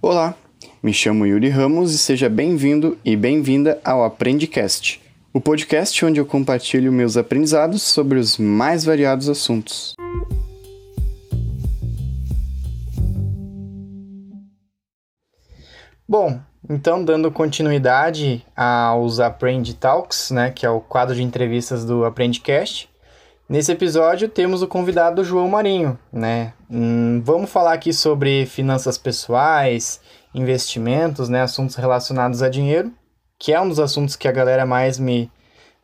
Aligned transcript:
Olá, 0.00 0.36
me 0.80 0.94
chamo 0.94 1.26
Yuri 1.26 1.48
Ramos 1.48 1.92
e 1.92 1.98
seja 1.98 2.28
bem-vindo 2.28 2.96
e 3.04 3.16
bem-vinda 3.16 3.80
ao 3.84 4.04
Aprendicast, 4.04 5.02
o 5.32 5.40
podcast 5.40 6.04
onde 6.04 6.20
eu 6.20 6.24
compartilho 6.24 6.92
meus 6.92 7.16
aprendizados 7.16 7.82
sobre 7.82 8.16
os 8.16 8.38
mais 8.38 8.84
variados 8.84 9.28
assuntos. 9.28 9.96
Bom, 16.08 16.40
então 16.70 17.04
dando 17.04 17.32
continuidade 17.32 18.46
aos 18.56 19.18
Aprende 19.18 19.74
Talks, 19.74 20.30
né, 20.30 20.52
que 20.52 20.64
é 20.64 20.70
o 20.70 20.80
quadro 20.80 21.16
de 21.16 21.24
entrevistas 21.24 21.84
do 21.84 22.04
Aprendicast, 22.04 22.87
Nesse 23.48 23.72
episódio 23.72 24.28
temos 24.28 24.60
o 24.60 24.68
convidado 24.68 25.24
João 25.24 25.48
Marinho, 25.48 25.98
né? 26.12 26.52
Hum, 26.70 27.22
vamos 27.24 27.48
falar 27.48 27.72
aqui 27.72 27.94
sobre 27.94 28.44
finanças 28.44 28.98
pessoais, 28.98 30.02
investimentos, 30.34 31.30
né? 31.30 31.40
Assuntos 31.40 31.74
relacionados 31.74 32.42
a 32.42 32.50
dinheiro, 32.50 32.92
que 33.38 33.50
é 33.50 33.58
um 33.58 33.66
dos 33.66 33.80
assuntos 33.80 34.16
que 34.16 34.28
a 34.28 34.32
galera 34.32 34.66
mais 34.66 34.98
me, 34.98 35.32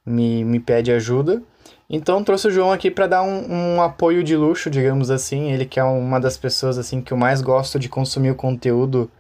me, 0.05 0.45
me 0.45 0.61
pede 0.61 0.93
ajuda. 0.93 1.43
Então 1.89 2.23
trouxe 2.23 2.49
o 2.49 2.51
João 2.51 2.71
aqui 2.71 2.91
para 2.91 3.07
dar 3.07 3.23
um, 3.23 3.51
um, 3.51 3.81
apoio 3.81 4.23
de 4.23 4.37
luxo, 4.37 4.69
digamos 4.69 5.11
assim. 5.11 5.51
Ele 5.51 5.65
que 5.65 5.81
é 5.81 5.85
uma 5.85 6.21
das 6.21 6.37
pessoas 6.37 6.77
assim 6.77 7.01
que 7.01 7.15
eu 7.15 7.17
mais 7.17 7.41
gosto 7.41 7.79
de 7.79 7.89
consumir 7.89 8.31
o 8.31 8.37
conteúdo 8.37 9.11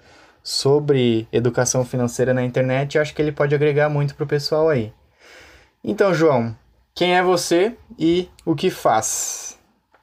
sobre 0.43 1.27
educação 1.33 1.83
financeira 1.83 2.35
na 2.35 2.45
internet. 2.45 2.99
Acho 2.99 3.15
que 3.15 3.23
ele 3.23 3.33
pode 3.33 3.55
agregar 3.55 3.89
muito 3.89 4.15
pro 4.15 4.27
pessoal 4.27 4.69
aí. 4.69 4.93
Então, 5.83 6.13
João, 6.13 6.55
quem 6.95 7.17
é 7.17 7.23
você 7.23 7.77
e 7.99 8.29
o 8.45 8.55
que 8.55 8.71
faz? 8.71 9.59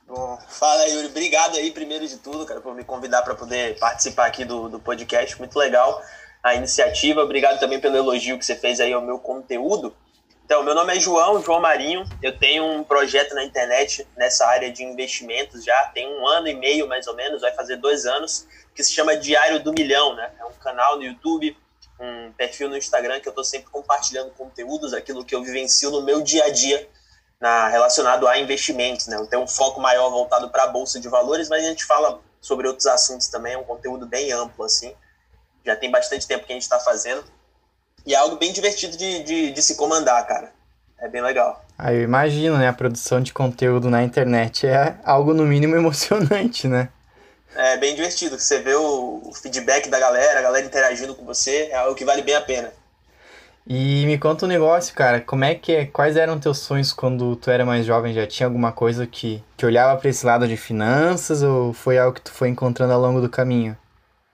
Bom, 0.08 0.38
fala 0.50 0.86
Yuri, 0.88 1.08
obrigado 1.08 1.56
aí 1.56 1.72
primeiro 1.72 2.06
de 2.06 2.18
tudo, 2.18 2.46
cara, 2.46 2.60
por 2.60 2.76
me 2.76 2.84
convidar 2.84 3.22
para 3.22 3.34
poder 3.34 3.80
participar 3.80 4.26
aqui 4.26 4.44
do, 4.44 4.68
do 4.68 4.80
podcast, 4.80 5.40
muito 5.40 5.58
legal 5.58 6.02
a 6.44 6.56
iniciativa, 6.56 7.22
obrigado 7.22 7.60
também 7.60 7.80
pelo 7.80 7.96
elogio 7.96 8.38
que 8.38 8.46
você 8.46 8.56
fez 8.56 8.80
aí 8.80 8.92
ao 8.92 9.02
meu 9.02 9.20
conteúdo. 9.20 9.96
Então, 10.44 10.64
meu 10.64 10.76
nome 10.76 10.98
é 10.98 11.00
João, 11.00 11.42
João 11.42 11.62
Marinho, 11.62 12.04
eu 12.22 12.38
tenho 12.38 12.66
um 12.66 12.84
projeto 12.84 13.34
na 13.34 13.44
internet 13.44 14.06
nessa 14.18 14.46
área 14.48 14.72
de 14.72 14.84
investimentos 14.84 15.64
já, 15.64 15.86
tem 15.94 16.12
um 16.12 16.28
ano 16.28 16.48
e 16.48 16.54
meio 16.54 16.88
mais 16.88 17.08
ou 17.08 17.16
menos, 17.16 17.42
vai 17.42 17.54
fazer 17.54 17.78
dois 17.78 18.06
anos, 18.06 18.48
que 18.76 18.84
se 18.84 18.92
chama 18.92 19.16
Diário 19.16 19.64
do 19.64 19.72
Milhão, 19.72 20.16
né? 20.16 20.30
É 20.40 20.46
um 20.46 20.52
canal 20.54 20.98
no 20.98 21.04
YouTube 21.04 21.56
um 22.02 22.32
perfil 22.34 22.68
no 22.68 22.78
Instagram 22.78 23.20
que 23.20 23.28
eu 23.28 23.32
estou 23.32 23.44
sempre 23.44 23.70
compartilhando 23.70 24.32
conteúdos, 24.32 24.94
aquilo 24.94 25.24
que 25.24 25.36
eu 25.36 25.44
vivencio 25.44 25.92
no 25.92 26.02
meu 26.02 26.22
dia 26.22 26.46
a 26.46 26.50
dia 26.50 26.90
na, 27.40 27.68
relacionado 27.68 28.28
a 28.28 28.38
investimentos. 28.40 29.08
Né? 29.08 29.18
Eu 29.18 29.28
tenho 29.28 29.44
um 29.44 29.48
foco 29.48 29.80
maior 29.80 30.10
voltado 30.10 30.50
para 30.50 30.64
a 30.64 30.68
Bolsa 30.68 31.00
de 31.00 31.08
Valores, 31.08 31.48
mas 31.48 31.64
a 31.64 31.68
gente 31.68 31.86
fala 31.86 32.20
sobre 32.42 32.68
outros 32.68 32.88
assuntos 32.88 33.28
também, 33.28 33.54
é 33.54 33.58
um 33.58 33.64
conteúdo 33.64 34.08
bem 34.08 34.32
amplo, 34.32 34.66
assim. 34.66 34.94
Já 35.64 35.76
tem 35.76 35.92
bastante 35.92 36.28
tempo 36.28 36.46
que 36.46 36.52
a 36.52 36.56
gente 36.56 36.64
está 36.64 36.80
fazendo. 36.80 37.24
E 38.04 38.16
é 38.16 38.18
algo 38.18 38.36
bem 38.38 38.52
divertido 38.52 38.98
de, 38.98 39.24
de, 39.24 39.52
de 39.52 39.62
se 39.62 39.76
comandar, 39.76 40.26
cara. 40.26 40.52
É 40.98 41.08
bem 41.08 41.22
legal. 41.22 41.64
Ah, 41.78 41.94
eu 41.94 42.02
imagino, 42.02 42.58
né? 42.58 42.68
A 42.68 42.74
produção 42.74 43.22
de 43.22 43.32
conteúdo 43.32 43.90
na 43.90 44.04
internet 44.04 44.66
é 44.66 44.98
algo 45.04 45.34
no 45.34 45.46
mínimo 45.46 45.76
emocionante, 45.78 46.68
né? 46.68 46.90
É 47.56 47.78
bem 47.78 47.96
divertido. 47.96 48.40
Você 48.40 48.60
vê 48.60 48.76
o, 48.76 49.32
feedback 49.34 49.90
da 49.90 50.00
galera, 50.00 50.40
a 50.40 50.42
galera 50.42 50.66
interagindo 50.66 51.16
com 51.16 51.26
você, 51.26 51.70
é 51.72 51.76
algo 51.76 51.96
que 51.96 52.06
vale 52.06 52.22
bem 52.22 52.36
a 52.36 52.42
pena. 52.42 52.72
E 53.68 54.06
me 54.06 54.18
conta 54.18 54.46
um 54.46 54.50
negócio, 54.50 54.94
cara, 54.96 55.22
como 55.22 55.44
é 55.46 55.54
que 55.54 55.72
é, 55.72 55.86
quais 55.86 56.18
eram 56.18 56.40
teus 56.40 56.58
sonhos 56.58 56.92
quando 56.92 57.36
tu 57.36 57.52
era 57.52 57.64
mais 57.64 57.86
jovem? 57.86 58.14
Já 58.14 58.26
tinha 58.26 58.48
alguma 58.48 58.72
coisa 58.72 59.06
que, 59.06 59.44
que 59.56 59.66
olhava 59.66 60.00
para 60.00 60.10
esse 60.10 60.26
lado 60.26 60.48
de 60.48 60.58
finanças 60.58 61.44
ou 61.44 61.72
foi 61.72 61.98
algo 61.98 62.16
que 62.16 62.22
tu 62.22 62.32
foi 62.32 62.50
encontrando 62.50 62.94
ao 62.94 63.00
longo 63.00 63.22
do 63.22 63.30
caminho? 63.30 63.78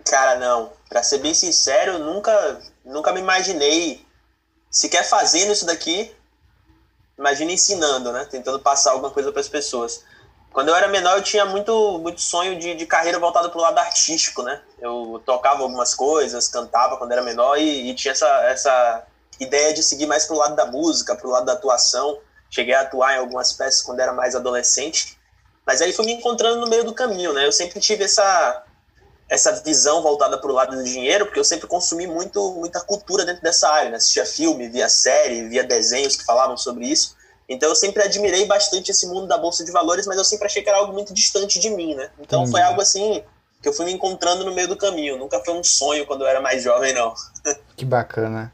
Cara, 0.09 0.39
não. 0.39 0.71
Para 0.87 1.03
ser 1.03 1.17
bem 1.17 1.33
sincero, 1.33 1.99
nunca 1.99 2.61
nunca 2.85 3.11
me 3.11 3.19
imaginei 3.19 4.05
sequer 4.71 5.03
fazendo 5.03 5.51
isso 5.51 5.65
daqui. 5.65 6.11
Imagina 7.17 7.51
ensinando, 7.51 8.11
né? 8.11 8.25
Tentando 8.29 8.59
passar 8.59 8.91
alguma 8.91 9.11
coisa 9.11 9.31
para 9.31 9.41
as 9.41 9.49
pessoas. 9.49 10.03
Quando 10.57 10.69
eu 10.69 10.75
era 10.75 10.87
menor, 10.87 11.15
eu 11.15 11.21
tinha 11.21 11.45
muito, 11.45 11.99
muito 11.99 12.19
sonho 12.19 12.57
de, 12.57 12.73
de 12.73 12.87
carreira 12.87 13.19
voltado 13.19 13.51
para 13.51 13.59
o 13.59 13.61
lado 13.61 13.77
artístico, 13.77 14.41
né? 14.41 14.59
Eu 14.81 15.21
tocava 15.23 15.61
algumas 15.61 15.93
coisas, 15.93 16.47
cantava 16.47 16.97
quando 16.97 17.11
era 17.11 17.21
menor 17.21 17.59
e, 17.59 17.91
e 17.91 17.93
tinha 17.93 18.11
essa, 18.11 18.27
essa 18.45 19.05
ideia 19.39 19.71
de 19.71 19.83
seguir 19.83 20.07
mais 20.07 20.25
para 20.25 20.35
o 20.35 20.39
lado 20.39 20.55
da 20.55 20.65
música, 20.65 21.15
para 21.15 21.27
o 21.27 21.29
lado 21.29 21.45
da 21.45 21.53
atuação. 21.53 22.17
Cheguei 22.49 22.73
a 22.73 22.81
atuar 22.81 23.13
em 23.13 23.19
algumas 23.19 23.53
peças 23.53 23.83
quando 23.83 23.99
era 23.99 24.11
mais 24.13 24.33
adolescente. 24.33 25.15
Mas 25.63 25.79
aí 25.79 25.93
fui 25.93 26.07
me 26.07 26.13
encontrando 26.13 26.59
no 26.59 26.67
meio 26.67 26.83
do 26.83 26.91
caminho, 26.95 27.33
né? 27.33 27.45
Eu 27.45 27.51
sempre 27.51 27.79
tive 27.79 28.05
essa, 28.05 28.63
essa 29.29 29.61
visão 29.61 30.01
voltada 30.01 30.39
para 30.39 30.49
o 30.49 30.55
lado 30.55 30.75
do 30.75 30.83
dinheiro, 30.83 31.27
porque 31.27 31.39
eu 31.39 31.45
sempre 31.45 31.67
consumi 31.67 32.07
muito, 32.07 32.55
muita 32.55 32.81
cultura 32.81 33.23
dentro 33.23 33.43
dessa 33.43 33.69
área, 33.69 33.91
né? 33.91 33.97
Assistia 33.97 34.25
filme, 34.25 34.69
via 34.69 34.89
série, 34.89 35.47
via 35.49 35.63
desenhos 35.63 36.15
que 36.15 36.25
falavam 36.25 36.57
sobre 36.57 36.87
isso. 36.87 37.15
Então 37.49 37.69
eu 37.69 37.75
sempre 37.75 38.03
admirei 38.03 38.45
bastante 38.45 38.91
esse 38.91 39.07
mundo 39.07 39.25
da 39.25 39.37
bolsa 39.37 39.63
de 39.63 39.71
valores, 39.71 40.05
mas 40.05 40.17
eu 40.17 40.23
sempre 40.23 40.47
achei 40.47 40.61
que 40.61 40.69
era 40.69 40.79
algo 40.79 40.93
muito 40.93 41.13
distante 41.13 41.59
de 41.59 41.69
mim, 41.69 41.95
né? 41.95 42.09
Então 42.19 42.45
foi 42.47 42.61
algo 42.61 42.81
assim 42.81 43.23
que 43.61 43.69
eu 43.69 43.73
fui 43.73 43.85
me 43.85 43.93
encontrando 43.93 44.43
no 44.43 44.53
meio 44.53 44.67
do 44.67 44.75
caminho. 44.75 45.17
Nunca 45.17 45.39
foi 45.43 45.53
um 45.53 45.63
sonho 45.63 46.05
quando 46.05 46.21
eu 46.21 46.27
era 46.27 46.41
mais 46.41 46.61
jovem, 46.61 46.93
não. 46.93 47.13
que 47.75 47.85
bacana. 47.85 48.51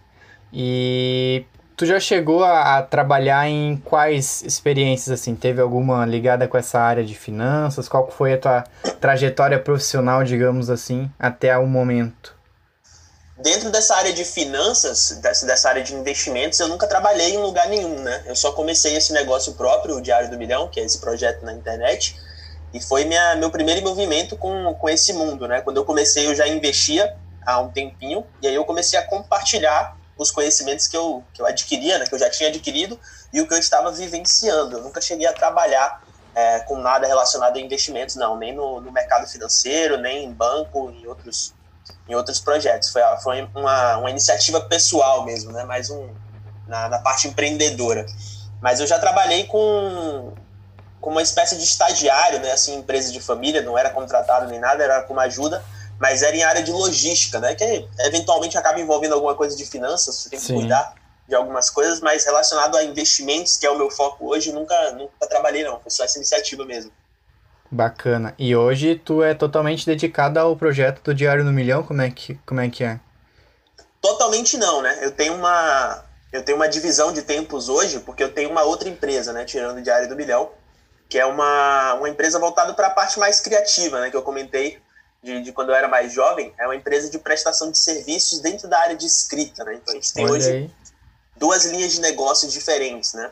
E 0.51 1.45
tu 1.75 1.85
já 1.85 1.99
chegou 1.99 2.43
a, 2.43 2.77
a, 2.77 2.83
trabalhar 2.83 3.47
em 3.49 3.77
quais 3.77 4.43
experiências 4.43 5.19
assim? 5.19 5.35
Teve 5.35 5.61
alguma 5.61 6.05
ligada 6.05 6.47
com 6.47 6.57
essa 6.57 6.79
área 6.79 7.03
de 7.03 7.15
finanças? 7.15 7.89
Qual 7.89 8.09
foi 8.11 8.33
a 8.33 8.37
tua 8.37 8.63
trajetória 9.01 9.59
profissional, 9.59 10.23
digamos 10.23 10.69
assim, 10.69 11.09
até 11.19 11.57
o 11.57 11.65
momento? 11.65 12.35
Dentro 13.43 13.69
dessa 13.69 13.97
área 13.97 14.13
de 14.13 14.23
finanças, 14.23 15.19
dessa, 15.21 15.67
área 15.67 15.83
de 15.83 15.93
investimentos, 15.93 16.57
eu 16.61 16.67
nunca 16.69 16.87
trabalhei 16.87 17.33
em 17.33 17.37
lugar 17.39 17.67
nenhum, 17.67 17.99
né? 17.99 18.23
Eu 18.25 18.37
só 18.37 18.53
comecei 18.53 18.95
esse 18.95 19.11
negócio 19.11 19.51
próprio, 19.55 19.97
o 19.97 20.01
Diário 20.01 20.31
do 20.31 20.37
Milhão, 20.37 20.69
que 20.69 20.79
é 20.79 20.85
esse 20.85 20.97
projeto 20.97 21.43
na 21.43 21.51
internet, 21.51 22.17
e 22.73 22.79
foi 22.79 23.03
minha, 23.03 23.35
meu 23.35 23.51
primeiro 23.51 23.81
envolvimento 23.81 24.37
com, 24.37 24.73
com 24.75 24.87
esse 24.87 25.11
mundo, 25.11 25.45
né? 25.45 25.59
Quando 25.59 25.75
eu 25.75 25.83
comecei, 25.83 26.25
eu 26.25 26.33
já 26.33 26.47
investia 26.47 27.17
há 27.45 27.59
um 27.59 27.69
tempinho, 27.69 28.25
e 28.41 28.47
aí 28.47 28.55
eu 28.55 28.63
comecei 28.63 28.97
a 28.97 29.05
compartilhar 29.05 29.97
os 30.17 30.31
conhecimentos 30.31 30.87
que 30.87 30.95
eu, 30.95 31.21
que 31.33 31.41
eu 31.41 31.45
adquiria, 31.45 31.97
né? 31.97 32.05
Que 32.07 32.15
eu 32.15 32.19
já 32.19 32.29
tinha 32.29 32.47
adquirido, 32.47 32.97
e 33.33 33.41
o 33.41 33.47
que 33.47 33.53
eu 33.53 33.59
estava 33.59 33.91
vivenciando. 33.91 34.77
Eu 34.77 34.83
nunca 34.83 35.01
cheguei 35.01 35.27
a 35.27 35.33
trabalhar 35.33 36.01
é, 36.33 36.61
com 36.61 36.77
nada 36.77 37.05
relacionado 37.05 37.57
a 37.57 37.59
investimentos, 37.59 38.15
não, 38.15 38.37
nem 38.37 38.53
no, 38.53 38.79
no 38.79 38.89
mercado 38.89 39.27
financeiro, 39.27 39.97
nem 39.97 40.23
em 40.23 40.31
banco, 40.31 40.89
em 40.91 41.05
outros 41.07 41.53
em 42.07 42.15
outros 42.15 42.39
projetos. 42.39 42.89
Foi, 42.89 43.01
foi 43.21 43.49
uma, 43.55 43.97
uma 43.97 44.09
iniciativa 44.09 44.61
pessoal 44.61 45.25
mesmo, 45.25 45.51
né? 45.51 45.63
Mais 45.63 45.89
um 45.89 46.09
na, 46.67 46.89
na 46.89 46.99
parte 46.99 47.27
empreendedora. 47.27 48.05
Mas 48.61 48.79
eu 48.79 48.87
já 48.87 48.97
trabalhei 48.97 49.45
com, 49.45 50.33
com 51.01 51.09
uma 51.09 51.21
espécie 51.21 51.57
de 51.57 51.63
estagiário, 51.63 52.39
né? 52.39 52.51
Assim, 52.51 52.75
empresa 52.75 53.11
de 53.11 53.19
família, 53.19 53.61
não 53.61 53.77
era 53.77 53.89
contratado 53.89 54.47
nem 54.47 54.59
nada, 54.59 54.83
era 54.83 55.03
com 55.03 55.13
uma 55.13 55.23
ajuda, 55.23 55.63
mas 55.99 56.23
era 56.23 56.35
em 56.35 56.43
área 56.43 56.63
de 56.63 56.71
logística, 56.71 57.39
né? 57.39 57.55
Que 57.55 57.87
eventualmente 57.99 58.57
acaba 58.57 58.79
envolvendo 58.79 59.13
alguma 59.13 59.35
coisa 59.35 59.55
de 59.55 59.65
finanças, 59.65 60.15
você 60.15 60.29
tem 60.29 60.39
que 60.39 60.45
Sim. 60.45 60.55
cuidar 60.55 60.95
de 61.27 61.35
algumas 61.35 61.69
coisas, 61.69 62.01
mas 62.01 62.25
relacionado 62.25 62.75
a 62.75 62.83
investimentos, 62.83 63.55
que 63.55 63.65
é 63.65 63.71
o 63.71 63.77
meu 63.77 63.89
foco 63.89 64.27
hoje, 64.27 64.51
nunca, 64.51 64.91
nunca 64.91 65.27
trabalhei, 65.27 65.63
não. 65.63 65.79
Foi 65.79 65.89
só 65.89 66.03
essa 66.03 66.17
iniciativa 66.17 66.65
mesmo. 66.65 66.91
Bacana. 67.73 68.35
E 68.37 68.55
hoje 68.55 68.95
tu 68.95 69.23
é 69.23 69.33
totalmente 69.33 69.85
dedicado 69.85 70.39
ao 70.39 70.55
projeto 70.55 71.01
do 71.03 71.13
Diário 71.13 71.43
no 71.43 71.51
Milhão? 71.51 71.83
Como 71.83 72.01
é 72.01 72.09
que, 72.09 72.35
como 72.45 72.59
é, 72.59 72.69
que 72.69 72.83
é? 72.83 72.99
Totalmente 73.99 74.57
não, 74.57 74.81
né? 74.81 74.99
Eu 75.01 75.11
tenho 75.11 75.33
uma 75.33 76.05
eu 76.31 76.43
tenho 76.43 76.55
uma 76.55 76.67
divisão 76.67 77.13
de 77.13 77.21
tempos 77.21 77.69
hoje, 77.69 77.99
porque 77.99 78.23
eu 78.23 78.33
tenho 78.33 78.49
uma 78.49 78.63
outra 78.63 78.89
empresa, 78.89 79.31
né, 79.31 79.45
tirando 79.45 79.77
o 79.77 79.81
Diário 79.83 80.09
do 80.09 80.15
Milhão, 80.15 80.51
que 81.07 81.19
é 81.19 81.25
uma, 81.27 81.93
uma 81.93 82.09
empresa 82.09 82.39
voltada 82.39 82.73
para 82.73 82.87
a 82.87 82.89
parte 82.89 83.19
mais 83.19 83.39
criativa, 83.39 84.01
né, 84.01 84.09
que 84.09 84.17
eu 84.17 84.23
comentei 84.23 84.81
de, 85.21 85.43
de, 85.43 85.51
quando 85.51 85.69
eu 85.69 85.75
era 85.75 85.87
mais 85.87 86.11
jovem, 86.11 86.51
é 86.57 86.65
uma 86.65 86.75
empresa 86.75 87.07
de 87.07 87.19
prestação 87.19 87.69
de 87.69 87.77
serviços 87.77 88.39
dentro 88.39 88.67
da 88.67 88.79
área 88.79 88.95
de 88.95 89.05
escrita, 89.05 89.63
né? 89.63 89.75
Então 89.75 89.93
a 89.93 89.95
gente 89.95 90.11
tem 90.11 90.25
Olha 90.25 90.33
hoje 90.33 90.49
aí. 90.49 90.71
duas 91.37 91.65
linhas 91.65 91.93
de 91.93 92.01
negócios 92.01 92.51
diferentes, 92.51 93.13
né? 93.13 93.31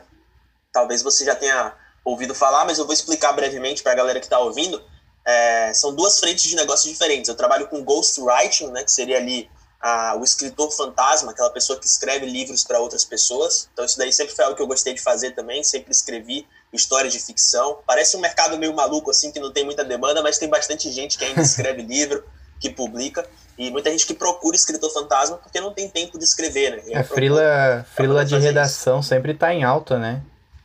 Talvez 0.72 1.02
você 1.02 1.24
já 1.24 1.34
tenha 1.34 1.74
ouvido 2.04 2.34
falar, 2.34 2.64
mas 2.64 2.78
eu 2.78 2.84
vou 2.84 2.92
explicar 2.92 3.32
brevemente 3.32 3.82
para 3.82 3.92
a 3.92 3.94
galera 3.94 4.18
que 4.18 4.26
está 4.26 4.38
ouvindo. 4.38 4.82
É, 5.24 5.72
são 5.74 5.94
duas 5.94 6.18
frentes 6.18 6.44
de 6.44 6.56
negócios 6.56 6.90
diferentes. 6.90 7.28
Eu 7.28 7.36
trabalho 7.36 7.68
com 7.68 7.82
ghostwriting, 7.84 8.68
né, 8.68 8.82
que 8.82 8.90
seria 8.90 9.18
ali 9.18 9.48
a, 9.80 10.16
o 10.16 10.22
escritor 10.22 10.70
fantasma, 10.70 11.32
aquela 11.32 11.50
pessoa 11.50 11.78
que 11.78 11.86
escreve 11.86 12.24
livros 12.24 12.64
para 12.64 12.78
outras 12.78 13.04
pessoas. 13.04 13.68
Então 13.72 13.84
isso 13.84 13.98
daí 13.98 14.12
sempre 14.12 14.34
foi 14.34 14.44
algo 14.44 14.56
que 14.56 14.62
eu 14.62 14.66
gostei 14.66 14.94
de 14.94 15.00
fazer 15.00 15.32
também, 15.32 15.62
sempre 15.64 15.90
escrevi 15.90 16.46
histórias 16.72 17.12
de 17.12 17.18
ficção. 17.18 17.78
Parece 17.86 18.16
um 18.16 18.20
mercado 18.20 18.56
meio 18.56 18.74
maluco 18.74 19.10
assim, 19.10 19.32
que 19.32 19.40
não 19.40 19.52
tem 19.52 19.64
muita 19.64 19.84
demanda, 19.84 20.22
mas 20.22 20.38
tem 20.38 20.48
bastante 20.48 20.90
gente 20.90 21.18
que 21.18 21.24
ainda 21.24 21.42
escreve 21.42 21.82
livro, 21.86 22.24
que 22.60 22.70
publica. 22.70 23.28
E 23.58 23.70
muita 23.70 23.90
gente 23.90 24.06
que 24.06 24.14
procura 24.14 24.56
escritor 24.56 24.90
fantasma 24.92 25.36
porque 25.36 25.60
não 25.60 25.74
tem 25.74 25.88
tempo 25.88 26.16
de 26.16 26.24
escrever, 26.24 26.70
né? 26.70 26.82
É, 26.92 27.02
frila, 27.02 27.86
frila 27.94 28.24
de 28.24 28.38
redação 28.38 29.00
isso. 29.00 29.08
sempre 29.08 29.32
está 29.32 29.52
em 29.52 29.62
alta, 29.62 29.98
né? 29.98 30.22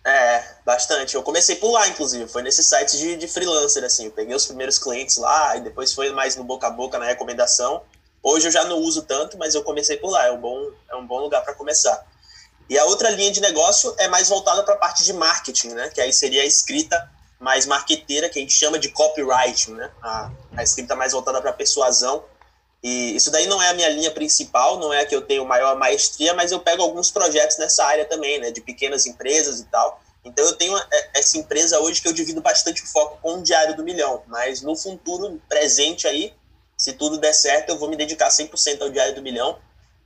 É, 0.08 0.42
bastante. 0.66 1.16
Eu 1.16 1.22
comecei 1.22 1.58
por 1.58 1.70
lá, 1.70 1.86
inclusive. 1.90 2.30
Foi 2.30 2.42
nesse 2.42 2.64
site 2.64 2.98
de, 2.98 3.18
de 3.18 3.28
freelancer, 3.28 3.84
assim. 3.84 4.06
Eu 4.06 4.12
peguei 4.12 4.34
os 4.34 4.46
primeiros 4.46 4.80
clientes 4.80 5.18
lá 5.18 5.58
e 5.58 5.60
depois 5.60 5.94
foi 5.94 6.14
mais 6.14 6.34
no 6.38 6.46
boca 6.46 6.66
a 6.66 6.70
boca, 6.70 6.98
na 6.98 7.06
recomendação. 7.06 7.82
Hoje 8.24 8.48
eu 8.48 8.52
já 8.52 8.64
não 8.64 8.78
uso 8.78 9.02
tanto, 9.02 9.38
mas 9.38 9.54
eu 9.54 9.64
comecei 9.64 9.98
por 9.98 10.10
lá, 10.10 10.26
é 10.26 10.32
um 10.32 10.40
bom, 10.40 10.72
é 10.90 10.96
um 10.96 11.06
bom 11.06 11.20
lugar 11.20 11.44
para 11.44 11.54
começar. 11.54 12.06
E 12.70 12.78
a 12.78 12.86
outra 12.86 13.10
linha 13.10 13.32
de 13.34 13.42
negócio 13.42 13.94
é 13.98 14.08
mais 14.08 14.30
voltada 14.30 14.64
para 14.64 14.76
a 14.76 14.78
parte 14.78 15.04
de 15.04 15.12
marketing, 15.12 15.70
né? 15.72 15.90
Que 15.90 16.00
aí 16.00 16.14
seria 16.14 16.42
a 16.42 16.46
escrita 16.46 17.12
mais 17.38 17.66
marqueteira, 17.66 18.30
que 18.30 18.40
a 18.40 18.42
gente 18.42 18.54
chama 18.54 18.80
de 18.80 18.88
copywriting, 18.88 19.74
né? 19.74 19.92
A, 20.02 20.32
a 20.56 20.64
escrita 20.64 20.96
mais 20.96 21.12
voltada 21.12 21.42
para 21.42 21.52
persuasão. 21.52 22.24
E 22.84 23.16
isso 23.16 23.32
daí 23.32 23.48
não 23.48 23.62
é 23.62 23.70
a 23.70 23.74
minha 23.74 23.90
linha 23.90 24.12
principal, 24.12 24.80
não 24.80 24.94
é 24.94 25.02
a 25.02 25.06
que 25.06 25.16
eu 25.16 25.22
tenho 25.22 25.46
maior 25.46 25.76
maestria, 25.78 26.34
mas 26.34 26.52
eu 26.52 26.60
pego 26.60 26.84
alguns 26.84 27.10
projetos 27.10 27.58
nessa 27.58 27.84
área 27.84 28.06
também, 28.06 28.40
né? 28.40 28.52
De 28.52 28.62
pequenas 28.62 29.06
empresas 29.06 29.60
e 29.60 29.66
tal. 29.66 30.02
Então 30.24 30.46
eu 30.46 30.54
tenho 30.54 30.78
é, 30.78 31.10
essa 31.16 31.38
empresa 31.38 31.80
hoje 31.80 32.02
que 32.02 32.08
eu 32.08 32.14
divido 32.14 32.42
bastante 32.42 32.84
o 32.84 32.88
foco 32.88 33.18
com 33.22 33.36
o 33.36 33.44
Diário 33.44 33.76
do 33.76 33.84
Milhão, 33.84 34.22
mas 34.28 34.62
no 34.62 34.76
futuro 34.76 35.42
presente 35.48 36.08
aí, 36.08 36.34
se 36.78 36.94
tudo 36.94 37.18
der 37.18 37.34
certo, 37.34 37.70
eu 37.70 37.78
vou 37.78 37.90
me 37.90 37.96
dedicar 37.96 38.28
100% 38.30 38.82
ao 38.82 38.90
Diário 38.90 39.16
do 39.16 39.22
Milhão, 39.22 39.58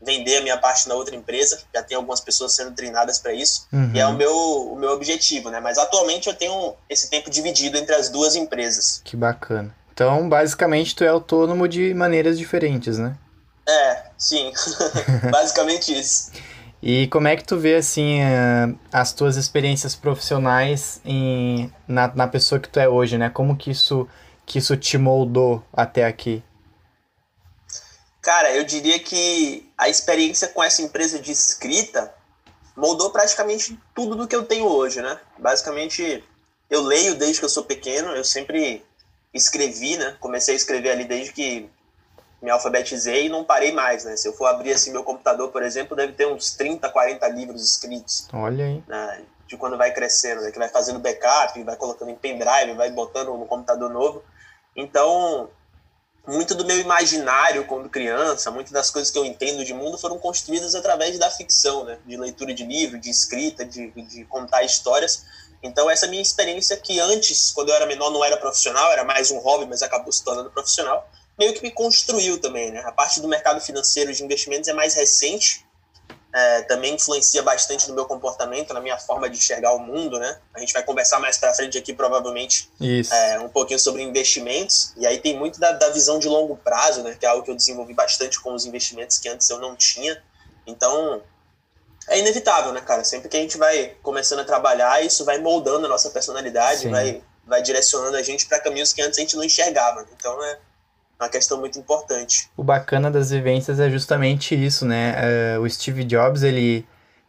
vender 0.02 0.38
a 0.38 0.42
minha 0.42 0.58
parte 0.58 0.88
na 0.88 0.96
outra 0.96 1.16
empresa, 1.16 1.62
já 1.74 1.84
tem 1.84 1.96
algumas 1.96 2.20
pessoas 2.20 2.54
sendo 2.54 2.72
treinadas 2.74 3.20
para 3.20 3.34
isso, 3.34 3.68
uhum. 3.72 3.92
e 3.94 4.00
é 4.00 4.08
o 4.08 4.14
meu, 4.14 4.34
o 4.72 4.76
meu 4.76 4.92
objetivo, 4.92 5.50
né? 5.50 5.60
Mas 5.60 5.78
atualmente 5.78 6.28
eu 6.28 6.34
tenho 6.34 6.76
esse 6.90 7.10
tempo 7.10 7.30
dividido 7.30 7.78
entre 7.78 7.94
as 7.94 8.10
duas 8.10 8.36
empresas. 8.36 9.02
Que 9.04 9.16
bacana. 9.16 9.76
Então, 10.02 10.28
basicamente, 10.28 10.96
tu 10.96 11.04
é 11.04 11.10
autônomo 11.10 11.68
de 11.68 11.94
maneiras 11.94 12.36
diferentes, 12.36 12.98
né? 12.98 13.16
É, 13.70 14.06
sim. 14.18 14.52
basicamente 15.30 15.94
isso. 15.96 16.32
E 16.82 17.06
como 17.10 17.28
é 17.28 17.36
que 17.36 17.44
tu 17.44 17.56
vê, 17.56 17.76
assim, 17.76 18.20
eh, 18.20 18.74
as 18.92 19.14
tuas 19.14 19.36
experiências 19.38 19.96
profissionais 19.96 21.00
em, 21.06 21.72
na, 21.88 22.08
na 22.16 22.28
pessoa 22.28 22.60
que 22.60 22.68
tu 22.68 22.80
é 22.80 22.90
hoje, 22.90 23.16
né? 23.16 23.30
Como 23.30 23.56
que 23.56 23.70
isso, 23.70 24.08
que 24.44 24.58
isso 24.58 24.76
te 24.76 24.98
moldou 24.98 25.64
até 25.72 26.04
aqui? 26.04 26.44
Cara, 28.24 28.52
eu 28.56 28.64
diria 28.64 28.98
que 28.98 29.72
a 29.78 29.88
experiência 29.88 30.48
com 30.48 30.64
essa 30.64 30.82
empresa 30.82 31.20
de 31.20 31.32
escrita 31.32 32.12
moldou 32.76 33.12
praticamente 33.12 33.80
tudo 33.94 34.16
do 34.16 34.28
que 34.28 34.36
eu 34.36 34.46
tenho 34.46 34.66
hoje, 34.66 35.00
né? 35.00 35.20
Basicamente, 35.38 36.24
eu 36.72 36.82
leio 36.82 37.14
desde 37.14 37.38
que 37.38 37.46
eu 37.46 37.50
sou 37.50 37.66
pequeno, 37.66 38.16
eu 38.16 38.24
sempre 38.24 38.84
escrevi, 39.34 39.98
né? 39.98 40.16
Comecei 40.20 40.54
a 40.54 40.58
escrever 40.58 40.92
ali 40.92 41.06
desde 41.06 41.34
que 41.34 41.70
me 42.42 42.50
alfabetizei 42.50 43.28
e 43.28 43.30
não 43.30 43.44
parei 43.44 43.72
mais, 43.72 44.04
né? 44.04 44.18
Se 44.18 44.28
eu 44.28 44.34
for 44.34 44.48
abrir 44.48 44.74
assim 44.74 44.92
meu 44.92 45.04
computador, 45.04 45.52
por 45.52 45.62
exemplo, 45.62 45.96
deve 45.96 46.14
ter 46.14 46.28
uns 46.28 46.52
30, 46.52 46.90
40 46.90 47.28
livros 47.30 47.64
escritos. 47.64 48.28
Olha 48.34 48.66
aí. 48.66 48.84
Né? 48.88 49.24
De 49.48 49.58
quando 49.58 49.78
vai 49.78 49.94
crescendo, 49.94 50.42
né? 50.42 50.52
Que 50.52 50.58
vai 50.58 50.70
fazendo 50.70 51.00
backup, 51.00 51.62
vai 51.64 51.76
colocando 51.76 52.10
em 52.10 52.16
pendrive, 52.16 52.74
vai 52.76 52.92
botando 52.92 53.38
no 53.38 53.46
computador 53.46 53.92
novo. 53.92 54.24
Então, 54.76 55.50
muito 56.28 56.56
do 56.56 56.66
meu 56.66 56.80
imaginário 56.80 57.66
quando 57.66 57.90
criança, 57.90 58.50
muitas 58.50 58.72
das 58.72 58.90
coisas 58.90 59.12
que 59.12 59.20
eu 59.20 59.26
entendo 59.26 59.64
de 59.64 59.74
mundo 59.74 59.98
foram 59.98 60.18
construídas 60.18 60.74
através 60.74 61.20
da 61.20 61.30
ficção, 61.30 61.84
né? 61.84 62.00
De 62.06 62.18
leitura 62.18 62.54
de 62.54 62.66
livro, 62.66 63.00
de 63.00 63.10
escrita, 63.10 63.64
de, 63.64 63.92
de 63.92 64.26
contar 64.26 64.64
histórias. 64.64 65.26
Então, 65.64 65.90
essa 65.90 66.08
minha 66.08 66.22
experiência 66.22 66.76
que 66.78 67.00
antes, 67.00 67.52
quando 67.52 67.70
eu 67.70 67.76
era 67.76 67.86
menor, 67.86 68.10
não 68.10 68.24
era 68.24 68.38
profissional, 68.38 68.92
era 68.92 69.04
mais 69.04 69.30
um 69.30 69.40
hobby, 69.40 69.66
mas 69.68 69.82
acabou 69.82 70.12
se 70.12 70.24
tornando 70.24 70.50
profissional, 70.50 71.08
meio 71.38 71.54
que 71.54 71.62
me 71.62 71.72
construiu 71.72 72.40
também, 72.40 72.72
né? 72.72 72.82
A 72.86 72.92
parte 72.92 73.20
do 73.22 73.28
mercado 73.28 73.62
financeiro 73.62 74.12
de 74.14 74.24
investimentos 74.24 74.68
é 74.68 74.74
mais 74.74 74.96
recente, 74.96 75.66
é, 76.34 76.62
também 76.64 76.96
influencia 76.96 77.44
bastante 77.44 77.90
no 77.90 77.96
meu 77.96 78.06
comportamento, 78.06 78.74
na 78.74 78.80
minha 78.80 78.98
forma 78.98 79.30
de 79.30 79.38
enxergar 79.38 79.74
o 79.74 79.80
mundo, 79.80 80.18
né? 80.18 80.40
A 80.54 80.60
gente 80.60 80.74
vai 80.74 80.82
conversar 80.82 81.20
mais 81.20 81.38
para 81.38 81.54
frente 81.54 81.78
aqui, 81.78 81.94
provavelmente, 81.94 82.70
é, 83.12 83.40
um 83.40 83.50
pouquinho 83.50 83.80
sobre 83.80 84.02
investimentos. 84.02 84.94
E 84.98 85.06
aí 85.06 85.20
tem 85.20 85.38
muito 85.38 85.60
da, 85.60 85.74
da, 85.74 85.90
visão 85.90 86.20
de 86.20 86.28
longo 86.30 86.56
prazo, 86.56 87.04
né? 87.04 87.16
Que 87.20 87.26
é 87.26 87.30
algo 87.30 87.44
que 87.44 87.52
eu 87.52 87.56
desenvolvi 87.56 87.94
bastante 87.94 88.40
com 88.40 88.54
os 88.54 88.66
investimentos 88.66 89.18
que 89.18 89.28
antes 89.28 89.50
eu 89.50 89.60
não 89.60 89.76
tinha. 89.76 90.22
Então, 90.66 91.22
é 92.08 92.20
inevitável, 92.20 92.74
né, 92.74 92.82
cara? 92.82 93.04
Sempre 93.04 93.30
que 93.30 93.38
a 93.38 93.40
gente 93.40 93.58
vai 93.58 93.96
começando 94.02 94.40
a 94.40 94.44
trabalhar, 94.44 95.04
isso 95.04 95.24
vai 95.24 95.38
moldando 95.38 95.86
a 95.86 95.90
nossa 95.90 96.10
personalidade, 96.10 96.88
vai, 96.88 97.22
vai 97.46 97.62
direcionando 97.62 98.18
a 98.18 98.24
gente 98.24 98.46
para 98.46 98.60
caminhos 98.60 98.94
que 98.94 99.02
antes 99.02 99.18
a 99.18 99.22
gente 99.22 99.36
não 99.36 99.44
enxergava. 99.44 100.06
Então, 100.18 100.44
é 100.44 100.58
uma 101.20 101.30
questão 101.30 101.60
muito 101.60 101.78
importante. 101.78 102.50
O 102.58 102.64
bacana 102.64 103.12
das 103.12 103.30
vivências 103.30 103.80
é 103.80 103.90
justamente 103.90 104.56
isso, 104.56 104.86
né? 104.86 105.16
Uh, 105.58 105.62
o 105.62 105.70
Steve 105.70 106.04
Jobs, 106.04 106.44
ele 106.44 106.86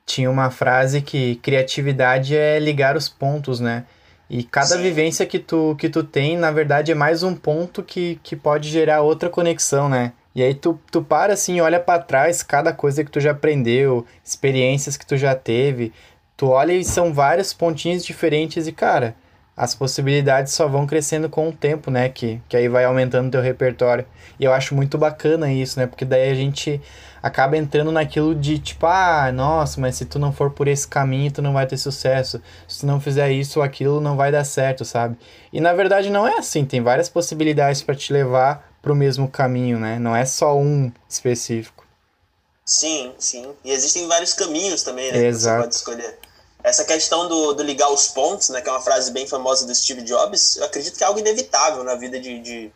tinha 0.07 0.31
uma 0.31 0.51
frase 0.51 1.01
que 1.03 1.37
criatividade 1.37 2.37
é 2.37 2.59
ligar 2.59 2.97
os 2.97 3.09
pontos, 3.09 3.61
né? 3.61 3.85
E 4.29 4.43
cada 4.43 4.77
Sim. 4.77 4.83
vivência 4.83 5.27
que 5.27 5.39
tu, 5.39 5.77
que 5.79 5.91
tu 5.91 6.03
tem, 6.03 6.39
na 6.39 6.51
verdade, 6.51 6.91
é 6.91 6.95
mais 6.95 7.23
um 7.23 7.35
ponto 7.35 7.83
que, 7.83 8.19
que 8.23 8.35
pode 8.35 8.71
gerar 8.71 9.03
outra 9.03 9.29
conexão, 9.29 9.91
né? 9.91 10.15
E 10.35 10.43
aí 10.43 10.55
tu, 10.55 10.79
tu 10.91 11.03
para 11.03 11.35
assim, 11.35 11.61
olha 11.61 11.79
para 11.79 12.03
trás, 12.03 12.43
cada 12.43 12.73
coisa 12.73 13.05
que 13.05 13.11
tu 13.11 13.21
já 13.21 13.33
aprendeu, 13.33 14.07
experiências 14.25 14.97
que 14.97 15.07
tu 15.07 15.17
já 15.17 15.35
teve, 15.35 15.93
tu 16.37 16.49
olha 16.49 16.73
e 16.73 16.85
são 16.85 17.13
vários 17.13 17.53
pontinhos 17.53 18.05
diferentes 18.05 18.67
e, 18.67 18.73
cara, 18.73 19.15
as 19.57 19.75
possibilidades 19.75 20.55
só 20.55 20.67
vão 20.67 20.87
crescendo 20.87 21.29
com 21.29 21.49
o 21.49 21.53
tempo, 21.53 21.91
né? 21.91 22.09
Que, 22.09 22.41
que 22.49 22.57
aí 22.57 22.69
vai 22.69 22.85
aumentando 22.85 23.31
teu 23.31 23.43
repertório. 23.43 24.07
E 24.41 24.45
eu 24.45 24.53
acho 24.53 24.75
muito 24.75 24.97
bacana 24.97 25.53
isso, 25.53 25.79
né? 25.79 25.87
Porque 25.87 26.05
daí 26.05 26.31
a 26.31 26.35
gente 26.35 26.81
acaba 27.23 27.57
entrando 27.57 27.93
naquilo 27.93 28.35
de 28.35 28.59
tipo, 28.59 28.87
ah, 28.87 29.31
nossa, 29.31 29.81
mas 29.81 29.97
se 29.97 30.07
tu 30.07 30.19
não 30.19 30.33
for 30.33 30.51
por 30.51 30.67
esse 30.67 30.89
caminho, 30.89 31.31
tu 31.31 31.43
não 31.43 31.53
vai 31.53 31.67
ter 31.67 31.77
sucesso. 31.77 32.41
Se 32.67 32.81
tu 32.81 32.87
não 32.87 32.99
fizer 32.99 33.31
isso 33.31 33.61
ou 33.61 33.65
aquilo, 33.65 34.01
não 34.01 34.17
vai 34.17 34.33
dar 34.33 34.45
certo, 34.45 34.85
sabe? 34.85 35.17
E 35.53 35.61
na 35.61 35.75
verdade 35.75 36.11
não 36.11 36.27
é 36.27 36.39
assim, 36.39 36.65
tem 36.65 36.81
várias 36.81 37.09
possibilidades 37.09 37.83
para 37.83 37.95
te 37.95 38.13
levar 38.13 38.72
pro 38.83 38.95
mesmo 38.95 39.31
caminho, 39.31 39.79
né? 39.79 39.99
Não 39.99 40.15
é 40.15 40.27
só 40.27 40.57
um 40.57 40.93
específico. 41.09 41.87
Sim, 42.65 43.15
sim. 43.19 43.55
E 43.65 43.71
existem 43.71 44.07
vários 44.09 44.35
caminhos 44.35 44.83
também, 44.83 45.13
né? 45.13 45.27
Exato. 45.27 45.69
Que 45.69 45.75
você 45.75 45.85
pode 45.85 46.03
escolher. 46.03 46.19
Essa 46.65 46.85
questão 46.85 47.29
do, 47.29 47.55
do, 47.55 47.63
ligar 47.63 47.91
os 47.91 48.09
pontos, 48.09 48.49
né, 48.51 48.61
que 48.61 48.69
é 48.69 48.73
uma 48.73 48.81
frase 48.81 49.11
bem 49.11 49.27
famosa 49.27 49.67
do 49.67 49.75
Steve 49.75 50.03
Jobs, 50.03 50.57
eu 50.57 50.65
acredito 50.65 50.97
que 50.97 51.03
é 51.03 51.07
algo 51.07 51.19
inevitável 51.19 51.83
na 51.83 51.97
vida 51.97 52.21
de, 52.21 52.39
de, 52.39 52.73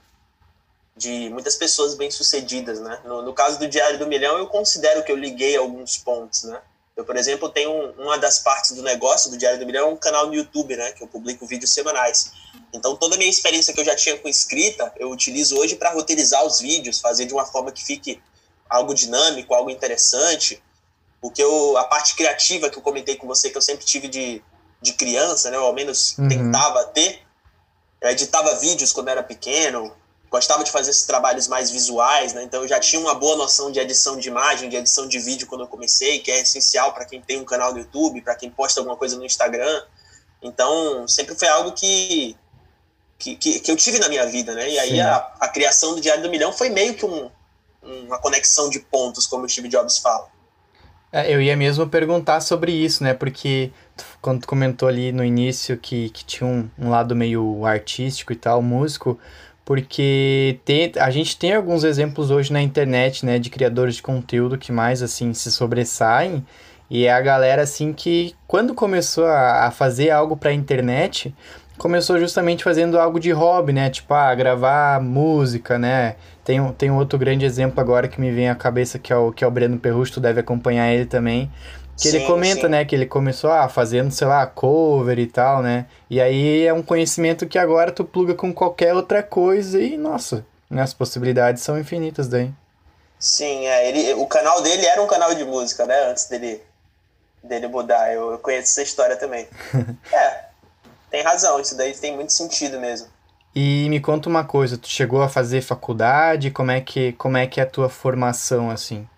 de 0.96 1.30
muitas 1.30 1.54
pessoas 1.54 1.94
bem-sucedidas, 1.94 2.80
né? 2.80 2.98
No, 3.04 3.22
no, 3.22 3.32
caso 3.32 3.58
do 3.58 3.68
Diário 3.68 3.98
do 3.98 4.06
Milhão, 4.06 4.38
eu 4.38 4.48
considero 4.48 5.04
que 5.04 5.12
eu 5.12 5.16
liguei 5.16 5.56
alguns 5.56 5.96
pontos, 5.98 6.42
né? 6.44 6.60
Eu, 6.96 7.04
por 7.04 7.16
exemplo, 7.16 7.50
tenho 7.50 7.92
uma 7.98 8.16
das 8.16 8.38
partes 8.38 8.72
do 8.72 8.82
negócio 8.82 9.30
do 9.30 9.36
Diário 9.36 9.58
do 9.58 9.66
Milhão, 9.66 9.90
é 9.90 9.92
um 9.92 9.96
canal 9.96 10.26
no 10.26 10.34
YouTube, 10.34 10.74
né, 10.76 10.92
que 10.92 11.02
eu 11.02 11.06
publico 11.06 11.46
vídeos 11.46 11.70
semanais. 11.70 12.32
Então, 12.72 12.96
toda 12.96 13.16
a 13.16 13.18
minha 13.18 13.28
experiência 13.28 13.74
que 13.74 13.80
eu 13.80 13.84
já 13.84 13.94
tinha 13.94 14.18
com 14.18 14.28
escrita, 14.28 14.92
eu 14.96 15.10
utilizo 15.10 15.58
hoje 15.58 15.76
para 15.76 15.92
roteirizar 15.92 16.44
os 16.44 16.58
vídeos, 16.58 16.98
fazer 16.98 17.26
de 17.26 17.34
uma 17.34 17.44
forma 17.44 17.70
que 17.70 17.84
fique 17.84 18.20
algo 18.68 18.94
dinâmico, 18.94 19.54
algo 19.54 19.70
interessante, 19.70 20.62
porque 21.20 21.42
eu, 21.42 21.76
a 21.76 21.84
parte 21.84 22.14
criativa 22.14 22.70
que 22.70 22.78
eu 22.78 22.82
comentei 22.82 23.16
com 23.16 23.26
você, 23.26 23.50
que 23.50 23.56
eu 23.56 23.62
sempre 23.62 23.84
tive 23.84 24.08
de, 24.08 24.42
de 24.80 24.92
criança, 24.94 25.50
né? 25.50 25.58
Ou 25.58 25.66
ao 25.66 25.72
menos 25.72 26.16
uhum. 26.18 26.28
tentava 26.28 26.84
ter. 26.86 27.22
Eu 28.00 28.10
editava 28.10 28.54
vídeos 28.56 28.92
quando 28.92 29.08
era 29.08 29.22
pequeno, 29.22 29.94
gostava 30.30 30.64
de 30.64 30.70
fazer 30.70 30.90
esses 30.90 31.06
trabalhos 31.06 31.48
mais 31.48 31.70
visuais, 31.70 32.32
né? 32.32 32.42
Então 32.42 32.62
eu 32.62 32.68
já 32.68 32.80
tinha 32.80 33.00
uma 33.00 33.14
boa 33.14 33.36
noção 33.36 33.70
de 33.70 33.78
edição 33.78 34.18
de 34.18 34.28
imagem, 34.28 34.68
de 34.68 34.76
edição 34.76 35.06
de 35.06 35.18
vídeo 35.18 35.46
quando 35.46 35.62
eu 35.62 35.68
comecei, 35.68 36.18
que 36.18 36.30
é 36.30 36.40
essencial 36.40 36.92
para 36.92 37.04
quem 37.04 37.20
tem 37.20 37.40
um 37.40 37.44
canal 37.44 37.72
no 37.72 37.78
YouTube, 37.78 38.20
para 38.22 38.34
quem 38.34 38.50
posta 38.50 38.80
alguma 38.80 38.96
coisa 38.96 39.16
no 39.16 39.24
Instagram. 39.24 39.82
Então 40.42 41.06
sempre 41.08 41.34
foi 41.34 41.48
algo 41.48 41.72
que 41.72 42.36
que, 43.18 43.34
que, 43.36 43.60
que 43.60 43.70
eu 43.70 43.76
tive 43.76 43.98
na 43.98 44.08
minha 44.08 44.26
vida, 44.26 44.54
né? 44.54 44.68
E 44.68 44.78
aí 44.78 45.00
a, 45.00 45.16
a, 45.40 45.48
criação 45.48 45.94
do 45.94 46.00
Diário 46.00 46.22
do 46.22 46.30
Milhão 46.30 46.52
foi 46.52 46.68
meio 46.68 46.94
que 46.94 47.06
um, 47.06 47.30
uma 47.82 48.18
conexão 48.18 48.68
de 48.68 48.78
pontos, 48.78 49.26
como 49.26 49.44
o 49.44 49.48
Steve 49.48 49.68
Jobs 49.68 49.98
fala. 49.98 50.28
É, 51.10 51.32
eu 51.32 51.40
ia 51.40 51.56
mesmo 51.56 51.88
perguntar 51.88 52.40
sobre 52.40 52.72
isso, 52.72 53.02
né? 53.02 53.14
Porque 53.14 53.72
quando 54.20 54.42
tu 54.42 54.48
comentou 54.48 54.88
ali 54.88 55.12
no 55.12 55.24
início 55.24 55.78
que, 55.78 56.10
que 56.10 56.24
tinha 56.24 56.46
um, 56.46 56.68
um 56.78 56.90
lado 56.90 57.16
meio 57.16 57.64
artístico 57.64 58.32
e 58.32 58.36
tal, 58.36 58.60
músico, 58.60 59.18
porque 59.66 60.60
tem, 60.64 60.92
a 60.96 61.10
gente 61.10 61.36
tem 61.36 61.52
alguns 61.52 61.82
exemplos 61.82 62.30
hoje 62.30 62.52
na 62.52 62.62
internet, 62.62 63.26
né, 63.26 63.36
de 63.36 63.50
criadores 63.50 63.96
de 63.96 64.02
conteúdo 64.02 64.56
que 64.56 64.70
mais, 64.70 65.02
assim, 65.02 65.34
se 65.34 65.50
sobressaem, 65.50 66.46
e 66.88 67.04
é 67.04 67.12
a 67.12 67.20
galera, 67.20 67.62
assim, 67.62 67.92
que 67.92 68.32
quando 68.46 68.72
começou 68.74 69.26
a, 69.26 69.66
a 69.66 69.70
fazer 69.72 70.10
algo 70.10 70.36
pra 70.36 70.52
internet, 70.52 71.34
começou 71.76 72.16
justamente 72.16 72.62
fazendo 72.62 72.96
algo 72.96 73.18
de 73.18 73.32
hobby, 73.32 73.72
né, 73.72 73.90
tipo, 73.90 74.14
ah, 74.14 74.32
gravar 74.36 75.02
música, 75.02 75.76
né, 75.76 76.14
tem, 76.44 76.62
tem 76.74 76.92
outro 76.92 77.18
grande 77.18 77.44
exemplo 77.44 77.80
agora 77.80 78.06
que 78.06 78.20
me 78.20 78.30
vem 78.30 78.48
à 78.48 78.54
cabeça, 78.54 79.00
que 79.00 79.12
é 79.12 79.16
o, 79.16 79.32
que 79.32 79.42
é 79.42 79.48
o 79.48 79.50
Breno 79.50 79.78
Perrucho, 79.78 80.12
tu 80.12 80.20
deve 80.20 80.38
acompanhar 80.38 80.92
ele 80.92 81.06
também. 81.06 81.50
Que 81.96 82.10
sim, 82.10 82.16
ele 82.16 82.26
comenta, 82.26 82.62
sim. 82.62 82.68
né, 82.68 82.84
que 82.84 82.94
ele 82.94 83.06
começou 83.06 83.50
ah, 83.50 83.68
fazendo, 83.68 84.10
sei 84.10 84.26
lá, 84.26 84.46
cover 84.46 85.18
e 85.18 85.26
tal, 85.26 85.62
né? 85.62 85.86
E 86.10 86.20
aí 86.20 86.66
é 86.66 86.72
um 86.72 86.82
conhecimento 86.82 87.46
que 87.46 87.58
agora 87.58 87.90
tu 87.90 88.04
pluga 88.04 88.34
com 88.34 88.52
qualquer 88.52 88.94
outra 88.94 89.22
coisa 89.22 89.80
e, 89.80 89.96
nossa, 89.96 90.44
né, 90.68 90.82
as 90.82 90.92
possibilidades 90.92 91.62
são 91.62 91.78
infinitas 91.78 92.28
daí. 92.28 92.52
Sim, 93.18 93.66
é, 93.66 93.88
ele, 93.88 94.14
o 94.14 94.26
canal 94.26 94.62
dele 94.62 94.84
era 94.84 95.02
um 95.02 95.06
canal 95.06 95.34
de 95.34 95.44
música, 95.44 95.86
né, 95.86 96.10
antes 96.10 96.26
dele, 96.28 96.60
dele 97.42 97.66
mudar. 97.66 98.12
Eu, 98.12 98.32
eu 98.32 98.38
conheço 98.38 98.72
essa 98.72 98.82
história 98.82 99.16
também. 99.16 99.48
é, 100.12 100.44
tem 101.10 101.22
razão, 101.22 101.58
isso 101.58 101.76
daí 101.76 101.94
tem 101.94 102.14
muito 102.14 102.32
sentido 102.32 102.78
mesmo. 102.78 103.08
E 103.54 103.88
me 103.88 104.00
conta 104.00 104.28
uma 104.28 104.44
coisa, 104.44 104.76
tu 104.76 104.86
chegou 104.86 105.22
a 105.22 105.30
fazer 105.30 105.62
faculdade? 105.62 106.50
Como 106.50 106.70
é 106.70 106.78
que, 106.82 107.14
como 107.14 107.38
é, 107.38 107.46
que 107.46 107.58
é 107.58 107.62
a 107.62 107.66
tua 107.66 107.88
formação, 107.88 108.68
assim? 108.70 109.08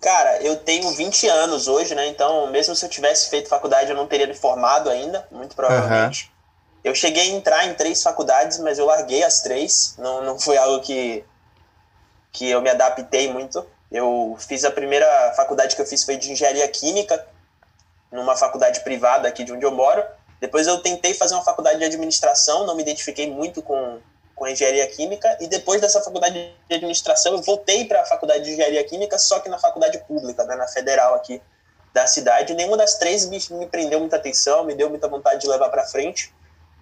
Cara, 0.00 0.40
eu 0.42 0.56
tenho 0.56 0.90
20 0.90 1.26
anos 1.28 1.66
hoje, 1.66 1.94
né? 1.94 2.06
Então, 2.06 2.46
mesmo 2.48 2.74
se 2.74 2.84
eu 2.84 2.88
tivesse 2.88 3.28
feito 3.28 3.48
faculdade, 3.48 3.90
eu 3.90 3.96
não 3.96 4.06
teria 4.06 4.26
me 4.26 4.34
formado 4.34 4.88
ainda, 4.88 5.26
muito 5.30 5.56
provavelmente. 5.56 6.24
Uhum. 6.24 6.38
Eu 6.84 6.94
cheguei 6.94 7.22
a 7.22 7.34
entrar 7.34 7.66
em 7.66 7.74
três 7.74 8.02
faculdades, 8.02 8.58
mas 8.58 8.78
eu 8.78 8.86
larguei 8.86 9.24
as 9.24 9.40
três. 9.42 9.96
Não, 9.98 10.22
não 10.22 10.38
foi 10.38 10.56
algo 10.56 10.80
que, 10.80 11.24
que 12.32 12.48
eu 12.48 12.62
me 12.62 12.70
adaptei 12.70 13.32
muito. 13.32 13.66
Eu 13.90 14.36
fiz 14.38 14.64
a 14.64 14.70
primeira 14.70 15.32
faculdade 15.34 15.74
que 15.74 15.82
eu 15.82 15.86
fiz 15.86 16.04
foi 16.04 16.16
de 16.16 16.30
engenharia 16.30 16.68
química, 16.68 17.26
numa 18.12 18.36
faculdade 18.36 18.80
privada 18.80 19.26
aqui 19.26 19.42
de 19.42 19.52
onde 19.52 19.64
eu 19.64 19.72
moro. 19.72 20.04
Depois 20.40 20.68
eu 20.68 20.78
tentei 20.78 21.14
fazer 21.14 21.34
uma 21.34 21.42
faculdade 21.42 21.78
de 21.78 21.84
administração, 21.84 22.64
não 22.64 22.76
me 22.76 22.82
identifiquei 22.82 23.28
muito 23.28 23.60
com, 23.60 23.98
com 24.38 24.46
engenharia 24.46 24.86
química. 24.86 25.36
E 25.40 25.46
depois 25.46 25.80
dessa 25.80 26.00
faculdade 26.00 26.34
de 26.68 26.74
administração, 26.74 27.32
eu 27.32 27.42
voltei 27.42 27.84
para 27.84 28.00
a 28.00 28.06
faculdade 28.06 28.44
de 28.44 28.52
engenharia 28.52 28.82
química, 28.84 29.18
só 29.18 29.40
que 29.40 29.48
na 29.48 29.58
faculdade 29.58 29.98
pública, 30.06 30.44
né, 30.44 30.54
na 30.56 30.68
federal 30.68 31.14
aqui 31.14 31.42
da 31.92 32.06
cidade. 32.06 32.54
Nenhuma 32.54 32.76
das 32.76 32.94
três 32.94 33.26
me, 33.26 33.38
me 33.50 33.66
prendeu 33.66 33.98
muita 33.98 34.16
atenção, 34.16 34.64
me 34.64 34.74
deu 34.74 34.88
muita 34.88 35.08
vontade 35.08 35.40
de 35.40 35.48
levar 35.48 35.68
para 35.68 35.84
frente. 35.84 36.32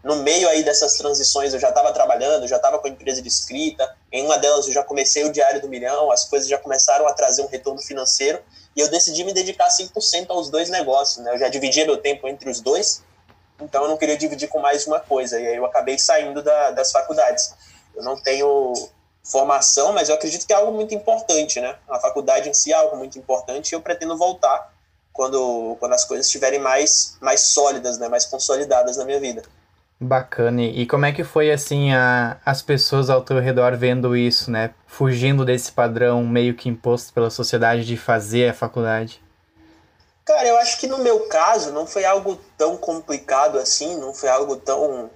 No 0.04 0.16
meio 0.16 0.48
aí 0.48 0.62
dessas 0.62 0.96
transições, 0.98 1.52
eu 1.52 1.58
já 1.58 1.70
estava 1.70 1.92
trabalhando, 1.92 2.46
já 2.46 2.56
estava 2.56 2.78
com 2.78 2.86
a 2.86 2.90
empresa 2.90 3.20
de 3.20 3.28
escrita. 3.28 3.96
Em 4.12 4.25
uma 4.25 4.38
delas, 4.38 4.66
eu 4.66 4.72
já 4.72 4.84
comecei 4.84 5.25
o 5.25 5.32
Diário 5.32 5.60
do 5.60 5.68
Milhão, 5.68 6.12
as 6.12 6.26
coisas 6.26 6.46
já 6.46 6.58
começaram 6.58 7.08
a 7.08 7.12
trazer 7.12 7.42
um 7.42 7.48
retorno 7.48 7.80
financeiro. 7.80 8.40
E 8.76 8.80
eu 8.80 8.88
decidi 8.88 9.25
me 9.25 9.32
dedicar 9.32 9.68
100% 9.68 10.26
aos 10.28 10.48
dois 10.48 10.68
negócios. 10.68 11.25
Né? 11.25 11.32
Eu 11.32 11.38
já 11.38 11.48
dividia 11.48 11.84
meu 11.84 11.96
tempo 11.96 12.28
entre 12.28 12.48
os 12.48 12.60
dois 12.60 13.02
então 13.60 13.82
eu 13.82 13.88
não 13.88 13.96
queria 13.96 14.16
dividir 14.16 14.48
com 14.48 14.58
mais 14.58 14.86
uma 14.86 15.00
coisa, 15.00 15.40
e 15.40 15.46
aí 15.46 15.56
eu 15.56 15.64
acabei 15.64 15.98
saindo 15.98 16.42
da, 16.42 16.70
das 16.72 16.92
faculdades. 16.92 17.54
Eu 17.94 18.02
não 18.02 18.20
tenho 18.20 18.75
formação, 19.25 19.92
mas 19.92 20.08
eu 20.08 20.14
acredito 20.14 20.46
que 20.46 20.52
é 20.52 20.56
algo 20.56 20.72
muito 20.72 20.94
importante, 20.94 21.60
né? 21.60 21.76
A 21.88 21.98
faculdade 21.98 22.48
em 22.48 22.54
si 22.54 22.72
é 22.72 22.76
algo 22.76 22.96
muito 22.96 23.18
importante 23.18 23.72
e 23.72 23.75
eu 23.75 23.80
pretendo 23.80 24.16
voltar 24.16 24.72
quando, 25.16 25.76
quando 25.80 25.94
as 25.94 26.04
coisas 26.04 26.26
estiverem 26.26 26.60
mais, 26.60 27.16
mais 27.20 27.40
sólidas, 27.40 27.98
né? 27.98 28.08
mais 28.08 28.26
consolidadas 28.26 28.98
na 28.98 29.04
minha 29.04 29.18
vida. 29.18 29.42
Bacana. 29.98 30.62
E 30.62 30.86
como 30.86 31.06
é 31.06 31.12
que 31.12 31.25
foi, 31.25 31.50
assim, 31.50 31.92
a, 31.94 32.36
as 32.44 32.60
pessoas 32.60 33.08
ao 33.08 33.22
teu 33.22 33.40
redor 33.40 33.75
vendo 33.78 34.14
isso, 34.14 34.50
né? 34.50 34.75
Fugindo 34.86 35.42
desse 35.42 35.72
padrão 35.72 36.22
meio 36.22 36.54
que 36.54 36.68
imposto 36.68 37.14
pela 37.14 37.30
sociedade 37.30 37.86
de 37.86 37.96
fazer 37.96 38.50
a 38.50 38.54
faculdade? 38.54 39.22
Cara, 40.26 40.49
eu 40.49 40.59
acho 40.59 40.78
que 40.78 40.88
no 40.88 40.99
meu 40.99 41.28
caso 41.28 41.71
não 41.71 41.87
foi 41.87 42.04
algo 42.04 42.37
tão 42.59 42.76
complicado 42.76 43.61
assim, 43.61 43.97
não 43.97 44.12
foi 44.12 44.28
algo 44.28 44.56
tão, 44.56 45.09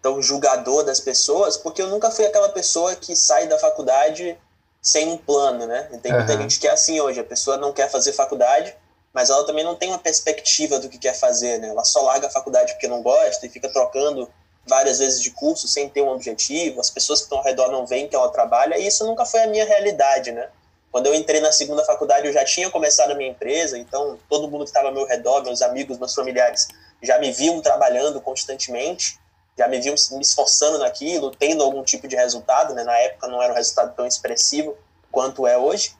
tão 0.00 0.22
julgador 0.22 0.84
das 0.84 1.00
pessoas, 1.00 1.56
porque 1.56 1.82
eu 1.82 1.88
nunca 1.88 2.08
fui 2.08 2.24
aquela 2.24 2.48
pessoa 2.48 2.94
que 2.94 3.16
sai 3.16 3.48
da 3.48 3.58
faculdade 3.58 4.38
sem 4.80 5.08
um 5.08 5.18
plano, 5.18 5.66
né? 5.66 5.88
Tem 6.00 6.12
muita 6.12 6.34
uhum. 6.34 6.42
gente 6.42 6.60
que 6.60 6.68
é 6.68 6.70
assim 6.70 7.00
hoje, 7.00 7.18
a 7.18 7.24
pessoa 7.24 7.56
não 7.56 7.72
quer 7.72 7.90
fazer 7.90 8.12
faculdade, 8.12 8.76
mas 9.12 9.28
ela 9.28 9.44
também 9.44 9.64
não 9.64 9.74
tem 9.74 9.88
uma 9.88 9.98
perspectiva 9.98 10.78
do 10.78 10.88
que 10.88 10.98
quer 10.98 11.14
fazer, 11.14 11.58
né? 11.58 11.70
Ela 11.70 11.84
só 11.84 12.00
larga 12.02 12.28
a 12.28 12.30
faculdade 12.30 12.74
porque 12.74 12.86
não 12.86 13.02
gosta 13.02 13.44
e 13.44 13.48
fica 13.48 13.68
trocando 13.68 14.30
várias 14.64 15.00
vezes 15.00 15.20
de 15.20 15.32
curso 15.32 15.66
sem 15.66 15.88
ter 15.88 16.02
um 16.02 16.10
objetivo, 16.10 16.80
as 16.80 16.90
pessoas 16.90 17.18
que 17.18 17.24
estão 17.24 17.38
ao 17.38 17.44
redor 17.44 17.72
não 17.72 17.84
veem 17.84 18.06
que 18.06 18.14
ela 18.14 18.28
trabalha, 18.28 18.78
e 18.78 18.86
isso 18.86 19.04
nunca 19.04 19.26
foi 19.26 19.40
a 19.40 19.46
minha 19.48 19.64
realidade, 19.64 20.30
né? 20.30 20.48
Quando 20.90 21.06
eu 21.06 21.14
entrei 21.14 21.40
na 21.40 21.52
segunda 21.52 21.84
faculdade, 21.84 22.26
eu 22.26 22.32
já 22.32 22.44
tinha 22.44 22.70
começado 22.70 23.10
a 23.10 23.14
minha 23.14 23.30
empresa, 23.30 23.78
então 23.78 24.18
todo 24.28 24.48
mundo 24.48 24.64
que 24.64 24.70
estava 24.70 24.88
ao 24.88 24.94
meu 24.94 25.06
redor, 25.06 25.42
meus 25.42 25.60
amigos, 25.60 25.98
meus 25.98 26.14
familiares, 26.14 26.66
já 27.02 27.18
me 27.18 27.30
viam 27.30 27.60
trabalhando 27.60 28.20
constantemente, 28.20 29.18
já 29.56 29.68
me 29.68 29.80
viam 29.80 29.94
me 30.12 30.22
esforçando 30.22 30.78
naquilo, 30.78 31.30
tendo 31.30 31.62
algum 31.62 31.82
tipo 31.82 32.08
de 32.08 32.16
resultado, 32.16 32.74
né? 32.74 32.84
Na 32.84 32.96
época 32.98 33.28
não 33.28 33.42
era 33.42 33.52
um 33.52 33.56
resultado 33.56 33.94
tão 33.94 34.06
expressivo 34.06 34.76
quanto 35.10 35.46
é 35.46 35.58
hoje. 35.58 35.94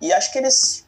E 0.00 0.12
acho 0.12 0.32
que 0.32 0.38
eles 0.38 0.86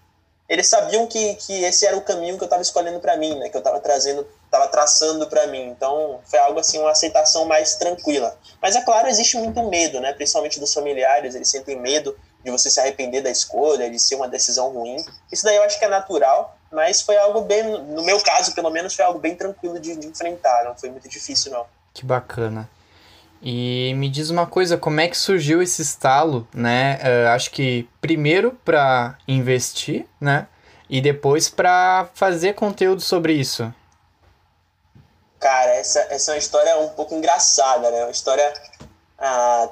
eles 0.49 0.66
sabiam 0.66 1.06
que, 1.06 1.35
que 1.37 1.64
esse 1.64 1.87
era 1.87 1.97
o 1.97 2.02
caminho 2.02 2.37
que 2.37 2.42
eu 2.42 2.47
estava 2.47 2.62
escolhendo 2.62 3.00
para 3.00 3.16
mim, 3.16 3.38
né? 3.38 3.49
Que 3.49 3.56
eu 3.56 3.61
estava 3.61 3.80
trazendo, 3.80 4.26
estava 4.44 4.68
traçando 4.68 5.26
para 5.26 5.47
mim. 5.47 5.68
Então 5.68 6.21
foi 6.25 6.38
algo 6.38 6.61
assim, 6.61 6.78
uma 6.78 6.90
aceitação 6.90 7.47
mais 7.47 7.76
tranquila. 7.76 8.37
Mas 8.61 8.76
é 8.76 8.82
claro, 8.82 9.09
existe 9.09 9.37
muito 9.37 9.62
medo, 9.68 10.00
né? 10.00 10.12
Principalmente 10.12 10.61
dos 10.61 10.75
familiares, 10.75 11.35
eles 11.35 11.49
sentem 11.49 11.80
medo 11.80 12.16
de 12.44 12.50
você 12.50 12.70
se 12.70 12.80
arrepender 12.80 13.22
da 13.22 13.30
escolha, 13.30 13.90
de 13.90 13.99
ser 13.99 14.16
uma 14.16 14.28
decisão 14.28 14.70
ruim. 14.70 14.96
Isso 15.30 15.44
daí 15.44 15.56
eu 15.56 15.62
acho 15.62 15.78
que 15.78 15.84
é 15.84 15.88
natural, 15.88 16.58
mas 16.70 17.00
foi 17.02 17.16
algo 17.16 17.42
bem, 17.42 17.62
no 17.62 18.02
meu 18.02 18.20
caso, 18.20 18.54
pelo 18.54 18.70
menos, 18.70 18.94
foi 18.94 19.04
algo 19.04 19.18
bem 19.18 19.34
tranquilo 19.34 19.78
de, 19.78 19.96
de 19.96 20.06
enfrentar, 20.06 20.64
não 20.64 20.76
foi 20.76 20.90
muito 20.90 21.08
difícil, 21.08 21.52
não. 21.52 21.66
Que 21.92 22.04
bacana. 22.04 22.68
E 23.42 23.92
me 23.96 24.08
diz 24.08 24.30
uma 24.30 24.46
coisa, 24.46 24.78
como 24.78 25.00
é 25.00 25.08
que 25.08 25.18
surgiu 25.18 25.61
esse 25.61 25.82
estalo, 25.82 26.46
né? 26.54 27.00
Uh, 27.02 27.28
acho 27.30 27.50
que 27.50 27.88
primeiro 28.00 28.52
para 28.64 29.18
investir, 29.26 30.06
né? 30.20 30.46
E 30.88 31.00
depois 31.00 31.49
para 31.49 32.08
fazer 32.14 32.54
conteúdo 32.54 33.00
sobre 33.00 33.32
isso. 33.32 33.72
Cara, 35.40 35.75
essa, 35.75 35.99
essa 36.11 36.30
é 36.30 36.34
uma 36.34 36.38
história 36.38 36.78
um 36.78 36.90
pouco 36.90 37.16
engraçada, 37.16 37.90
né? 37.90 38.04
Uma 38.04 38.12
história 38.12 38.52
ah, 39.18 39.68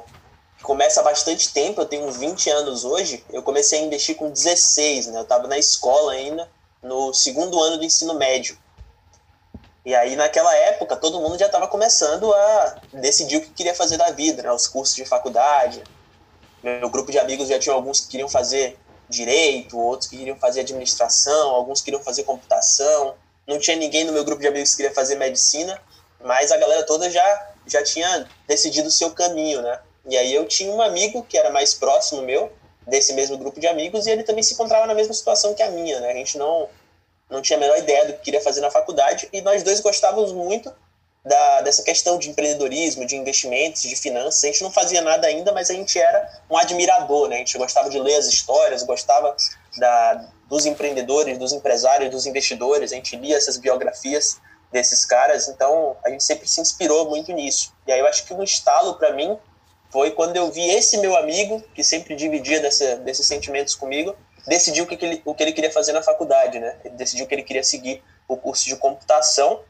começa 0.62 1.00
há 1.00 1.02
bastante 1.02 1.52
tempo, 1.52 1.80
eu 1.80 1.86
tenho 1.86 2.10
20 2.10 2.50
anos 2.50 2.84
hoje, 2.84 3.24
eu 3.32 3.42
comecei 3.42 3.80
a 3.80 3.82
investir 3.82 4.16
com 4.16 4.30
16, 4.30 5.08
né? 5.08 5.18
Eu 5.18 5.22
estava 5.22 5.46
na 5.46 5.58
escola 5.58 6.12
ainda, 6.12 6.48
no 6.82 7.12
segundo 7.12 7.60
ano 7.60 7.78
do 7.78 7.84
ensino 7.84 8.14
médio. 8.14 8.58
E 9.84 9.94
aí, 9.94 10.14
naquela 10.14 10.54
época, 10.54 10.94
todo 10.96 11.20
mundo 11.20 11.38
já 11.38 11.46
estava 11.46 11.66
começando 11.66 12.32
a 12.32 12.80
decidir 12.92 13.38
o 13.38 13.40
que 13.40 13.50
queria 13.50 13.74
fazer 13.74 13.96
da 13.96 14.10
vida, 14.10 14.42
né? 14.42 14.52
Os 14.52 14.68
cursos 14.68 14.94
de 14.94 15.04
faculdade. 15.04 15.82
Meu 16.62 16.90
grupo 16.90 17.10
de 17.10 17.18
amigos 17.18 17.48
já 17.48 17.58
tinha 17.58 17.74
alguns 17.74 18.00
que 18.00 18.08
queriam 18.08 18.28
fazer 18.28 18.78
direito, 19.08 19.78
outros 19.78 20.08
que 20.08 20.18
queriam 20.18 20.36
fazer 20.36 20.60
administração, 20.60 21.50
alguns 21.50 21.80
queriam 21.80 22.02
fazer 22.02 22.24
computação. 22.24 23.14
Não 23.46 23.58
tinha 23.58 23.76
ninguém 23.76 24.04
no 24.04 24.12
meu 24.12 24.24
grupo 24.24 24.42
de 24.42 24.48
amigos 24.48 24.70
que 24.70 24.76
queria 24.76 24.94
fazer 24.94 25.16
medicina, 25.16 25.80
mas 26.22 26.52
a 26.52 26.58
galera 26.58 26.84
toda 26.84 27.10
já, 27.10 27.50
já 27.66 27.82
tinha 27.82 28.28
decidido 28.46 28.88
o 28.88 28.92
seu 28.92 29.10
caminho, 29.12 29.62
né? 29.62 29.80
E 30.08 30.16
aí 30.16 30.34
eu 30.34 30.46
tinha 30.46 30.72
um 30.72 30.80
amigo 30.80 31.22
que 31.22 31.36
era 31.36 31.50
mais 31.50 31.74
próximo 31.74 32.22
meu, 32.22 32.52
desse 32.86 33.12
mesmo 33.12 33.36
grupo 33.38 33.60
de 33.60 33.66
amigos, 33.66 34.06
e 34.06 34.10
ele 34.10 34.22
também 34.22 34.42
se 34.42 34.54
encontrava 34.54 34.86
na 34.86 34.94
mesma 34.94 35.14
situação 35.14 35.54
que 35.54 35.62
a 35.62 35.70
minha, 35.70 36.00
né? 36.00 36.10
A 36.10 36.14
gente 36.14 36.38
não, 36.38 36.68
não 37.28 37.42
tinha 37.42 37.56
a 37.56 37.60
menor 37.60 37.78
ideia 37.78 38.06
do 38.06 38.14
que 38.14 38.20
queria 38.20 38.40
fazer 38.40 38.60
na 38.60 38.70
faculdade, 38.70 39.28
e 39.32 39.40
nós 39.40 39.62
dois 39.62 39.80
gostávamos 39.80 40.32
muito 40.32 40.72
da, 41.24 41.60
dessa 41.60 41.82
questão 41.82 42.18
de 42.18 42.30
empreendedorismo, 42.30 43.06
de 43.06 43.16
investimentos, 43.16 43.82
de 43.82 43.94
finanças. 43.94 44.42
A 44.42 44.46
gente 44.46 44.62
não 44.62 44.70
fazia 44.70 45.02
nada 45.02 45.26
ainda, 45.26 45.52
mas 45.52 45.70
a 45.70 45.74
gente 45.74 45.98
era 45.98 46.42
um 46.50 46.56
admirador, 46.56 47.28
né? 47.28 47.36
A 47.36 47.38
gente 47.38 47.56
gostava 47.58 47.90
de 47.90 47.98
ler 47.98 48.16
as 48.16 48.26
histórias, 48.26 48.82
gostava 48.82 49.36
da, 49.76 50.28
dos 50.48 50.66
empreendedores, 50.66 51.38
dos 51.38 51.52
empresários, 51.52 52.10
dos 52.10 52.26
investidores. 52.26 52.92
A 52.92 52.96
gente 52.96 53.16
lia 53.16 53.36
essas 53.36 53.56
biografias 53.56 54.38
desses 54.72 55.04
caras, 55.04 55.48
então 55.48 55.96
a 56.04 56.10
gente 56.10 56.22
sempre 56.22 56.48
se 56.48 56.60
inspirou 56.60 57.08
muito 57.10 57.32
nisso. 57.32 57.74
E 57.86 57.92
aí 57.92 58.00
eu 58.00 58.06
acho 58.06 58.24
que 58.24 58.32
um 58.32 58.42
estalo 58.42 58.94
para 58.94 59.12
mim 59.12 59.36
foi 59.90 60.12
quando 60.12 60.36
eu 60.36 60.50
vi 60.50 60.68
esse 60.70 60.98
meu 60.98 61.16
amigo, 61.16 61.62
que 61.74 61.82
sempre 61.82 62.14
dividia 62.14 62.60
dessa, 62.60 62.96
desses 62.96 63.26
sentimentos 63.26 63.74
comigo, 63.74 64.14
decidiu 64.46 64.84
o 64.84 64.86
que, 64.86 65.04
ele, 65.04 65.22
o 65.24 65.34
que 65.34 65.42
ele 65.42 65.52
queria 65.52 65.70
fazer 65.70 65.92
na 65.92 66.02
faculdade, 66.02 66.58
né? 66.58 66.76
Ele 66.84 66.94
decidiu 66.94 67.26
que 67.26 67.34
ele 67.34 67.42
queria 67.42 67.64
seguir 67.64 68.02
o 68.28 68.36
curso 68.36 68.64
de 68.66 68.76
computação 68.76 69.62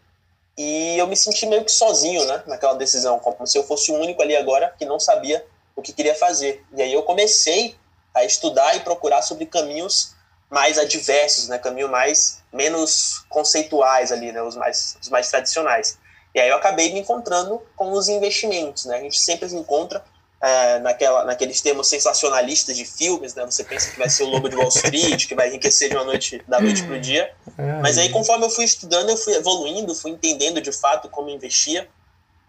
e 0.57 0.99
eu 0.99 1.07
me 1.07 1.17
senti 1.17 1.47
meio 1.47 1.65
que 1.65 1.73
sozinho, 1.73 2.25
né? 2.27 2.43
Naquela 2.47 2.75
decisão, 2.75 3.19
como 3.19 3.47
se 3.47 3.57
eu 3.57 3.65
fosse 3.65 3.91
o 3.91 3.95
único 3.95 4.21
ali 4.21 4.37
agora 4.37 4.75
que 4.79 4.85
não 4.85 5.00
sabia 5.00 5.45
o 5.75 5.83
que 5.83 5.93
queria 5.93 6.15
fazer. 6.15 6.65
E 6.77 6.83
aí 6.83 6.93
eu 6.93 7.03
comecei 7.03 7.77
a 8.15 8.25
estudar 8.25 8.77
e 8.77 8.81
procurar 8.81 9.23
sobre 9.23 9.47
caminhos 9.47 10.15
mais 10.50 10.79
adversos, 10.79 11.49
né? 11.49 11.59
Caminhos 11.59 11.91
mais 11.91 12.43
menos 12.53 13.25
conceituais 13.29 14.12
ali, 14.12 14.33
né? 14.33 14.43
Os 14.43 14.57
mais, 14.57 14.99
os 15.00 15.09
mais 15.09 15.31
tradicionais. 15.31 15.99
E 16.35 16.41
aí 16.41 16.49
eu 16.49 16.57
acabei 16.57 16.93
me 16.93 17.00
encontrando 17.00 17.62
com 17.75 17.93
os 17.93 18.09
investimentos, 18.09 18.85
né? 18.85 18.99
A 18.99 19.00
gente 19.00 19.19
sempre 19.19 19.49
se 19.49 19.57
encontra 19.57 20.05
é, 20.42 20.78
naquela, 20.78 21.25
naqueles 21.25 21.61
termos 21.61 21.88
sensacionalistas 21.88 22.75
de 22.75 22.85
filmes, 22.85 23.35
né? 23.35 23.44
Você 23.44 23.62
pensa 23.62 23.90
que 23.90 23.99
vai 23.99 24.09
ser 24.09 24.23
o 24.23 24.28
Lobo 24.28 24.49
de 24.49 24.56
Wall 24.56 24.68
Street, 24.68 25.26
que 25.26 25.35
vai 25.35 25.49
enriquecer 25.49 25.90
de 25.90 25.97
uma 25.97 26.04
noite 26.04 26.42
da 26.49 26.61
noite 26.61 26.82
para 26.82 26.97
o 26.97 27.00
dia. 27.00 27.30
É. 27.59 27.80
Mas 27.80 27.99
aí, 27.99 28.09
conforme 28.09 28.47
eu 28.47 28.50
fui 28.50 28.64
estudando, 28.64 29.11
eu 29.11 29.16
fui 29.18 29.35
evoluindo, 29.35 29.94
fui 29.94 30.12
entendendo 30.12 30.61
de 30.61 30.73
fato 30.73 31.09
como 31.11 31.28
investia. 31.28 31.87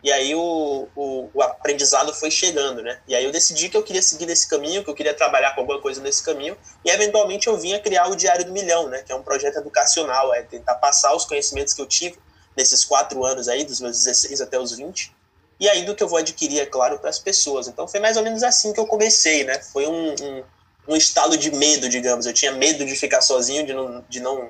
E 0.04 0.12
aí 0.12 0.34
o, 0.34 0.88
o, 0.96 1.30
o, 1.32 1.42
aprendizado 1.44 2.12
foi 2.14 2.32
chegando, 2.32 2.82
né? 2.82 3.00
E 3.08 3.14
aí 3.14 3.24
eu 3.24 3.32
decidi 3.32 3.70
que 3.70 3.78
eu 3.78 3.84
queria 3.84 4.02
seguir 4.02 4.26
nesse 4.26 4.50
caminho, 4.50 4.84
que 4.84 4.90
eu 4.90 4.96
queria 4.96 5.14
trabalhar 5.14 5.54
com 5.54 5.62
alguma 5.62 5.80
coisa 5.80 6.02
nesse 6.02 6.24
caminho. 6.24 6.58
E 6.84 6.90
eventualmente 6.90 7.48
eu 7.48 7.58
vinha 7.58 7.80
criar 7.80 8.08
o 8.08 8.16
Diário 8.16 8.46
do 8.46 8.52
Milhão, 8.52 8.88
né? 8.88 9.04
Que 9.04 9.12
é 9.12 9.16
um 9.16 9.22
projeto 9.22 9.58
educacional, 9.58 10.34
é 10.34 10.42
tentar 10.42 10.76
passar 10.76 11.14
os 11.14 11.26
conhecimentos 11.26 11.74
que 11.74 11.82
eu 11.82 11.86
tive 11.86 12.18
nesses 12.58 12.84
quatro 12.84 13.24
anos 13.24 13.48
aí, 13.48 13.64
dos 13.64 13.80
meus 13.80 13.98
16 14.04 14.42
até 14.42 14.60
os 14.60 14.76
20, 14.76 15.14
e 15.62 15.70
aí 15.70 15.86
do 15.86 15.94
que 15.94 16.02
eu 16.02 16.08
vou 16.08 16.18
adquirir, 16.18 16.60
é 16.60 16.66
claro, 16.66 16.98
para 16.98 17.12
as 17.12 17.20
pessoas. 17.20 17.68
Então 17.68 17.88
foi 17.88 18.00
mais 18.00 18.18
ou 18.18 18.24
menos 18.24 18.42
assim 18.42 18.74
que 18.74 18.80
eu 18.80 18.88
comecei, 18.88 19.44
né? 19.44 19.60
Foi 19.60 19.86
um, 19.86 20.16
um, 20.20 20.44
um, 20.88 20.96
estado 20.96 21.38
de 21.38 21.52
medo, 21.52 21.88
digamos. 21.88 22.26
Eu 22.26 22.34
tinha 22.34 22.52
medo 22.52 22.84
de 22.84 22.96
ficar 22.96 23.22
sozinho, 23.22 23.64
de 23.64 23.72
não, 23.72 24.04
de 24.10 24.20
não 24.20 24.50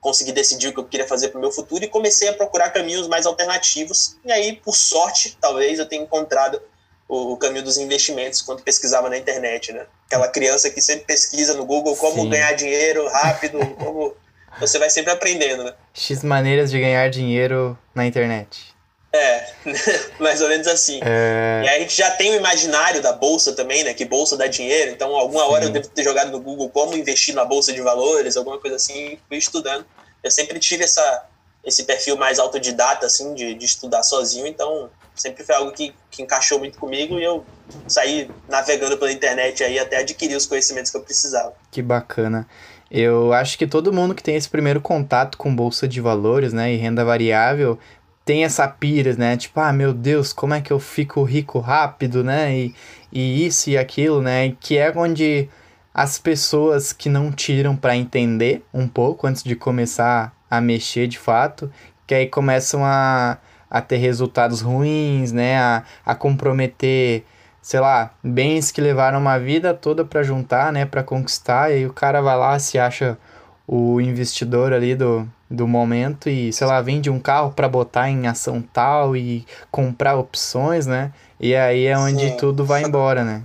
consegui 0.00 0.30
decidir 0.30 0.68
o 0.68 0.72
que 0.72 0.78
eu 0.78 0.84
queria 0.84 1.08
fazer 1.08 1.30
para 1.30 1.38
o 1.38 1.40
meu 1.40 1.50
futuro 1.50 1.82
e 1.82 1.88
comecei 1.88 2.28
a 2.28 2.32
procurar 2.32 2.70
caminhos 2.70 3.08
mais 3.08 3.26
alternativos. 3.26 4.16
E 4.24 4.30
aí, 4.30 4.52
por 4.54 4.76
sorte, 4.76 5.36
talvez 5.40 5.80
eu 5.80 5.86
tenha 5.86 6.04
encontrado 6.04 6.62
o, 7.08 7.32
o 7.32 7.36
caminho 7.36 7.64
dos 7.64 7.76
investimentos 7.76 8.40
quando 8.40 8.62
pesquisava 8.62 9.10
na 9.10 9.18
internet, 9.18 9.72
né? 9.72 9.86
Aquela 10.06 10.28
criança 10.28 10.70
que 10.70 10.80
sempre 10.80 11.06
pesquisa 11.06 11.54
no 11.54 11.66
Google 11.66 11.96
como 11.96 12.22
Sim. 12.22 12.30
ganhar 12.30 12.52
dinheiro 12.52 13.08
rápido, 13.08 13.58
como 13.78 14.14
você 14.60 14.78
vai 14.78 14.90
sempre 14.90 15.10
aprendendo, 15.10 15.64
né? 15.64 15.74
X 15.92 16.22
maneiras 16.22 16.70
de 16.70 16.78
ganhar 16.78 17.10
dinheiro 17.10 17.76
na 17.92 18.06
internet. 18.06 18.71
É, 19.14 19.52
mais 20.18 20.40
ou 20.40 20.48
menos 20.48 20.66
assim. 20.66 21.00
É... 21.02 21.62
E 21.64 21.68
aí 21.68 21.76
a 21.76 21.80
gente 21.80 21.96
já 21.96 22.10
tem 22.12 22.32
o 22.32 22.36
imaginário 22.36 23.02
da 23.02 23.12
bolsa 23.12 23.52
também, 23.52 23.84
né? 23.84 23.92
Que 23.92 24.04
bolsa 24.04 24.36
dá 24.36 24.46
dinheiro. 24.46 24.90
Então, 24.90 25.14
alguma 25.14 25.44
Sim. 25.44 25.50
hora 25.50 25.64
eu 25.64 25.70
devo 25.70 25.88
ter 25.88 26.02
jogado 26.02 26.30
no 26.30 26.40
Google 26.40 26.70
como 26.70 26.96
investir 26.96 27.34
na 27.34 27.44
bolsa 27.44 27.72
de 27.72 27.80
valores, 27.82 28.36
alguma 28.36 28.58
coisa 28.58 28.76
assim, 28.76 29.18
fui 29.28 29.36
estudando. 29.36 29.84
Eu 30.22 30.30
sempre 30.30 30.58
tive 30.58 30.84
essa, 30.84 31.26
esse 31.62 31.84
perfil 31.84 32.16
mais 32.16 32.38
autodidata, 32.38 33.04
assim, 33.06 33.34
de, 33.34 33.54
de 33.54 33.64
estudar 33.66 34.02
sozinho. 34.02 34.46
Então, 34.46 34.88
sempre 35.14 35.44
foi 35.44 35.54
algo 35.54 35.72
que, 35.72 35.94
que 36.10 36.22
encaixou 36.22 36.58
muito 36.58 36.78
comigo 36.78 37.18
e 37.18 37.24
eu 37.24 37.44
saí 37.86 38.30
navegando 38.48 38.96
pela 38.96 39.12
internet 39.12 39.62
aí 39.62 39.78
até 39.78 39.98
adquirir 39.98 40.36
os 40.36 40.46
conhecimentos 40.46 40.90
que 40.90 40.96
eu 40.96 41.02
precisava. 41.02 41.52
Que 41.70 41.82
bacana. 41.82 42.46
Eu 42.90 43.32
acho 43.32 43.56
que 43.56 43.66
todo 43.66 43.92
mundo 43.92 44.14
que 44.14 44.22
tem 44.22 44.36
esse 44.36 44.48
primeiro 44.48 44.80
contato 44.80 45.38
com 45.38 45.54
bolsa 45.54 45.88
de 45.88 46.00
valores, 46.00 46.52
né, 46.52 46.72
e 46.72 46.76
renda 46.76 47.04
variável, 47.04 47.78
tem 48.24 48.44
essa 48.44 48.68
pira, 48.68 49.14
né? 49.14 49.36
Tipo, 49.36 49.60
ah, 49.60 49.72
meu 49.72 49.92
Deus, 49.92 50.32
como 50.32 50.54
é 50.54 50.60
que 50.60 50.72
eu 50.72 50.78
fico 50.78 51.22
rico 51.24 51.58
rápido, 51.58 52.22
né? 52.22 52.56
E, 52.56 52.74
e 53.12 53.46
isso 53.46 53.70
e 53.70 53.76
aquilo, 53.76 54.22
né? 54.22 54.54
Que 54.60 54.78
é 54.78 54.92
onde 54.94 55.48
as 55.92 56.18
pessoas 56.18 56.92
que 56.92 57.08
não 57.08 57.30
tiram 57.32 57.76
para 57.76 57.96
entender 57.96 58.64
um 58.72 58.88
pouco 58.88 59.26
antes 59.26 59.42
de 59.42 59.56
começar 59.56 60.34
a 60.50 60.60
mexer 60.60 61.06
de 61.06 61.18
fato, 61.18 61.70
que 62.06 62.14
aí 62.14 62.26
começam 62.26 62.84
a, 62.84 63.38
a 63.68 63.80
ter 63.80 63.96
resultados 63.96 64.60
ruins, 64.60 65.32
né? 65.32 65.58
A, 65.58 65.84
a 66.06 66.14
comprometer, 66.14 67.24
sei 67.60 67.80
lá, 67.80 68.12
bens 68.22 68.70
que 68.70 68.80
levaram 68.80 69.18
uma 69.18 69.38
vida 69.38 69.74
toda 69.74 70.04
para 70.04 70.22
juntar, 70.22 70.72
né? 70.72 70.86
Para 70.86 71.02
conquistar, 71.02 71.70
e 71.70 71.74
aí 71.74 71.86
o 71.86 71.92
cara 71.92 72.20
vai 72.20 72.36
lá, 72.36 72.58
se 72.58 72.78
acha 72.78 73.18
o 73.66 74.00
investidor 74.00 74.72
ali 74.72 74.94
do, 74.94 75.28
do 75.52 75.68
momento 75.68 76.28
e, 76.28 76.52
sei 76.52 76.66
lá, 76.66 76.80
vende 76.80 77.10
um 77.10 77.20
carro 77.20 77.52
para 77.52 77.68
botar 77.68 78.08
em 78.08 78.26
ação 78.26 78.62
tal 78.62 79.16
e 79.16 79.46
comprar 79.70 80.16
opções, 80.16 80.86
né? 80.86 81.12
E 81.38 81.54
aí 81.54 81.86
é 81.86 81.98
onde 81.98 82.30
Sim. 82.30 82.36
tudo 82.36 82.64
vai 82.64 82.82
embora, 82.82 83.24
né? 83.24 83.42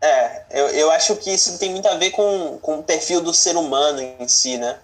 É, 0.00 0.44
eu, 0.50 0.68
eu 0.68 0.90
acho 0.90 1.16
que 1.16 1.30
isso 1.32 1.58
tem 1.58 1.70
muito 1.70 1.88
a 1.88 1.96
ver 1.96 2.10
com, 2.10 2.58
com 2.60 2.78
o 2.78 2.82
perfil 2.82 3.20
do 3.20 3.32
ser 3.32 3.56
humano 3.56 4.00
em 4.00 4.28
si, 4.28 4.58
né? 4.58 4.78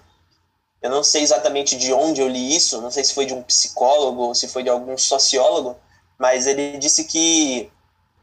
Eu 0.81 0.89
não 0.89 1.03
sei 1.03 1.23
exatamente 1.23 1.77
de 1.77 1.93
onde 1.93 2.21
eu 2.21 2.27
li 2.27 2.55
isso, 2.55 2.81
não 2.81 2.91
sei 2.91 3.03
se 3.03 3.13
foi 3.13 3.25
de 3.25 3.33
um 3.33 3.41
psicólogo 3.41 4.23
ou 4.23 4.35
se 4.35 4.47
foi 4.47 4.63
de 4.63 4.69
algum 4.69 4.97
sociólogo, 4.97 5.77
mas 6.17 6.45
ele 6.45 6.77
disse 6.77 7.05
que 7.05 7.71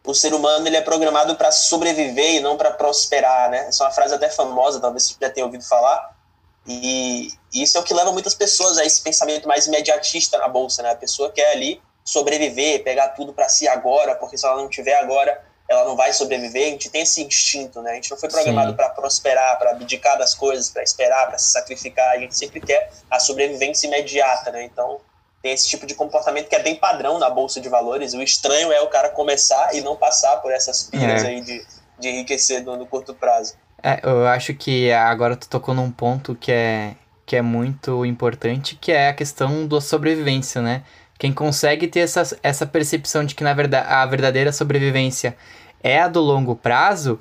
o 0.05 0.15
ser 0.15 0.35
humano 0.35 0.67
ele 0.67 0.77
é 0.77 0.81
programado 0.81 1.37
para 1.37 1.51
sobreviver 1.51 2.35
e 2.35 2.41
não 2.41 2.57
para 2.57 2.71
prosperar, 2.71 3.51
né? 3.51 3.69
Essa 3.69 3.85
é 3.85 3.87
uma 3.87 3.93
frase 3.93 4.15
até 4.15 4.29
famosa, 4.29 4.81
talvez 4.81 5.05
você 5.05 5.15
já 5.21 5.31
tenha 5.31 5.47
ouvido 5.47 5.65
falar. 5.65 6.20
E 6.67 7.29
isso 7.53 7.77
é 7.79 7.81
o 7.81 7.85
que 7.85 7.95
leva 7.95 8.13
muitas 8.13 8.35
pessoas 8.35 8.79
a 8.79 8.85
esse 8.85 9.03
pensamento 9.03 9.49
mais 9.49 9.67
imediatista 9.67 10.39
na 10.39 10.49
bolsa, 10.49 10.83
né? 10.83 10.91
A 10.91 10.97
pessoa 10.97 11.31
quer 11.31 11.53
ali 11.53 11.81
sobreviver, 12.05 12.83
pegar 12.83 13.09
tudo 13.11 13.33
para 13.33 13.49
si 13.49 13.67
agora, 13.69 14.15
porque 14.15 14.37
se 14.37 14.47
ela 14.47 14.57
não 14.57 14.69
tiver 14.69 14.95
agora, 14.95 15.43
ela 15.69 15.85
não 15.85 15.97
vai 15.97 16.13
sobreviver. 16.13 16.67
A 16.67 16.71
gente 16.71 16.91
tem 16.91 17.03
esse 17.03 17.23
instinto, 17.23 17.81
né? 17.81 17.93
A 17.93 17.95
gente 17.95 18.11
não 18.11 18.19
foi 18.19 18.29
programado 18.29 18.75
para 18.75 18.89
prosperar, 18.91 19.59
para 19.59 19.71
abdicar 19.71 20.19
das 20.19 20.35
coisas, 20.35 20.69
para 20.69 20.83
esperar, 20.83 21.29
para 21.29 21.39
se 21.39 21.51
sacrificar. 21.51 22.11
A 22.11 22.19
gente 22.19 22.37
sempre 22.37 22.61
quer 22.61 22.91
a 23.11 23.21
sobrevivência 23.21 23.87
imediata, 23.87 24.51
né? 24.51 24.65
Então, 24.65 25.01
tem 25.43 25.53
esse 25.53 25.69
tipo 25.69 25.87
de 25.87 25.95
comportamento 25.95 26.49
que 26.49 26.57
é 26.57 26.63
bem 26.63 26.75
padrão 26.75 27.19
na 27.19 27.31
bolsa 27.31 27.61
de 27.61 27.69
valores. 27.69 28.13
O 28.15 28.23
estranho 28.23 28.73
é 28.73 28.81
o 28.81 28.89
cara 28.89 29.09
começar 29.09 29.75
e 29.75 29.81
não 29.81 29.97
passar 29.97 30.37
por 30.39 30.53
essas 30.53 30.83
piras 30.83 31.23
é. 31.23 31.29
aí 31.29 31.41
de, 31.41 31.65
de 31.99 32.09
enriquecer 32.09 32.63
no, 32.65 32.77
no 32.77 32.87
curto 32.87 33.15
prazo. 33.15 33.55
É, 33.83 34.01
eu 34.03 34.27
acho 34.27 34.55
que 34.55 34.93
agora 34.93 35.37
tu 35.37 35.49
tocou 35.49 35.75
num 35.75 35.91
ponto 35.91 36.35
que 36.35 36.53
é, 36.53 36.95
que 37.25 37.37
é 37.37 37.43
muito 37.43 38.05
importante, 38.05 38.77
que 38.77 38.93
é 38.93 39.09
a 39.09 39.15
questão 39.15 39.67
da 39.67 39.81
sobrevivência, 39.81 40.61
né? 40.61 40.83
Quem 41.19 41.33
consegue 41.33 41.87
ter 41.87 42.01
essa, 42.01 42.39
essa 42.43 42.67
percepção 42.67 43.25
de 43.25 43.35
que 43.35 43.45
na 43.45 43.53
verdade 43.53 43.87
a 43.89 44.05
verdadeira 44.07 44.53
sobrevivência 44.53 45.37
é 45.83 46.01
a 46.01 46.09
do 46.09 46.21
longo 46.21 46.57
prazo, 46.57 47.21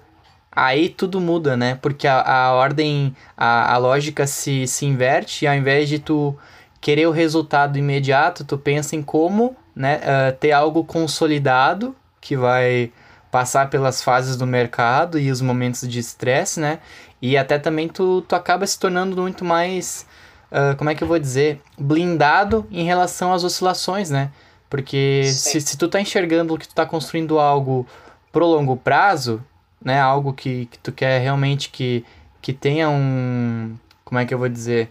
aí 0.51 0.89
tudo 0.89 1.19
muda, 1.19 1.55
né? 1.55 1.77
Porque 1.81 2.07
a, 2.07 2.21
a 2.21 2.53
ordem, 2.53 3.15
a, 3.37 3.73
a 3.73 3.77
lógica 3.77 4.25
se, 4.27 4.67
se 4.67 4.85
inverte 4.85 5.45
e 5.45 5.47
ao 5.47 5.55
invés 5.55 5.87
de 5.87 5.99
tu 5.99 6.37
querer 6.81 7.07
o 7.07 7.11
resultado 7.11 7.77
imediato, 7.77 8.43
tu 8.43 8.57
pensa 8.57 8.95
em 8.95 9.03
como 9.03 9.55
né, 9.75 9.97
uh, 9.97 10.35
ter 10.37 10.51
algo 10.51 10.83
consolidado 10.83 11.95
que 12.21 12.35
vai 12.35 12.91
passar 13.31 13.69
pelas 13.69 14.01
fases 14.01 14.35
do 14.35 14.47
mercado 14.47 15.19
e 15.19 15.31
os 15.31 15.41
momentos 15.41 15.87
de 15.87 15.99
estresse, 15.99 16.59
né? 16.59 16.79
E 17.21 17.37
até 17.37 17.59
também 17.59 17.87
tu, 17.87 18.21
tu 18.21 18.35
acaba 18.35 18.65
se 18.65 18.79
tornando 18.79 19.21
muito 19.21 19.43
mais, 19.45 20.05
uh, 20.51 20.75
como 20.77 20.89
é 20.89 20.95
que 20.95 21.03
eu 21.03 21.07
vou 21.07 21.19
dizer, 21.19 21.61
blindado 21.77 22.65
em 22.71 22.83
relação 22.83 23.33
às 23.33 23.43
oscilações, 23.43 24.09
né? 24.09 24.31
Porque 24.69 25.23
se, 25.25 25.59
se 25.61 25.77
tu 25.77 25.87
tá 25.87 25.99
enxergando 25.99 26.57
que 26.57 26.67
tu 26.67 26.75
tá 26.75 26.85
construindo 26.85 27.39
algo 27.39 27.85
pro 28.31 28.45
longo 28.45 28.77
prazo, 28.77 29.43
né? 29.83 29.99
Algo 29.99 30.33
que, 30.33 30.65
que 30.67 30.79
tu 30.79 30.91
quer 30.91 31.19
realmente 31.21 31.69
que, 31.69 32.05
que 32.41 32.53
tenha 32.53 32.89
um, 32.89 33.75
como 34.03 34.19
é 34.19 34.25
que 34.25 34.33
eu 34.33 34.39
vou 34.39 34.49
dizer, 34.49 34.89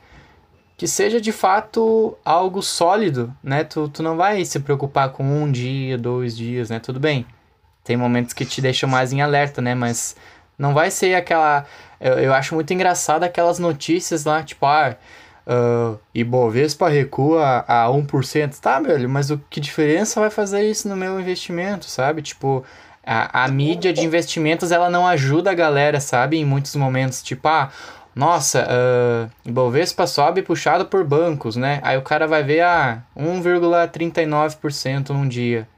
que 0.76 0.86
seja 0.86 1.20
de 1.20 1.32
fato 1.32 2.16
algo 2.24 2.62
sólido, 2.62 3.34
né? 3.42 3.64
Tu, 3.64 3.88
tu 3.88 4.02
não 4.02 4.16
vai 4.16 4.44
se 4.44 4.60
preocupar 4.60 5.10
com 5.10 5.24
um 5.24 5.50
dia, 5.50 5.98
dois 5.98 6.36
dias, 6.36 6.70
né? 6.70 6.78
Tudo 6.78 7.00
bem, 7.00 7.26
tem 7.88 7.96
momentos 7.96 8.34
que 8.34 8.44
te 8.44 8.60
deixam 8.60 8.86
mais 8.86 9.14
em 9.14 9.22
alerta, 9.22 9.62
né? 9.62 9.74
Mas 9.74 10.14
não 10.58 10.74
vai 10.74 10.90
ser 10.90 11.14
aquela. 11.14 11.64
Eu, 11.98 12.18
eu 12.18 12.34
acho 12.34 12.54
muito 12.54 12.70
engraçado 12.70 13.24
aquelas 13.24 13.58
notícias 13.58 14.26
lá, 14.26 14.42
tipo, 14.42 14.66
ah, 14.66 14.94
uh, 15.46 15.98
Ibovespa 16.14 16.86
recua 16.90 17.64
a, 17.66 17.84
a 17.86 17.88
1%. 17.88 18.60
Tá, 18.60 18.78
velho, 18.78 19.08
mas 19.08 19.30
o 19.30 19.38
que 19.48 19.58
diferença 19.58 20.20
vai 20.20 20.28
fazer 20.28 20.68
isso 20.70 20.86
no 20.86 20.96
meu 20.96 21.18
investimento, 21.18 21.86
sabe? 21.86 22.20
Tipo, 22.20 22.62
a, 23.02 23.44
a 23.44 23.48
mídia 23.48 23.90
de 23.90 24.04
investimentos 24.04 24.70
ela 24.70 24.90
não 24.90 25.06
ajuda 25.06 25.50
a 25.50 25.54
galera, 25.54 25.98
sabe? 25.98 26.36
Em 26.36 26.44
muitos 26.44 26.76
momentos, 26.76 27.22
tipo, 27.22 27.48
ah. 27.48 27.70
Nossa, 28.14 28.66
uh, 28.66 29.30
Ibovespa 29.48 30.04
sobe 30.06 30.42
puxado 30.42 30.86
por 30.86 31.04
bancos, 31.04 31.54
né? 31.54 31.78
Aí 31.84 31.96
o 31.96 32.02
cara 32.02 32.26
vai 32.26 32.42
ver 32.42 32.62
a 32.62 32.94
ah, 32.94 32.98
1,39% 33.16 35.10
num 35.10 35.28
dia. 35.28 35.68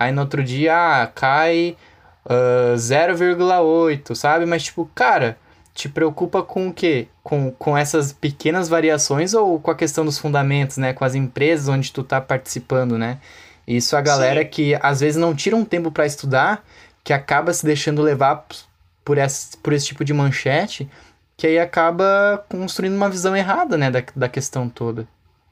Aí 0.00 0.12
no 0.12 0.22
outro 0.22 0.42
dia, 0.42 1.02
ah, 1.02 1.06
cai 1.06 1.76
uh, 2.24 2.72
ah, 2.72 2.74
0,8, 2.74 4.14
sabe? 4.14 4.46
Mas, 4.46 4.62
tipo, 4.62 4.90
cara, 4.94 5.36
te 5.74 5.90
preocupa 5.90 6.42
com 6.42 6.68
o 6.68 6.72
quê? 6.72 7.08
Com, 7.22 7.50
com 7.52 7.76
essas 7.76 8.10
pequenas 8.10 8.66
variações 8.66 9.34
ou 9.34 9.60
com 9.60 9.70
a 9.70 9.74
questão 9.74 10.02
dos 10.02 10.16
fundamentos, 10.16 10.78
né? 10.78 10.94
Com 10.94 11.04
as 11.04 11.14
empresas 11.14 11.68
onde 11.68 11.92
tu 11.92 12.02
tá 12.02 12.18
participando, 12.18 12.96
né? 12.96 13.18
Isso 13.66 13.94
a 13.94 14.00
galera 14.00 14.40
Sim. 14.40 14.48
que 14.48 14.78
às 14.80 15.00
vezes 15.00 15.20
não 15.20 15.34
tira 15.34 15.54
um 15.54 15.66
tempo 15.66 15.92
para 15.92 16.06
estudar, 16.06 16.64
que 17.04 17.12
acaba 17.12 17.52
se 17.52 17.66
deixando 17.66 18.00
levar 18.00 18.46
por 19.04 19.18
esse, 19.18 19.54
por 19.58 19.74
esse 19.74 19.84
tipo 19.84 20.02
de 20.02 20.14
manchete, 20.14 20.90
que 21.36 21.46
aí 21.46 21.58
acaba 21.58 22.42
construindo 22.48 22.94
uma 22.94 23.10
visão 23.10 23.36
errada, 23.36 23.76
né, 23.76 23.90
da, 23.90 24.02
da 24.16 24.30
questão 24.30 24.66
toda. 24.66 25.06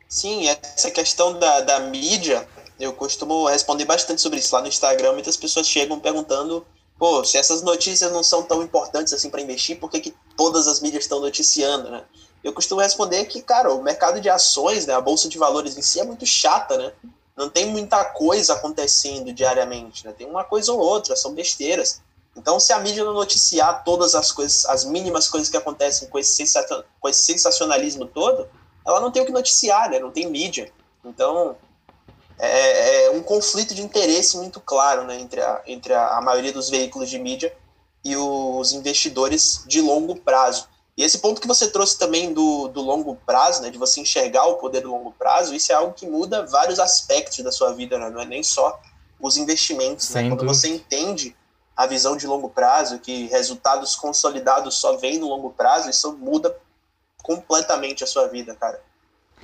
Sim, 0.08 0.48
essa 0.48 0.90
questão 0.90 1.38
da, 1.38 1.60
da 1.60 1.80
mídia, 1.80 2.48
eu 2.78 2.92
costumo 2.92 3.46
responder 3.46 3.84
bastante 3.84 4.20
sobre 4.20 4.38
isso 4.38 4.54
lá 4.54 4.60
no 4.60 4.68
Instagram. 4.68 5.12
Muitas 5.12 5.36
pessoas 5.36 5.68
chegam 5.68 5.98
perguntando: 5.98 6.64
pô, 6.98 7.24
se 7.24 7.36
essas 7.36 7.62
notícias 7.62 8.12
não 8.12 8.22
são 8.22 8.42
tão 8.42 8.62
importantes 8.62 9.12
assim 9.12 9.30
para 9.30 9.40
investir, 9.40 9.78
por 9.78 9.90
que, 9.90 10.00
que 10.00 10.14
todas 10.36 10.68
as 10.68 10.80
mídias 10.80 11.04
estão 11.04 11.20
noticiando, 11.20 11.90
né? 11.90 12.04
Eu 12.42 12.52
costumo 12.52 12.80
responder 12.80 13.24
que, 13.24 13.42
cara, 13.42 13.72
o 13.72 13.82
mercado 13.82 14.20
de 14.20 14.28
ações, 14.28 14.86
né, 14.86 14.94
a 14.94 15.00
bolsa 15.00 15.28
de 15.28 15.36
valores 15.36 15.76
em 15.76 15.82
si 15.82 15.98
é 15.98 16.04
muito 16.04 16.24
chata, 16.24 16.76
né? 16.76 16.92
Não 17.36 17.48
tem 17.48 17.66
muita 17.66 18.04
coisa 18.04 18.54
acontecendo 18.54 19.32
diariamente, 19.32 20.06
né? 20.06 20.12
Tem 20.16 20.26
uma 20.26 20.44
coisa 20.44 20.72
ou 20.72 20.78
outra, 20.78 21.16
são 21.16 21.34
besteiras. 21.34 22.00
Então, 22.36 22.60
se 22.60 22.72
a 22.72 22.78
mídia 22.78 23.04
não 23.04 23.12
noticiar 23.12 23.82
todas 23.84 24.14
as 24.14 24.30
coisas, 24.30 24.64
as 24.66 24.84
mínimas 24.84 25.28
coisas 25.28 25.48
que 25.48 25.56
acontecem 25.56 26.08
com 26.08 26.18
esse, 26.18 26.44
com 27.00 27.08
esse 27.08 27.22
sensacionalismo 27.24 28.06
todo, 28.06 28.48
ela 28.86 29.00
não 29.00 29.10
tem 29.10 29.22
o 29.22 29.26
que 29.26 29.32
noticiar, 29.32 29.90
né? 29.90 29.98
Não 29.98 30.12
tem 30.12 30.30
mídia. 30.30 30.72
Então, 31.04 31.56
é, 32.38 33.06
é 33.06 33.10
um 33.10 33.22
conflito 33.22 33.74
de 33.74 33.82
interesse 33.82 34.36
muito 34.36 34.60
claro 34.60 35.04
né, 35.04 35.18
entre, 35.20 35.40
a, 35.40 35.62
entre 35.66 35.92
a, 35.92 36.18
a 36.18 36.20
maioria 36.20 36.52
dos 36.52 36.70
veículos 36.70 37.10
de 37.10 37.18
mídia 37.18 37.54
e 38.04 38.16
os 38.16 38.72
investidores 38.72 39.64
de 39.66 39.80
longo 39.80 40.16
prazo. 40.16 40.68
E 40.96 41.02
esse 41.02 41.18
ponto 41.18 41.40
que 41.40 41.46
você 41.46 41.68
trouxe 41.68 41.98
também 41.98 42.32
do, 42.32 42.68
do 42.68 42.80
longo 42.80 43.14
prazo, 43.24 43.62
né, 43.62 43.70
de 43.70 43.78
você 43.78 44.00
enxergar 44.00 44.46
o 44.46 44.56
poder 44.56 44.82
do 44.82 44.90
longo 44.90 45.12
prazo, 45.12 45.54
isso 45.54 45.70
é 45.70 45.74
algo 45.74 45.94
que 45.94 46.06
muda 46.06 46.46
vários 46.46 46.80
aspectos 46.80 47.38
da 47.38 47.52
sua 47.52 47.72
vida, 47.72 47.98
né? 47.98 48.10
não 48.10 48.20
é 48.20 48.24
nem 48.24 48.42
só 48.42 48.80
os 49.20 49.36
investimentos. 49.36 50.10
Né? 50.10 50.28
Quando 50.28 50.44
você 50.44 50.68
entende 50.68 51.36
a 51.76 51.86
visão 51.86 52.16
de 52.16 52.26
longo 52.26 52.50
prazo, 52.50 52.98
que 52.98 53.26
resultados 53.28 53.94
consolidados 53.94 54.74
só 54.76 54.96
vêm 54.96 55.18
no 55.18 55.28
longo 55.28 55.50
prazo, 55.50 55.88
isso 55.88 56.12
muda 56.14 56.56
completamente 57.22 58.02
a 58.02 58.06
sua 58.06 58.26
vida, 58.26 58.56
cara. 58.56 58.82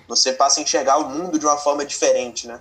Você 0.08 0.32
passa 0.32 0.58
a 0.58 0.62
enxergar 0.62 0.98
o 0.98 1.08
mundo 1.08 1.38
de 1.38 1.46
uma 1.46 1.56
forma 1.56 1.84
diferente, 1.84 2.48
né? 2.48 2.60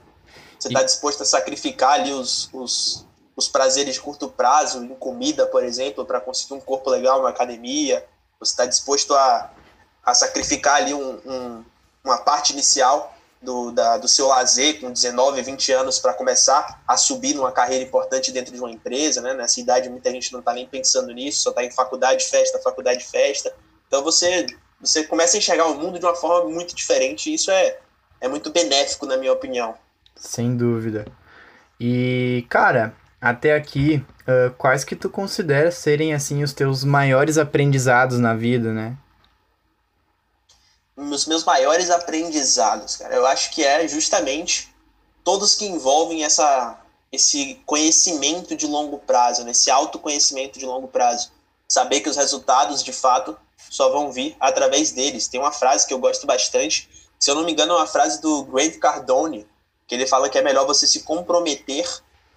Você 0.64 0.70
está 0.70 0.82
disposto 0.82 1.22
a 1.24 1.26
sacrificar 1.26 1.96
ali 1.96 2.14
os, 2.14 2.50
os, 2.54 3.06
os 3.36 3.50
prazeres 3.50 3.96
de 3.96 4.00
curto 4.00 4.30
prazo, 4.30 4.82
em 4.82 4.96
comida, 4.96 5.46
por 5.46 5.62
exemplo, 5.62 6.06
para 6.06 6.22
conseguir 6.22 6.54
um 6.54 6.62
corpo 6.62 6.90
legal, 6.90 7.20
uma 7.20 7.30
academia. 7.30 8.06
Você 8.40 8.54
está 8.54 8.66
disposto 8.66 9.14
a, 9.14 9.52
a 10.06 10.14
sacrificar 10.14 10.76
ali 10.76 10.94
um, 10.94 11.20
um, 11.26 11.66
uma 12.02 12.18
parte 12.20 12.54
inicial 12.54 13.14
do, 13.42 13.72
da, 13.72 13.98
do 13.98 14.08
seu 14.08 14.28
lazer 14.28 14.80
com 14.80 14.90
19, 14.90 15.42
20 15.42 15.72
anos 15.74 16.00
para 16.00 16.14
começar 16.14 16.82
a 16.88 16.96
subir 16.96 17.34
numa 17.34 17.52
carreira 17.52 17.84
importante 17.84 18.32
dentro 18.32 18.54
de 18.54 18.60
uma 18.60 18.72
empresa, 18.72 19.20
né? 19.20 19.34
Nessa 19.34 19.60
idade 19.60 19.90
muita 19.90 20.12
gente 20.12 20.32
não 20.32 20.40
está 20.40 20.54
nem 20.54 20.66
pensando 20.66 21.12
nisso, 21.12 21.42
só 21.42 21.50
está 21.50 21.62
em 21.62 21.72
faculdade, 21.72 22.24
festa, 22.24 22.58
faculdade, 22.60 23.04
festa. 23.04 23.54
Então 23.86 24.02
você 24.02 24.48
você 24.80 25.04
começa 25.04 25.36
a 25.36 25.40
enxergar 25.40 25.66
o 25.66 25.76
mundo 25.76 26.00
de 26.00 26.06
uma 26.06 26.16
forma 26.16 26.50
muito 26.50 26.74
diferente 26.74 27.30
e 27.30 27.34
isso 27.34 27.52
é, 27.52 27.80
é 28.22 28.30
muito 28.30 28.50
benéfico, 28.50 29.06
na 29.06 29.18
minha 29.18 29.34
opinião. 29.34 29.78
Sem 30.24 30.56
dúvida. 30.56 31.06
E, 31.78 32.46
cara, 32.50 32.96
até 33.20 33.56
aqui, 33.56 34.04
uh, 34.22 34.54
quais 34.58 34.86
que 34.86 34.96
tu 34.96 35.10
considera 35.10 35.70
serem, 35.70 36.14
assim, 36.14 36.42
os 36.44 36.54
teus 36.54 36.86
maiores 36.86 37.38
aprendizados 37.38 38.20
na 38.20 38.34
vida, 38.34 38.72
né? 38.72 38.98
os 40.96 41.26
meus 41.26 41.44
maiores 41.44 41.90
aprendizados, 41.90 42.96
cara, 42.98 43.16
eu 43.16 43.26
acho 43.26 43.50
que 43.52 43.64
é 43.64 43.88
justamente 43.88 44.74
todos 45.24 45.56
que 45.56 45.66
envolvem 45.66 46.24
essa, 46.24 46.80
esse 47.12 47.56
conhecimento 47.66 48.56
de 48.56 48.68
longo 48.68 49.00
prazo, 49.00 49.44
né? 49.44 49.52
esse 49.52 49.72
autoconhecimento 49.72 50.60
de 50.60 50.66
longo 50.66 50.88
prazo. 50.88 51.32
Saber 51.68 52.00
que 52.02 52.10
os 52.10 52.16
resultados, 52.16 52.84
de 52.84 52.94
fato, 52.94 53.36
só 53.58 53.90
vão 53.92 54.12
vir 54.12 54.38
através 54.40 54.92
deles. 54.92 55.28
Tem 55.28 55.40
uma 55.40 55.52
frase 55.52 55.88
que 55.88 55.94
eu 55.94 56.00
gosto 56.00 56.28
bastante, 56.28 56.88
se 57.20 57.32
eu 57.32 57.36
não 57.36 57.44
me 57.44 57.52
engano, 57.52 57.74
é 57.74 57.78
uma 57.78 57.88
frase 57.88 58.22
do 58.22 58.44
Grant 58.44 58.78
Cardone, 58.78 59.48
que 59.94 59.98
ele 59.98 60.08
fala 60.08 60.28
que 60.28 60.40
é 60.40 60.42
melhor 60.42 60.66
você 60.66 60.88
se 60.88 61.02
comprometer 61.02 61.88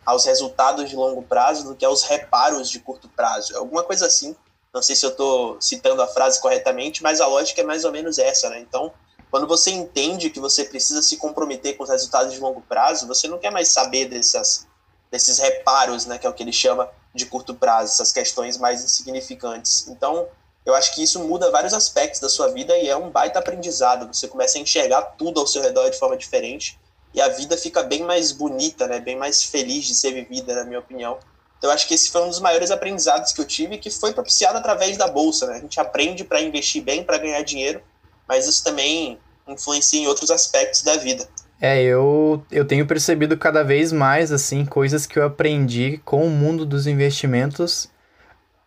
aos 0.05 0.27
resultados 0.27 0.91
de 0.91 0.95
longo 0.95 1.23
prazo 1.23 1.65
do 1.65 1.75
que 1.75 1.87
aos 1.87 2.03
reparos 2.03 2.69
de 2.69 2.79
curto 2.81 3.09
prazo. 3.09 3.55
É 3.55 3.57
alguma 3.57 3.83
coisa 3.83 4.07
assim. 4.07 4.37
Não 4.75 4.83
sei 4.83 4.95
se 4.95 5.07
eu 5.07 5.11
estou 5.11 5.59
citando 5.59 6.03
a 6.03 6.07
frase 6.07 6.39
corretamente, 6.39 7.03
mas 7.03 7.19
a 7.19 7.27
lógica 7.27 7.63
é 7.63 7.65
mais 7.65 7.87
ou 7.87 7.91
menos 7.91 8.19
essa, 8.19 8.51
né? 8.51 8.61
Então, 8.61 8.93
quando 9.31 9.47
você 9.47 9.71
entende 9.71 10.29
que 10.29 10.39
você 10.39 10.67
precisa 10.67 11.01
se 11.01 11.17
comprometer 11.17 11.79
com 11.79 11.85
os 11.85 11.89
resultados 11.89 12.35
de 12.35 12.39
longo 12.39 12.61
prazo, 12.61 13.07
você 13.07 13.27
não 13.27 13.39
quer 13.39 13.51
mais 13.51 13.69
saber 13.69 14.05
dessas, 14.05 14.67
desses 15.11 15.39
reparos, 15.39 16.05
né, 16.05 16.19
que 16.19 16.27
é 16.27 16.31
o 16.31 16.35
que 16.35 16.43
ele 16.43 16.53
chama 16.53 16.91
de 17.15 17.25
curto 17.25 17.55
prazo, 17.55 17.95
essas 17.95 18.13
questões 18.13 18.59
mais 18.59 18.85
insignificantes. 18.85 19.89
Então, 19.89 20.29
eu 20.67 20.75
acho 20.75 20.95
que 20.95 21.03
isso 21.03 21.21
muda 21.21 21.51
vários 21.51 21.73
aspectos 21.73 22.21
da 22.21 22.29
sua 22.29 22.49
vida 22.49 22.77
e 22.77 22.87
é 22.87 22.97
um 22.97 23.09
baita 23.09 23.39
aprendizado. 23.39 24.07
Você 24.13 24.29
começa 24.29 24.59
a 24.59 24.61
enxergar 24.61 25.01
tudo 25.17 25.41
ao 25.41 25.47
seu 25.47 25.63
redor 25.63 25.89
de 25.89 25.99
forma 25.99 26.19
diferente 26.19 26.79
e 27.17 27.21
a 27.21 27.29
vida 27.29 27.57
fica 27.57 27.83
bem 27.83 28.03
mais 28.03 28.31
bonita, 28.31 28.87
né, 28.87 29.01
bem 29.01 29.17
mais 29.17 29.43
feliz 29.43 29.87
de 29.87 29.95
ser 29.95 30.13
vivida, 30.13 30.55
na 30.55 30.65
minha 30.65 30.79
opinião. 30.79 31.19
Então, 31.59 31.71
acho 31.71 31.89
que 31.89 31.95
esse 31.95 32.11
foi 32.11 32.23
um 32.23 32.29
dos 32.29 32.41
maiores 32.41 32.71
aprendizados 32.71 33.33
que 33.33 33.41
eu 33.41 33.47
tive, 33.47 33.79
que 33.79 33.91
foi 33.91 34.13
propiciado 34.13 34.59
através 34.59 34.99
da 34.99 35.09
bolsa. 35.09 35.47
Né? 35.47 35.55
A 35.55 35.61
gente 35.61 35.81
aprende 35.81 36.23
para 36.23 36.43
investir 36.43 36.83
bem, 36.83 37.03
para 37.03 37.17
ganhar 37.17 37.41
dinheiro, 37.43 37.81
mas 38.29 38.47
isso 38.47 38.63
também 38.63 39.19
influencia 39.49 39.99
em 39.99 40.07
outros 40.07 40.31
aspectos 40.31 40.83
da 40.83 40.97
vida. 40.97 41.27
É, 41.59 41.83
eu, 41.83 42.45
eu 42.53 42.67
tenho 42.67 42.87
percebido 42.87 43.39
cada 43.39 43.65
vez 43.65 43.91
mais, 43.91 44.31
assim, 44.31 44.67
coisas 44.67 45.07
que 45.07 45.19
eu 45.19 45.25
aprendi 45.25 45.99
com 46.05 46.23
o 46.23 46.29
mundo 46.29 46.67
dos 46.67 46.87
investimentos 46.87 47.89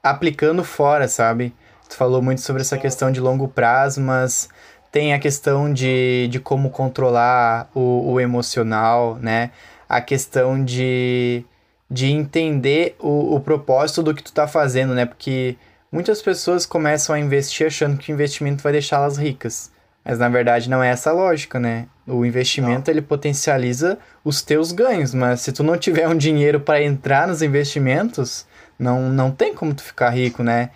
aplicando 0.01 0.63
fora, 0.63 1.07
sabe? 1.07 1.53
Tu 1.87 1.95
falou 1.95 2.19
muito 2.19 2.41
sobre 2.41 2.63
essa 2.63 2.79
questão 2.79 3.11
de 3.11 3.19
longo 3.19 3.47
prazo, 3.47 4.01
mas 4.01 4.49
tem 4.91 5.13
a 5.13 5.19
questão 5.19 5.71
de, 5.71 6.27
de 6.29 6.39
como 6.39 6.69
controlar 6.69 7.69
o, 7.73 8.13
o 8.13 8.19
emocional, 8.19 9.15
né? 9.21 9.51
A 9.87 10.01
questão 10.01 10.63
de 10.63 11.45
de 11.89 12.05
entender 12.05 12.95
o, 12.99 13.35
o 13.35 13.39
propósito 13.39 14.03
do 14.03 14.13
que 14.13 14.21
tu 14.21 14.31
tá 14.31 14.47
fazendo, 14.47 14.93
né? 14.93 15.05
Porque 15.05 15.57
muitas 15.91 16.21
pessoas 16.21 16.65
começam 16.65 17.15
a 17.15 17.19
investir 17.19 17.65
achando 17.65 17.97
que 17.97 18.11
o 18.11 18.13
investimento 18.13 18.61
vai 18.61 18.71
deixá-las 18.71 19.17
ricas. 19.17 19.71
Mas 20.05 20.19
na 20.19 20.29
verdade 20.29 20.69
não 20.69 20.83
é 20.83 20.89
essa 20.89 21.09
a 21.09 21.13
lógica, 21.13 21.59
né? 21.59 21.87
O 22.05 22.25
investimento 22.25 22.89
não. 22.89 22.93
ele 22.93 23.01
potencializa 23.01 23.97
os 24.23 24.41
teus 24.41 24.71
ganhos, 24.71 25.13
mas 25.13 25.41
se 25.41 25.51
tu 25.51 25.63
não 25.63 25.77
tiver 25.77 26.07
um 26.07 26.15
dinheiro 26.15 26.59
para 26.59 26.81
entrar 26.81 27.27
nos 27.27 27.41
investimentos, 27.41 28.45
não, 28.77 29.09
não 29.09 29.31
tem 29.31 29.53
como 29.53 29.73
tu 29.73 29.83
ficar 29.83 30.11
rico, 30.11 30.43
né? 30.43 30.69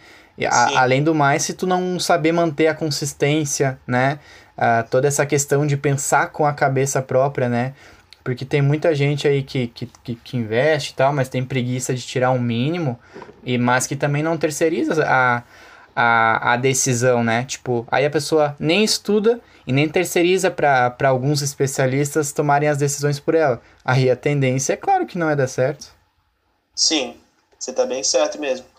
A, 0.50 0.82
além 0.82 1.04
do 1.04 1.14
mais, 1.14 1.44
se 1.44 1.54
tu 1.54 1.68
não 1.68 2.00
saber 2.00 2.32
manter 2.32 2.68
a 2.68 2.74
consistência, 2.74 3.80
né? 3.86 4.20
Uh, 4.58 4.88
toda 4.90 5.08
essa 5.08 5.26
questão 5.26 5.66
de 5.66 5.78
pensar 5.78 6.32
com 6.32 6.46
a 6.46 6.54
cabeça 6.54 7.02
própria, 7.02 7.50
né? 7.50 7.74
Porque 8.24 8.46
tem 8.46 8.62
muita 8.62 8.96
gente 8.96 9.28
aí 9.28 9.44
que, 9.44 9.68
que, 9.68 9.86
que, 10.04 10.16
que 10.16 10.38
investe 10.38 10.92
e 10.92 10.96
tal, 10.96 11.12
mas 11.12 11.28
tem 11.30 11.44
preguiça 11.44 11.94
de 11.94 12.02
tirar 12.02 12.32
um 12.32 12.40
mínimo, 12.40 12.98
e 13.44 13.58
mas 13.58 13.86
que 13.86 13.96
também 13.96 14.24
não 14.24 14.38
terceiriza 14.38 15.04
a, 15.06 15.44
a, 15.96 16.54
a 16.54 16.58
decisão, 16.58 17.24
né? 17.24 17.44
Tipo, 17.44 17.86
aí 17.92 18.06
a 18.06 18.10
pessoa 18.10 18.56
nem 18.60 18.84
estuda 18.84 19.40
e 19.68 19.74
nem 19.74 19.90
terceiriza 19.90 20.50
para 20.50 20.96
alguns 21.06 21.42
especialistas 21.42 22.32
tomarem 22.32 22.70
as 22.70 22.78
decisões 22.78 23.20
por 23.20 23.36
ela. 23.36 23.62
Aí 23.84 24.10
a 24.10 24.16
tendência 24.16 24.74
é 24.74 24.78
claro 24.78 25.06
que 25.06 25.18
não 25.18 25.30
é 25.30 25.36
dar 25.36 25.48
certo. 25.48 25.94
Sim, 26.76 27.16
você 27.60 27.72
tá 27.74 27.86
bem 27.86 28.04
certo 28.04 28.40
mesmo. 28.40 28.73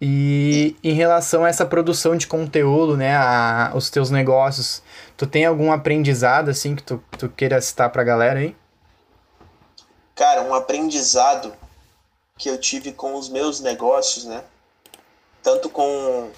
E 0.00 0.74
em 0.82 0.94
relação 0.94 1.44
a 1.44 1.50
essa 1.50 1.66
produção 1.66 2.16
de 2.16 2.26
conteúdo, 2.26 2.96
né, 2.96 3.14
a, 3.14 3.72
os 3.74 3.90
teus 3.90 4.10
negócios, 4.10 4.82
tu 5.14 5.26
tem 5.26 5.44
algum 5.44 5.70
aprendizado, 5.70 6.48
assim, 6.48 6.74
que 6.74 6.82
tu, 6.82 7.04
tu 7.18 7.28
queira 7.28 7.60
citar 7.60 7.90
pra 7.90 8.02
galera 8.02 8.40
aí? 8.40 8.56
Cara, 10.14 10.40
um 10.42 10.54
aprendizado 10.54 11.54
que 12.38 12.48
eu 12.48 12.58
tive 12.58 12.92
com 12.92 13.14
os 13.14 13.28
meus 13.28 13.60
negócios, 13.60 14.24
né, 14.24 14.42
tanto 15.42 15.68
com 15.68 16.30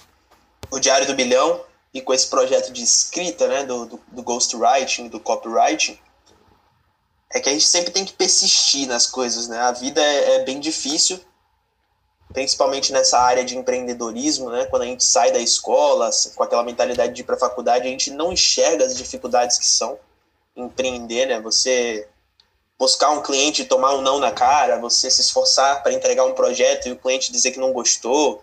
o 0.69 0.81
Diário 0.81 1.07
do 1.07 1.15
Bilhão 1.15 1.61
e 1.95 2.01
com 2.01 2.13
esse 2.13 2.29
projeto 2.29 2.73
de 2.73 2.83
escrita, 2.83 3.47
né, 3.47 3.65
do, 3.65 3.87
do, 3.87 4.01
do 4.09 4.23
ghostwriting, 4.25 5.07
do 5.07 5.21
copywriting, 5.21 5.97
é 7.33 7.39
que 7.39 7.49
a 7.49 7.53
gente 7.53 7.67
sempre 7.67 7.93
tem 7.93 8.05
que 8.05 8.13
persistir 8.13 8.89
nas 8.89 9.07
coisas, 9.07 9.47
né, 9.47 9.61
a 9.61 9.71
vida 9.71 10.01
é, 10.01 10.35
é 10.35 10.45
bem 10.45 10.59
difícil, 10.59 11.21
principalmente 12.33 12.93
nessa 12.93 13.19
área 13.19 13.45
de 13.45 13.57
empreendedorismo, 13.57 14.51
né? 14.51 14.67
Quando 14.67 14.83
a 14.83 14.87
gente 14.87 15.05
sai 15.05 15.31
da 15.31 15.39
escola 15.39 16.11
com 16.35 16.43
aquela 16.43 16.63
mentalidade 16.63 17.13
de 17.13 17.21
ir 17.21 17.25
para 17.25 17.37
a 17.37 17.39
faculdade, 17.39 17.87
a 17.87 17.91
gente 17.91 18.11
não 18.11 18.33
enxerga 18.33 18.85
as 18.85 18.97
dificuldades 18.97 19.59
que 19.59 19.67
são 19.67 19.99
empreender, 20.57 21.27
né? 21.27 21.41
Você 21.41 22.09
buscar 22.79 23.11
um 23.11 23.23
cliente 23.23 23.63
e 23.63 23.65
tomar 23.65 23.95
um 23.95 24.01
não 24.01 24.19
na 24.19 24.33
cara, 24.33 24.81
você 24.81 25.11
se 25.11 25.21
esforçar 25.21 25.83
para 25.83 25.93
entregar 25.93 26.25
um 26.25 26.33
projeto 26.33 26.89
e 26.89 26.93
o 26.93 26.97
cliente 26.97 27.31
dizer 27.31 27.53
que 27.53 27.61
não 27.61 27.73
gostou, 27.73 28.43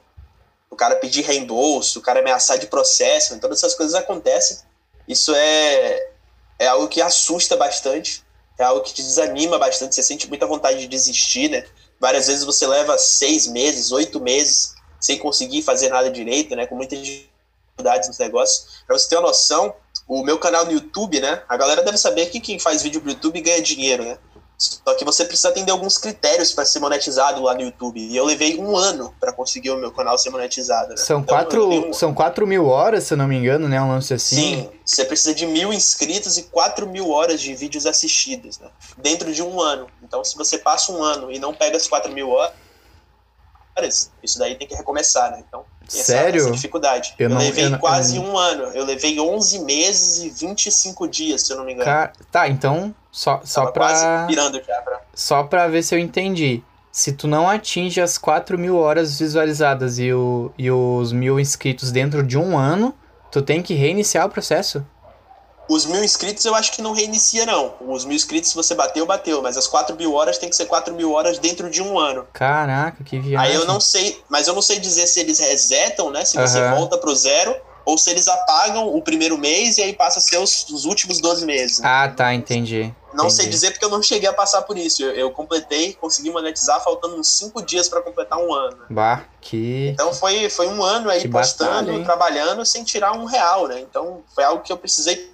o 0.69 0.75
cara 0.75 0.95
pedir 0.95 1.23
reembolso, 1.23 1.99
o 1.99 2.01
cara 2.01 2.21
ameaçar 2.21 2.57
de 2.57 2.67
processo, 2.67 3.37
todas 3.39 3.59
essas 3.59 3.75
coisas 3.75 3.95
acontecem. 3.95 4.59
Isso 5.07 5.33
é, 5.35 6.11
é 6.57 6.67
algo 6.67 6.87
que 6.87 7.01
assusta 7.01 7.57
bastante, 7.57 8.23
é 8.57 8.63
algo 8.63 8.81
que 8.81 8.93
te 8.93 9.01
desanima 9.01 9.57
bastante, 9.57 9.95
você 9.95 10.03
sente 10.03 10.27
muita 10.29 10.45
vontade 10.45 10.79
de 10.79 10.87
desistir, 10.87 11.49
né? 11.49 11.65
Várias 11.99 12.27
vezes 12.27 12.43
você 12.43 12.65
leva 12.65 12.97
seis 12.97 13.47
meses, 13.47 13.91
oito 13.91 14.19
meses 14.19 14.75
sem 14.99 15.17
conseguir 15.17 15.61
fazer 15.61 15.89
nada 15.89 16.09
direito, 16.09 16.55
né? 16.55 16.65
Com 16.65 16.75
muitas 16.75 16.99
dificuldades 16.99 18.07
nos 18.07 18.17
negócios. 18.17 18.83
Para 18.85 18.97
você 18.97 19.09
ter 19.09 19.15
uma 19.15 19.27
noção, 19.27 19.73
o 20.07 20.23
meu 20.23 20.37
canal 20.37 20.65
no 20.65 20.71
YouTube, 20.71 21.19
né? 21.19 21.43
A 21.47 21.55
galera 21.55 21.83
deve 21.83 21.97
saber 21.97 22.27
que 22.27 22.39
quem 22.39 22.59
faz 22.59 22.81
vídeo 22.81 23.01
pro 23.01 23.11
YouTube 23.11 23.41
ganha 23.41 23.61
dinheiro, 23.61 24.03
né? 24.03 24.17
Só 24.59 24.93
que 24.93 25.05
você 25.05 25.23
precisa 25.23 25.47
atender 25.47 25.71
alguns 25.71 25.97
critérios 25.97 26.51
para 26.51 26.65
ser 26.65 26.81
monetizado 26.81 27.41
lá 27.41 27.53
no 27.53 27.61
YouTube. 27.61 27.97
E 27.97 28.15
eu 28.15 28.25
levei 28.25 28.59
um 28.59 28.75
ano 28.75 29.15
para 29.17 29.31
conseguir 29.31 29.69
o 29.71 29.77
meu 29.77 29.89
canal 29.89 30.17
ser 30.17 30.31
monetizado. 30.31 30.89
Né? 30.89 30.97
São, 30.97 31.21
então, 31.21 31.33
quatro, 31.33 31.69
um... 31.69 31.93
são 31.93 32.13
quatro 32.13 32.45
mil 32.45 32.67
horas, 32.67 33.05
se 33.05 33.13
eu 33.13 33.17
não 33.17 33.25
me 33.25 33.37
engano, 33.37 33.69
né? 33.69 33.81
Um 33.81 33.87
lance 33.87 34.13
assim. 34.13 34.35
Sim, 34.35 34.69
você 34.83 35.05
precisa 35.05 35.33
de 35.33 35.45
mil 35.45 35.71
inscritos 35.71 36.37
e 36.37 36.43
quatro 36.43 36.85
mil 36.85 37.09
horas 37.09 37.39
de 37.39 37.55
vídeos 37.55 37.85
assistidos, 37.85 38.59
né? 38.59 38.67
Dentro 38.97 39.33
de 39.33 39.41
um 39.41 39.61
ano. 39.61 39.87
Então, 40.03 40.25
se 40.25 40.35
você 40.35 40.57
passa 40.57 40.91
um 40.91 41.01
ano 41.01 41.31
e 41.31 41.39
não 41.39 41.53
pega 41.53 41.77
as 41.77 41.87
quatro 41.87 42.11
mil 42.11 42.29
horas, 42.29 44.11
isso 44.21 44.37
daí 44.37 44.55
tem 44.55 44.67
que 44.67 44.75
recomeçar, 44.75 45.31
né? 45.31 45.41
Então, 45.47 45.63
Sério? 45.89 46.41
Essa 46.41 46.51
dificuldade. 46.51 47.15
Eu, 47.17 47.25
eu 47.25 47.29
não, 47.29 47.37
levei 47.37 47.65
eu 47.65 47.79
quase 47.79 48.17
eu... 48.17 48.23
um 48.23 48.37
ano. 48.37 48.63
Eu 48.73 48.85
levei 48.85 49.19
11 49.19 49.59
meses 49.59 50.23
e 50.23 50.29
25 50.29 51.07
dias, 51.07 51.41
se 51.41 51.51
eu 51.51 51.57
não 51.57 51.65
me 51.65 51.73
engano. 51.73 51.85
Car... 51.85 52.13
Tá, 52.31 52.47
então, 52.47 52.93
só, 53.11 53.41
só 53.43 53.61
Tava 53.61 53.73
pra... 53.73 54.25
pirando 54.27 54.61
já 54.63 54.81
pra... 54.81 55.01
Só 55.13 55.43
pra 55.43 55.67
ver 55.67 55.83
se 55.83 55.95
eu 55.95 55.99
entendi. 55.99 56.63
Se 56.91 57.11
tu 57.11 57.27
não 57.27 57.49
atinge 57.49 58.01
as 58.01 58.17
4 58.17 58.57
mil 58.57 58.77
horas 58.77 59.19
visualizadas 59.19 59.99
e, 59.99 60.11
o, 60.11 60.51
e 60.57 60.71
os 60.71 61.11
mil 61.11 61.39
inscritos 61.39 61.91
dentro 61.91 62.23
de 62.23 62.37
um 62.37 62.57
ano, 62.57 62.93
tu 63.31 63.41
tem 63.41 63.61
que 63.61 63.73
reiniciar 63.73 64.25
o 64.25 64.29
processo? 64.29 64.85
Os 65.69 65.85
mil 65.85 66.03
inscritos 66.03 66.43
eu 66.45 66.55
acho 66.55 66.71
que 66.71 66.81
não 66.81 66.93
reinicia, 66.93 67.45
não. 67.45 67.75
Os 67.79 68.03
mil 68.03 68.15
inscritos, 68.15 68.49
se 68.49 68.55
você 68.55 68.73
bateu, 68.73 69.05
bateu. 69.05 69.39
Mas 69.41 69.55
as 69.55 69.67
4 69.67 69.95
mil 69.95 70.15
horas 70.15 70.39
tem 70.39 70.49
que 70.49 70.55
ser 70.55 70.65
4 70.65 70.95
mil 70.95 71.13
horas 71.13 71.37
dentro 71.37 71.69
de 71.69 71.79
um 71.79 71.99
ano. 71.99 72.25
Caraca, 72.33 73.03
que 73.03 73.19
viagem. 73.19 73.37
Aí 73.37 73.53
eu 73.53 73.65
não 73.65 73.79
sei, 73.79 74.19
mas 74.27 74.47
eu 74.47 74.55
não 74.55 74.63
sei 74.63 74.79
dizer 74.79 75.05
se 75.05 75.19
eles 75.19 75.37
resetam, 75.37 76.09
né? 76.09 76.25
Se 76.25 76.37
você 76.37 76.59
uhum. 76.59 76.75
volta 76.75 76.97
pro 76.97 77.15
zero, 77.15 77.55
ou 77.85 77.97
se 77.97 78.09
eles 78.09 78.27
apagam 78.27 78.87
o 78.95 79.01
primeiro 79.01 79.37
mês 79.37 79.77
e 79.77 79.83
aí 79.83 79.93
passa 79.93 80.19
a 80.19 80.21
ser 80.21 80.37
os, 80.37 80.67
os 80.69 80.85
últimos 80.85 81.19
12 81.19 81.45
meses. 81.45 81.81
Ah, 81.83 82.07
tá, 82.07 82.33
entendi. 82.33 82.93
Não 83.13 83.25
entendi. 83.25 83.33
sei 83.33 83.47
dizer 83.47 83.71
porque 83.71 83.83
eu 83.83 83.89
não 83.89 84.03
cheguei 84.03 84.29
a 84.29 84.33
passar 84.33 84.61
por 84.61 84.77
isso. 84.77 85.03
Eu, 85.03 85.11
eu 85.11 85.31
completei, 85.31 85.93
consegui 85.93 86.29
monetizar 86.29 86.83
faltando 86.83 87.15
uns 87.15 87.27
5 87.37 87.61
dias 87.63 87.89
para 87.89 88.01
completar 88.01 88.37
um 88.37 88.53
ano. 88.53 88.77
Bah, 88.89 89.23
que. 89.41 89.89
Então 89.89 90.13
foi, 90.13 90.49
foi 90.49 90.67
um 90.67 90.83
ano 90.83 91.09
aí 91.09 91.21
Que 91.21 91.29
postando, 91.29 91.87
batalha, 91.87 92.05
trabalhando 92.05 92.65
sem 92.65 92.83
tirar 92.83 93.13
um 93.13 93.25
real, 93.25 93.67
né? 93.67 93.79
Então 93.79 94.21
foi 94.35 94.43
algo 94.43 94.61
que 94.61 94.71
eu 94.71 94.77
precisei 94.77 95.31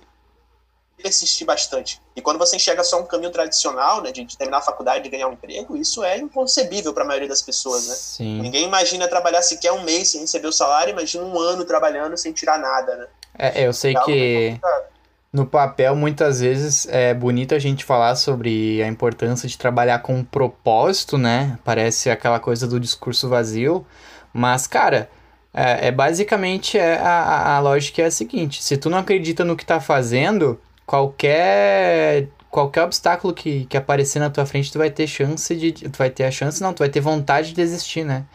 persistir 1.01 1.45
bastante. 1.45 2.01
E 2.15 2.21
quando 2.21 2.37
você 2.39 2.55
enxerga 2.55 2.83
só 2.83 2.99
um 2.99 3.05
caminho 3.05 3.31
tradicional, 3.31 4.01
né, 4.01 4.11
de, 4.11 4.25
terminar 4.37 4.57
a 4.59 4.61
faculdade, 4.61 5.03
de 5.03 5.09
ganhar 5.09 5.27
um 5.27 5.33
emprego, 5.33 5.75
isso 5.77 6.03
é 6.03 6.17
inconcebível 6.17 6.93
para 6.93 7.03
a 7.03 7.07
maioria 7.07 7.27
das 7.29 7.41
pessoas, 7.41 7.87
né? 7.87 7.95
Sim. 7.95 8.41
Ninguém 8.41 8.63
imagina 8.65 9.07
trabalhar 9.07 9.41
sequer 9.41 9.71
um 9.71 9.83
mês 9.83 10.09
sem 10.09 10.21
receber 10.21 10.47
o 10.47 10.51
salário, 10.53 10.91
imagina 10.91 11.23
um 11.23 11.37
ano 11.39 11.65
trabalhando 11.65 12.17
sem 12.17 12.31
tirar 12.33 12.57
nada, 12.57 12.95
né? 12.95 13.07
É, 13.37 13.67
eu 13.67 13.73
sei 13.73 13.91
É 13.95 13.99
que 13.99 14.49
complicado. 14.51 14.85
no 15.33 15.45
papel 15.45 15.95
muitas 15.95 16.39
vezes 16.39 16.87
é 16.89 17.13
bonito 17.13 17.53
a 17.53 17.59
gente 17.59 17.83
falar 17.83 18.15
sobre 18.15 18.81
a 18.81 18.87
importância 18.87 19.47
de 19.49 19.57
trabalhar 19.57 19.99
com 19.99 20.15
um 20.15 20.23
propósito, 20.23 21.17
né? 21.17 21.59
Parece 21.63 22.09
aquela 22.09 22.39
coisa 22.39 22.65
do 22.67 22.79
discurso 22.79 23.27
vazio, 23.27 23.85
mas 24.33 24.65
cara, 24.67 25.09
é, 25.53 25.87
é 25.87 25.91
basicamente 25.91 26.77
é, 26.77 26.97
a, 26.97 27.09
a- 27.23 27.55
a 27.57 27.59
lógica 27.59 28.01
é 28.01 28.05
a 28.05 28.11
seguinte: 28.11 28.63
se 28.63 28.77
tu 28.77 28.89
não 28.89 28.97
acredita 28.99 29.43
no 29.43 29.55
que 29.57 29.65
tá 29.65 29.79
fazendo, 29.81 30.59
qualquer 30.85 32.27
qualquer 32.55 32.83
obstáculo 32.83 33.33
que, 33.33 33.65
que 33.65 33.75
aparecer 33.75 34.19
na 34.19 34.29
tua 34.29 34.45
frente, 34.45 34.71
tu 34.71 34.77
vai 34.77 34.89
ter 34.89 35.07
chance 35.07 35.53
de. 35.55 35.73
Tu 35.73 35.97
vai 35.97 36.09
ter 36.09 36.23
a 36.23 36.31
chance, 36.31 36.61
não, 36.61 36.73
tu 36.73 36.79
vai 36.79 36.89
ter 36.89 37.01
vontade 37.01 37.49
de 37.49 37.55
desistir, 37.55 38.05
né? 38.05 38.25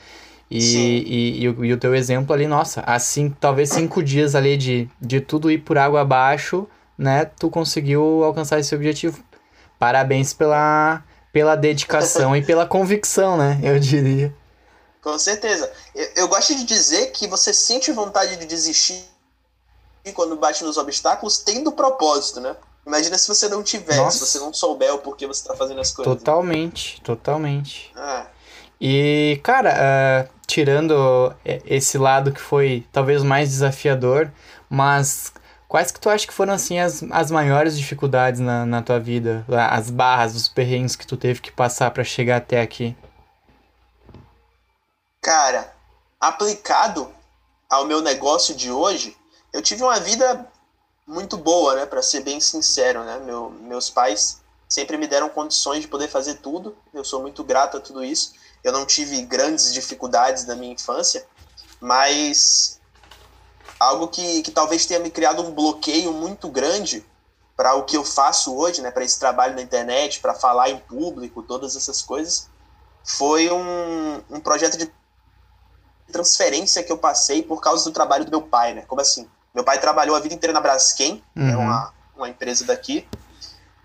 E, 0.51 0.59
e, 0.59 1.43
e, 1.43 1.49
o, 1.49 1.65
e 1.65 1.73
o 1.73 1.79
teu 1.79 1.95
exemplo 1.95 2.35
ali, 2.35 2.47
nossa, 2.47 2.81
assim, 2.81 3.31
talvez 3.31 3.71
cinco 3.71 4.03
dias 4.03 4.35
ali 4.35 4.57
de, 4.57 4.91
de 5.01 5.21
tudo 5.21 5.51
ir 5.51 5.59
por 5.59 5.79
água 5.79 6.01
abaixo, 6.01 6.67
né? 6.99 7.25
Tu 7.25 7.49
conseguiu 7.49 8.23
alcançar 8.25 8.59
esse 8.59 8.75
objetivo. 8.75 9.23
Parabéns 9.79 10.35
pela, 10.35 11.03
pela 11.33 11.57
dedicação 11.57 12.37
e 12.37 12.43
pela 12.43 12.67
convicção, 12.67 13.39
né? 13.39 13.59
Eu 13.63 13.79
diria. 13.79 14.35
Com 15.01 15.19
certeza. 15.19 15.71
Eu, 15.95 16.09
eu 16.17 16.29
gosto 16.29 16.55
de 16.55 16.65
dizer 16.65 17.07
que 17.13 17.27
você 17.27 17.55
sente 17.55 17.91
vontade 17.93 18.37
de 18.37 18.45
desistir 18.45 19.03
quando 20.13 20.37
bate 20.37 20.65
nos 20.65 20.77
obstáculos, 20.77 21.39
tendo 21.39 21.73
propósito, 21.73 22.41
né? 22.41 22.57
Imagina 22.87 23.17
se 23.19 23.29
você 23.29 23.49
não 23.49 23.63
tiver, 23.63 23.97
Nossa. 23.97 24.25
se 24.25 24.27
você 24.27 24.39
não 24.39 24.53
souber 24.53 24.95
o 24.95 24.99
porquê 24.99 25.27
você 25.27 25.47
tá 25.47 25.55
fazendo 25.55 25.81
as 25.81 25.93
coisas. 25.93 26.15
Totalmente, 26.17 27.01
totalmente. 27.03 27.93
Ah, 27.95 28.27
E, 28.81 29.39
cara, 29.43 29.75
ah, 29.77 30.29
tirando 30.47 31.35
e- 31.45 31.63
esse 31.67 31.99
lado 31.99 32.33
que 32.33 32.41
foi 32.41 32.87
talvez 32.91 33.23
mais 33.23 33.51
desafiador, 33.51 34.33
mas 34.69 35.33
quais 35.69 35.91
que 35.93 36.01
tu 36.01 36.09
acha 36.09 36.27
que 36.27 36.33
foram, 36.33 36.55
assim, 36.55 36.79
as, 36.79 37.05
as 37.11 37.31
maiores 37.31 37.77
dificuldades 37.79 38.41
na, 38.41 38.65
na 38.65 38.81
tua 38.83 38.99
vida? 38.99 39.45
As 39.71 39.91
barras, 39.91 40.35
os 40.35 40.49
perrengues 40.49 40.97
que 40.97 41.07
tu 41.07 41.17
teve 41.19 41.41
que 41.41 41.53
passar 41.53 41.91
pra 41.91 42.03
chegar 42.03 42.39
até 42.39 42.61
aqui? 42.63 42.97
cara, 45.21 45.73
aplicado 46.19 47.13
ao 47.69 47.85
meu 47.85 48.01
negócio 48.01 48.55
de 48.55 48.71
hoje, 48.71 49.17
eu 49.53 49.63
tive 49.63 49.83
uma 49.83 49.99
vida 49.99 50.47
muito 51.07 51.37
boa, 51.37 51.75
né? 51.75 51.87
Para 51.87 52.03
ser 52.03 52.21
bem 52.21 52.41
sincero, 52.41 53.03
né? 53.05 53.19
Meu, 53.19 53.51
meus 53.51 53.91
pais 53.91 54.41
sempre 54.69 54.97
me 54.97 55.09
deram 55.09 55.29
condições 55.29 55.83
de 55.83 55.89
poder 55.89 56.09
fazer 56.09 56.35
tudo. 56.35 56.77
Eu 56.95 57.05
sou 57.05 57.21
muito 57.21 57.43
grato 57.43 57.77
a 57.77 57.81
tudo 57.81 58.05
isso. 58.05 58.33
Eu 58.63 58.73
não 58.73 58.87
tive 58.87 59.23
grandes 59.23 59.73
dificuldades 59.73 60.47
na 60.47 60.55
minha 60.55 60.73
infância, 60.73 61.27
mas 61.81 62.81
algo 63.79 64.09
que, 64.09 64.43
que 64.43 64.51
talvez 64.51 64.87
tenha 64.87 65.01
me 65.01 65.11
criado 65.11 65.43
um 65.43 65.51
bloqueio 65.51 66.13
muito 66.13 66.49
grande 66.49 67.05
para 67.57 67.75
o 67.75 67.85
que 67.85 67.97
eu 67.97 68.05
faço 68.05 68.55
hoje, 68.55 68.81
né? 68.81 68.91
Para 68.91 69.05
esse 69.05 69.19
trabalho 69.19 69.55
na 69.55 69.63
internet, 69.63 70.21
para 70.21 70.35
falar 70.35 70.71
em 70.71 70.79
público, 70.79 71.43
todas 71.43 71.75
essas 71.75 72.01
coisas, 72.01 72.49
foi 73.05 73.51
um, 73.51 74.23
um 74.31 74.41
projeto 74.41 74.79
de 74.79 74.93
transferência 76.11 76.83
que 76.83 76.93
eu 76.93 76.99
passei 76.99 77.43
por 77.43 77.61
causa 77.61 77.85
do 77.85 77.93
trabalho 77.93 78.25
do 78.25 78.31
meu 78.31 78.43
pai, 78.43 78.75
né? 78.75 78.83
Como 78.83 79.01
assim? 79.01 79.29
Meu 79.55 79.65
pai 79.65 79.81
trabalhou 79.81 80.15
a 80.17 80.21
vida 80.21 80.35
inteira 80.35 80.53
na 80.53 80.61
Braskem, 80.61 81.23
é 81.37 81.41
Uhum. 81.41 81.59
uma, 81.61 81.93
uma 82.17 82.29
empresa 82.29 82.65
daqui, 82.65 83.07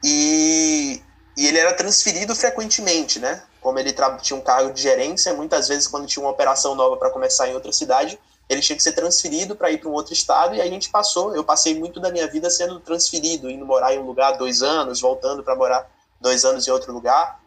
e, 0.03 1.01
e 1.35 1.47
ele 1.47 1.57
era 1.57 1.73
transferido 1.73 2.35
frequentemente, 2.35 3.19
né? 3.19 3.43
Como 3.59 3.79
ele 3.79 3.95
tinha 4.21 4.37
um 4.37 4.41
cargo 4.41 4.71
de 4.71 4.81
gerência, 4.81 5.33
muitas 5.33 5.67
vezes 5.67 5.87
quando 5.87 6.05
tinha 6.05 6.23
uma 6.23 6.31
operação 6.31 6.75
nova 6.75 6.97
para 6.97 7.09
começar 7.09 7.47
em 7.47 7.55
outra 7.55 7.71
cidade, 7.71 8.19
ele 8.47 8.61
tinha 8.61 8.75
que 8.75 8.83
ser 8.83 8.91
transferido 8.91 9.55
para 9.55 9.71
ir 9.71 9.79
para 9.79 9.89
um 9.89 9.93
outro 9.93 10.13
estado, 10.13 10.53
e 10.53 10.61
a 10.61 10.67
gente 10.67 10.89
passou, 10.89 11.35
eu 11.35 11.43
passei 11.43 11.77
muito 11.77 11.99
da 11.99 12.11
minha 12.11 12.27
vida 12.27 12.47
sendo 12.49 12.79
transferido, 12.79 13.49
indo 13.49 13.65
morar 13.65 13.93
em 13.93 13.99
um 13.99 14.05
lugar 14.05 14.37
dois 14.37 14.61
anos, 14.61 15.01
voltando 15.01 15.43
para 15.43 15.55
morar 15.55 15.89
dois 16.21 16.45
anos 16.45 16.67
em 16.67 16.71
outro 16.71 16.93
lugar. 16.93 17.39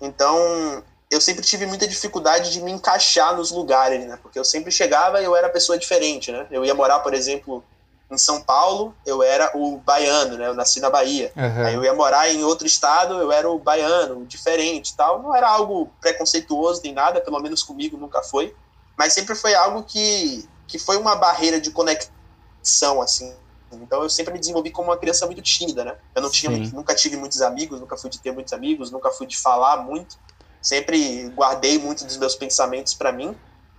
Então, 0.00 0.84
eu 1.14 1.20
sempre 1.20 1.44
tive 1.44 1.64
muita 1.66 1.86
dificuldade 1.86 2.50
de 2.50 2.60
me 2.60 2.72
encaixar 2.72 3.36
nos 3.36 3.50
lugares, 3.50 4.04
né? 4.06 4.18
Porque 4.22 4.38
eu 4.38 4.44
sempre 4.44 4.72
chegava 4.72 5.20
e 5.20 5.24
eu 5.24 5.36
era 5.36 5.48
pessoa 5.48 5.78
diferente, 5.78 6.32
né? 6.32 6.46
Eu 6.50 6.64
ia 6.64 6.74
morar, 6.74 7.00
por 7.00 7.14
exemplo, 7.14 7.64
em 8.10 8.18
São 8.18 8.40
Paulo, 8.42 8.94
eu 9.06 9.22
era 9.22 9.50
o 9.56 9.78
baiano, 9.78 10.36
né? 10.36 10.48
Eu 10.48 10.54
nasci 10.54 10.80
na 10.80 10.90
Bahia. 10.90 11.32
Aham. 11.36 11.66
Aí 11.66 11.74
eu 11.74 11.84
ia 11.84 11.94
morar 11.94 12.28
em 12.28 12.42
outro 12.42 12.66
estado, 12.66 13.14
eu 13.14 13.30
era 13.30 13.48
o 13.48 13.58
baiano, 13.58 14.26
diferente 14.26 14.90
e 14.90 14.96
tal. 14.96 15.22
Não 15.22 15.34
era 15.34 15.48
algo 15.48 15.90
preconceituoso 16.00 16.80
nem 16.82 16.92
nada, 16.92 17.20
pelo 17.20 17.40
menos 17.40 17.62
comigo 17.62 17.96
nunca 17.96 18.22
foi. 18.22 18.54
Mas 18.96 19.12
sempre 19.12 19.34
foi 19.34 19.54
algo 19.54 19.84
que, 19.84 20.48
que 20.66 20.78
foi 20.78 20.96
uma 20.96 21.16
barreira 21.16 21.60
de 21.60 21.70
conexão, 21.70 23.00
assim. 23.00 23.36
Então 23.72 24.02
eu 24.02 24.10
sempre 24.10 24.32
me 24.32 24.38
desenvolvi 24.38 24.70
como 24.70 24.90
uma 24.90 24.96
criança 24.96 25.26
muito 25.26 25.42
tímida, 25.42 25.84
né? 25.84 25.96
Eu 26.14 26.22
não 26.22 26.30
tinha, 26.30 26.50
Sim. 26.52 26.70
nunca 26.74 26.94
tive 26.94 27.16
muitos 27.16 27.40
amigos, 27.40 27.80
nunca 27.80 27.96
fui 27.96 28.10
de 28.10 28.20
ter 28.20 28.32
muitos 28.32 28.52
amigos, 28.52 28.90
nunca 28.90 29.10
fui 29.10 29.26
de 29.26 29.36
falar 29.36 29.78
muito. 29.78 30.16
Sempre 30.64 31.28
guardei 31.28 31.78
muito 31.78 32.06
dos 32.06 32.16
meus 32.16 32.34
pensamentos 32.34 32.94
para 32.94 33.12
mim. 33.12 33.36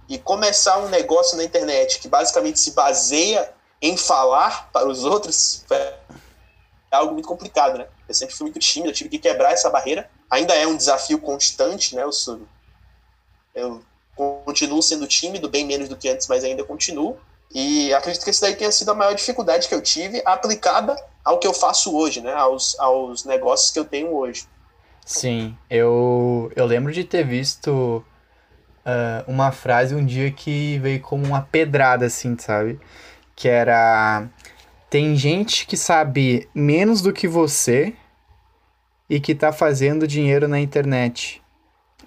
E 0.08 0.20
começar 0.20 0.78
um 0.78 0.88
negócio 0.88 1.36
na 1.36 1.44
internet 1.44 1.98
que 1.98 2.08
basicamente 2.08 2.60
se 2.60 2.72
baseia 2.72 3.52
em 3.82 3.98
falar 3.98 4.70
para 4.72 4.88
os 4.88 5.04
outros 5.04 5.66
é 6.92 6.96
algo 6.96 7.14
muito 7.14 7.28
complicado, 7.28 7.80
né? 7.80 7.88
Eu 8.08 8.14
sempre 8.14 8.36
fui 8.36 8.46
muito 8.46 8.60
tímido, 8.60 8.92
eu 8.92 8.94
tive 8.94 9.10
que 9.10 9.18
quebrar 9.18 9.52
essa 9.52 9.68
barreira. 9.68 10.08
Ainda 10.30 10.54
é 10.54 10.68
um 10.68 10.78
desafio 10.78 11.20
constante, 11.20 11.96
né? 11.96 12.04
Eu, 12.04 12.12
sou, 12.12 12.42
eu 13.56 13.82
continuo 14.16 14.82
sendo 14.84 15.08
tímido, 15.08 15.50
bem 15.50 15.66
menos 15.66 15.90
do 15.90 15.98
que 15.98 16.08
antes, 16.08 16.28
mas 16.28 16.44
ainda 16.44 16.64
continuo. 16.64 17.18
E 17.52 17.92
acredito 17.96 18.24
que 18.24 18.30
essa 18.30 18.42
daí 18.42 18.56
tenha 18.56 18.72
sido 18.72 18.92
a 18.92 18.94
maior 18.94 19.16
dificuldade 19.16 19.68
que 19.68 19.74
eu 19.74 19.82
tive 19.82 20.22
aplicada 20.24 20.96
ao 21.24 21.40
que 21.40 21.48
eu 21.48 21.54
faço 21.54 21.96
hoje, 21.96 22.22
né? 22.22 22.34
Aos, 22.34 22.80
aos 22.80 23.26
negócios 23.26 23.72
que 23.72 23.80
eu 23.80 23.86
tenho 23.86 24.14
hoje. 24.16 24.48
Sim, 25.06 25.56
eu, 25.70 26.52
eu 26.56 26.66
lembro 26.66 26.92
de 26.92 27.04
ter 27.04 27.24
visto 27.26 28.04
ah, 28.86 29.24
uma 29.28 29.52
frase 29.52 29.96
um 29.96 30.06
dia 30.06 30.32
que 30.32 30.80
veio 30.80 31.00
como 31.02 31.26
uma 31.26 31.42
pedrada, 31.42 32.06
assim, 32.08 32.38
sabe? 32.38 32.80
Que 33.36 33.48
era: 33.50 34.28
Tem 34.90 35.16
gente 35.16 35.68
que 35.68 35.78
sabe 35.78 36.50
menos 36.56 37.02
do 37.02 37.14
que 37.14 37.28
você 37.28 37.94
e 39.10 39.20
que 39.20 39.36
tá 39.36 39.52
fazendo 39.54 40.08
dinheiro 40.08 40.48
na 40.48 40.60
internet. 40.60 41.42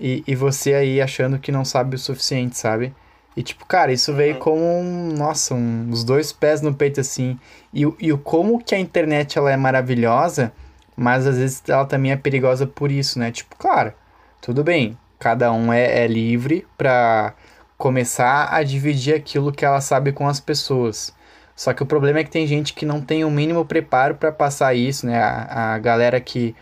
E, 0.00 0.22
e 0.26 0.34
você 0.34 0.74
aí 0.74 1.00
achando 1.00 1.38
que 1.38 1.52
não 1.52 1.64
sabe 1.64 1.96
o 1.96 1.98
suficiente, 1.98 2.58
sabe? 2.58 2.94
E 3.36 3.42
tipo, 3.42 3.64
cara, 3.66 3.92
isso 3.92 4.12
veio 4.14 4.34
Uhum. 4.34 4.40
como 4.40 4.62
um, 4.80 5.12
nossa, 5.12 5.54
um, 5.54 5.90
os 5.90 6.02
dois 6.04 6.32
pés 6.32 6.60
no 6.60 6.74
peito, 6.74 7.00
assim. 7.00 7.38
E, 7.72 7.86
o- 7.86 7.96
e 8.00 8.12
o 8.12 8.18
como 8.18 8.62
que 8.62 8.74
a 8.74 8.78
internet 8.78 9.38
ela 9.38 9.52
é 9.52 9.56
maravilhosa, 9.56 10.52
mas 10.98 11.26
às 11.26 11.38
vezes 11.38 11.62
ela 11.68 11.84
também 11.84 12.10
é 12.10 12.16
perigosa 12.16 12.66
por 12.66 12.90
isso, 12.90 13.18
né? 13.18 13.30
Tipo, 13.30 13.54
claro, 13.56 13.92
tudo 14.40 14.64
bem, 14.64 14.98
cada 15.18 15.52
um 15.52 15.72
é, 15.72 16.04
é 16.04 16.06
livre 16.08 16.66
pra 16.76 17.34
começar 17.76 18.52
a 18.52 18.62
dividir 18.64 19.14
aquilo 19.14 19.52
que 19.52 19.64
ela 19.64 19.80
sabe 19.80 20.10
com 20.12 20.26
as 20.28 20.40
pessoas. 20.40 21.14
Só 21.54 21.72
que 21.72 21.82
o 21.82 21.86
problema 21.86 22.18
é 22.20 22.24
que 22.24 22.30
tem 22.30 22.46
gente 22.46 22.72
que 22.74 22.84
não 22.84 23.00
tem 23.00 23.24
o 23.24 23.30
mínimo 23.30 23.64
preparo 23.64 24.16
pra 24.16 24.32
passar 24.32 24.74
isso, 24.74 25.06
né? 25.06 25.20
A, 25.22 25.74
a 25.74 25.78
galera 25.78 26.20
que, 26.20 26.54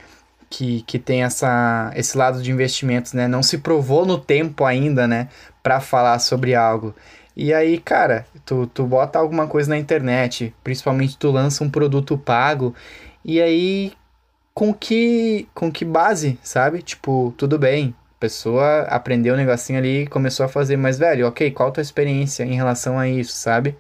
que, 0.51 0.83
que 0.83 0.99
tem 0.99 1.23
essa, 1.23 1.91
esse 1.97 2.17
lado 2.17 2.43
de 2.43 2.51
investimentos, 2.51 3.13
né? 3.15 3.27
Não 3.27 3.43
se 3.43 3.59
provou 3.59 4.05
no 4.07 4.19
tempo 4.19 4.65
ainda, 4.65 5.07
né? 5.07 5.29
Pra 5.63 5.81
falar 5.81 6.19
sobre 6.19 6.55
algo. 6.55 6.95
E 7.37 7.53
aí, 7.55 7.79
cara, 7.79 8.27
tu, 8.45 8.67
tu 8.67 8.85
bota 8.87 9.19
alguma 9.19 9.47
coisa 9.47 9.71
na 9.71 9.79
internet, 9.79 10.55
principalmente 10.65 11.19
tu 11.19 11.31
lança 11.31 11.65
um 11.65 11.71
produto 11.71 12.17
pago, 12.17 12.75
e 13.25 13.41
aí 13.43 13.93
com 14.57 14.73
que 14.73 15.47
com 15.53 15.71
que 15.71 15.85
base, 15.85 16.39
sabe? 16.43 16.81
Tipo, 16.81 17.35
tudo 17.37 17.59
bem, 17.59 17.95
pessoa 18.19 18.85
aprendeu 18.85 19.35
o 19.35 19.37
negocinho 19.37 19.79
ali 19.79 20.05
e 20.05 20.07
começou 20.07 20.47
a 20.47 20.49
fazer, 20.49 20.79
mas 20.79 20.99
velho, 20.99 21.29
ok, 21.29 21.51
qual 21.51 21.69
a 21.69 21.73
tua 21.73 21.83
experiência 21.83 22.43
em 22.43 22.55
relação 22.55 22.99
a 22.99 23.07
isso, 23.07 23.33
sabe? 23.35 23.77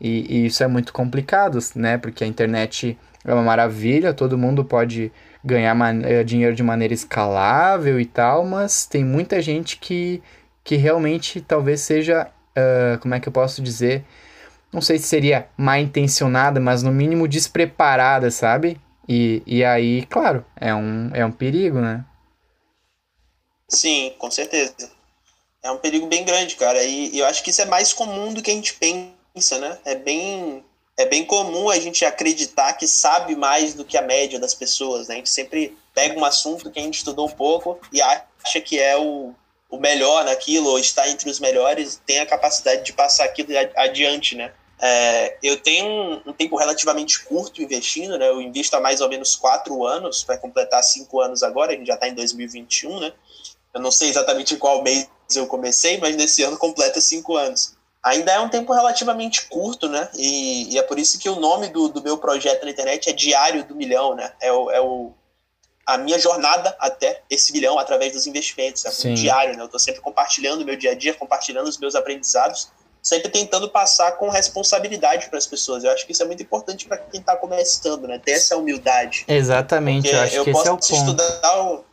E, 0.00 0.42
e 0.42 0.46
isso 0.46 0.64
é 0.64 0.66
muito 0.66 0.92
complicado, 0.92 1.58
né? 1.76 1.98
Porque 1.98 2.24
a 2.24 2.26
internet 2.26 2.98
é 3.24 3.32
uma 3.32 3.44
maravilha, 3.44 4.12
todo 4.12 4.36
mundo 4.36 4.64
pode 4.64 5.12
ganhar 5.44 5.76
eh, 6.04 6.24
dinheiro 6.24 6.54
de 6.56 6.64
maneira 6.64 6.92
escalável 6.92 8.00
e 8.00 8.04
tal, 8.04 8.44
mas 8.44 8.86
tem 8.86 9.04
muita 9.04 9.40
gente 9.40 9.76
que, 9.78 10.20
que 10.64 10.74
realmente 10.74 11.40
talvez 11.40 11.80
seja, 11.82 12.26
ah, 12.56 12.98
como 13.00 13.14
é 13.14 13.20
que 13.20 13.28
eu 13.28 13.32
posso 13.32 13.62
dizer, 13.62 14.04
não 14.72 14.80
sei 14.80 14.98
se 14.98 15.06
seria 15.06 15.46
mal 15.56 15.78
intencionada, 15.78 16.58
mas 16.60 16.82
no 16.82 16.90
mínimo 16.90 17.28
despreparada, 17.28 18.30
sabe? 18.32 18.80
E, 19.08 19.42
e 19.46 19.64
aí, 19.64 20.04
claro, 20.06 20.44
é 20.60 20.74
um, 20.74 21.10
é 21.14 21.24
um 21.24 21.32
perigo, 21.32 21.80
né? 21.80 22.04
Sim, 23.68 24.14
com 24.18 24.30
certeza. 24.30 24.74
É 25.62 25.70
um 25.70 25.78
perigo 25.78 26.06
bem 26.06 26.24
grande, 26.24 26.56
cara. 26.56 26.82
E, 26.82 27.14
e 27.14 27.18
eu 27.18 27.26
acho 27.26 27.42
que 27.42 27.50
isso 27.50 27.62
é 27.62 27.64
mais 27.64 27.92
comum 27.92 28.32
do 28.32 28.42
que 28.42 28.50
a 28.50 28.54
gente 28.54 28.74
pensa, 28.74 29.58
né? 29.58 29.78
É 29.84 29.94
bem, 29.94 30.64
é 30.96 31.06
bem 31.06 31.24
comum 31.24 31.70
a 31.70 31.78
gente 31.78 32.04
acreditar 32.04 32.74
que 32.74 32.86
sabe 32.86 33.34
mais 33.34 33.74
do 33.74 33.84
que 33.84 33.96
a 33.96 34.02
média 34.02 34.38
das 34.38 34.54
pessoas, 34.54 35.08
né? 35.08 35.14
A 35.14 35.18
gente 35.18 35.30
sempre 35.30 35.76
pega 35.94 36.18
um 36.18 36.24
assunto 36.24 36.70
que 36.70 36.78
a 36.78 36.82
gente 36.82 36.98
estudou 36.98 37.26
um 37.26 37.32
pouco 37.32 37.78
e 37.92 38.00
acha 38.02 38.60
que 38.60 38.78
é 38.78 38.96
o, 38.96 39.34
o 39.70 39.78
melhor 39.78 40.24
naquilo, 40.24 40.68
ou 40.68 40.78
está 40.78 41.08
entre 41.08 41.30
os 41.30 41.40
melhores, 41.40 42.00
tem 42.06 42.20
a 42.20 42.26
capacidade 42.26 42.84
de 42.84 42.92
passar 42.92 43.24
aquilo 43.24 43.48
adiante, 43.76 44.36
né? 44.36 44.52
É, 44.80 45.36
eu 45.42 45.60
tenho 45.60 45.86
um, 45.86 46.22
um, 46.26 46.32
tempo 46.32 46.56
relativamente 46.56 47.24
curto 47.24 47.62
investindo, 47.62 48.16
né? 48.16 48.28
Eu 48.28 48.40
invisto 48.40 48.76
há 48.76 48.80
mais 48.80 49.00
ou 49.00 49.08
menos 49.08 49.34
quatro 49.34 49.84
anos, 49.84 50.22
vai 50.24 50.38
completar 50.38 50.82
cinco 50.82 51.20
anos 51.20 51.42
agora, 51.42 51.72
a 51.72 51.74
gente 51.74 51.86
já 51.86 51.94
está 51.94 52.08
em 52.08 52.14
2021, 52.14 53.00
né? 53.00 53.12
Eu 53.74 53.80
não 53.80 53.90
sei 53.90 54.08
exatamente 54.08 54.54
em 54.54 54.58
qual 54.58 54.82
mês 54.82 55.08
eu 55.34 55.46
comecei, 55.46 55.98
mas 55.98 56.16
nesse 56.16 56.42
ano 56.42 56.56
completa 56.56 57.00
cinco 57.00 57.36
anos. 57.36 57.76
Ainda 58.02 58.32
é 58.32 58.40
um 58.40 58.48
tempo 58.48 58.72
relativamente 58.72 59.46
curto, 59.48 59.88
né? 59.88 60.08
E, 60.14 60.72
e 60.72 60.78
é 60.78 60.82
por 60.82 60.98
isso 60.98 61.18
que 61.18 61.28
o 61.28 61.40
nome 61.40 61.68
do, 61.68 61.88
do 61.88 62.02
meu 62.02 62.16
projeto 62.16 62.64
na 62.64 62.70
internet 62.70 63.10
é 63.10 63.12
Diário 63.12 63.64
do 63.64 63.74
Milhão, 63.74 64.14
né? 64.14 64.32
É 64.40 64.52
o, 64.52 64.70
é 64.70 64.80
o 64.80 65.12
a 65.84 65.96
minha 65.96 66.18
jornada 66.18 66.76
até 66.78 67.22
esse 67.30 67.50
milhão 67.50 67.78
através 67.78 68.12
dos 68.12 68.26
investimentos. 68.26 68.84
É 68.84 69.08
um 69.08 69.14
diário, 69.14 69.56
né? 69.56 69.62
Eu 69.62 69.66
estou 69.66 69.80
sempre 69.80 70.02
compartilhando 70.02 70.60
o 70.60 70.64
meu 70.64 70.76
dia 70.76 70.92
a 70.92 70.94
dia, 70.94 71.14
compartilhando 71.14 71.66
os 71.66 71.78
meus 71.78 71.94
aprendizados, 71.94 72.70
sempre 73.08 73.30
tentando 73.30 73.70
passar 73.70 74.12
com 74.18 74.28
responsabilidade 74.28 75.30
para 75.30 75.38
as 75.38 75.46
pessoas. 75.46 75.82
Eu 75.82 75.90
acho 75.90 76.04
que 76.04 76.12
isso 76.12 76.22
é 76.22 76.26
muito 76.26 76.42
importante 76.42 76.86
para 76.86 76.98
quem 76.98 77.20
está 77.20 77.34
começando, 77.34 78.06
né? 78.06 78.20
Ter 78.22 78.32
essa 78.32 78.54
humildade. 78.54 79.24
Exatamente, 79.26 80.08
eu 80.08 80.20
acho 80.20 80.36
eu 80.36 80.44
que 80.44 80.50
esse 80.50 80.68
é 80.68 80.70
o 80.70 80.76
ponto. 80.76 80.94
Estudar 80.94 81.62
o... 81.62 81.84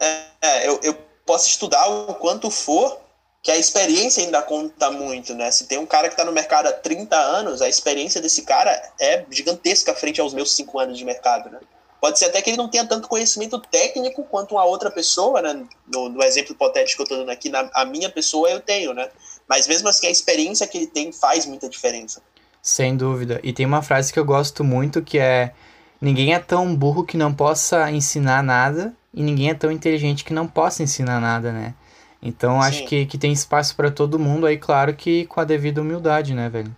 é, 0.00 0.24
é, 0.42 0.68
eu, 0.68 0.80
eu 0.82 0.94
posso 1.24 1.48
estudar 1.48 1.86
o 1.86 2.16
quanto 2.16 2.50
for, 2.50 2.98
que 3.40 3.52
a 3.52 3.56
experiência 3.56 4.24
ainda 4.24 4.42
conta 4.42 4.90
muito, 4.90 5.34
né? 5.34 5.52
Se 5.52 5.68
tem 5.68 5.78
um 5.78 5.86
cara 5.86 6.08
que 6.08 6.14
está 6.14 6.24
no 6.24 6.32
mercado 6.32 6.66
há 6.66 6.72
30 6.72 7.14
anos, 7.14 7.62
a 7.62 7.68
experiência 7.68 8.20
desse 8.20 8.42
cara 8.42 8.72
é 9.00 9.24
gigantesca 9.30 9.94
frente 9.94 10.20
aos 10.20 10.34
meus 10.34 10.56
5 10.56 10.80
anos 10.80 10.98
de 10.98 11.04
mercado, 11.04 11.48
né? 11.48 11.60
Pode 12.04 12.18
ser 12.18 12.26
até 12.26 12.42
que 12.42 12.50
ele 12.50 12.58
não 12.58 12.68
tenha 12.68 12.84
tanto 12.84 13.08
conhecimento 13.08 13.58
técnico 13.58 14.24
quanto 14.24 14.56
uma 14.56 14.64
outra 14.66 14.90
pessoa, 14.90 15.40
né? 15.40 15.64
No, 15.90 16.10
no 16.10 16.22
exemplo 16.22 16.52
hipotético 16.52 16.96
que 16.96 17.00
eu 17.00 17.04
estou 17.04 17.18
dando 17.20 17.30
aqui, 17.30 17.48
na, 17.48 17.70
a 17.72 17.86
minha 17.86 18.10
pessoa 18.10 18.50
eu 18.50 18.60
tenho, 18.60 18.92
né? 18.92 19.08
Mas 19.48 19.66
mesmo 19.66 19.88
assim, 19.88 20.06
a 20.08 20.10
experiência 20.10 20.66
que 20.66 20.76
ele 20.76 20.86
tem 20.86 21.10
faz 21.12 21.46
muita 21.46 21.66
diferença. 21.66 22.20
Sem 22.60 22.94
dúvida. 22.94 23.40
E 23.42 23.54
tem 23.54 23.64
uma 23.64 23.80
frase 23.80 24.12
que 24.12 24.18
eu 24.18 24.24
gosto 24.26 24.62
muito 24.62 25.00
que 25.00 25.18
é: 25.18 25.54
Ninguém 25.98 26.34
é 26.34 26.38
tão 26.38 26.76
burro 26.76 27.06
que 27.06 27.16
não 27.16 27.32
possa 27.32 27.90
ensinar 27.90 28.42
nada, 28.42 28.94
e 29.14 29.22
ninguém 29.22 29.48
é 29.48 29.54
tão 29.54 29.72
inteligente 29.72 30.24
que 30.24 30.34
não 30.34 30.46
possa 30.46 30.82
ensinar 30.82 31.18
nada, 31.22 31.52
né? 31.52 31.72
Então 32.20 32.60
Sim. 32.60 32.68
acho 32.68 32.84
que, 32.84 33.06
que 33.06 33.16
tem 33.16 33.32
espaço 33.32 33.74
para 33.74 33.90
todo 33.90 34.18
mundo 34.18 34.44
aí, 34.44 34.58
claro 34.58 34.94
que 34.94 35.24
com 35.24 35.40
a 35.40 35.44
devida 35.44 35.80
humildade, 35.80 36.34
né, 36.34 36.50
velho? 36.50 36.76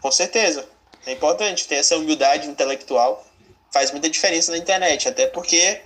Com 0.00 0.12
certeza. 0.12 0.64
É 1.04 1.10
importante 1.10 1.66
ter 1.66 1.74
essa 1.74 1.96
humildade 1.96 2.48
intelectual. 2.48 3.24
Faz 3.74 3.90
muita 3.90 4.08
diferença 4.08 4.52
na 4.52 4.58
internet, 4.58 5.08
até 5.08 5.26
porque 5.26 5.82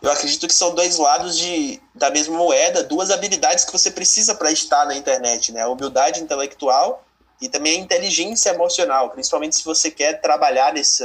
eu 0.00 0.12
acredito 0.12 0.46
que 0.46 0.54
são 0.54 0.72
dois 0.76 0.96
lados 0.96 1.36
de, 1.36 1.82
da 1.92 2.08
mesma 2.08 2.38
moeda, 2.38 2.84
duas 2.84 3.10
habilidades 3.10 3.64
que 3.64 3.72
você 3.72 3.90
precisa 3.90 4.32
para 4.32 4.52
estar 4.52 4.86
na 4.86 4.94
internet, 4.94 5.50
né? 5.50 5.62
A 5.62 5.68
humildade 5.68 6.22
intelectual 6.22 7.04
e 7.40 7.48
também 7.48 7.80
a 7.80 7.80
inteligência 7.80 8.50
emocional, 8.50 9.10
principalmente 9.10 9.56
se 9.56 9.64
você 9.64 9.90
quer 9.90 10.20
trabalhar 10.20 10.72
nesse, 10.72 11.04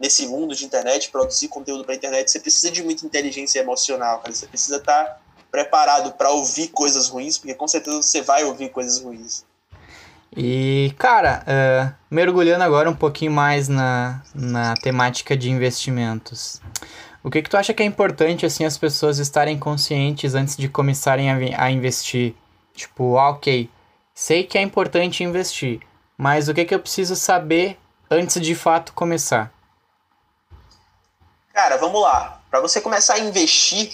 nesse 0.00 0.26
mundo 0.26 0.54
de 0.54 0.64
internet, 0.64 1.10
produzir 1.10 1.48
conteúdo 1.48 1.84
para 1.84 1.94
internet, 1.94 2.30
você 2.30 2.40
precisa 2.40 2.70
de 2.70 2.82
muita 2.82 3.04
inteligência 3.04 3.60
emocional, 3.60 4.20
cara. 4.20 4.32
Você 4.32 4.46
precisa 4.46 4.78
estar 4.78 5.04
tá 5.04 5.20
preparado 5.50 6.12
para 6.12 6.30
ouvir 6.30 6.68
coisas 6.68 7.08
ruins, 7.08 7.36
porque 7.36 7.52
com 7.52 7.68
certeza 7.68 8.00
você 8.00 8.22
vai 8.22 8.44
ouvir 8.44 8.70
coisas 8.70 8.98
ruins. 8.98 9.44
E, 10.36 10.94
cara, 10.98 11.44
uh, 11.44 11.94
mergulhando 12.10 12.62
agora 12.62 12.90
um 12.90 12.94
pouquinho 12.94 13.32
mais 13.32 13.68
na, 13.68 14.22
na 14.34 14.74
temática 14.76 15.36
de 15.36 15.50
investimentos. 15.50 16.60
O 17.22 17.30
que, 17.30 17.42
que 17.42 17.50
tu 17.50 17.56
acha 17.56 17.74
que 17.74 17.82
é 17.82 17.86
importante, 17.86 18.46
assim, 18.46 18.64
as 18.64 18.78
pessoas 18.78 19.18
estarem 19.18 19.58
conscientes 19.58 20.34
antes 20.34 20.56
de 20.56 20.68
começarem 20.68 21.30
a, 21.30 21.64
a 21.64 21.70
investir? 21.70 22.34
Tipo, 22.74 23.18
ah, 23.18 23.30
ok, 23.30 23.68
sei 24.14 24.44
que 24.44 24.56
é 24.56 24.62
importante 24.62 25.24
investir, 25.24 25.80
mas 26.16 26.48
o 26.48 26.54
que, 26.54 26.64
que 26.64 26.74
eu 26.74 26.80
preciso 26.80 27.16
saber 27.16 27.78
antes 28.10 28.40
de 28.40 28.54
fato 28.54 28.92
começar? 28.92 29.52
Cara, 31.52 31.76
vamos 31.76 32.00
lá. 32.00 32.40
Para 32.50 32.60
você 32.60 32.80
começar 32.80 33.14
a 33.14 33.18
investir, 33.18 33.92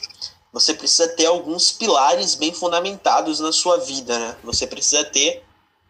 você 0.53 0.75
precisa 0.75 1.09
ter 1.09 1.27
alguns 1.27 1.73
pilares 1.73 2.35
bem 2.35 2.53
fundamentados 2.53 3.41
na 3.41 3.51
sua 3.53 3.79
vida, 3.79 4.19
né? 4.19 4.37
Você 4.45 4.67
precisa 4.67 5.03
ter, 5.05 5.43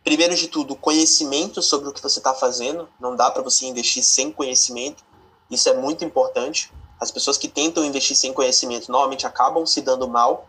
primeiro 0.04 0.36
de 0.36 0.48
tudo, 0.48 0.76
conhecimento 0.76 1.62
sobre 1.62 1.88
o 1.88 1.92
que 1.92 2.00
você 2.02 2.18
está 2.18 2.34
fazendo. 2.34 2.86
Não 3.00 3.16
dá 3.16 3.30
para 3.30 3.42
você 3.42 3.64
investir 3.64 4.04
sem 4.04 4.30
conhecimento. 4.30 5.02
Isso 5.50 5.68
é 5.68 5.74
muito 5.74 6.04
importante. 6.04 6.70
As 7.00 7.10
pessoas 7.10 7.38
que 7.38 7.48
tentam 7.48 7.84
investir 7.84 8.16
sem 8.16 8.32
conhecimento 8.32 8.92
normalmente 8.92 9.26
acabam 9.26 9.64
se 9.64 9.80
dando 9.80 10.06
mal. 10.06 10.46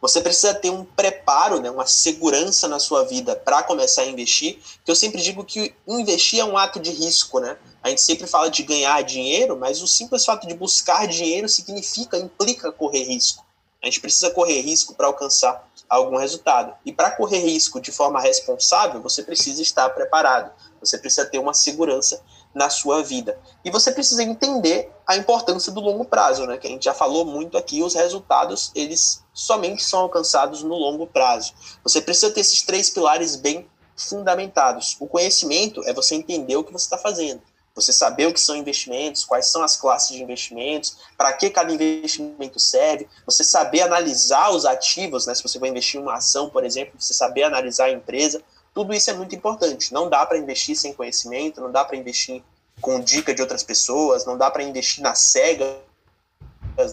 Você 0.00 0.20
precisa 0.20 0.54
ter 0.54 0.70
um 0.70 0.84
preparo, 0.84 1.60
né, 1.60 1.70
uma 1.70 1.86
segurança 1.86 2.68
na 2.68 2.78
sua 2.78 3.04
vida 3.04 3.34
para 3.34 3.62
começar 3.62 4.02
a 4.02 4.06
investir. 4.06 4.58
Que 4.84 4.90
eu 4.90 4.94
sempre 4.94 5.22
digo 5.22 5.44
que 5.44 5.74
investir 5.86 6.40
é 6.40 6.44
um 6.44 6.58
ato 6.58 6.78
de 6.78 6.90
risco, 6.90 7.40
né? 7.40 7.56
A 7.82 7.88
gente 7.88 8.02
sempre 8.02 8.26
fala 8.26 8.50
de 8.50 8.62
ganhar 8.62 9.00
dinheiro, 9.02 9.56
mas 9.56 9.80
o 9.80 9.86
simples 9.86 10.24
fato 10.24 10.46
de 10.46 10.54
buscar 10.54 11.06
dinheiro 11.06 11.48
significa, 11.48 12.18
implica 12.18 12.72
correr 12.72 13.04
risco. 13.04 13.47
A 13.82 13.86
gente 13.86 14.00
precisa 14.00 14.30
correr 14.30 14.60
risco 14.60 14.94
para 14.94 15.06
alcançar 15.06 15.68
algum 15.88 16.16
resultado. 16.16 16.74
E 16.84 16.92
para 16.92 17.12
correr 17.12 17.38
risco 17.38 17.80
de 17.80 17.92
forma 17.92 18.20
responsável, 18.20 19.00
você 19.00 19.22
precisa 19.22 19.62
estar 19.62 19.88
preparado. 19.90 20.52
Você 20.80 20.98
precisa 20.98 21.24
ter 21.24 21.38
uma 21.38 21.54
segurança 21.54 22.20
na 22.54 22.68
sua 22.68 23.02
vida. 23.02 23.38
E 23.64 23.70
você 23.70 23.92
precisa 23.92 24.22
entender 24.22 24.90
a 25.06 25.16
importância 25.16 25.70
do 25.72 25.80
longo 25.80 26.04
prazo, 26.04 26.44
né? 26.46 26.58
Que 26.58 26.66
a 26.66 26.70
gente 26.70 26.84
já 26.84 26.94
falou 26.94 27.24
muito 27.24 27.56
aqui, 27.56 27.82
os 27.82 27.94
resultados, 27.94 28.72
eles 28.74 29.22
somente 29.32 29.82
são 29.82 30.00
alcançados 30.00 30.62
no 30.62 30.74
longo 30.74 31.06
prazo. 31.06 31.54
Você 31.82 32.00
precisa 32.00 32.32
ter 32.32 32.40
esses 32.40 32.62
três 32.62 32.90
pilares 32.90 33.36
bem 33.36 33.68
fundamentados. 33.96 34.96
O 34.98 35.06
conhecimento 35.06 35.82
é 35.84 35.92
você 35.92 36.14
entender 36.14 36.56
o 36.56 36.64
que 36.64 36.72
você 36.72 36.84
está 36.84 36.98
fazendo 36.98 37.40
você 37.80 37.92
saber 37.92 38.26
o 38.26 38.32
que 38.32 38.40
são 38.40 38.56
investimentos, 38.56 39.24
quais 39.24 39.46
são 39.46 39.62
as 39.62 39.76
classes 39.76 40.16
de 40.16 40.22
investimentos, 40.22 40.96
para 41.16 41.32
que 41.32 41.48
cada 41.48 41.72
investimento 41.72 42.58
serve, 42.58 43.08
você 43.24 43.44
saber 43.44 43.82
analisar 43.82 44.50
os 44.50 44.64
ativos, 44.64 45.26
né? 45.26 45.34
Se 45.34 45.42
você 45.42 45.58
vai 45.58 45.70
investir 45.70 46.00
em 46.00 46.02
uma 46.02 46.14
ação, 46.14 46.50
por 46.50 46.64
exemplo, 46.64 46.94
você 46.98 47.14
saber 47.14 47.44
analisar 47.44 47.86
a 47.86 47.90
empresa, 47.90 48.42
tudo 48.74 48.92
isso 48.92 49.10
é 49.10 49.12
muito 49.12 49.34
importante. 49.34 49.92
Não 49.92 50.08
dá 50.08 50.26
para 50.26 50.38
investir 50.38 50.76
sem 50.76 50.92
conhecimento, 50.92 51.60
não 51.60 51.70
dá 51.70 51.84
para 51.84 51.96
investir 51.96 52.42
com 52.80 53.00
dica 53.00 53.34
de 53.34 53.42
outras 53.42 53.62
pessoas, 53.62 54.24
não 54.24 54.36
dá 54.36 54.50
para 54.50 54.62
investir 54.62 55.02
na 55.02 55.14
cegas, 55.14 55.76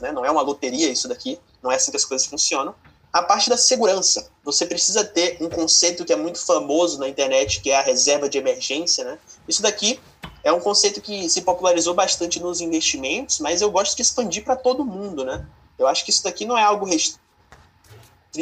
né? 0.01 0.11
Não 0.11 0.25
é 0.25 0.31
uma 0.31 0.41
loteria 0.41 0.89
isso 0.89 1.07
daqui, 1.07 1.39
não 1.61 1.71
é 1.71 1.75
assim 1.75 1.91
que 1.91 1.97
as 1.97 2.05
coisas 2.05 2.27
funcionam. 2.27 2.75
A 3.15 3.21
parte 3.21 3.49
da 3.49 3.55
segurança, 3.55 4.29
você 4.43 4.65
precisa 4.65 5.05
ter 5.05 5.37
um 5.39 5.49
conceito 5.49 6.03
que 6.03 6.11
é 6.11 6.17
muito 6.17 6.37
famoso 6.45 6.99
na 6.99 7.07
internet, 7.07 7.61
que 7.61 7.71
é 7.71 7.77
a 7.77 7.81
reserva 7.81 8.27
de 8.27 8.37
emergência, 8.37 9.05
né? 9.05 9.17
Isso 9.47 9.61
daqui 9.61 10.01
é 10.45 10.53
um 10.53 10.59
conceito 10.59 11.01
que 11.01 11.27
se 11.27 11.41
popularizou 11.41 11.95
bastante 11.95 12.39
nos 12.39 12.61
investimentos, 12.61 13.39
mas 13.39 13.61
eu 13.61 13.71
gosto 13.71 13.95
de 13.95 14.03
expandir 14.03 14.43
para 14.43 14.55
todo 14.55 14.85
mundo, 14.85 15.25
né? 15.25 15.43
Eu 15.75 15.87
acho 15.87 16.05
que 16.05 16.11
isso 16.11 16.23
daqui 16.23 16.45
não 16.45 16.55
é 16.55 16.61
algo 16.61 16.85
restrito 16.85 17.19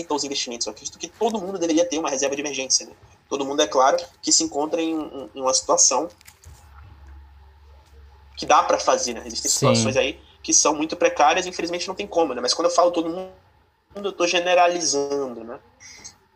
aos 0.10 0.26
investimentos. 0.26 0.68
Eu 0.68 0.72
acredito 0.72 1.00
que 1.00 1.08
todo 1.08 1.40
mundo 1.40 1.58
deveria 1.58 1.86
ter 1.86 1.98
uma 1.98 2.10
reserva 2.10 2.36
de 2.36 2.42
emergência. 2.42 2.86
Né? 2.86 2.92
Todo 3.30 3.46
mundo, 3.46 3.62
é 3.62 3.68
claro, 3.68 3.98
que 4.22 4.34
se 4.34 4.44
encontra 4.44 4.82
em, 4.82 4.94
em 5.34 5.42
uma 5.42 5.54
situação 5.54 6.10
que 8.36 8.46
dá 8.46 8.62
para 8.64 8.78
fazer, 8.78 9.14
né? 9.14 9.24
Existem 9.26 9.50
Sim. 9.50 9.60
situações 9.60 9.96
aí 9.96 10.20
que 10.44 10.54
são 10.54 10.76
muito 10.76 10.98
precárias, 10.98 11.46
infelizmente 11.46 11.88
não 11.88 11.96
tem 11.96 12.06
como, 12.06 12.34
né? 12.34 12.42
Mas 12.42 12.54
quando 12.54 12.68
eu 12.68 12.76
falo 12.76 12.92
todo 12.92 13.10
mundo, 13.10 13.32
eu 13.96 14.10
estou 14.10 14.28
generalizando, 14.28 15.42
né? 15.46 15.58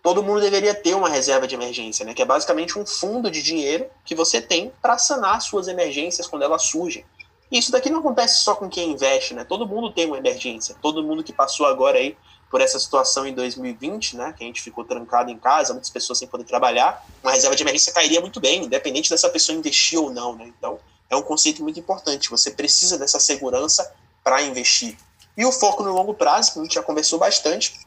Todo 0.07 0.23
mundo 0.23 0.39
deveria 0.39 0.73
ter 0.73 0.95
uma 0.95 1.09
reserva 1.09 1.45
de 1.45 1.53
emergência, 1.53 2.05
né? 2.05 2.13
Que 2.13 2.21
é 2.21 2.25
basicamente 2.25 2.79
um 2.79 2.85
fundo 2.85 3.29
de 3.29 3.43
dinheiro 3.43 3.87
que 4.05 4.15
você 4.15 4.39
tem 4.41 4.71
para 4.81 4.97
sanar 4.97 5.41
suas 5.41 5.67
emergências 5.67 6.25
quando 6.25 6.43
elas 6.43 6.63
surgem. 6.63 7.03
E 7.51 7.59
isso 7.59 7.73
daqui 7.73 7.89
não 7.89 7.99
acontece 7.99 8.37
só 8.37 8.55
com 8.55 8.69
quem 8.69 8.91
investe, 8.91 9.33
né? 9.33 9.43
Todo 9.43 9.67
mundo 9.67 9.91
tem 9.91 10.05
uma 10.05 10.17
emergência. 10.17 10.77
Todo 10.81 11.03
mundo 11.03 11.25
que 11.25 11.33
passou 11.33 11.65
agora 11.65 11.97
aí 11.97 12.15
por 12.49 12.61
essa 12.61 12.79
situação 12.79 13.27
em 13.27 13.33
2020, 13.33 14.15
né? 14.15 14.33
Que 14.37 14.45
a 14.45 14.47
gente 14.47 14.61
ficou 14.61 14.85
trancado 14.85 15.29
em 15.29 15.37
casa, 15.37 15.73
muitas 15.73 15.89
pessoas 15.89 16.19
sem 16.19 16.27
poder 16.29 16.45
trabalhar, 16.45 17.05
uma 17.21 17.33
reserva 17.33 17.53
de 17.53 17.63
emergência 17.63 17.91
cairia 17.91 18.21
muito 18.21 18.39
bem, 18.39 18.63
independente 18.63 19.09
dessa 19.09 19.27
pessoa 19.27 19.57
investir 19.57 19.99
ou 19.99 20.09
não, 20.09 20.37
né? 20.37 20.53
Então, 20.57 20.79
é 21.09 21.17
um 21.17 21.21
conceito 21.21 21.61
muito 21.61 21.81
importante. 21.81 22.29
Você 22.29 22.51
precisa 22.51 22.97
dessa 22.97 23.19
segurança 23.19 23.93
para 24.23 24.41
investir. 24.41 24.97
E 25.35 25.45
o 25.45 25.51
foco 25.51 25.83
no 25.83 25.91
longo 25.91 26.13
prazo, 26.13 26.53
que 26.53 26.59
a 26.59 26.63
gente 26.63 26.75
já 26.75 26.81
conversou 26.81 27.19
bastante, 27.19 27.85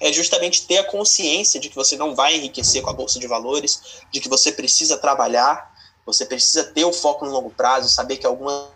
é 0.00 0.12
justamente 0.12 0.66
ter 0.66 0.78
a 0.78 0.84
consciência 0.84 1.58
de 1.58 1.68
que 1.68 1.74
você 1.74 1.96
não 1.96 2.14
vai 2.14 2.36
enriquecer 2.36 2.82
com 2.82 2.90
a 2.90 2.92
bolsa 2.92 3.18
de 3.18 3.26
valores, 3.26 4.02
de 4.10 4.20
que 4.20 4.28
você 4.28 4.52
precisa 4.52 4.98
trabalhar, 4.98 5.74
você 6.04 6.24
precisa 6.24 6.64
ter 6.64 6.84
o 6.84 6.92
foco 6.92 7.24
no 7.24 7.32
longo 7.32 7.50
prazo, 7.50 7.88
saber 7.88 8.18
que 8.18 8.26
algumas 8.26 8.68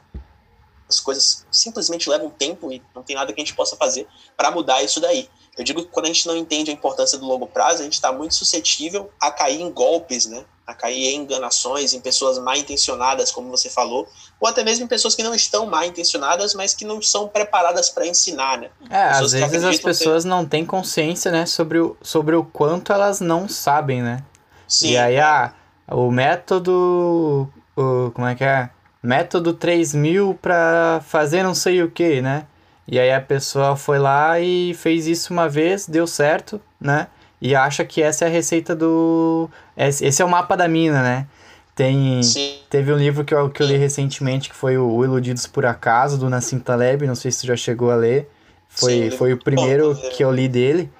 coisas 1.05 1.47
simplesmente 1.51 2.09
levam 2.09 2.31
tempo 2.31 2.73
e 2.73 2.83
não 2.95 3.03
tem 3.03 3.15
nada 3.15 3.33
que 3.33 3.41
a 3.41 3.45
gente 3.45 3.55
possa 3.55 3.77
fazer 3.77 4.09
para 4.37 4.51
mudar 4.51 4.83
isso 4.83 5.01
daí. 5.01 5.29
Eu 5.57 5.65
digo 5.65 5.83
que 5.83 5.89
quando 5.89 6.07
a 6.07 6.09
gente 6.09 6.27
não 6.27 6.37
entende 6.37 6.71
a 6.71 6.75
importância 6.75 7.19
do 7.19 7.27
longo 7.27 7.47
prazo, 7.47 7.81
a 7.81 7.85
gente 7.85 7.95
está 7.95 8.11
muito 8.13 8.35
suscetível 8.35 9.13
a 9.21 9.31
cair 9.31 9.61
em 9.61 9.71
golpes, 9.71 10.27
né? 10.27 10.45
A 10.71 10.75
cair 10.75 11.15
em 11.15 11.23
enganações, 11.23 11.93
em 11.93 12.01
pessoas 12.01 12.39
mal 12.39 12.55
intencionadas, 12.55 13.33
como 13.33 13.51
você 13.51 13.69
falou, 13.69 14.09
ou 14.39 14.49
até 14.49 14.63
mesmo 14.63 14.85
em 14.85 14.89
pessoas 14.89 15.15
que 15.15 15.23
não 15.23 15.35
estão 15.35 15.67
mal 15.67 15.85
intencionadas, 15.85 16.55
mas 16.55 16.75
que 16.75 16.85
não 16.85 17.03
são 17.03 17.27
preparadas 17.27 17.91
para 17.91 18.07
ensinar, 18.07 18.59
né? 18.59 18.71
É, 18.89 19.03
às 19.03 19.33
vezes 19.33 19.65
as 19.65 19.79
pessoas 19.79 20.23
ter... 20.23 20.29
não 20.29 20.47
têm 20.47 20.65
consciência, 20.65 21.31
né, 21.33 21.45
sobre 21.45 21.81
o, 21.81 21.97
sobre 22.01 22.37
o 22.37 22.45
quanto 22.45 22.93
elas 22.93 23.21
não 23.21 23.49
sabem, 23.49 24.01
né? 24.01 24.23
Sim. 24.69 24.93
E 24.93 24.99
aí, 24.99 25.19
ah, 25.19 25.53
o 25.89 26.11
método. 26.11 27.49
O, 27.77 28.11
como 28.13 28.27
é 28.27 28.35
que 28.35 28.45
é? 28.45 28.71
Método 29.03 29.53
3000 29.55 30.39
para 30.41 31.01
fazer 31.07 31.43
não 31.43 31.55
sei 31.55 31.83
o 31.83 31.91
que, 31.91 32.21
né? 32.21 32.47
E 32.87 32.99
aí 32.99 33.13
a 33.13 33.21
pessoa 33.21 33.77
foi 33.77 33.99
lá 33.99 34.39
e 34.39 34.75
fez 34.75 35.07
isso 35.07 35.33
uma 35.33 35.49
vez, 35.49 35.87
deu 35.87 36.07
certo, 36.07 36.61
né? 36.81 37.09
E 37.41 37.55
acha 37.55 37.85
que 37.85 38.03
essa 38.03 38.25
é 38.25 38.29
a 38.29 38.31
receita 38.31 38.75
do. 38.75 39.49
Esse 39.77 40.21
é 40.21 40.25
o 40.25 40.29
mapa 40.29 40.57
da 40.57 40.69
mina, 40.69 41.03
né? 41.03 41.27
Tem, 41.75 42.23
Sim. 42.23 42.59
teve 42.69 42.93
um 42.93 42.97
livro 42.97 43.25
que 43.25 43.35
eu, 43.35 43.49
que 43.49 43.63
eu 43.63 43.67
li 43.67 43.77
recentemente 43.77 44.51
que 44.51 44.55
foi 44.55 44.77
o 44.77 45.03
Iludidos 45.03 45.47
por 45.47 45.65
Acaso, 45.65 46.19
do 46.19 46.29
Nassim 46.29 46.59
Taleb, 46.59 47.07
não 47.07 47.15
sei 47.15 47.31
se 47.31 47.41
tu 47.41 47.47
já 47.47 47.57
chegou 47.57 47.91
a 47.91 47.95
ler. 47.95 48.29
Foi, 48.69 49.11
Sim, 49.11 49.17
foi 49.17 49.33
o 49.33 49.39
primeiro 49.39 49.97
que 50.15 50.23
eu 50.23 50.31
li 50.31 50.47
dele. 50.47 50.91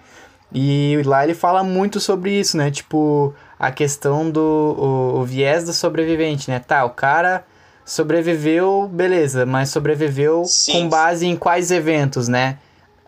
E 0.53 1.01
lá 1.05 1.23
ele 1.23 1.35
fala 1.35 1.63
muito 1.63 2.01
sobre 2.01 2.33
isso, 2.33 2.57
né? 2.57 2.71
Tipo, 2.71 3.35
a 3.59 3.71
questão 3.71 4.31
do 4.31 4.41
o, 4.41 5.21
o 5.21 5.25
viés 5.25 5.65
do 5.65 5.73
sobrevivente, 5.73 6.51
né? 6.51 6.59
Tá, 6.59 6.85
o 6.85 6.91
cara 6.91 7.45
sobreviveu, 7.85 8.89
beleza, 8.91 9.45
mas 9.45 9.69
sobreviveu 9.69 10.45
Sim. 10.47 10.73
com 10.73 10.89
base 10.89 11.27
em 11.27 11.37
quais 11.37 11.71
eventos, 11.71 12.27
né? 12.27 12.59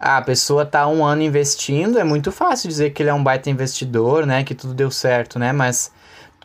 Ah, 0.02 0.16
a 0.16 0.22
pessoa 0.22 0.66
tá 0.66 0.86
um 0.88 1.04
ano 1.04 1.22
investindo, 1.22 1.98
é 1.98 2.04
muito 2.04 2.32
fácil 2.32 2.68
dizer 2.68 2.90
que 2.90 3.02
ele 3.02 3.10
é 3.10 3.14
um 3.14 3.22
baita 3.22 3.48
investidor, 3.48 4.26
né? 4.26 4.42
Que 4.42 4.54
tudo 4.54 4.74
deu 4.74 4.90
certo, 4.90 5.38
né? 5.38 5.52
Mas 5.52 5.92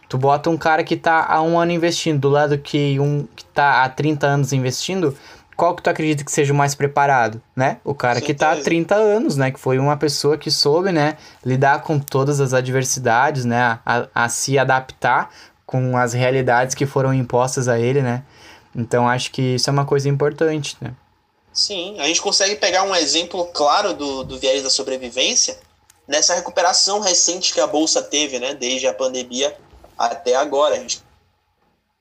tu 0.08 0.18
bota 0.18 0.50
um 0.50 0.58
cara 0.58 0.84
que 0.84 0.96
tá 0.96 1.26
há 1.28 1.42
um 1.42 1.58
ano 1.60 1.72
investindo 1.72 2.20
do 2.20 2.30
lado 2.30 2.58
que 2.58 3.00
um 3.00 3.28
que 3.36 3.44
tá 3.46 3.84
há 3.84 3.90
30 3.90 4.28
anos 4.28 4.54
investindo, 4.54 5.18
qual 5.56 5.76
que 5.76 5.82
tu 5.82 5.90
acredita 5.90 6.24
que 6.24 6.32
seja 6.32 6.54
o 6.54 6.56
mais 6.56 6.76
preparado, 6.76 7.42
né? 7.56 7.78
O 7.84 7.96
cara 7.96 8.22
que 8.22 8.34
tá 8.34 8.52
há 8.52 8.58
30 8.58 8.94
anos, 8.94 9.36
né? 9.38 9.50
Que 9.50 9.60
foi 9.60 9.80
uma 9.80 9.98
pessoa 9.98 10.38
que 10.38 10.52
soube, 10.52 10.92
né? 10.92 11.18
Lidar 11.44 11.82
com 11.82 11.98
todas 11.98 12.40
as 12.40 12.54
adversidades, 12.54 13.44
né? 13.44 13.80
A, 13.84 14.08
a 14.14 14.30
se 14.30 14.60
adaptar 14.60 15.32
com 15.66 15.98
as 15.98 16.14
realidades 16.14 16.76
que 16.76 16.86
foram 16.86 17.12
impostas 17.12 17.68
a 17.68 17.80
ele, 17.80 18.04
né? 18.04 18.22
Então 18.76 19.10
acho 19.10 19.32
que 19.32 19.56
isso 19.56 19.68
é 19.68 19.74
uma 19.74 19.86
coisa 19.86 20.08
importante, 20.08 20.78
né? 20.80 20.92
Sim, 21.58 22.00
a 22.00 22.06
gente 22.06 22.22
consegue 22.22 22.56
pegar 22.56 22.84
um 22.84 22.96
exemplo 22.96 23.44
claro 23.48 23.92
do, 23.92 24.24
do 24.24 24.38
viés 24.38 24.62
da 24.62 24.70
sobrevivência 24.70 25.60
nessa 26.08 26.36
recuperação 26.36 27.00
recente 27.00 27.52
que 27.52 27.60
a 27.60 27.66
Bolsa 27.66 28.00
teve, 28.00 28.38
né? 28.38 28.54
Desde 28.54 28.86
a 28.86 28.94
pandemia 28.94 29.58
até 29.98 30.36
agora. 30.36 30.76
A 30.76 30.78
gente 30.78 31.02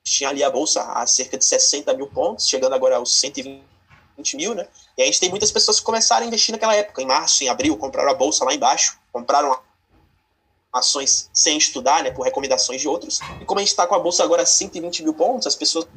tinha 0.03 0.29
ali 0.29 0.43
a 0.43 0.51
Bolsa 0.51 0.83
a 0.83 1.07
cerca 1.07 1.39
de 1.39 1.43
60 1.43 1.91
mil 1.95 2.05
pontos, 2.05 2.47
chegando 2.47 2.75
agora 2.75 2.97
aos 2.97 3.19
120 3.19 3.63
mil, 4.35 4.53
né? 4.53 4.67
E 4.95 5.01
a 5.01 5.05
gente 5.07 5.19
tem 5.19 5.27
muitas 5.31 5.51
pessoas 5.51 5.79
que 5.79 5.85
começaram 5.87 6.23
a 6.23 6.27
investir 6.27 6.53
naquela 6.53 6.75
época, 6.75 7.01
em 7.01 7.07
março, 7.07 7.43
em 7.43 7.49
abril, 7.49 7.75
compraram 7.77 8.11
a 8.11 8.13
Bolsa 8.13 8.45
lá 8.45 8.53
embaixo, 8.53 8.99
compraram 9.11 9.59
ações 10.71 11.31
sem 11.33 11.57
estudar, 11.57 12.03
né, 12.03 12.11
por 12.11 12.23
recomendações 12.23 12.79
de 12.79 12.87
outros. 12.87 13.21
E 13.41 13.45
como 13.45 13.59
a 13.59 13.63
gente 13.63 13.71
está 13.71 13.87
com 13.87 13.95
a 13.95 13.99
bolsa 13.99 14.23
agora 14.23 14.43
a 14.43 14.45
120 14.45 15.01
mil 15.01 15.15
pontos, 15.15 15.47
as 15.47 15.55
pessoas 15.55 15.87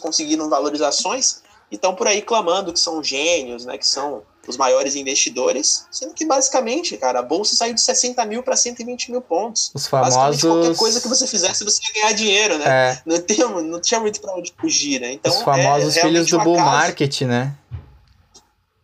conseguiram 0.00 0.48
valorizações 0.48 1.45
e 1.70 1.74
estão 1.74 1.94
por 1.94 2.06
aí 2.06 2.22
clamando 2.22 2.72
que 2.72 2.80
são 2.80 3.02
gênios, 3.02 3.64
né, 3.64 3.76
que 3.76 3.86
são 3.86 4.22
os 4.48 4.56
maiores 4.56 4.94
investidores, 4.94 5.86
sendo 5.90 6.14
que 6.14 6.24
basicamente, 6.24 6.96
cara, 6.96 7.18
a 7.18 7.22
bolsa 7.22 7.56
saiu 7.56 7.74
de 7.74 7.80
60 7.80 8.24
mil 8.26 8.42
para 8.42 8.56
120 8.56 9.10
mil 9.10 9.20
pontos. 9.20 9.72
Os 9.74 9.86
famosos... 9.86 10.16
Basicamente 10.16 10.60
qualquer 10.60 10.78
coisa 10.78 11.00
que 11.00 11.08
você 11.08 11.26
fizesse, 11.26 11.64
você 11.64 11.82
ia 11.82 12.02
ganhar 12.02 12.12
dinheiro, 12.12 12.58
né? 12.58 12.64
É. 12.68 13.02
Não, 13.04 13.20
tem, 13.20 13.38
não 13.38 13.80
tinha 13.80 13.98
muito 13.98 14.20
para 14.20 14.34
onde 14.34 14.54
fugir, 14.56 15.00
né? 15.00 15.12
Então, 15.12 15.32
Os 15.32 15.42
famosos 15.42 15.96
é, 15.96 16.00
filhos 16.00 16.28
do 16.28 16.38
bull 16.38 16.58
market, 16.58 17.22
né? 17.22 17.56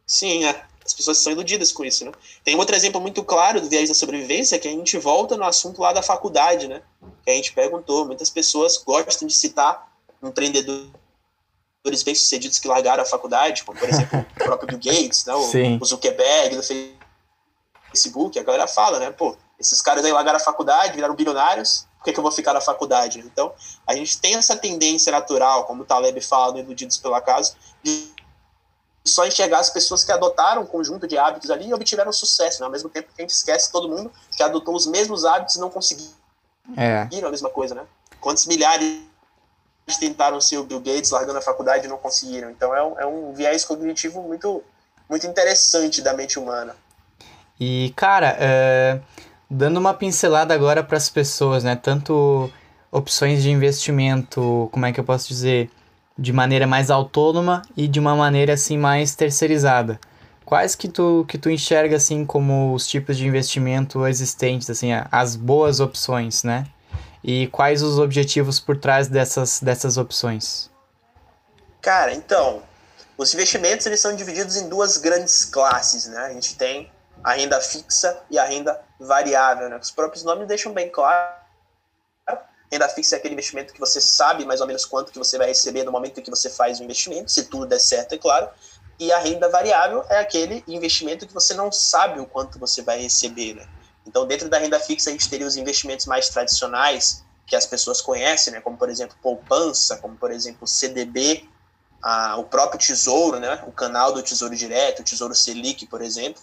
Sim, 0.04 0.44
é. 0.44 0.62
As 0.84 0.92
pessoas 0.92 1.18
são 1.18 1.32
iludidas 1.32 1.70
com 1.70 1.84
isso, 1.84 2.04
né? 2.04 2.10
Tem 2.42 2.56
outro 2.56 2.74
exemplo 2.74 3.00
muito 3.00 3.22
claro 3.22 3.60
do 3.60 3.68
viés 3.68 3.88
da 3.88 3.94
sobrevivência, 3.94 4.58
que 4.58 4.66
a 4.66 4.70
gente 4.70 4.98
volta 4.98 5.36
no 5.36 5.44
assunto 5.44 5.80
lá 5.80 5.92
da 5.92 6.02
faculdade, 6.02 6.66
né? 6.66 6.82
Que 7.24 7.30
a 7.30 7.34
gente 7.34 7.52
perguntou. 7.52 8.04
Muitas 8.04 8.28
pessoas 8.28 8.76
gostam 8.78 9.28
de 9.28 9.34
citar 9.34 9.88
empreendedores 10.20 10.90
bem-sucedidos 12.04 12.58
que 12.58 12.68
largaram 12.68 13.02
a 13.02 13.06
faculdade, 13.06 13.64
como, 13.64 13.78
por 13.78 13.88
exemplo, 13.88 14.20
o 14.20 14.44
próprio 14.44 14.68
Bill 14.68 14.92
Gates, 14.92 15.24
né? 15.24 15.34
O, 15.34 15.82
o 15.82 15.84
Zuckerberg 15.84 16.56
do 16.56 16.62
Facebook. 17.90 18.38
A 18.38 18.42
galera 18.42 18.68
fala, 18.68 19.00
né? 19.00 19.10
Pô, 19.10 19.36
esses 19.58 19.82
caras 19.82 20.04
aí 20.04 20.12
largaram 20.12 20.36
a 20.36 20.40
faculdade, 20.40 20.94
viraram 20.94 21.14
bilionários, 21.14 21.86
por 21.98 22.04
que, 22.04 22.12
que 22.12 22.18
eu 22.18 22.22
vou 22.22 22.32
ficar 22.32 22.52
na 22.52 22.60
faculdade? 22.60 23.20
Então, 23.20 23.52
a 23.86 23.94
gente 23.94 24.18
tem 24.18 24.34
essa 24.34 24.56
tendência 24.56 25.12
natural, 25.12 25.64
como 25.64 25.82
o 25.82 25.86
Taleb 25.86 26.20
fala 26.20 26.52
no 26.52 26.58
Iludidos 26.58 26.98
pelo 26.98 27.14
Acaso, 27.14 27.54
de 27.82 28.12
só 29.04 29.26
enxergar 29.26 29.58
as 29.58 29.70
pessoas 29.70 30.04
que 30.04 30.12
adotaram 30.12 30.62
um 30.62 30.66
conjunto 30.66 31.06
de 31.06 31.18
hábitos 31.18 31.50
ali 31.50 31.68
e 31.68 31.74
obtiveram 31.74 32.12
sucesso, 32.12 32.60
né? 32.60 32.66
ao 32.66 32.72
mesmo 32.72 32.88
tempo 32.88 33.08
que 33.14 33.20
a 33.20 33.24
gente 33.24 33.30
esquece 33.30 33.70
todo 33.70 33.88
mundo 33.88 34.12
que 34.36 34.42
adotou 34.42 34.74
os 34.74 34.86
mesmos 34.86 35.24
hábitos 35.24 35.56
e 35.56 35.60
não 35.60 35.70
conseguiram 35.70 36.12
é. 36.76 37.08
a 37.24 37.30
mesma 37.30 37.50
coisa, 37.50 37.74
né? 37.74 37.84
Quantos 38.20 38.46
milhares 38.46 39.00
tentaram 39.98 40.40
ser 40.40 40.58
o 40.58 40.64
Bill 40.64 40.80
Gates 40.80 41.10
largando 41.10 41.38
a 41.38 41.42
faculdade 41.42 41.86
e 41.86 41.88
não 41.88 41.98
conseguiram? 41.98 42.50
Então 42.50 42.74
é 42.74 42.82
um, 42.82 43.00
é 43.00 43.06
um 43.06 43.32
viés 43.32 43.64
cognitivo 43.64 44.22
muito, 44.22 44.62
muito 45.08 45.26
interessante 45.26 46.00
da 46.00 46.14
mente 46.14 46.38
humana. 46.38 46.74
E, 47.58 47.92
cara, 47.94 48.36
é, 48.40 49.00
dando 49.48 49.76
uma 49.78 49.94
pincelada 49.94 50.54
agora 50.54 50.82
para 50.82 50.96
as 50.96 51.08
pessoas, 51.08 51.62
né? 51.62 51.76
Tanto 51.76 52.50
opções 52.90 53.42
de 53.42 53.50
investimento, 53.50 54.68
como 54.72 54.86
é 54.86 54.92
que 54.92 55.00
eu 55.00 55.04
posso 55.04 55.28
dizer? 55.28 55.70
de 56.18 56.32
maneira 56.32 56.66
mais 56.66 56.90
autônoma 56.90 57.62
e 57.76 57.88
de 57.88 57.98
uma 57.98 58.14
maneira 58.14 58.54
assim 58.54 58.76
mais 58.76 59.14
terceirizada. 59.14 59.98
Quais 60.44 60.74
que 60.74 60.88
tu, 60.88 61.24
que 61.26 61.38
tu 61.38 61.48
enxerga 61.48 61.96
assim 61.96 62.24
como 62.26 62.74
os 62.74 62.86
tipos 62.86 63.16
de 63.16 63.26
investimento 63.26 64.06
existentes, 64.06 64.68
assim, 64.68 64.90
as 65.10 65.34
boas 65.34 65.80
opções, 65.80 66.44
né? 66.44 66.66
E 67.22 67.46
quais 67.48 67.82
os 67.82 67.98
objetivos 67.98 68.58
por 68.58 68.76
trás 68.76 69.08
dessas, 69.08 69.60
dessas 69.60 69.96
opções? 69.96 70.70
Cara, 71.80 72.12
então, 72.12 72.62
os 73.16 73.32
investimentos 73.32 73.86
eles 73.86 74.00
são 74.00 74.14
divididos 74.14 74.56
em 74.56 74.68
duas 74.68 74.96
grandes 74.96 75.44
classes, 75.44 76.06
né? 76.06 76.18
A 76.18 76.32
gente 76.32 76.56
tem 76.56 76.90
a 77.22 77.34
renda 77.34 77.60
fixa 77.60 78.20
e 78.30 78.38
a 78.38 78.44
renda 78.44 78.80
variável, 78.98 79.68
né? 79.68 79.78
Os 79.80 79.90
próprios 79.90 80.24
nomes 80.24 80.48
deixam 80.48 80.72
bem 80.72 80.88
claro 80.88 81.42
Renda 82.72 82.88
fixa 82.88 83.16
é 83.16 83.18
aquele 83.18 83.34
investimento 83.34 83.74
que 83.74 83.78
você 83.78 84.00
sabe 84.00 84.46
mais 84.46 84.62
ou 84.62 84.66
menos 84.66 84.86
quanto 84.86 85.12
que 85.12 85.18
você 85.18 85.36
vai 85.36 85.48
receber 85.48 85.84
no 85.84 85.92
momento 85.92 86.22
que 86.22 86.30
você 86.30 86.48
faz 86.48 86.80
o 86.80 86.82
investimento, 86.82 87.30
se 87.30 87.44
tudo 87.44 87.66
der 87.66 87.78
certo, 87.78 88.14
é 88.14 88.18
claro. 88.18 88.48
E 88.98 89.12
a 89.12 89.18
renda 89.18 89.46
variável 89.50 90.02
é 90.08 90.18
aquele 90.18 90.64
investimento 90.66 91.26
que 91.26 91.34
você 91.34 91.52
não 91.52 91.70
sabe 91.70 92.18
o 92.18 92.24
quanto 92.24 92.58
você 92.58 92.80
vai 92.80 92.98
receber, 92.98 93.56
né? 93.56 93.68
Então, 94.06 94.26
dentro 94.26 94.48
da 94.48 94.58
renda 94.58 94.78
fixa, 94.80 95.10
a 95.10 95.12
gente 95.12 95.28
teria 95.28 95.46
os 95.46 95.56
investimentos 95.56 96.06
mais 96.06 96.28
tradicionais, 96.28 97.24
que 97.46 97.56
as 97.56 97.66
pessoas 97.66 98.00
conhecem, 98.00 98.52
né? 98.52 98.60
como, 98.60 98.76
por 98.76 98.88
exemplo, 98.88 99.16
poupança, 99.22 99.96
como, 99.98 100.16
por 100.16 100.30
exemplo, 100.30 100.66
CDB, 100.66 101.48
a, 102.02 102.36
o 102.36 102.44
próprio 102.44 102.80
Tesouro, 102.80 103.38
né? 103.38 103.62
o 103.66 103.72
canal 103.72 104.12
do 104.12 104.22
Tesouro 104.22 104.56
Direto, 104.56 105.00
o 105.00 105.04
Tesouro 105.04 105.34
Selic, 105.34 105.86
por 105.86 106.02
exemplo. 106.02 106.42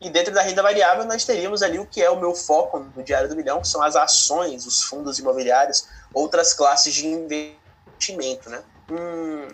E 0.00 0.08
dentro 0.10 0.32
da 0.32 0.42
renda 0.42 0.62
variável, 0.62 1.04
nós 1.04 1.24
teríamos 1.24 1.62
ali 1.62 1.78
o 1.78 1.86
que 1.86 2.00
é 2.00 2.08
o 2.08 2.20
meu 2.20 2.34
foco 2.34 2.78
no 2.78 3.02
Diário 3.02 3.28
do 3.28 3.34
Milhão, 3.34 3.60
que 3.60 3.68
são 3.68 3.82
as 3.82 3.96
ações, 3.96 4.64
os 4.64 4.82
fundos 4.82 5.18
imobiliários, 5.18 5.88
outras 6.14 6.54
classes 6.54 6.94
de 6.94 7.06
investimento, 7.06 8.48
né? 8.48 8.62
Hum, 8.90 9.48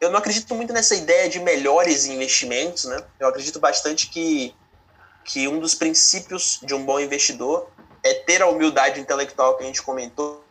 eu 0.00 0.10
não 0.10 0.18
acredito 0.18 0.54
muito 0.54 0.72
nessa 0.72 0.94
ideia 0.94 1.28
de 1.28 1.38
melhores 1.38 2.06
investimentos, 2.06 2.84
né? 2.84 3.04
Eu 3.20 3.28
acredito 3.28 3.60
bastante 3.60 4.08
que, 4.08 4.54
que 5.24 5.48
um 5.48 5.58
dos 5.58 5.74
princípios 5.74 6.60
de 6.62 6.74
um 6.74 6.84
bom 6.84 6.98
investidor 7.00 7.68
é 8.04 8.14
ter 8.14 8.42
a 8.42 8.48
humildade 8.48 9.00
intelectual 9.00 9.56
que 9.56 9.64
a 9.64 9.66
gente 9.66 9.82
comentou 9.82 10.42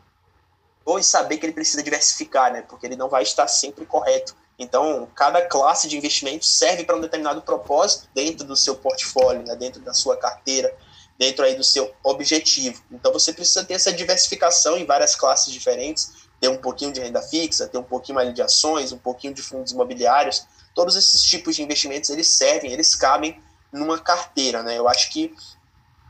e 0.98 1.04
saber 1.04 1.38
que 1.38 1.46
ele 1.46 1.54
precisa 1.54 1.84
diversificar, 1.84 2.52
né? 2.52 2.64
Porque 2.64 2.86
ele 2.86 2.96
não 2.96 3.08
vai 3.08 3.24
estar 3.24 3.48
sempre 3.48 3.86
correto 3.86 4.36
então, 4.62 5.10
cada 5.16 5.42
classe 5.42 5.88
de 5.88 5.98
investimento 5.98 6.46
serve 6.46 6.84
para 6.84 6.96
um 6.96 7.02
determinado 7.02 7.42
propósito 7.42 8.08
dentro 8.14 8.46
do 8.46 8.56
seu 8.56 8.76
portfólio, 8.76 9.42
né, 9.44 9.56
dentro 9.56 9.82
da 9.82 9.92
sua 9.92 10.16
carteira, 10.16 10.72
dentro 11.18 11.44
aí 11.44 11.56
do 11.56 11.64
seu 11.64 11.92
objetivo. 12.04 12.80
Então, 12.92 13.12
você 13.12 13.34
precisa 13.34 13.66
ter 13.66 13.74
essa 13.74 13.92
diversificação 13.92 14.78
em 14.78 14.86
várias 14.86 15.16
classes 15.16 15.52
diferentes, 15.52 16.12
ter 16.40 16.48
um 16.48 16.58
pouquinho 16.58 16.94
de 16.94 17.00
renda 17.00 17.24
fixa, 17.24 17.68
ter 17.68 17.80
um 17.80 17.84
pouquinho 17.84 18.20
ali 18.20 18.34
de 18.34 18.42
ações, 18.44 18.92
um 18.92 19.00
pouquinho 19.00 19.34
de 19.34 19.42
fundos 19.42 19.72
imobiliários. 19.72 20.46
Todos 20.76 20.96
esses 20.96 21.24
tipos 21.24 21.56
de 21.56 21.64
investimentos, 21.64 22.12
eles 22.12 22.28
servem, 22.28 22.72
eles 22.72 22.94
cabem 22.94 23.42
numa 23.72 24.00
carteira, 24.00 24.64
né? 24.64 24.78
Eu 24.78 24.88
acho 24.88 25.10
que 25.12 25.34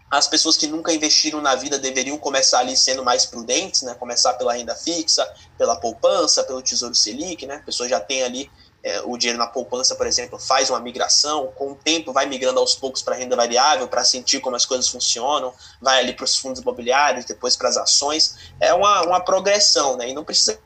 as 0.10 0.28
pessoas 0.28 0.58
que 0.58 0.68
nunca 0.68 0.92
investiram 0.92 1.42
na 1.42 1.56
vida 1.56 1.80
deveriam 1.80 2.18
começar 2.18 2.60
ali 2.60 2.76
sendo 2.76 3.04
mais 3.04 3.26
prudentes, 3.26 3.82
né? 3.84 3.94
Começar 3.94 4.34
pela 4.34 4.54
renda 4.54 4.76
fixa, 4.76 5.26
pela 5.58 5.78
poupança, 5.78 6.44
pelo 6.44 6.62
Tesouro 6.62 6.94
Selic, 6.94 7.46
né? 7.46 7.56
A 7.56 7.64
pessoa 7.64 7.88
já 7.88 8.00
tem 8.00 8.22
ali 8.24 8.52
é, 8.84 9.02
o 9.06 9.16
dinheiro 9.16 9.40
na 9.40 9.48
poupança, 9.48 9.96
por 9.96 10.08
exemplo, 10.08 10.40
faz 10.40 10.70
uma 10.70 10.80
migração, 10.80 11.48
com 11.56 11.72
o 11.72 11.76
tempo 11.76 12.12
vai 12.12 12.26
migrando 12.26 12.60
aos 12.60 12.76
poucos 12.76 13.02
para 13.02 13.16
renda 13.16 13.36
variável, 13.36 13.88
para 13.88 14.04
sentir 14.04 14.40
como 14.42 14.56
as 14.56 14.66
coisas 14.66 14.90
funcionam, 14.90 15.54
vai 15.80 16.00
ali 16.00 16.14
para 16.14 16.26
os 16.26 16.36
fundos 16.36 16.62
imobiliários, 16.62 17.26
depois 17.26 17.56
para 17.56 17.70
as 17.70 17.78
ações. 17.78 18.36
É 18.60 18.74
uma, 18.74 19.04
uma 19.04 19.20
progressão, 19.22 19.96
né? 19.96 20.10
E 20.10 20.14
não 20.14 20.26
precisa 20.26 20.60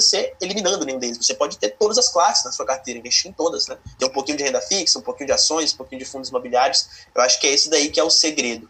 ser 0.00 0.34
eliminando 0.40 0.84
nenhum 0.84 0.98
deles. 0.98 1.18
Você 1.18 1.34
pode 1.34 1.58
ter 1.58 1.70
todas 1.70 1.98
as 1.98 2.08
classes 2.08 2.44
na 2.44 2.52
sua 2.52 2.66
carteira, 2.66 2.98
investir 2.98 3.30
em 3.30 3.34
todas, 3.34 3.68
né? 3.68 3.76
Ter 3.98 4.06
um 4.06 4.10
pouquinho 4.10 4.38
de 4.38 4.44
renda 4.44 4.60
fixa, 4.60 4.98
um 4.98 5.02
pouquinho 5.02 5.26
de 5.26 5.32
ações, 5.32 5.74
um 5.74 5.76
pouquinho 5.76 5.98
de 5.98 6.04
fundos 6.04 6.30
imobiliários. 6.30 6.88
Eu 7.14 7.20
acho 7.22 7.40
que 7.40 7.46
é 7.46 7.52
esse 7.52 7.68
daí 7.68 7.88
que 7.88 8.00
é 8.00 8.04
o 8.04 8.10
segredo. 8.10 8.68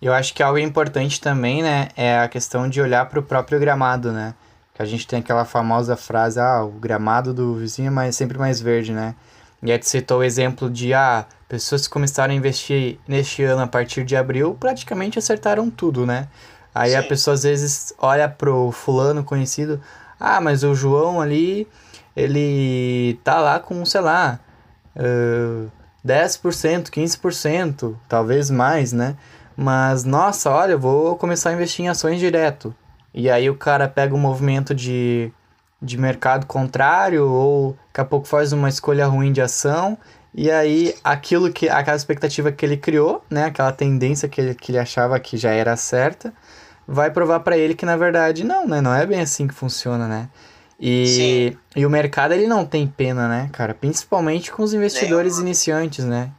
Eu 0.00 0.12
acho 0.12 0.34
que 0.34 0.42
algo 0.42 0.58
importante 0.58 1.20
também, 1.20 1.62
né, 1.62 1.88
é 1.96 2.18
a 2.18 2.28
questão 2.28 2.68
de 2.68 2.80
olhar 2.80 3.08
para 3.08 3.18
o 3.18 3.22
próprio 3.22 3.58
gramado, 3.58 4.12
né? 4.12 4.34
Que 4.74 4.82
a 4.82 4.84
gente 4.84 5.06
tem 5.06 5.20
aquela 5.20 5.44
famosa 5.44 5.96
frase, 5.96 6.38
ah, 6.38 6.62
o 6.62 6.70
gramado 6.70 7.32
do 7.32 7.54
vizinho 7.54 7.88
é 7.88 7.90
mais, 7.90 8.14
sempre 8.14 8.38
mais 8.38 8.60
verde, 8.60 8.92
né? 8.92 9.14
E 9.62 9.72
aí 9.72 9.78
tu 9.78 9.86
citou 9.86 10.18
o 10.18 10.22
exemplo 10.22 10.68
de, 10.68 10.92
ah, 10.92 11.26
pessoas 11.48 11.86
que 11.86 11.92
começaram 11.92 12.32
a 12.34 12.36
investir 12.36 12.98
neste 13.06 13.42
ano 13.42 13.62
a 13.62 13.66
partir 13.66 14.04
de 14.04 14.16
abril 14.16 14.56
praticamente 14.58 15.18
acertaram 15.18 15.70
tudo, 15.70 16.04
né? 16.04 16.28
Aí 16.74 16.90
Sim. 16.90 16.96
a 16.96 17.02
pessoa 17.02 17.34
às 17.34 17.42
vezes 17.42 17.94
olha 17.98 18.28
pro 18.28 18.70
fulano 18.70 19.24
conhecido, 19.24 19.80
ah, 20.18 20.40
mas 20.40 20.62
o 20.62 20.74
João 20.74 21.20
ali, 21.20 21.68
ele 22.16 23.18
tá 23.22 23.40
lá 23.40 23.60
com, 23.60 23.84
sei 23.84 24.00
lá, 24.00 24.40
uh, 24.96 25.70
10%, 26.04 26.90
15%, 26.90 27.96
talvez 28.08 28.50
mais, 28.50 28.92
né? 28.92 29.16
Mas, 29.56 30.04
nossa, 30.04 30.50
olha, 30.50 30.72
eu 30.72 30.78
vou 30.78 31.16
começar 31.16 31.50
a 31.50 31.52
investir 31.54 31.84
em 31.84 31.88
ações 31.88 32.20
direto. 32.20 32.74
E 33.14 33.30
aí 33.30 33.48
o 33.48 33.56
cara 33.56 33.88
pega 33.88 34.14
um 34.14 34.18
movimento 34.18 34.74
de, 34.74 35.32
de 35.80 35.96
mercado 35.96 36.46
contrário 36.46 37.26
ou 37.26 37.76
daqui 37.88 38.00
a 38.00 38.04
pouco 38.04 38.26
faz 38.26 38.52
uma 38.52 38.68
escolha 38.68 39.06
ruim 39.06 39.32
de 39.32 39.40
ação 39.40 39.96
e 40.34 40.50
aí 40.50 40.94
aquilo 41.02 41.50
que 41.50 41.66
aquela 41.66 41.96
expectativa 41.96 42.52
que 42.52 42.66
ele 42.66 42.76
criou, 42.76 43.24
né, 43.30 43.46
aquela 43.46 43.72
tendência 43.72 44.28
que 44.28 44.38
ele, 44.38 44.54
que 44.54 44.70
ele 44.70 44.78
achava 44.78 45.18
que 45.18 45.38
já 45.38 45.50
era 45.50 45.74
certa, 45.78 46.30
vai 46.86 47.10
provar 47.10 47.40
para 47.40 47.56
ele 47.56 47.74
que 47.74 47.86
na 47.86 47.96
verdade 47.96 48.44
não, 48.44 48.66
né? 48.66 48.80
Não 48.80 48.94
é 48.94 49.04
bem 49.06 49.20
assim 49.20 49.46
que 49.46 49.54
funciona, 49.54 50.06
né? 50.06 50.28
E, 50.78 51.56
e 51.74 51.86
o 51.86 51.90
mercado 51.90 52.34
ele 52.34 52.46
não 52.46 52.64
tem 52.64 52.86
pena, 52.86 53.26
né, 53.28 53.50
cara? 53.52 53.74
Principalmente 53.74 54.52
com 54.52 54.62
os 54.62 54.74
investidores 54.74 55.34
Nenhuma. 55.34 55.48
iniciantes, 55.48 56.04
né? 56.04 56.30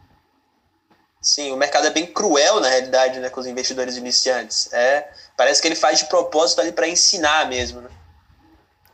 Sim, 1.20 1.52
o 1.52 1.58
mercado 1.58 1.88
é 1.88 1.90
bem 1.90 2.06
cruel 2.06 2.60
na 2.60 2.70
realidade, 2.70 3.20
né, 3.20 3.30
com 3.30 3.42
os 3.42 3.48
investidores 3.48 3.98
iniciantes. 3.98 4.72
É, 4.72 5.10
parece 5.36 5.62
que 5.62 5.68
ele 5.68 5.76
faz 5.76 6.00
de 6.00 6.06
propósito 6.06 6.62
ali 6.62 6.72
para 6.72 6.88
ensinar 6.88 7.50
mesmo, 7.50 7.82
né? 7.82 7.90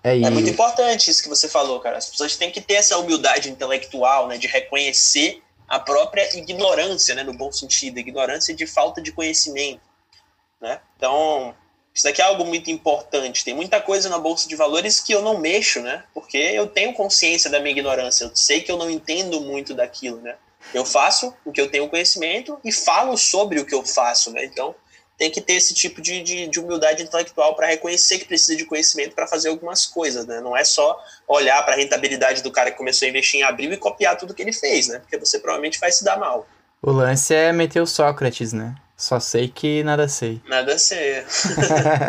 É, 0.04 0.18
e... 0.18 0.26
é 0.26 0.30
muito 0.30 0.50
importante 0.50 1.12
isso 1.12 1.22
que 1.22 1.30
você 1.30 1.48
falou, 1.48 1.80
cara. 1.80 1.98
As 1.98 2.10
pessoas 2.10 2.36
têm 2.36 2.52
que 2.52 2.60
ter 2.60 2.76
essa 2.76 2.98
humildade 2.98 3.52
intelectual, 3.52 4.28
né, 4.28 4.38
de 4.38 4.48
reconhecer 4.48 5.44
a 5.68 5.80
própria 5.80 6.36
ignorância, 6.38 7.14
né, 7.14 7.24
no 7.24 7.34
bom 7.34 7.52
sentido, 7.52 8.00
ignorância 8.00 8.56
de 8.56 8.66
falta 8.66 9.02
de 9.02 9.12
conhecimento. 9.12 9.82
Né? 10.64 10.80
Então, 10.96 11.54
isso 11.94 12.06
daqui 12.06 12.22
é 12.22 12.26
algo 12.26 12.46
muito 12.46 12.72
importante. 12.72 13.44
Tem 13.44 13.54
muita 13.54 13.82
coisa 13.82 14.08
na 14.08 14.18
bolsa 14.18 14.48
de 14.48 14.56
valores 14.56 15.02
que 15.02 15.14
eu 15.14 15.22
não 15.22 15.38
mexo, 15.38 15.82
né? 15.82 16.06
Porque 16.14 16.38
eu 16.38 16.68
tenho 16.68 16.94
consciência 16.94 17.50
da 17.50 17.60
minha 17.60 17.72
ignorância. 17.72 18.24
Eu 18.24 18.32
sei 18.34 18.62
que 18.62 18.72
eu 18.72 18.78
não 18.78 18.90
entendo 18.90 19.42
muito 19.42 19.74
daquilo, 19.74 20.22
né? 20.22 20.36
Eu 20.74 20.86
faço 20.86 21.36
o 21.44 21.52
que 21.52 21.60
eu 21.60 21.70
tenho 21.70 21.90
conhecimento 21.90 22.58
e 22.64 22.72
falo 22.72 23.18
sobre 23.18 23.60
o 23.60 23.66
que 23.66 23.76
eu 23.76 23.84
faço, 23.84 24.32
né? 24.32 24.46
Então, 24.46 24.74
tem 25.18 25.30
que 25.30 25.42
ter 25.42 25.56
esse 25.56 25.74
tipo 25.74 26.02
de, 26.02 26.24
de, 26.24 26.48
de 26.48 26.60
humildade 26.62 27.04
intelectual 27.04 27.56
para 27.56 27.68
reconhecer 27.68 28.20
que 28.20 28.26
precisa 28.26 28.56
de 28.56 28.66
conhecimento 28.66 29.14
para 29.14 29.28
fazer 29.28 29.50
algumas 29.50 29.86
coisas, 29.86 30.26
né? 30.26 30.40
Não 30.40 30.56
é 30.56 30.64
só 30.64 30.98
olhar 31.28 31.62
para 31.64 31.74
a 31.74 31.78
rentabilidade 31.78 32.42
do 32.42 32.52
cara 32.52 32.72
que 32.72 32.78
começou 32.78 33.06
a 33.06 33.10
investir 33.10 33.42
em 33.42 33.44
abril 33.44 33.74
e 33.74 33.78
copiar 33.78 34.16
tudo 34.16 34.34
que 34.34 34.42
ele 34.42 34.54
fez, 34.54 34.88
né? 34.88 35.00
Porque 35.00 35.18
você 35.18 35.40
provavelmente 35.40 35.78
vai 35.78 35.92
se 35.92 36.06
dar 36.06 36.18
mal. 36.18 36.48
O 36.82 36.92
lance 36.92 37.36
é 37.36 37.52
meter 37.52 37.82
o 37.82 37.86
Sócrates, 37.86 38.54
né? 38.54 38.74
Só 38.96 39.20
sei 39.20 39.48
que 39.48 39.84
nada 39.84 40.08
sei. 40.08 40.42
Nada 40.48 40.78
sei. 40.78 41.24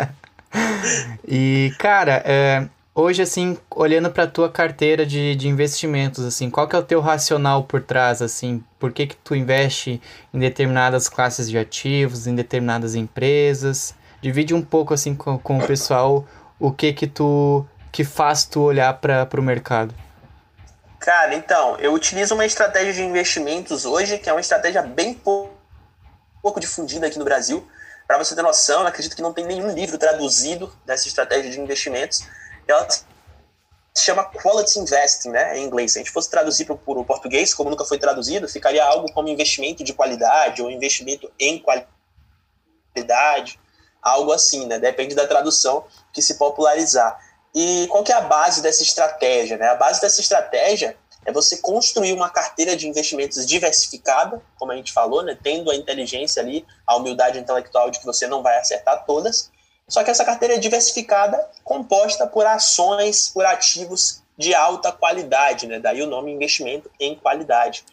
e, 1.27 1.73
cara, 1.77 2.21
é, 2.25 2.67
hoje, 2.93 3.21
assim, 3.21 3.57
olhando 3.69 4.09
para 4.11 4.27
tua 4.27 4.49
carteira 4.49 5.05
de, 5.05 5.35
de 5.35 5.47
investimentos, 5.47 6.23
assim, 6.23 6.49
qual 6.49 6.67
que 6.67 6.75
é 6.75 6.79
o 6.79 6.83
teu 6.83 7.01
racional 7.01 7.63
por 7.63 7.81
trás, 7.81 8.21
assim? 8.21 8.63
Por 8.79 8.93
que 8.93 9.07
que 9.07 9.15
tu 9.17 9.35
investe 9.35 10.01
em 10.33 10.39
determinadas 10.39 11.09
classes 11.09 11.49
de 11.49 11.57
ativos, 11.57 12.27
em 12.27 12.35
determinadas 12.35 12.95
empresas? 12.95 13.93
Divide 14.21 14.53
um 14.53 14.61
pouco, 14.61 14.93
assim, 14.93 15.15
com, 15.15 15.37
com 15.37 15.57
o 15.57 15.67
pessoal 15.67 16.25
o 16.59 16.71
que 16.71 16.93
que 16.93 17.07
tu... 17.07 17.65
que 17.91 18.03
faz 18.03 18.45
tu 18.45 18.61
olhar 18.61 18.93
para 18.93 19.27
o 19.37 19.43
mercado. 19.43 19.93
Cara, 20.99 21.35
então, 21.35 21.77
eu 21.77 21.93
utilizo 21.93 22.33
uma 22.33 22.45
estratégia 22.45 22.93
de 22.93 23.03
investimentos 23.03 23.85
hoje 23.85 24.17
que 24.17 24.29
é 24.29 24.33
uma 24.33 24.41
estratégia 24.41 24.81
bem 24.81 25.13
pouco 25.13 25.54
pouco 26.45 26.59
difundida 26.59 27.07
aqui 27.07 27.17
no 27.17 27.25
Brasil. 27.25 27.67
Para 28.05 28.19
você 28.19 28.35
ter 28.35 28.43
noção, 28.43 28.81
eu 28.81 28.87
acredito 28.87 29.15
que 29.15 29.21
não 29.23 29.33
tem 29.33 29.43
nenhum 29.43 29.73
livro 29.73 29.97
traduzido 29.97 30.71
dessa 30.85 31.07
estratégia 31.07 31.49
de 31.49 31.59
investimentos. 31.59 32.23
Ela 32.67 32.87
se 32.87 33.03
chama 33.95 34.25
Quality 34.25 34.77
Investing, 34.77 35.29
né, 35.29 35.57
em 35.57 35.63
inglês. 35.63 35.93
Se 35.93 35.97
a 35.97 36.01
gente 36.03 36.11
fosse 36.11 36.29
traduzir 36.29 36.65
para 36.65 36.75
o 36.75 37.03
português, 37.03 37.51
como 37.51 37.71
nunca 37.71 37.83
foi 37.83 37.97
traduzido, 37.97 38.47
ficaria 38.47 38.85
algo 38.85 39.11
como 39.11 39.27
investimento 39.27 39.83
de 39.83 39.91
qualidade 39.91 40.61
ou 40.61 40.69
investimento 40.69 41.31
em 41.39 41.57
qualidade, 42.93 43.59
algo 43.99 44.31
assim, 44.31 44.67
né? 44.67 44.77
Depende 44.77 45.15
da 45.15 45.25
tradução 45.25 45.87
que 46.13 46.21
se 46.21 46.35
popularizar. 46.35 47.19
E 47.55 47.87
qual 47.87 48.03
que 48.03 48.11
é 48.11 48.15
a 48.15 48.21
base 48.21 48.61
dessa 48.61 48.83
estratégia? 48.83 49.57
Né? 49.57 49.67
A 49.67 49.75
base 49.75 49.99
dessa 49.99 50.21
estratégia 50.21 50.95
é 51.25 51.31
você 51.31 51.57
construir 51.57 52.13
uma 52.13 52.29
carteira 52.29 52.75
de 52.75 52.87
investimentos 52.87 53.45
diversificada, 53.45 54.41
como 54.57 54.71
a 54.71 54.75
gente 54.75 54.93
falou, 54.93 55.23
né, 55.23 55.37
tendo 55.41 55.71
a 55.71 55.75
inteligência 55.75 56.41
ali, 56.41 56.65
a 56.85 56.95
humildade 56.95 57.39
intelectual 57.39 57.89
de 57.89 57.99
que 57.99 58.05
você 58.05 58.27
não 58.27 58.43
vai 58.43 58.57
acertar 58.57 59.05
todas. 59.05 59.51
Só 59.87 60.03
que 60.03 60.11
essa 60.11 60.23
carteira 60.23 60.55
é 60.55 60.57
diversificada, 60.57 61.49
composta 61.63 62.25
por 62.25 62.45
ações, 62.45 63.29
por 63.29 63.45
ativos 63.45 64.23
de 64.37 64.53
alta 64.53 64.91
qualidade, 64.91 65.67
né? 65.67 65.79
Daí 65.79 66.01
o 66.01 66.07
nome 66.07 66.31
investimento 66.31 66.89
em 66.99 67.15
qualidade. 67.15 67.83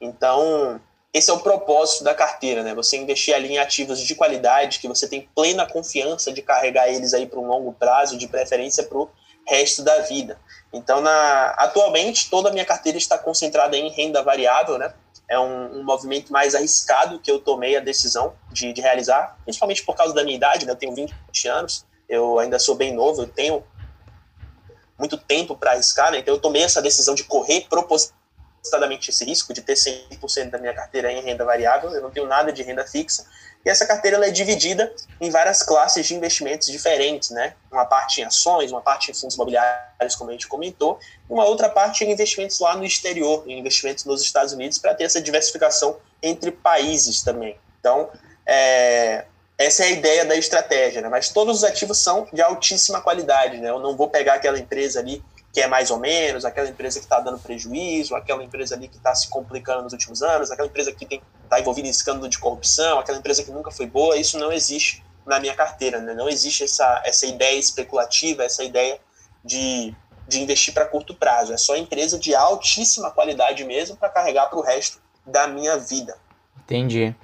Então, 0.00 0.80
esse 1.14 1.30
é 1.30 1.32
o 1.32 1.40
propósito 1.40 2.04
da 2.04 2.14
carteira, 2.14 2.62
né? 2.62 2.74
Você 2.74 2.96
investir 2.96 3.34
ali 3.34 3.52
em 3.52 3.58
ativos 3.58 4.00
de 4.00 4.14
qualidade, 4.14 4.78
que 4.78 4.88
você 4.88 5.06
tem 5.06 5.28
plena 5.34 5.66
confiança 5.66 6.32
de 6.32 6.42
carregar 6.42 6.88
eles 6.88 7.12
aí 7.12 7.26
para 7.26 7.38
um 7.38 7.46
longo 7.46 7.72
prazo, 7.72 8.16
de 8.16 8.26
preferência 8.26 8.82
para 8.82 8.98
o 8.98 9.10
resto 9.46 9.82
da 9.82 10.00
vida. 10.00 10.38
Então, 10.72 11.00
na, 11.00 11.50
atualmente, 11.58 12.30
toda 12.30 12.48
a 12.48 12.52
minha 12.52 12.64
carteira 12.64 12.96
está 12.96 13.18
concentrada 13.18 13.76
em 13.76 13.90
renda 13.90 14.22
variável, 14.22 14.78
né? 14.78 14.94
É 15.28 15.38
um, 15.38 15.80
um 15.80 15.84
movimento 15.84 16.32
mais 16.32 16.54
arriscado 16.54 17.18
que 17.18 17.30
eu 17.30 17.38
tomei 17.38 17.76
a 17.76 17.80
decisão 17.80 18.34
de, 18.50 18.72
de, 18.72 18.80
realizar, 18.80 19.36
principalmente 19.44 19.84
por 19.84 19.94
causa 19.94 20.14
da 20.14 20.24
minha 20.24 20.36
idade, 20.36 20.64
né? 20.64 20.72
Eu 20.72 20.76
tenho 20.76 20.94
20 20.94 21.12
anos, 21.48 21.84
eu 22.08 22.38
ainda 22.38 22.58
sou 22.58 22.74
bem 22.74 22.94
novo, 22.94 23.22
eu 23.22 23.26
tenho 23.26 23.62
muito 24.98 25.18
tempo 25.18 25.56
para 25.56 25.72
arriscar, 25.72 26.10
né? 26.10 26.18
Então, 26.18 26.34
eu 26.34 26.40
tomei 26.40 26.62
essa 26.62 26.80
decisão 26.80 27.14
de 27.14 27.24
correr 27.24 27.66
propositadamente 28.62 29.10
esse 29.10 29.24
risco, 29.24 29.52
de 29.52 29.60
ter 29.60 29.74
100% 29.74 30.50
da 30.50 30.58
minha 30.58 30.72
carteira 30.72 31.10
em 31.10 31.20
renda 31.20 31.44
variável, 31.44 31.90
eu 31.90 32.00
não 32.00 32.10
tenho 32.10 32.26
nada 32.26 32.52
de 32.52 32.62
renda 32.62 32.86
fixa, 32.86 33.26
e 33.64 33.68
essa 33.68 33.86
carteira 33.86 34.16
ela 34.16 34.26
é 34.26 34.30
dividida 34.30 34.92
em 35.20 35.30
várias 35.30 35.62
classes 35.62 36.06
de 36.06 36.14
investimentos 36.14 36.68
diferentes, 36.68 37.30
né? 37.30 37.54
Uma 37.70 37.84
parte 37.84 38.20
em 38.20 38.24
ações, 38.24 38.72
uma 38.72 38.80
parte 38.80 39.10
em 39.10 39.14
fundos 39.14 39.34
imobiliários, 39.34 40.16
como 40.16 40.30
a 40.30 40.32
gente 40.32 40.48
comentou, 40.48 40.98
e 41.28 41.32
uma 41.32 41.44
outra 41.44 41.68
parte 41.68 42.04
em 42.04 42.10
investimentos 42.10 42.58
lá 42.58 42.76
no 42.76 42.84
exterior, 42.84 43.44
em 43.46 43.58
investimentos 43.58 44.04
nos 44.04 44.22
Estados 44.22 44.52
Unidos, 44.52 44.78
para 44.78 44.94
ter 44.94 45.04
essa 45.04 45.20
diversificação 45.20 45.96
entre 46.20 46.50
países 46.50 47.22
também. 47.22 47.56
Então, 47.78 48.10
é, 48.46 49.26
essa 49.58 49.84
é 49.84 49.88
a 49.88 49.90
ideia 49.90 50.24
da 50.24 50.34
estratégia, 50.34 51.00
né? 51.00 51.08
Mas 51.08 51.28
todos 51.28 51.58
os 51.58 51.64
ativos 51.64 51.98
são 51.98 52.26
de 52.32 52.42
altíssima 52.42 53.00
qualidade, 53.00 53.58
né? 53.58 53.70
Eu 53.70 53.78
não 53.78 53.96
vou 53.96 54.08
pegar 54.08 54.34
aquela 54.34 54.58
empresa 54.58 54.98
ali 54.98 55.22
que 55.52 55.60
é 55.60 55.66
mais 55.66 55.90
ou 55.90 55.98
menos, 55.98 56.44
aquela 56.44 56.68
empresa 56.68 56.98
que 56.98 57.04
está 57.04 57.20
dando 57.20 57.38
prejuízo, 57.38 58.14
aquela 58.14 58.42
empresa 58.42 58.74
ali 58.74 58.88
que 58.88 58.96
está 58.96 59.14
se 59.14 59.28
complicando 59.28 59.82
nos 59.82 59.92
últimos 59.92 60.22
anos, 60.22 60.50
aquela 60.50 60.66
empresa 60.66 60.90
que 60.92 61.20
está 61.44 61.60
envolvida 61.60 61.86
em 61.86 61.90
escândalo 61.90 62.28
de 62.28 62.38
corrupção, 62.38 62.98
aquela 62.98 63.18
empresa 63.18 63.42
que 63.42 63.50
nunca 63.50 63.70
foi 63.70 63.84
boa, 63.84 64.16
isso 64.16 64.38
não 64.38 64.50
existe 64.50 65.04
na 65.26 65.38
minha 65.38 65.54
carteira, 65.54 66.00
né? 66.00 66.14
não 66.14 66.28
existe 66.28 66.64
essa, 66.64 67.02
essa 67.04 67.26
ideia 67.26 67.58
especulativa, 67.58 68.42
essa 68.42 68.64
ideia 68.64 68.98
de, 69.44 69.94
de 70.26 70.40
investir 70.40 70.72
para 70.72 70.86
curto 70.86 71.14
prazo, 71.14 71.52
é 71.52 71.56
só 71.58 71.76
empresa 71.76 72.18
de 72.18 72.34
altíssima 72.34 73.10
qualidade 73.10 73.62
mesmo 73.64 73.96
para 73.96 74.08
carregar 74.08 74.46
para 74.46 74.58
o 74.58 74.62
resto 74.62 75.00
da 75.26 75.46
minha 75.46 75.76
vida. 75.76 76.16
Entendi. 76.64 77.14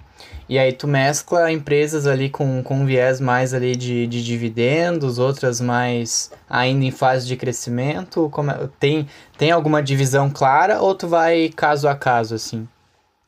E 0.49 0.59
aí 0.59 0.73
tu 0.73 0.89
mescla 0.89 1.53
empresas 1.53 2.07
ali 2.07 2.31
com, 2.31 2.63
com 2.63 2.87
viés 2.87 3.21
mais 3.21 3.53
ali 3.53 3.77
de, 3.77 4.07
de 4.07 4.25
dividendos, 4.25 5.19
outras 5.19 5.61
mais 5.61 6.31
ainda 6.49 6.87
em 6.87 6.91
fase 6.91 7.27
de 7.27 7.37
crescimento? 7.37 8.31
Como 8.33 8.51
é, 8.51 8.69
tem, 8.81 9.07
tem 9.37 9.51
alguma 9.51 9.83
divisão 9.83 10.31
clara 10.31 10.81
ou 10.81 10.95
tu 10.95 11.07
vai 11.07 11.51
caso 11.55 11.87
a 11.87 11.95
caso, 11.95 12.35
assim? 12.35 12.67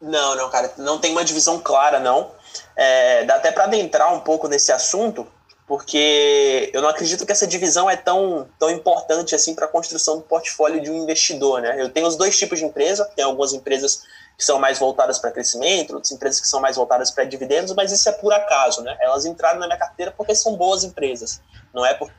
Não, 0.01 0.35
não, 0.35 0.49
cara, 0.49 0.73
não 0.79 0.99
tem 0.99 1.13
uma 1.13 1.25
divisão 1.25 1.61
clara, 1.61 2.01
não. 2.01 2.31
É, 2.75 3.25
dá 3.27 3.35
até 3.35 3.53
para 3.53 3.65
adentrar 3.65 4.15
um 4.15 4.21
pouco 4.21 4.49
nesse 4.49 4.73
assunto, 4.73 5.27
porque 5.69 6.71
eu 6.73 6.81
não 6.81 6.89
acredito 6.89 7.27
que 7.27 7.33
essa 7.33 7.47
divisão 7.47 7.89
é 7.89 7.97
tão, 7.97 8.49
tão 8.59 8.71
importante 8.71 9.35
assim 9.35 9.55
para 9.55 9.67
a 9.67 9.69
construção 9.69 10.17
do 10.17 10.23
portfólio 10.23 10.81
de 10.81 10.91
um 10.91 11.03
investidor, 11.03 11.61
né? 11.61 11.77
Eu 11.79 11.91
tenho 11.91 12.07
os 12.07 12.17
dois 12.17 12.39
tipos 12.39 12.59
de 12.59 12.65
empresa, 12.65 13.05
tem 13.15 13.27
algumas 13.27 13.53
empresas 13.53 14.05
que 14.41 14.47
são 14.47 14.59
mais 14.59 14.79
voltadas 14.79 15.19
para 15.19 15.31
crescimento, 15.31 15.93
outras 15.93 16.11
empresas 16.13 16.41
que 16.41 16.49
são 16.49 16.63
mais 16.63 16.75
voltadas 16.75 17.11
para 17.11 17.25
dividendos, 17.25 17.75
mas 17.75 17.93
isso 17.93 18.09
é 18.09 18.13
por 18.13 18.33
acaso, 18.33 18.81
né? 18.81 18.97
Elas 18.99 19.27
entraram 19.27 19.61
na 19.61 19.67
minha 19.67 19.79
carteira 19.79 20.11
porque 20.17 20.35
são 20.35 20.57
boas 20.57 20.83
empresas, 20.83 21.43
não 21.75 21.85
é 21.85 21.93
porque 21.93 22.15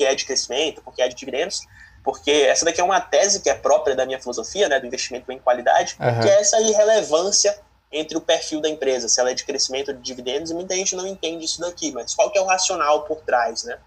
é 0.00 0.14
de 0.14 0.24
crescimento, 0.24 0.80
porque 0.80 1.02
é 1.02 1.08
de 1.08 1.14
dividendos, 1.14 1.60
porque 2.02 2.30
essa 2.30 2.64
daqui 2.64 2.80
é 2.80 2.84
uma 2.84 2.98
tese 2.98 3.42
que 3.42 3.50
é 3.50 3.54
própria 3.54 3.94
da 3.94 4.06
minha 4.06 4.18
filosofia, 4.18 4.70
né, 4.70 4.80
do 4.80 4.86
investimento 4.86 5.30
em 5.30 5.38
qualidade, 5.38 5.98
uhum. 6.00 6.20
que 6.20 6.30
é 6.30 6.40
essa 6.40 6.58
irrelevância 6.62 7.60
entre 7.92 8.16
o 8.16 8.20
perfil 8.22 8.62
da 8.62 8.70
empresa, 8.70 9.06
se 9.06 9.20
ela 9.20 9.32
é 9.32 9.34
de 9.34 9.44
crescimento 9.44 9.88
ou 9.90 9.94
de 9.94 10.00
dividendos, 10.00 10.50
e 10.50 10.54
muita 10.54 10.74
gente 10.74 10.96
não 10.96 11.06
entende 11.06 11.44
isso 11.44 11.60
daqui, 11.60 11.92
mas 11.92 12.14
qual 12.14 12.30
que 12.30 12.38
é 12.38 12.40
o 12.40 12.46
racional 12.46 13.02
por 13.02 13.20
trás, 13.20 13.64
né? 13.64 13.78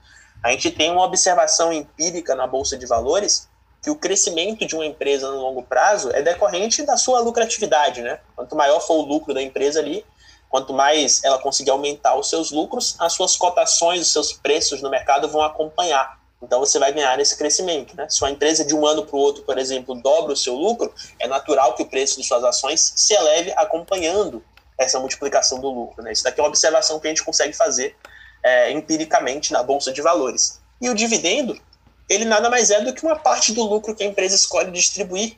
A 0.43 0.51
gente 0.51 0.69
tem 0.69 0.91
uma 0.91 1.03
observação 1.03 1.73
empírica 1.73 2.36
na 2.36 2.45
bolsa 2.45 2.78
de 2.78 2.86
valores 2.86 3.49
que 3.86 3.91
o 3.91 3.95
crescimento 3.95 4.65
de 4.65 4.73
uma 4.73 4.83
empresa 4.83 5.29
no 5.29 5.39
longo 5.39 5.61
prazo 5.61 6.09
é 6.09 6.19
decorrente 6.19 6.81
da 6.81 6.97
sua 6.97 7.19
lucratividade, 7.19 8.01
né? 8.01 8.19
Quanto 8.36 8.55
maior 8.55 8.79
for 8.79 8.95
o 8.95 9.01
lucro 9.03 9.31
da 9.31 9.39
empresa 9.39 9.79
ali, 9.79 10.03
quanto 10.49 10.73
mais 10.73 11.23
ela 11.23 11.38
conseguir 11.38 11.69
aumentar 11.69 12.17
os 12.17 12.27
seus 12.27 12.49
lucros, 12.49 12.95
as 12.97 13.13
suas 13.13 13.36
cotações, 13.36 14.01
os 14.01 14.11
seus 14.11 14.33
preços 14.33 14.81
no 14.81 14.89
mercado 14.89 15.29
vão 15.29 15.43
acompanhar. 15.43 16.19
Então 16.41 16.59
você 16.59 16.79
vai 16.79 16.91
ganhar 16.91 17.15
nesse 17.15 17.38
crescimento. 17.38 17.95
Né? 17.95 18.09
Se 18.09 18.23
uma 18.23 18.31
empresa 18.31 18.65
de 18.65 18.73
um 18.73 18.88
ano 18.88 19.05
para 19.05 19.15
o 19.15 19.19
outro, 19.19 19.43
por 19.43 19.55
exemplo, 19.59 19.93
dobra 19.93 20.33
o 20.33 20.36
seu 20.36 20.55
lucro, 20.55 20.91
é 21.19 21.27
natural 21.27 21.75
que 21.75 21.83
o 21.83 21.86
preço 21.86 22.19
de 22.19 22.27
suas 22.27 22.43
ações 22.43 22.91
se 22.95 23.13
eleve 23.13 23.53
acompanhando 23.55 24.43
essa 24.79 24.99
multiplicação 24.99 25.59
do 25.59 25.69
lucro. 25.69 26.01
Né? 26.01 26.11
Isso 26.11 26.23
daqui 26.23 26.39
é 26.39 26.43
uma 26.43 26.49
observação 26.49 26.99
que 26.99 27.05
a 27.05 27.11
gente 27.11 27.23
consegue 27.23 27.53
fazer 27.53 27.95
é, 28.43 28.71
empiricamente 28.71 29.53
na 29.53 29.61
Bolsa 29.61 29.93
de 29.93 30.01
Valores. 30.01 30.59
E 30.81 30.89
o 30.89 30.95
dividendo, 30.95 31.55
ele 32.10 32.26
nada 32.26 32.49
mais 32.49 32.70
é 32.72 32.82
do 32.82 32.93
que 32.93 33.03
uma 33.03 33.18
parte 33.18 33.53
do 33.53 33.64
lucro 33.64 33.95
que 33.95 34.03
a 34.03 34.08
empresa 34.08 34.36
escolhe 34.36 34.72
distribuir 34.72 35.38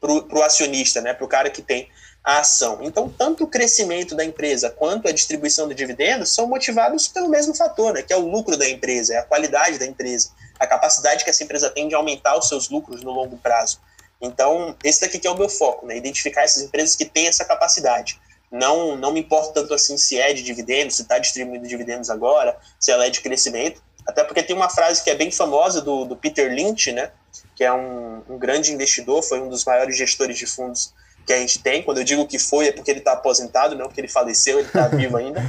para 0.00 0.12
o 0.12 0.42
acionista, 0.42 1.00
né? 1.00 1.12
para 1.12 1.24
o 1.24 1.28
cara 1.28 1.50
que 1.50 1.62
tem 1.62 1.88
a 2.26 2.40
ação. 2.40 2.80
Então, 2.82 3.08
tanto 3.08 3.44
o 3.44 3.46
crescimento 3.46 4.16
da 4.16 4.24
empresa 4.24 4.68
quanto 4.68 5.06
a 5.06 5.12
distribuição 5.12 5.68
de 5.68 5.76
dividendos 5.76 6.34
são 6.34 6.48
motivados 6.48 7.06
pelo 7.06 7.28
mesmo 7.28 7.54
fator, 7.54 7.94
né, 7.94 8.02
que 8.02 8.12
é 8.12 8.16
o 8.16 8.28
lucro 8.28 8.56
da 8.56 8.68
empresa, 8.68 9.14
é 9.14 9.18
a 9.18 9.22
qualidade 9.22 9.78
da 9.78 9.86
empresa, 9.86 10.30
a 10.58 10.66
capacidade 10.66 11.22
que 11.22 11.30
essa 11.30 11.44
empresa 11.44 11.70
tem 11.70 11.86
de 11.86 11.94
aumentar 11.94 12.36
os 12.36 12.48
seus 12.48 12.68
lucros 12.68 13.04
no 13.04 13.12
longo 13.12 13.36
prazo. 13.36 13.80
Então, 14.20 14.74
esse 14.82 15.02
daqui 15.02 15.20
que 15.20 15.26
é 15.28 15.30
o 15.30 15.38
meu 15.38 15.48
foco, 15.48 15.86
né, 15.86 15.96
identificar 15.96 16.42
essas 16.42 16.64
empresas 16.64 16.96
que 16.96 17.04
têm 17.04 17.28
essa 17.28 17.44
capacidade. 17.44 18.20
Não, 18.50 18.96
não 18.96 19.12
me 19.12 19.20
importa 19.20 19.60
tanto 19.60 19.72
assim 19.72 19.96
se 19.96 20.18
é 20.18 20.32
de 20.32 20.42
dividendos, 20.42 20.96
se 20.96 21.02
está 21.02 21.18
distribuindo 21.18 21.68
dividendos 21.68 22.10
agora, 22.10 22.58
se 22.80 22.90
ela 22.90 23.06
é 23.06 23.10
de 23.10 23.20
crescimento, 23.20 23.80
até 24.06 24.24
porque 24.24 24.42
tem 24.42 24.54
uma 24.54 24.70
frase 24.70 25.02
que 25.02 25.10
é 25.10 25.14
bem 25.14 25.30
famosa 25.30 25.80
do, 25.80 26.04
do 26.04 26.16
Peter 26.16 26.52
Lynch, 26.52 26.92
né, 26.92 27.10
que 27.54 27.64
é 27.64 27.72
um, 27.72 28.22
um 28.28 28.38
grande 28.38 28.72
investidor, 28.72 29.22
foi 29.22 29.40
um 29.40 29.48
dos 29.48 29.64
maiores 29.64 29.96
gestores 29.96 30.38
de 30.38 30.46
fundos 30.46 30.94
que 31.26 31.32
a 31.32 31.38
gente 31.38 31.58
tem. 31.58 31.82
Quando 31.82 31.98
eu 31.98 32.04
digo 32.04 32.26
que 32.26 32.38
foi, 32.38 32.68
é 32.68 32.72
porque 32.72 32.90
ele 32.90 33.00
está 33.00 33.12
aposentado, 33.12 33.74
não 33.74 33.86
porque 33.86 34.00
ele 34.00 34.08
faleceu, 34.08 34.58
ele 34.58 34.68
está 34.68 34.86
vivo 34.88 35.16
ainda. 35.16 35.42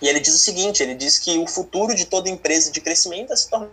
E 0.00 0.08
ele 0.08 0.18
diz 0.18 0.34
o 0.34 0.38
seguinte: 0.38 0.82
ele 0.82 0.94
diz 0.94 1.18
que 1.18 1.38
o 1.38 1.46
futuro 1.46 1.94
de 1.94 2.06
toda 2.06 2.28
empresa 2.28 2.72
de 2.72 2.80
crescimento 2.80 3.32
é 3.32 3.36
se 3.36 3.48
tornar 3.48 3.70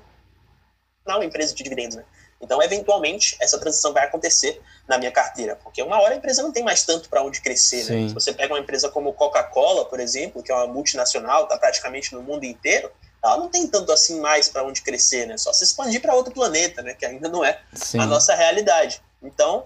uma 1.08 1.26
empresa 1.26 1.56
de 1.56 1.64
dividendos, 1.64 1.96
né? 1.96 2.04
Então, 2.40 2.62
eventualmente, 2.62 3.36
essa 3.40 3.58
transição 3.58 3.94
vai 3.94 4.06
acontecer 4.06 4.62
na 4.88 5.00
minha 5.00 5.12
carteira, 5.12 5.56
porque 5.56 5.82
uma 5.82 6.00
hora 6.00 6.14
a 6.14 6.18
empresa 6.18 6.44
não 6.44 6.52
tem 6.52 6.64
mais 6.64 6.84
tanto 6.84 7.10
para 7.10 7.24
onde 7.24 7.42
crescer. 7.42 7.90
Né? 7.90 8.08
Se 8.10 8.14
você 8.14 8.32
pega 8.32 8.54
uma 8.54 8.60
empresa 8.60 8.90
como 8.90 9.12
Coca-Cola, 9.12 9.86
por 9.86 10.00
exemplo, 10.00 10.44
que 10.44 10.52
é 10.52 10.56
uma 10.56 10.68
multinacional, 10.68 11.44
está 11.44 11.58
praticamente 11.58 12.14
no 12.14 12.22
mundo 12.22 12.44
inteiro, 12.44 12.92
ela 13.24 13.38
não 13.38 13.50
tem 13.50 13.68
tanto 13.68 13.92
assim 13.92 14.20
mais 14.20 14.48
para 14.48 14.64
onde 14.64 14.82
crescer, 14.82 15.26
né? 15.26 15.38
Só 15.38 15.52
se 15.52 15.64
expandir 15.64 16.02
para 16.02 16.14
outro 16.14 16.34
planeta, 16.34 16.82
né? 16.82 16.94
Que 16.94 17.06
ainda 17.06 17.28
não 17.28 17.44
é 17.44 17.60
Sim. 17.74 18.00
a 18.00 18.06
nossa 18.06 18.36
realidade. 18.36 19.02
Então, 19.22 19.66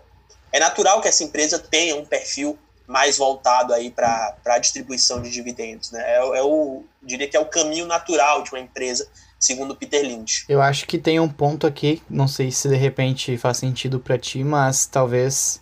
é 0.51 0.59
natural 0.59 1.01
que 1.01 1.07
essa 1.07 1.23
empresa 1.23 1.59
tenha 1.59 1.95
um 1.95 2.05
perfil 2.05 2.57
mais 2.87 3.17
voltado 3.17 3.73
aí 3.73 3.89
para 3.89 4.35
a 4.45 4.59
distribuição 4.59 5.21
de 5.21 5.31
dividendos. 5.31 5.91
Né? 5.91 6.01
É, 6.01 6.17
é 6.17 6.43
o, 6.43 6.83
diria 7.01 7.27
que 7.27 7.37
é 7.37 7.39
o 7.39 7.45
caminho 7.45 7.85
natural 7.85 8.43
de 8.43 8.51
uma 8.51 8.59
empresa, 8.59 9.07
segundo 9.39 9.75
Peter 9.75 10.01
Lynch. 10.03 10.45
Eu 10.49 10.61
acho 10.61 10.85
que 10.85 10.97
tem 10.97 11.19
um 11.19 11.29
ponto 11.29 11.65
aqui, 11.65 12.01
não 12.09 12.27
sei 12.27 12.51
se 12.51 12.67
de 12.67 12.75
repente 12.75 13.37
faz 13.37 13.57
sentido 13.57 13.99
para 13.99 14.17
ti, 14.17 14.43
mas 14.43 14.85
talvez, 14.85 15.61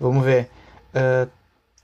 vamos 0.00 0.24
ver, 0.24 0.50
uh, 0.94 1.30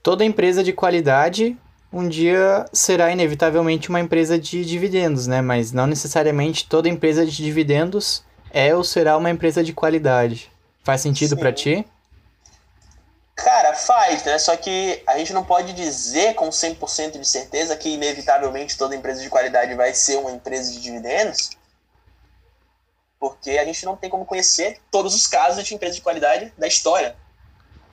toda 0.03 0.25
empresa 0.25 0.61
de 0.61 0.73
qualidade 0.73 1.57
um 1.95 2.09
dia 2.09 2.65
será 2.73 3.09
inevitavelmente 3.09 3.87
uma 3.87 4.01
empresa 4.01 4.37
de 4.37 4.65
dividendos, 4.65 5.27
né? 5.27 5.41
Mas 5.41 5.71
não 5.71 5.87
necessariamente 5.87 6.67
toda 6.67 6.89
empresa 6.89 7.25
de 7.25 7.31
dividendos 7.31 8.21
é 8.51 8.75
ou 8.75 8.83
será 8.83 9.15
uma 9.15 9.29
empresa 9.29 9.63
de 9.63 9.71
qualidade. 9.71 10.51
Faz 10.83 10.99
sentido 10.99 11.37
para 11.37 11.53
ti? 11.53 11.87
Cara, 13.33 13.73
faz, 13.73 14.25
né? 14.25 14.37
Só 14.37 14.57
que 14.57 15.01
a 15.07 15.17
gente 15.17 15.31
não 15.31 15.45
pode 15.45 15.71
dizer 15.71 16.33
com 16.35 16.49
100% 16.49 17.17
de 17.17 17.25
certeza 17.25 17.77
que, 17.77 17.89
inevitavelmente, 17.89 18.77
toda 18.77 18.95
empresa 18.95 19.21
de 19.21 19.29
qualidade 19.29 19.73
vai 19.73 19.93
ser 19.93 20.17
uma 20.17 20.31
empresa 20.31 20.73
de 20.73 20.81
dividendos, 20.81 21.51
porque 23.17 23.51
a 23.51 23.63
gente 23.63 23.85
não 23.85 23.95
tem 23.95 24.09
como 24.09 24.25
conhecer 24.25 24.81
todos 24.91 25.15
os 25.15 25.27
casos 25.27 25.63
de 25.63 25.73
empresa 25.73 25.95
de 25.95 26.01
qualidade 26.01 26.53
da 26.57 26.67
história. 26.67 27.15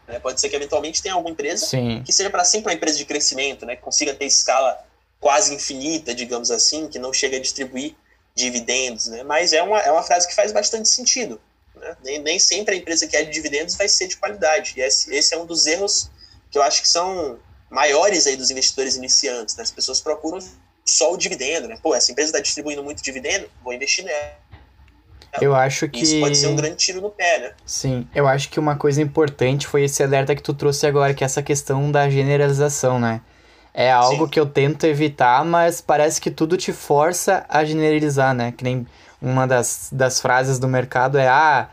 Né? 0.07 0.19
Pode 0.19 0.41
ser 0.41 0.49
que, 0.49 0.57
eventualmente, 0.57 1.03
tenha 1.03 1.15
alguma 1.15 1.33
empresa 1.33 1.67
Sim. 1.67 2.03
que 2.05 2.13
seja 2.13 2.31
para 2.31 2.45
sempre 2.45 2.71
uma 2.71 2.75
empresa 2.75 2.99
de 2.99 3.05
crescimento, 3.05 3.65
né? 3.65 3.77
que 3.77 3.83
consiga 3.83 4.15
ter 4.15 4.27
escala 4.27 4.85
quase 5.21 5.55
infinita, 5.55 6.15
digamos 6.15 6.51
assim, 6.51 6.89
que 6.89 6.99
não 6.99 7.13
chega 7.13 7.37
a 7.37 7.41
distribuir 7.41 7.95
dividendos, 8.35 9.07
né? 9.07 9.23
Mas 9.23 9.53
é 9.53 9.63
uma, 9.63 9.79
é 9.81 9.91
uma 9.91 10.03
frase 10.03 10.27
que 10.27 10.35
faz 10.35 10.53
bastante 10.53 10.89
sentido. 10.89 11.41
Né? 11.77 11.97
Nem, 12.03 12.19
nem 12.19 12.39
sempre 12.39 12.75
a 12.75 12.79
empresa 12.79 13.07
que 13.07 13.17
é 13.17 13.25
de 13.25 13.31
dividendos 13.31 13.75
vai 13.77 13.89
ser 13.89 14.09
de 14.09 14.17
qualidade. 14.17 14.75
E 14.77 14.81
esse, 14.81 15.15
esse 15.15 15.35
é 15.35 15.39
um 15.39 15.47
dos 15.47 15.67
erros 15.67 16.11
que 16.51 16.59
eu 16.59 16.63
acho 16.63 16.83
que 16.83 16.89
são 16.89 17.39
maiores 17.71 18.27
aí 18.27 18.37
dos 18.37 18.51
investidores 18.51 18.97
iniciantes. 18.97 19.57
Né? 19.57 19.63
As 19.63 19.71
pessoas 19.71 20.01
procuram 20.01 20.39
só 20.85 21.13
o 21.13 21.17
dividendo. 21.17 21.69
Né? 21.69 21.79
Pô, 21.83 21.95
essa 21.95 22.11
empresa 22.11 22.31
está 22.31 22.41
distribuindo 22.41 22.83
muito 22.83 23.03
dividendo, 23.03 23.51
vou 23.63 23.73
investir 23.73 24.05
nela. 24.05 24.42
Eu 25.41 25.55
acho 25.55 25.89
que. 25.89 26.03
Isso 26.03 26.21
pode 26.21 26.37
ser 26.37 26.49
um 26.49 26.57
grande 26.57 26.77
tiro 26.77 27.01
no 27.01 27.11
pé, 27.11 27.39
né? 27.39 27.51
Sim, 27.65 28.07
eu 28.15 28.27
acho 28.27 28.51
que 28.51 28.61
uma 28.61 28.77
coisa 28.77 29.01
importante 29.01 29.67
foi 29.67 29.85
esse 29.85 30.03
alerta 30.03 30.35
que 30.35 30.43
tu 30.43 30.53
trouxe 30.53 30.87
agora, 30.87 31.15
que 31.15 31.25
é 31.25 31.27
essa 31.27 31.43
questão 31.43 31.91
da 31.91 32.09
generalização, 32.11 32.99
né? 32.99 33.23
É 33.73 33.91
algo 33.91 34.25
Sim. 34.25 34.31
que 34.31 34.39
eu 34.39 34.45
tento 34.45 34.85
evitar, 34.85 35.43
mas 35.45 35.81
parece 35.81 36.21
que 36.21 36.31
tudo 36.31 36.59
te 36.59 36.73
força 36.73 37.47
a 37.49 37.65
generalizar, 37.65 38.35
né? 38.35 38.53
Que 38.53 38.63
nem 38.63 38.87
uma 39.21 39.47
das, 39.47 39.89
das 39.91 40.21
frases 40.21 40.59
do 40.59 40.69
mercado 40.69 41.17
é: 41.17 41.27
ah, 41.27 41.71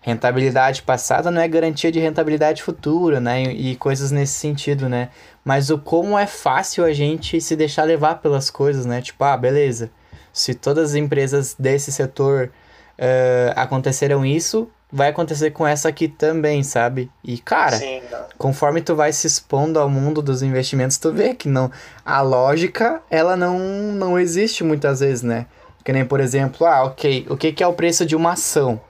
rentabilidade 0.00 0.82
passada 0.82 1.30
não 1.30 1.42
é 1.42 1.46
garantia 1.46 1.92
de 1.92 2.00
rentabilidade 2.00 2.62
futura, 2.62 3.20
né? 3.20 3.42
E, 3.42 3.72
e 3.72 3.76
coisas 3.76 4.10
nesse 4.10 4.32
sentido, 4.32 4.88
né? 4.88 5.10
Mas 5.44 5.68
o 5.68 5.76
como 5.76 6.18
é 6.18 6.26
fácil 6.26 6.82
a 6.84 6.92
gente 6.94 7.38
se 7.42 7.54
deixar 7.54 7.84
levar 7.84 8.16
pelas 8.16 8.48
coisas, 8.48 8.86
né? 8.86 9.02
Tipo, 9.02 9.22
ah, 9.24 9.36
beleza. 9.36 9.90
Se 10.32 10.54
todas 10.54 10.90
as 10.90 10.94
empresas 10.94 11.54
desse 11.58 11.92
setor 11.92 12.50
uh, 12.98 13.52
aconteceram 13.56 14.24
isso, 14.24 14.68
vai 14.92 15.08
acontecer 15.08 15.50
com 15.52 15.66
essa 15.66 15.88
aqui 15.88 16.06
também, 16.06 16.62
sabe? 16.62 17.10
E, 17.24 17.38
cara, 17.38 17.76
Sim, 17.76 18.02
conforme 18.36 18.82
tu 18.82 18.94
vai 18.94 19.12
se 19.12 19.26
expondo 19.26 19.78
ao 19.78 19.88
mundo 19.88 20.20
dos 20.20 20.42
investimentos, 20.42 20.98
tu 20.98 21.10
vê 21.10 21.34
que 21.34 21.48
não 21.48 21.70
a 22.04 22.20
lógica, 22.20 23.00
ela 23.10 23.34
não, 23.34 23.58
não 23.58 24.18
existe 24.18 24.62
muitas 24.62 25.00
vezes, 25.00 25.22
né? 25.22 25.46
Que 25.82 25.92
nem, 25.92 26.04
por 26.04 26.20
exemplo, 26.20 26.66
ah, 26.66 26.84
ok, 26.84 27.26
o 27.30 27.36
que, 27.36 27.52
que 27.52 27.62
é 27.62 27.66
o 27.66 27.72
preço 27.72 28.04
de 28.04 28.14
uma 28.14 28.32
ação? 28.32 28.80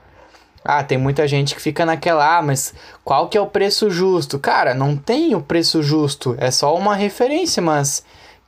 Ah, 0.63 0.83
tem 0.83 0.97
muita 0.97 1.27
gente 1.27 1.55
que 1.55 1.61
fica 1.61 1.85
naquela, 1.85 2.37
ah, 2.37 2.41
mas 2.41 2.73
qual 3.03 3.27
que 3.27 3.37
é 3.37 3.41
o 3.41 3.47
preço 3.47 3.89
justo? 3.89 4.37
Cara, 4.39 4.73
não 4.73 4.95
tem 4.95 5.35
o 5.35 5.41
preço 5.41 5.81
justo, 5.81 6.35
é 6.37 6.51
só 6.51 6.75
uma 6.75 6.95
referência, 6.95 7.61
mas 7.61 8.03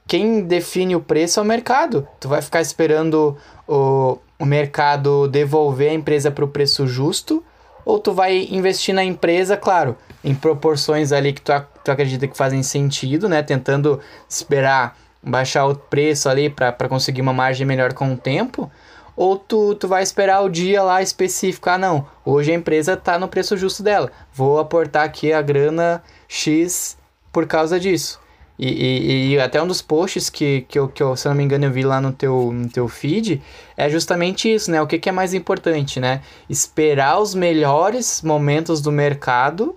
quem 0.08 0.42
define 0.42 0.96
o 0.96 1.02
preço 1.02 1.40
é 1.40 1.44
o 1.44 1.46
mercado. 1.46 2.08
Tu 2.20 2.30
vai 2.30 2.42
ficar 2.42 2.62
esperando 2.62 3.36
o, 3.68 4.18
o 4.40 4.46
mercado 4.46 5.28
devolver 5.28 5.92
a 5.92 5.94
empresa 5.94 6.30
para 6.30 6.46
o 6.46 6.48
preço 6.48 6.88
justo, 6.88 7.44
ou 7.86 8.00
tu 8.00 8.14
vai 8.14 8.48
investir 8.50 8.94
na 8.94 9.04
empresa, 9.04 9.56
claro, 9.56 9.96
em 10.24 10.34
proporções 10.34 11.12
ali 11.12 11.34
que 11.34 11.42
tu, 11.42 11.52
tu 11.84 11.92
acredita 11.92 12.28
que 12.28 12.36
fazem 12.36 12.64
sentido, 12.64 13.30
né? 13.30 13.44
Tentando 13.44 14.00
esperar 14.28 14.98
baixar 15.22 15.66
o 15.66 15.76
preço 15.76 16.30
ali 16.30 16.50
para 16.50 16.88
conseguir 16.88 17.22
uma 17.22 17.34
margem 17.34 17.66
melhor 17.66 17.94
com 17.94 18.14
o 18.14 18.18
tempo, 18.18 18.72
ou 19.16 19.38
tu, 19.38 19.74
tu 19.76 19.88
vai 19.88 20.04
esperar 20.04 20.42
o 20.42 20.50
dia 20.50 20.84
lá 20.84 21.02
específico. 21.02 21.70
Ah, 21.70 21.78
não, 21.78 22.06
hoje 22.24 22.52
a 22.52 22.56
empresa 22.56 22.98
tá 22.98 23.18
no 23.18 23.28
preço 23.28 23.58
justo 23.58 23.82
dela, 23.82 24.12
vou 24.34 24.60
aportar 24.60 25.04
aqui 25.04 25.32
a 25.34 25.42
grana 25.42 26.04
X 26.28 26.98
por 27.32 27.48
causa 27.48 27.80
disso. 27.80 28.20
E, 28.58 28.68
e, 28.68 29.34
e, 29.34 29.40
até 29.40 29.62
um 29.62 29.68
dos 29.68 29.82
posts 29.82 30.30
que, 30.30 30.62
que, 30.70 30.80
eu, 30.80 30.88
que 30.88 31.04
eu, 31.04 31.16
se 31.18 31.28
não 31.28 31.36
me 31.36 31.44
engano, 31.44 31.66
eu 31.66 31.72
vi 31.72 31.84
lá 31.84 32.00
no 32.00 32.14
teu, 32.14 32.52
no 32.54 32.70
teu 32.70 32.88
feed 32.88 33.42
é 33.76 33.90
justamente 33.90 34.54
isso, 34.54 34.72
né? 34.72 34.82
O 34.82 34.88
que, 34.88 34.98
que 34.98 35.10
é 35.10 35.12
mais 35.12 35.34
importante, 35.34 36.00
né? 36.00 36.22
Esperar 36.50 37.20
os 37.20 37.36
melhores 37.36 38.22
momentos 38.22 38.82
do 38.82 38.94
mercado 38.94 39.76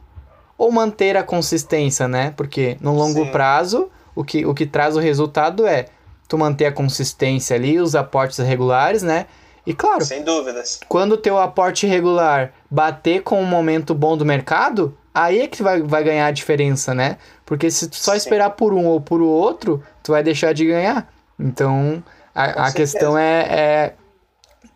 ou 0.57 0.71
manter 0.71 1.17
a 1.17 1.25
consistência, 1.25 2.07
né? 2.07 2.33
Porque 2.37 2.77
no 2.81 2.95
longo 2.95 3.25
Sim. 3.25 3.31
prazo, 3.33 3.91
o 4.15 4.23
que, 4.23 4.47
o 4.47 4.55
que 4.55 4.67
traz 4.67 4.97
o 4.97 5.01
resultado 5.01 5.67
é 5.67 5.87
tu 6.29 6.37
manter 6.37 6.67
a 6.67 6.73
consistência 6.73 7.57
ali, 7.57 7.81
os 7.81 7.95
aportes 7.97 8.39
regulares, 8.39 9.03
né? 9.03 9.27
E 9.65 9.75
claro, 9.75 10.05
sem 10.05 10.25
dúvidas. 10.25 10.81
Quando 10.89 11.13
o 11.13 11.17
teu 11.17 11.39
aporte 11.39 11.87
regular 11.87 12.53
bater 12.71 13.23
com 13.23 13.41
o 13.41 13.47
momento 13.47 13.95
bom 13.95 14.17
do 14.17 14.25
mercado, 14.25 14.97
aí 15.25 15.41
é 15.41 15.49
que 15.49 15.63
vai, 15.63 15.83
vai 15.83 16.05
ganhar 16.05 16.27
a 16.27 16.31
diferença, 16.31 16.95
né? 16.95 17.19
Porque 17.45 17.71
se 17.71 17.89
tu 17.89 17.97
só 17.97 18.13
Sim. 18.13 18.19
esperar 18.19 18.51
por 18.51 18.73
um 18.73 18.87
ou 18.87 19.01
por 19.01 19.21
outro, 19.21 19.83
tu 20.03 20.13
vai 20.13 20.23
deixar 20.23 20.53
de 20.53 20.65
ganhar. 20.65 21.13
Então, 21.39 22.03
a, 22.35 22.67
a 22.67 22.73
questão 22.73 23.17
é, 23.19 23.41
é 23.41 23.95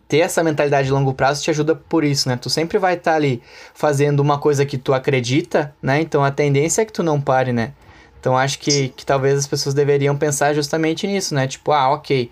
ter 0.08 0.18
essa 0.18 0.42
mentalidade 0.42 0.88
de 0.88 0.92
longo 0.92 1.14
prazo 1.14 1.42
te 1.42 1.50
ajuda 1.50 1.74
por 1.74 2.04
isso, 2.04 2.28
né? 2.28 2.36
Tu 2.36 2.50
sempre 2.50 2.78
vai 2.78 2.94
estar 2.94 3.12
tá 3.12 3.16
ali 3.16 3.42
fazendo 3.72 4.20
uma 4.20 4.38
coisa 4.38 4.66
que 4.66 4.76
tu 4.76 4.92
acredita, 4.92 5.74
né? 5.80 6.00
Então 6.00 6.22
a 6.24 6.30
tendência 6.30 6.82
é 6.82 6.84
que 6.84 6.92
tu 6.92 7.02
não 7.02 7.20
pare, 7.20 7.52
né? 7.52 7.72
Então 8.20 8.36
acho 8.36 8.58
que, 8.58 8.90
que 8.90 9.06
talvez 9.06 9.38
as 9.38 9.46
pessoas 9.46 9.74
deveriam 9.74 10.16
pensar 10.16 10.54
justamente 10.54 11.06
nisso, 11.06 11.34
né? 11.34 11.46
Tipo, 11.46 11.72
ah, 11.72 11.94
ok, 11.94 12.30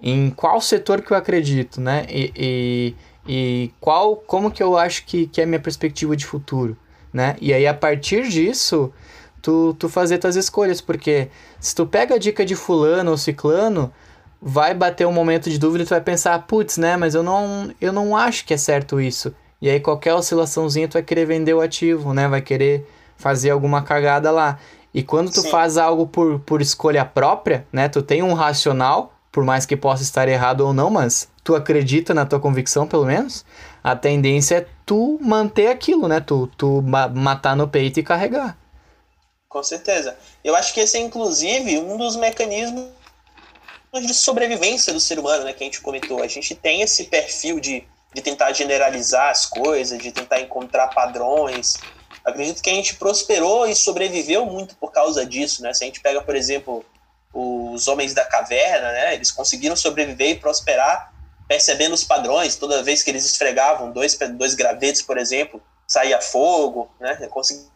em 0.00 0.30
qual 0.30 0.60
setor 0.60 1.00
que 1.00 1.12
eu 1.12 1.16
acredito, 1.16 1.80
né? 1.80 2.06
E, 2.08 2.32
e, 2.36 2.94
e 3.26 3.70
qual, 3.80 4.16
como 4.16 4.50
que 4.50 4.62
eu 4.62 4.76
acho 4.76 5.06
que, 5.06 5.26
que 5.26 5.40
é 5.40 5.44
a 5.44 5.46
minha 5.46 5.60
perspectiva 5.60 6.14
de 6.14 6.26
futuro, 6.26 6.76
né? 7.12 7.36
E 7.40 7.52
aí 7.52 7.66
a 7.66 7.74
partir 7.74 8.28
disso, 8.28 8.92
tu, 9.40 9.74
tu 9.78 9.88
fazer 9.88 10.18
tuas 10.18 10.36
escolhas, 10.36 10.80
porque 10.80 11.28
se 11.60 11.74
tu 11.74 11.86
pega 11.86 12.14
a 12.14 12.18
dica 12.18 12.44
de 12.44 12.54
fulano 12.54 13.10
ou 13.10 13.16
ciclano, 13.16 13.92
vai 14.40 14.74
bater 14.74 15.06
um 15.06 15.12
momento 15.12 15.48
de 15.50 15.58
dúvida 15.58 15.84
e 15.84 15.86
tu 15.86 15.90
vai 15.90 16.00
pensar, 16.00 16.38
putz, 16.46 16.76
né, 16.76 16.96
mas 16.96 17.14
eu 17.14 17.22
não, 17.22 17.72
eu 17.80 17.92
não 17.92 18.16
acho 18.16 18.44
que 18.44 18.54
é 18.54 18.56
certo 18.56 19.00
isso. 19.00 19.34
E 19.62 19.70
aí 19.70 19.78
qualquer 19.78 20.12
oscilaçãozinha 20.14 20.88
tu 20.88 20.94
vai 20.94 21.02
querer 21.04 21.24
vender 21.24 21.54
o 21.54 21.60
ativo, 21.60 22.12
né? 22.12 22.26
Vai 22.26 22.42
querer 22.42 22.84
fazer 23.16 23.50
alguma 23.50 23.80
cagada 23.80 24.28
lá. 24.32 24.58
E 24.92 25.04
quando 25.04 25.30
tu 25.30 25.40
Sim. 25.40 25.50
faz 25.50 25.78
algo 25.78 26.04
por, 26.04 26.40
por 26.40 26.60
escolha 26.60 27.04
própria, 27.04 27.64
né? 27.72 27.88
Tu 27.88 28.02
tem 28.02 28.24
um 28.24 28.34
racional, 28.34 29.14
por 29.30 29.44
mais 29.44 29.64
que 29.64 29.76
possa 29.76 30.02
estar 30.02 30.28
errado 30.28 30.62
ou 30.62 30.74
não, 30.74 30.90
mas 30.90 31.28
tu 31.44 31.54
acredita 31.54 32.12
na 32.12 32.26
tua 32.26 32.40
convicção, 32.40 32.88
pelo 32.88 33.06
menos, 33.06 33.44
a 33.84 33.94
tendência 33.94 34.56
é 34.56 34.66
tu 34.92 35.18
manter 35.22 35.68
aquilo, 35.68 36.06
né? 36.06 36.20
Tu, 36.20 36.46
tu 36.48 36.82
matar 37.14 37.56
no 37.56 37.66
peito 37.66 37.98
e 37.98 38.02
carregar. 38.02 38.58
Com 39.48 39.62
certeza. 39.62 40.18
Eu 40.44 40.54
acho 40.54 40.74
que 40.74 40.80
esse 40.80 40.98
é, 40.98 41.00
inclusive, 41.00 41.78
um 41.78 41.96
dos 41.96 42.14
mecanismos 42.14 42.90
de 43.94 44.12
sobrevivência 44.12 44.92
do 44.92 45.00
ser 45.00 45.18
humano, 45.18 45.44
né, 45.44 45.54
que 45.54 45.64
a 45.64 45.66
gente 45.66 45.80
comentou. 45.80 46.22
A 46.22 46.28
gente 46.28 46.54
tem 46.54 46.82
esse 46.82 47.04
perfil 47.04 47.58
de, 47.58 47.88
de 48.12 48.20
tentar 48.20 48.52
generalizar 48.52 49.30
as 49.30 49.46
coisas, 49.46 49.98
de 49.98 50.12
tentar 50.12 50.42
encontrar 50.42 50.88
padrões. 50.88 51.78
Acredito 52.22 52.62
que 52.62 52.68
a 52.68 52.74
gente 52.74 52.96
prosperou 52.96 53.66
e 53.66 53.74
sobreviveu 53.74 54.44
muito 54.44 54.76
por 54.76 54.92
causa 54.92 55.24
disso, 55.24 55.62
né? 55.62 55.72
Se 55.72 55.84
a 55.84 55.86
gente 55.86 56.00
pega, 56.00 56.20
por 56.20 56.36
exemplo, 56.36 56.84
os 57.32 57.88
homens 57.88 58.12
da 58.12 58.26
caverna, 58.26 58.92
né? 58.92 59.14
Eles 59.14 59.30
conseguiram 59.30 59.74
sobreviver 59.74 60.32
e 60.32 60.38
prosperar 60.38 61.11
percebendo 61.48 61.92
os 61.92 62.04
padrões. 62.04 62.56
Toda 62.56 62.82
vez 62.82 63.02
que 63.02 63.10
eles 63.10 63.24
esfregavam 63.24 63.90
dois, 63.90 64.18
dois 64.34 64.54
gravetos, 64.54 65.02
por 65.02 65.18
exemplo, 65.18 65.62
saía 65.86 66.20
fogo, 66.20 66.90
né? 67.00 67.14
Conseguiram 67.28 67.70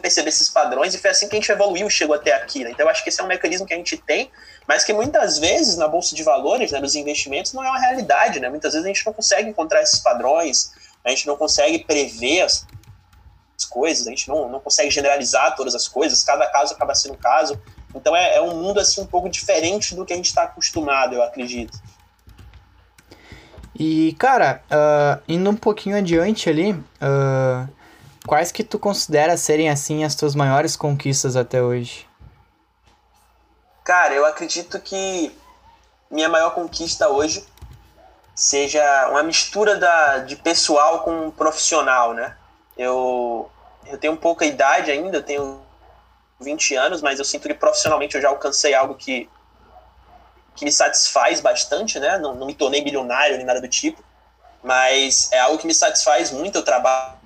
perceber 0.00 0.28
esses 0.28 0.48
padrões 0.48 0.94
e 0.94 0.98
foi 0.98 1.10
assim 1.10 1.28
que 1.28 1.36
a 1.36 1.40
gente 1.40 1.50
evoluiu 1.50 1.86
e 1.86 1.90
chegou 1.90 2.14
até 2.14 2.32
aqui. 2.32 2.64
Né? 2.64 2.70
Então, 2.70 2.86
eu 2.86 2.90
acho 2.90 3.02
que 3.02 3.08
esse 3.08 3.20
é 3.20 3.24
um 3.24 3.26
mecanismo 3.26 3.66
que 3.66 3.74
a 3.74 3.76
gente 3.76 3.96
tem 3.96 4.30
mas 4.70 4.84
que 4.84 4.92
muitas 4.92 5.36
vezes 5.36 5.76
na 5.76 5.88
bolsa 5.88 6.14
de 6.14 6.22
valores, 6.22 6.70
né, 6.70 6.78
nos 6.78 6.94
investimentos, 6.94 7.52
não 7.52 7.64
é 7.64 7.68
uma 7.68 7.80
realidade, 7.80 8.38
né? 8.38 8.48
Muitas 8.48 8.72
vezes 8.72 8.84
a 8.84 8.88
gente 8.88 9.04
não 9.04 9.12
consegue 9.12 9.50
encontrar 9.50 9.82
esses 9.82 9.98
padrões, 9.98 10.72
a 11.04 11.10
gente 11.10 11.26
não 11.26 11.36
consegue 11.36 11.80
prever 11.80 12.42
as 12.42 12.64
coisas, 13.68 14.06
a 14.06 14.10
gente 14.10 14.28
não, 14.28 14.48
não 14.48 14.60
consegue 14.60 14.88
generalizar 14.92 15.56
todas 15.56 15.74
as 15.74 15.88
coisas, 15.88 16.22
cada 16.22 16.46
caso 16.46 16.72
acaba 16.72 16.94
sendo 16.94 17.14
um 17.14 17.16
caso. 17.16 17.60
Então 17.92 18.14
é, 18.14 18.36
é 18.36 18.40
um 18.40 18.62
mundo 18.62 18.78
assim 18.78 19.00
um 19.00 19.06
pouco 19.06 19.28
diferente 19.28 19.92
do 19.92 20.06
que 20.06 20.12
a 20.12 20.16
gente 20.16 20.28
está 20.28 20.44
acostumado, 20.44 21.16
eu 21.16 21.22
acredito. 21.24 21.76
E, 23.82 24.14
cara, 24.18 24.62
uh, 24.70 25.22
indo 25.26 25.48
um 25.48 25.56
pouquinho 25.56 25.96
adiante 25.96 26.50
ali, 26.50 26.72
uh, 26.74 27.66
quais 28.26 28.52
que 28.52 28.62
tu 28.62 28.78
considera 28.78 29.38
serem, 29.38 29.70
assim, 29.70 30.04
as 30.04 30.14
tuas 30.14 30.34
maiores 30.34 30.76
conquistas 30.76 31.34
até 31.34 31.62
hoje? 31.62 32.06
Cara, 33.82 34.12
eu 34.12 34.26
acredito 34.26 34.78
que 34.80 35.34
minha 36.10 36.28
maior 36.28 36.50
conquista 36.50 37.08
hoje 37.08 37.42
seja 38.34 39.08
uma 39.08 39.22
mistura 39.22 39.76
da, 39.76 40.18
de 40.18 40.36
pessoal 40.36 41.00
com 41.00 41.30
profissional, 41.30 42.12
né? 42.12 42.36
Eu, 42.76 43.50
eu 43.86 43.96
tenho 43.96 44.14
pouca 44.14 44.44
idade 44.44 44.90
ainda, 44.90 45.16
eu 45.16 45.22
tenho 45.22 45.58
20 46.38 46.74
anos, 46.74 47.00
mas 47.00 47.18
eu 47.18 47.24
sinto 47.24 47.48
que 47.48 47.54
profissionalmente 47.54 48.14
eu 48.14 48.20
já 48.20 48.28
alcancei 48.28 48.74
algo 48.74 48.94
que, 48.94 49.26
que 50.54 50.64
me 50.64 50.72
satisfaz 50.72 51.40
bastante, 51.40 51.98
né? 51.98 52.18
Não, 52.18 52.34
não 52.34 52.46
me 52.46 52.54
tornei 52.54 52.82
milionário 52.82 53.36
nem 53.36 53.46
nada 53.46 53.60
do 53.60 53.68
tipo, 53.68 54.02
mas 54.62 55.30
é 55.32 55.38
algo 55.38 55.58
que 55.58 55.66
me 55.66 55.74
satisfaz 55.74 56.30
muito. 56.30 56.58
Eu 56.58 56.62
trabalho 56.62 57.18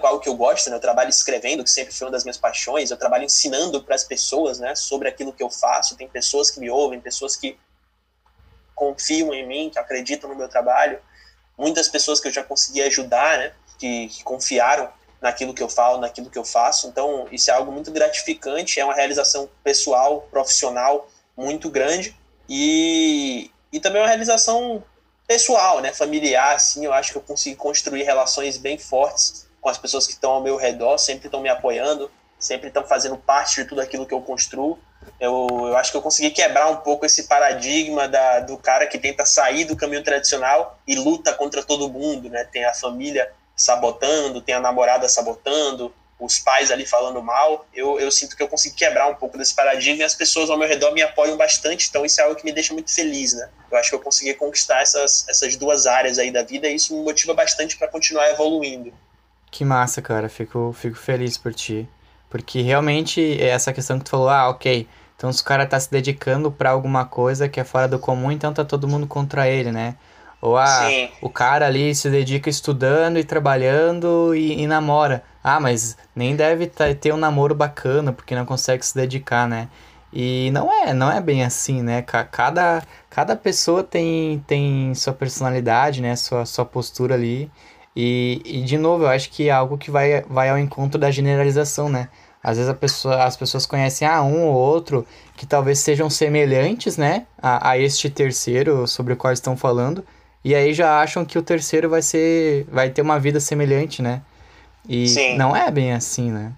com 0.00 0.06
algo 0.06 0.20
que 0.20 0.28
eu 0.28 0.34
gosto, 0.34 0.68
né? 0.68 0.76
Eu 0.76 0.80
trabalho 0.80 1.08
escrevendo, 1.08 1.64
que 1.64 1.70
sempre 1.70 1.94
foi 1.94 2.06
uma 2.06 2.12
das 2.12 2.24
minhas 2.24 2.36
paixões. 2.36 2.90
Eu 2.90 2.96
trabalho 2.96 3.24
ensinando 3.24 3.82
para 3.82 3.94
as 3.94 4.04
pessoas, 4.04 4.58
né? 4.58 4.74
Sobre 4.74 5.08
aquilo 5.08 5.32
que 5.32 5.42
eu 5.42 5.50
faço. 5.50 5.96
Tem 5.96 6.08
pessoas 6.08 6.50
que 6.50 6.60
me 6.60 6.70
ouvem, 6.70 7.00
pessoas 7.00 7.36
que 7.36 7.58
confiam 8.74 9.32
em 9.32 9.46
mim, 9.46 9.70
que 9.70 9.78
acreditam 9.78 10.28
no 10.28 10.36
meu 10.36 10.48
trabalho. 10.48 11.00
Muitas 11.56 11.88
pessoas 11.88 12.20
que 12.20 12.28
eu 12.28 12.32
já 12.32 12.42
consegui 12.42 12.82
ajudar, 12.82 13.38
né? 13.38 13.52
Que, 13.78 14.08
que 14.08 14.22
confiaram 14.22 14.90
naquilo 15.20 15.54
que 15.54 15.62
eu 15.62 15.68
falo, 15.68 15.98
naquilo 15.98 16.28
que 16.28 16.38
eu 16.38 16.44
faço. 16.44 16.88
Então, 16.88 17.28
isso 17.30 17.50
é 17.50 17.54
algo 17.54 17.72
muito 17.72 17.90
gratificante. 17.90 18.80
É 18.80 18.84
uma 18.84 18.94
realização 18.94 19.48
pessoal, 19.62 20.22
profissional 20.30 21.08
muito 21.36 21.70
grande 21.70 22.20
e, 22.54 23.50
e 23.72 23.80
também 23.80 24.02
uma 24.02 24.08
realização 24.08 24.84
pessoal, 25.26 25.80
né, 25.80 25.90
familiar, 25.90 26.54
assim, 26.54 26.84
eu 26.84 26.92
acho 26.92 27.10
que 27.10 27.16
eu 27.16 27.22
consegui 27.22 27.56
construir 27.56 28.02
relações 28.02 28.58
bem 28.58 28.76
fortes 28.76 29.48
com 29.58 29.70
as 29.70 29.78
pessoas 29.78 30.06
que 30.06 30.12
estão 30.12 30.32
ao 30.32 30.42
meu 30.42 30.58
redor, 30.58 30.98
sempre 30.98 31.28
estão 31.28 31.40
me 31.40 31.48
apoiando, 31.48 32.10
sempre 32.38 32.68
estão 32.68 32.84
fazendo 32.84 33.16
parte 33.16 33.62
de 33.62 33.64
tudo 33.66 33.80
aquilo 33.80 34.04
que 34.04 34.12
eu 34.12 34.20
construo. 34.20 34.78
Eu, 35.18 35.46
eu 35.50 35.76
acho 35.78 35.90
que 35.90 35.96
eu 35.96 36.02
consegui 36.02 36.30
quebrar 36.30 36.68
um 36.68 36.76
pouco 36.76 37.06
esse 37.06 37.22
paradigma 37.22 38.06
da, 38.06 38.40
do 38.40 38.58
cara 38.58 38.86
que 38.86 38.98
tenta 38.98 39.24
sair 39.24 39.64
do 39.64 39.74
caminho 39.74 40.04
tradicional 40.04 40.78
e 40.86 40.94
luta 40.94 41.32
contra 41.32 41.62
todo 41.62 41.88
mundo, 41.88 42.28
né? 42.28 42.44
Tem 42.52 42.66
a 42.66 42.74
família 42.74 43.32
sabotando, 43.56 44.42
tem 44.42 44.54
a 44.54 44.60
namorada 44.60 45.08
sabotando, 45.08 45.94
os 46.24 46.38
pais 46.38 46.70
ali 46.70 46.86
falando 46.86 47.22
mal. 47.22 47.66
Eu, 47.74 47.98
eu 47.98 48.10
sinto 48.10 48.36
que 48.36 48.42
eu 48.42 48.48
consegui 48.48 48.76
quebrar 48.76 49.08
um 49.08 49.14
pouco 49.14 49.36
desse 49.36 49.54
paradigma 49.54 50.02
e 50.02 50.04
as 50.04 50.14
pessoas 50.14 50.50
ao 50.50 50.56
meu 50.56 50.68
redor 50.68 50.92
me 50.92 51.02
apoiam 51.02 51.36
bastante, 51.36 51.88
então 51.88 52.04
isso 52.04 52.20
é 52.20 52.24
algo 52.24 52.36
que 52.36 52.44
me 52.44 52.52
deixa 52.52 52.72
muito 52.72 52.94
feliz, 52.94 53.32
né? 53.34 53.48
Eu 53.70 53.78
acho 53.78 53.90
que 53.90 53.94
eu 53.94 54.00
consegui 54.00 54.34
conquistar 54.34 54.80
essas, 54.80 55.26
essas 55.28 55.56
duas 55.56 55.86
áreas 55.86 56.18
aí 56.18 56.30
da 56.30 56.42
vida 56.42 56.68
e 56.68 56.74
isso 56.74 56.94
me 56.94 57.02
motiva 57.02 57.34
bastante 57.34 57.76
para 57.76 57.88
continuar 57.88 58.28
evoluindo. 58.30 58.92
Que 59.50 59.64
massa, 59.64 60.00
cara. 60.00 60.28
Fico, 60.28 60.74
fico 60.78 60.96
feliz 60.96 61.36
por 61.36 61.52
ti. 61.52 61.88
Porque 62.30 62.62
realmente 62.62 63.20
é 63.40 63.48
essa 63.48 63.72
questão 63.72 63.98
que 63.98 64.06
tu 64.06 64.10
falou, 64.10 64.28
ah, 64.28 64.48
ok. 64.48 64.88
Então 65.16 65.32
se 65.32 65.42
o 65.42 65.44
cara 65.44 65.66
tá 65.66 65.78
se 65.78 65.90
dedicando 65.90 66.50
para 66.50 66.70
alguma 66.70 67.04
coisa 67.04 67.48
que 67.48 67.60
é 67.60 67.64
fora 67.64 67.86
do 67.86 67.98
comum, 67.98 68.32
então 68.32 68.52
tá 68.52 68.64
todo 68.64 68.88
mundo 68.88 69.06
contra 69.06 69.46
ele, 69.48 69.70
né? 69.70 69.96
Ou 70.40 70.56
ah, 70.56 70.88
Sim. 70.88 71.08
o 71.20 71.30
cara 71.30 71.66
ali 71.66 71.94
se 71.94 72.10
dedica 72.10 72.50
estudando 72.50 73.18
e 73.18 73.22
trabalhando 73.22 74.34
e, 74.34 74.60
e 74.60 74.66
namora. 74.66 75.22
Ah, 75.42 75.58
mas 75.60 75.96
nem 76.14 76.36
deve 76.36 76.66
ter 76.66 77.12
um 77.12 77.16
namoro 77.16 77.54
bacana 77.54 78.12
porque 78.12 78.34
não 78.34 78.46
consegue 78.46 78.84
se 78.84 78.94
dedicar, 78.94 79.48
né? 79.48 79.68
E 80.12 80.50
não 80.52 80.70
é, 80.70 80.92
não 80.92 81.10
é 81.10 81.20
bem 81.20 81.42
assim, 81.42 81.82
né? 81.82 82.02
Cada, 82.02 82.82
cada 83.08 83.34
pessoa 83.34 83.82
tem, 83.82 84.44
tem 84.46 84.94
sua 84.94 85.12
personalidade, 85.12 86.02
né? 86.02 86.14
Sua, 86.16 86.44
sua 86.44 86.64
postura 86.64 87.14
ali. 87.14 87.50
E, 87.96 88.42
e, 88.44 88.62
de 88.62 88.78
novo, 88.78 89.04
eu 89.04 89.08
acho 89.08 89.30
que 89.30 89.48
é 89.48 89.52
algo 89.52 89.78
que 89.78 89.90
vai, 89.90 90.22
vai 90.22 90.50
ao 90.50 90.58
encontro 90.58 90.98
da 90.98 91.10
generalização, 91.10 91.88
né? 91.88 92.08
Às 92.42 92.56
vezes 92.56 92.70
a 92.70 92.74
pessoa, 92.74 93.24
as 93.24 93.36
pessoas 93.36 93.66
conhecem 93.66 94.06
ah, 94.06 94.22
um 94.22 94.46
ou 94.46 94.54
outro 94.54 95.06
que 95.36 95.46
talvez 95.46 95.78
sejam 95.78 96.10
semelhantes, 96.10 96.96
né? 96.96 97.26
A, 97.40 97.70
a 97.70 97.78
este 97.78 98.10
terceiro 98.10 98.86
sobre 98.86 99.12
o 99.14 99.16
qual 99.16 99.32
estão 99.32 99.56
falando. 99.56 100.04
E 100.44 100.54
aí 100.54 100.74
já 100.74 101.00
acham 101.00 101.24
que 101.24 101.38
o 101.38 101.42
terceiro 101.42 101.88
vai 101.88 102.02
ser. 102.02 102.66
vai 102.70 102.90
ter 102.90 103.02
uma 103.02 103.18
vida 103.18 103.40
semelhante, 103.40 104.02
né? 104.02 104.22
E 104.88 105.08
Sim. 105.08 105.36
não 105.36 105.54
é 105.54 105.70
bem 105.70 105.92
assim, 105.92 106.30
né? 106.30 106.52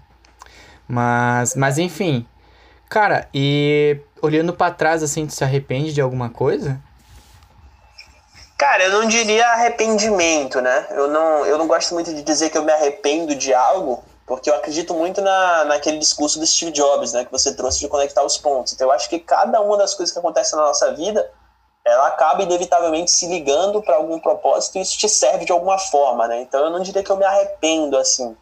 Mas, 0.87 1.55
mas 1.55 1.77
enfim. 1.77 2.25
Cara, 2.89 3.27
e 3.33 3.97
olhando 4.21 4.53
para 4.53 4.73
trás, 4.73 5.03
assim, 5.03 5.25
tu 5.25 5.33
se 5.33 5.43
arrepende 5.43 5.93
de 5.93 6.01
alguma 6.01 6.29
coisa? 6.29 6.79
Cara, 8.57 8.83
eu 8.85 8.91
não 8.91 9.07
diria 9.07 9.47
arrependimento, 9.47 10.61
né? 10.61 10.87
Eu 10.91 11.07
não, 11.07 11.45
eu 11.45 11.57
não 11.57 11.67
gosto 11.67 11.93
muito 11.93 12.13
de 12.13 12.23
dizer 12.23 12.49
que 12.49 12.57
eu 12.57 12.63
me 12.63 12.71
arrependo 12.71 13.35
de 13.35 13.53
algo, 13.53 14.03
porque 14.25 14.49
eu 14.49 14.55
acredito 14.55 14.93
muito 14.93 15.21
na, 15.21 15.65
naquele 15.65 15.97
discurso 15.97 16.39
do 16.39 16.47
Steve 16.47 16.71
Jobs, 16.71 17.11
né? 17.11 17.25
Que 17.25 17.31
você 17.31 17.53
trouxe 17.53 17.79
de 17.79 17.87
conectar 17.87 18.23
os 18.23 18.37
pontos. 18.37 18.73
Então 18.73 18.87
eu 18.87 18.91
acho 18.93 19.09
que 19.09 19.19
cada 19.19 19.59
uma 19.59 19.77
das 19.77 19.93
coisas 19.93 20.13
que 20.13 20.19
acontecem 20.19 20.57
na 20.57 20.65
nossa 20.65 20.93
vida, 20.93 21.29
ela 21.85 22.07
acaba 22.07 22.41
inevitavelmente 22.41 23.11
se 23.11 23.27
ligando 23.27 23.81
para 23.81 23.95
algum 23.95 24.19
propósito 24.19 24.77
e 24.77 24.81
isso 24.81 24.97
te 24.97 25.07
serve 25.07 25.45
de 25.45 25.51
alguma 25.51 25.77
forma, 25.77 26.27
né? 26.27 26.41
Então 26.41 26.65
eu 26.65 26.71
não 26.71 26.79
diria 26.79 27.03
que 27.03 27.11
eu 27.11 27.17
me 27.17 27.25
arrependo, 27.25 27.97
assim. 27.97 28.35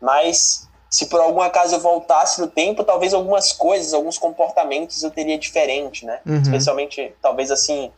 mas 0.00 0.68
se 0.90 1.06
por 1.06 1.20
algum 1.20 1.40
acaso 1.40 1.76
eu 1.76 1.80
voltasse 1.80 2.40
no 2.40 2.48
tempo, 2.48 2.82
talvez 2.82 3.14
algumas 3.14 3.52
coisas, 3.52 3.94
alguns 3.94 4.18
comportamentos 4.18 5.04
eu 5.04 5.10
teria 5.10 5.38
diferente, 5.38 6.04
né? 6.04 6.20
Uhum. 6.26 6.42
Especialmente, 6.42 7.14
talvez 7.22 7.52
assim, 7.52 7.92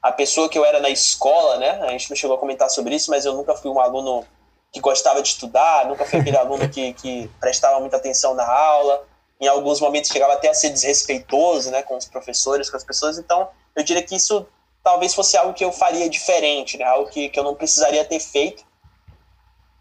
a 0.00 0.10
pessoa 0.10 0.48
que 0.48 0.58
eu 0.58 0.64
era 0.64 0.80
na 0.80 0.88
escola, 0.88 1.58
né? 1.58 1.78
A 1.82 1.90
gente 1.90 2.08
não 2.08 2.16
chegou 2.16 2.36
a 2.36 2.40
comentar 2.40 2.70
sobre 2.70 2.94
isso, 2.94 3.10
mas 3.10 3.26
eu 3.26 3.34
nunca 3.34 3.54
fui 3.54 3.70
um 3.70 3.78
aluno 3.78 4.24
que 4.72 4.80
gostava 4.80 5.20
de 5.20 5.28
estudar, 5.28 5.84
nunca 5.86 6.06
fui 6.06 6.18
aquele 6.18 6.36
aluno 6.38 6.66
que, 6.66 6.94
que 6.94 7.30
prestava 7.38 7.78
muita 7.78 7.98
atenção 7.98 8.34
na 8.34 8.50
aula. 8.50 9.04
Em 9.40 9.46
alguns 9.46 9.80
momentos 9.80 10.10
chegava 10.10 10.34
até 10.34 10.50
a 10.50 10.54
ser 10.54 10.70
desrespeitoso, 10.70 11.70
né? 11.70 11.82
Com 11.82 11.96
os 11.96 12.06
professores, 12.06 12.68
com 12.68 12.76
as 12.76 12.84
pessoas. 12.84 13.18
Então, 13.18 13.48
eu 13.74 13.82
diria 13.82 14.02
que 14.02 14.14
isso 14.14 14.46
talvez 14.82 15.14
fosse 15.14 15.36
algo 15.36 15.54
que 15.54 15.64
eu 15.64 15.72
faria 15.72 16.08
diferente, 16.08 16.76
né? 16.76 16.84
Algo 16.84 17.10
que, 17.10 17.28
que 17.28 17.38
eu 17.38 17.44
não 17.44 17.54
precisaria 17.54 18.04
ter 18.04 18.20
feito 18.20 18.64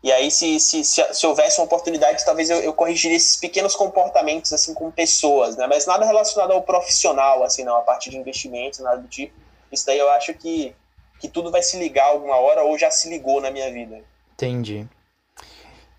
e 0.01 0.11
aí, 0.11 0.31
se, 0.31 0.59
se, 0.59 0.83
se, 0.83 1.13
se, 1.13 1.27
houvesse 1.27 1.59
uma 1.59 1.65
oportunidade, 1.65 2.23
talvez 2.23 2.49
eu, 2.49 2.59
eu 2.59 2.73
corrigiria 2.73 3.17
esses 3.17 3.35
pequenos 3.35 3.75
comportamentos, 3.75 4.53
assim, 4.53 4.73
com 4.73 4.89
pessoas, 4.89 5.57
né? 5.57 5.67
Mas 5.67 5.85
nada 5.85 6.05
relacionado 6.05 6.51
ao 6.51 6.61
profissional, 6.61 7.43
assim, 7.43 7.65
não, 7.65 7.75
a 7.75 7.81
partir 7.81 8.09
de 8.09 8.17
investimentos, 8.17 8.79
nada 8.79 8.97
do 8.97 9.07
tipo. 9.09 9.33
Isso 9.69 9.85
daí 9.85 9.99
eu 9.99 10.09
acho 10.11 10.33
que, 10.35 10.73
que 11.19 11.27
tudo 11.27 11.51
vai 11.51 11.61
se 11.61 11.77
ligar 11.77 12.07
alguma 12.07 12.37
hora 12.37 12.63
ou 12.63 12.77
já 12.77 12.89
se 12.89 13.09
ligou 13.09 13.41
na 13.41 13.51
minha 13.51 13.71
vida. 13.73 14.01
Entendi. 14.33 14.87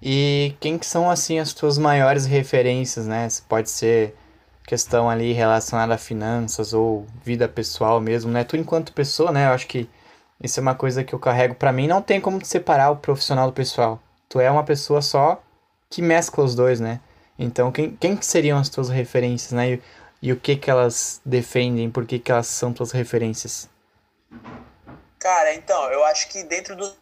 E 0.03 0.55
quem 0.61 0.79
que 0.79 0.87
são, 0.87 1.11
assim, 1.11 1.39
as 1.39 1.53
tuas 1.53 1.77
maiores 1.77 2.25
referências, 2.27 3.07
né? 3.07 3.29
Pode 3.49 3.71
ser 3.71 4.15
questão 4.67 5.11
ali 5.11 5.33
relacionada 5.33 5.95
a 5.95 5.99
finanças 5.99 6.73
ou 6.73 7.07
vida 7.25 7.49
pessoal 7.49 8.01
mesmo, 8.01 8.31
né? 8.31 8.45
Tu 8.45 8.57
enquanto 8.57 8.93
pessoa, 8.93 9.33
né? 9.33 9.47
Eu 9.47 9.51
acho 9.51 9.67
que 9.67 9.89
isso 10.43 10.59
é 10.59 10.63
uma 10.63 10.75
coisa 10.75 11.05
que 11.05 11.13
eu 11.15 11.19
carrego 11.19 11.55
para 11.55 11.73
mim. 11.73 11.87
Não 11.87 12.01
tem 12.01 12.21
como 12.21 12.43
separar 12.45 12.91
o 12.91 12.97
profissional 12.97 13.49
do 13.49 13.53
pessoal. 13.53 14.01
Tu 14.29 14.41
é 14.41 14.51
uma 14.51 14.65
pessoa 14.65 15.03
só 15.03 15.43
que 15.91 16.01
mescla 16.01 16.45
os 16.45 16.55
dois, 16.55 16.81
né? 16.81 17.01
Então, 17.39 17.73
quem, 17.73 17.97
quem 17.97 18.21
seriam 18.23 18.59
as 18.59 18.69
tuas 18.69 18.89
referências, 18.89 19.53
né? 19.53 19.73
E, 19.73 19.83
e, 20.23 20.33
o 20.33 20.37
que 20.37 20.57
que 20.57 20.71
elas 20.71 21.21
defendem? 21.25 21.91
Por 21.91 22.07
que 22.07 22.19
que 22.19 22.31
elas 22.31 22.47
são 22.47 22.73
tuas 22.73 22.93
referências? 22.93 23.69
Cara, 25.19 25.55
então, 25.55 25.91
eu 25.91 26.05
acho 26.05 26.29
que 26.29 26.43
dentro 26.45 26.77
dos 26.77 26.97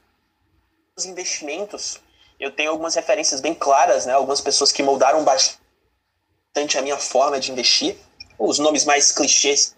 investimentos, 1.05 2.01
eu 2.39 2.51
tenho 2.51 2.70
algumas 2.70 2.95
referências 2.95 3.41
bem 3.41 3.55
claras, 3.55 4.07
né? 4.07 4.12
Algumas 4.12 4.41
pessoas 4.41 4.70
que 4.70 4.82
moldaram 4.82 5.24
bastante 5.24 6.78
a 6.78 6.82
minha 6.82 6.97
forma 6.97 7.41
de 7.41 7.51
investir. 7.53 7.97
Os 8.39 8.59
nomes 8.59 8.84
mais 8.84 9.11
clichês 9.11 9.76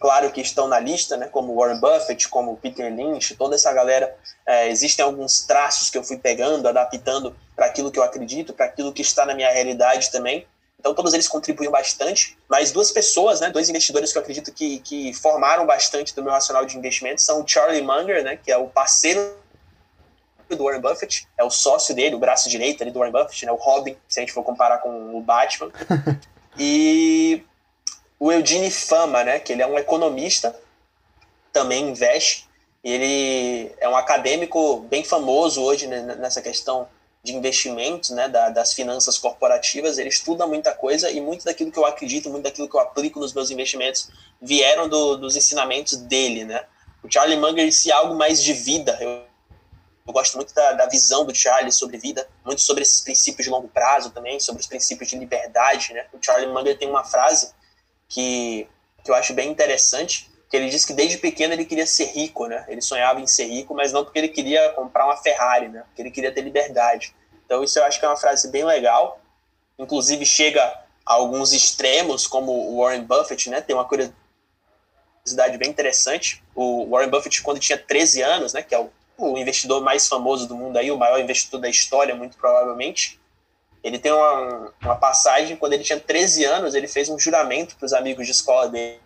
claro 0.00 0.30
que 0.32 0.40
estão 0.40 0.66
na 0.66 0.80
lista, 0.80 1.16
né, 1.16 1.28
como 1.28 1.54
Warren 1.54 1.78
Buffett, 1.78 2.28
como 2.28 2.56
Peter 2.56 2.92
Lynch, 2.92 3.36
toda 3.36 3.54
essa 3.54 3.72
galera. 3.72 4.16
É, 4.46 4.68
existem 4.68 5.04
alguns 5.04 5.42
traços 5.42 5.90
que 5.90 5.98
eu 5.98 6.02
fui 6.02 6.16
pegando, 6.16 6.66
adaptando 6.66 7.36
para 7.54 7.66
aquilo 7.66 7.92
que 7.92 7.98
eu 7.98 8.02
acredito, 8.02 8.54
para 8.54 8.64
aquilo 8.64 8.92
que 8.92 9.02
está 9.02 9.26
na 9.26 9.34
minha 9.34 9.52
realidade 9.52 10.10
também. 10.10 10.46
Então, 10.78 10.94
todos 10.94 11.12
eles 11.12 11.28
contribuem 11.28 11.70
bastante. 11.70 12.38
Mas 12.48 12.72
duas 12.72 12.90
pessoas, 12.90 13.38
né, 13.38 13.50
dois 13.50 13.68
investidores 13.68 14.10
que 14.10 14.16
eu 14.18 14.22
acredito 14.22 14.50
que, 14.50 14.78
que 14.78 15.12
formaram 15.12 15.66
bastante 15.66 16.14
do 16.14 16.22
meu 16.22 16.32
racional 16.32 16.64
de 16.64 16.78
investimento 16.78 17.20
são 17.20 17.42
o 17.42 17.46
Charlie 17.46 17.82
Munger, 17.82 18.24
né, 18.24 18.36
que 18.42 18.50
é 18.50 18.56
o 18.56 18.66
parceiro 18.66 19.36
do 20.56 20.64
Warren 20.64 20.80
Buffett, 20.80 21.26
é 21.36 21.44
o 21.44 21.50
sócio 21.50 21.94
dele, 21.94 22.14
o 22.14 22.18
braço 22.18 22.48
direito 22.48 22.82
ali 22.82 22.90
do 22.90 22.98
Warren 22.98 23.12
Buffett, 23.12 23.46
né, 23.46 23.52
o 23.52 23.56
Robin, 23.56 23.96
se 24.08 24.20
a 24.20 24.22
gente 24.22 24.32
for 24.32 24.42
comparar 24.42 24.78
com 24.78 25.16
o 25.16 25.20
Batman. 25.20 25.70
e 26.58 27.42
o 28.18 28.30
Eugene 28.30 28.70
Fama, 28.70 29.24
né, 29.24 29.38
que 29.38 29.52
ele 29.52 29.62
é 29.62 29.66
um 29.66 29.78
economista, 29.78 30.54
também 31.52 31.88
investe, 31.88 32.48
ele 32.82 33.70
é 33.78 33.88
um 33.88 33.96
acadêmico 33.96 34.80
bem 34.88 35.04
famoso 35.04 35.62
hoje 35.62 35.86
né, 35.86 36.00
nessa 36.18 36.40
questão 36.40 36.88
de 37.22 37.34
investimentos, 37.34 38.10
né, 38.10 38.28
da, 38.28 38.48
das 38.48 38.72
finanças 38.72 39.18
corporativas, 39.18 39.98
ele 39.98 40.08
estuda 40.08 40.46
muita 40.46 40.72
coisa 40.72 41.10
e 41.10 41.20
muito 41.20 41.44
daquilo 41.44 41.70
que 41.70 41.78
eu 41.78 41.84
acredito, 41.84 42.30
muito 42.30 42.44
daquilo 42.44 42.68
que 42.68 42.74
eu 42.74 42.80
aplico 42.80 43.20
nos 43.20 43.34
meus 43.34 43.50
investimentos 43.50 44.08
vieram 44.40 44.88
do, 44.88 45.16
dos 45.16 45.36
ensinamentos 45.36 45.96
dele, 45.96 46.44
né. 46.44 46.64
O 47.02 47.10
Charlie 47.10 47.38
Munger, 47.38 47.72
se 47.72 47.90
algo 47.90 48.14
mais 48.14 48.42
de 48.42 48.52
vida, 48.52 48.96
eu, 49.00 49.22
eu 50.10 50.12
gosto 50.12 50.36
muito 50.36 50.52
da, 50.52 50.72
da, 50.72 50.86
visão 50.86 51.24
do 51.24 51.34
Charlie 51.34 51.72
sobre 51.72 51.96
vida, 51.96 52.28
muito 52.44 52.60
sobre 52.60 52.82
esses 52.82 53.00
princípios 53.00 53.44
de 53.44 53.50
longo 53.50 53.68
prazo 53.68 54.10
também, 54.10 54.38
sobre 54.40 54.60
os 54.60 54.66
princípios 54.66 55.08
de 55.08 55.16
liberdade, 55.16 55.92
né. 55.92 56.06
O 56.12 56.18
Charlie 56.20 56.52
Munger 56.52 56.76
tem 56.76 56.88
uma 56.88 57.04
frase 57.04 57.52
que, 58.08 58.68
que 59.04 59.10
eu 59.10 59.14
acho 59.14 59.32
bem 59.32 59.50
interessante, 59.50 60.30
que 60.50 60.56
ele 60.56 60.68
disse 60.68 60.86
que 60.86 60.92
desde 60.92 61.16
pequeno 61.16 61.54
ele 61.54 61.64
queria 61.64 61.86
ser 61.86 62.06
rico, 62.06 62.46
né? 62.46 62.64
Ele 62.68 62.82
sonhava 62.82 63.20
em 63.20 63.26
ser 63.26 63.44
rico, 63.44 63.72
mas 63.72 63.92
não 63.92 64.04
porque 64.04 64.18
ele 64.18 64.28
queria 64.28 64.70
comprar 64.70 65.04
uma 65.06 65.16
Ferrari, 65.16 65.68
né? 65.68 65.84
Porque 65.86 66.02
ele 66.02 66.10
queria 66.10 66.34
ter 66.34 66.40
liberdade. 66.40 67.14
Então 67.46 67.62
isso 67.62 67.78
eu 67.78 67.84
acho 67.84 68.00
que 68.00 68.04
é 68.04 68.08
uma 68.08 68.16
frase 68.16 68.50
bem 68.50 68.64
legal. 68.64 69.20
Inclusive 69.78 70.26
chega 70.26 70.60
a 71.06 71.14
alguns 71.14 71.52
extremos, 71.52 72.26
como 72.26 72.50
o 72.50 72.82
Warren 72.82 73.04
Buffett, 73.04 73.48
né? 73.48 73.60
Tem 73.60 73.76
uma 73.76 73.84
curiosidade 73.84 75.56
bem 75.56 75.70
interessante. 75.70 76.42
O 76.52 76.88
Warren 76.90 77.10
Buffett, 77.10 77.40
quando 77.42 77.60
tinha 77.60 77.78
13 77.78 78.20
anos, 78.20 78.52
né? 78.52 78.60
Que 78.60 78.74
é 78.74 78.80
o, 78.80 78.90
o 79.20 79.38
investidor 79.38 79.82
mais 79.82 80.08
famoso 80.08 80.46
do 80.48 80.54
mundo 80.54 80.76
aí, 80.78 80.90
o 80.90 80.96
maior 80.96 81.20
investidor 81.20 81.60
da 81.60 81.68
história, 81.68 82.14
muito 82.14 82.36
provavelmente, 82.36 83.20
ele 83.82 83.98
tem 83.98 84.12
uma, 84.12 84.72
uma 84.82 84.96
passagem, 84.96 85.56
quando 85.56 85.72
ele 85.74 85.84
tinha 85.84 85.98
13 85.98 86.44
anos, 86.44 86.74
ele 86.74 86.88
fez 86.88 87.08
um 87.08 87.18
juramento 87.18 87.76
para 87.76 87.86
os 87.86 87.92
amigos 87.92 88.26
de 88.26 88.32
escola 88.32 88.68
dele 88.68 89.00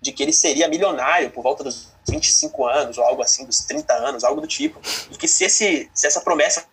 de 0.00 0.12
que 0.12 0.22
ele 0.22 0.32
seria 0.32 0.68
milionário 0.68 1.30
por 1.30 1.42
volta 1.42 1.64
dos 1.64 1.92
25 2.08 2.66
anos, 2.66 2.98
ou 2.98 3.04
algo 3.04 3.22
assim, 3.22 3.44
dos 3.44 3.60
30 3.60 3.92
anos, 3.94 4.24
algo 4.24 4.40
do 4.40 4.46
tipo. 4.46 4.80
E 5.10 5.16
que 5.16 5.26
se, 5.26 5.44
esse, 5.44 5.90
se 5.92 6.06
essa 6.06 6.20
promessa 6.20 6.64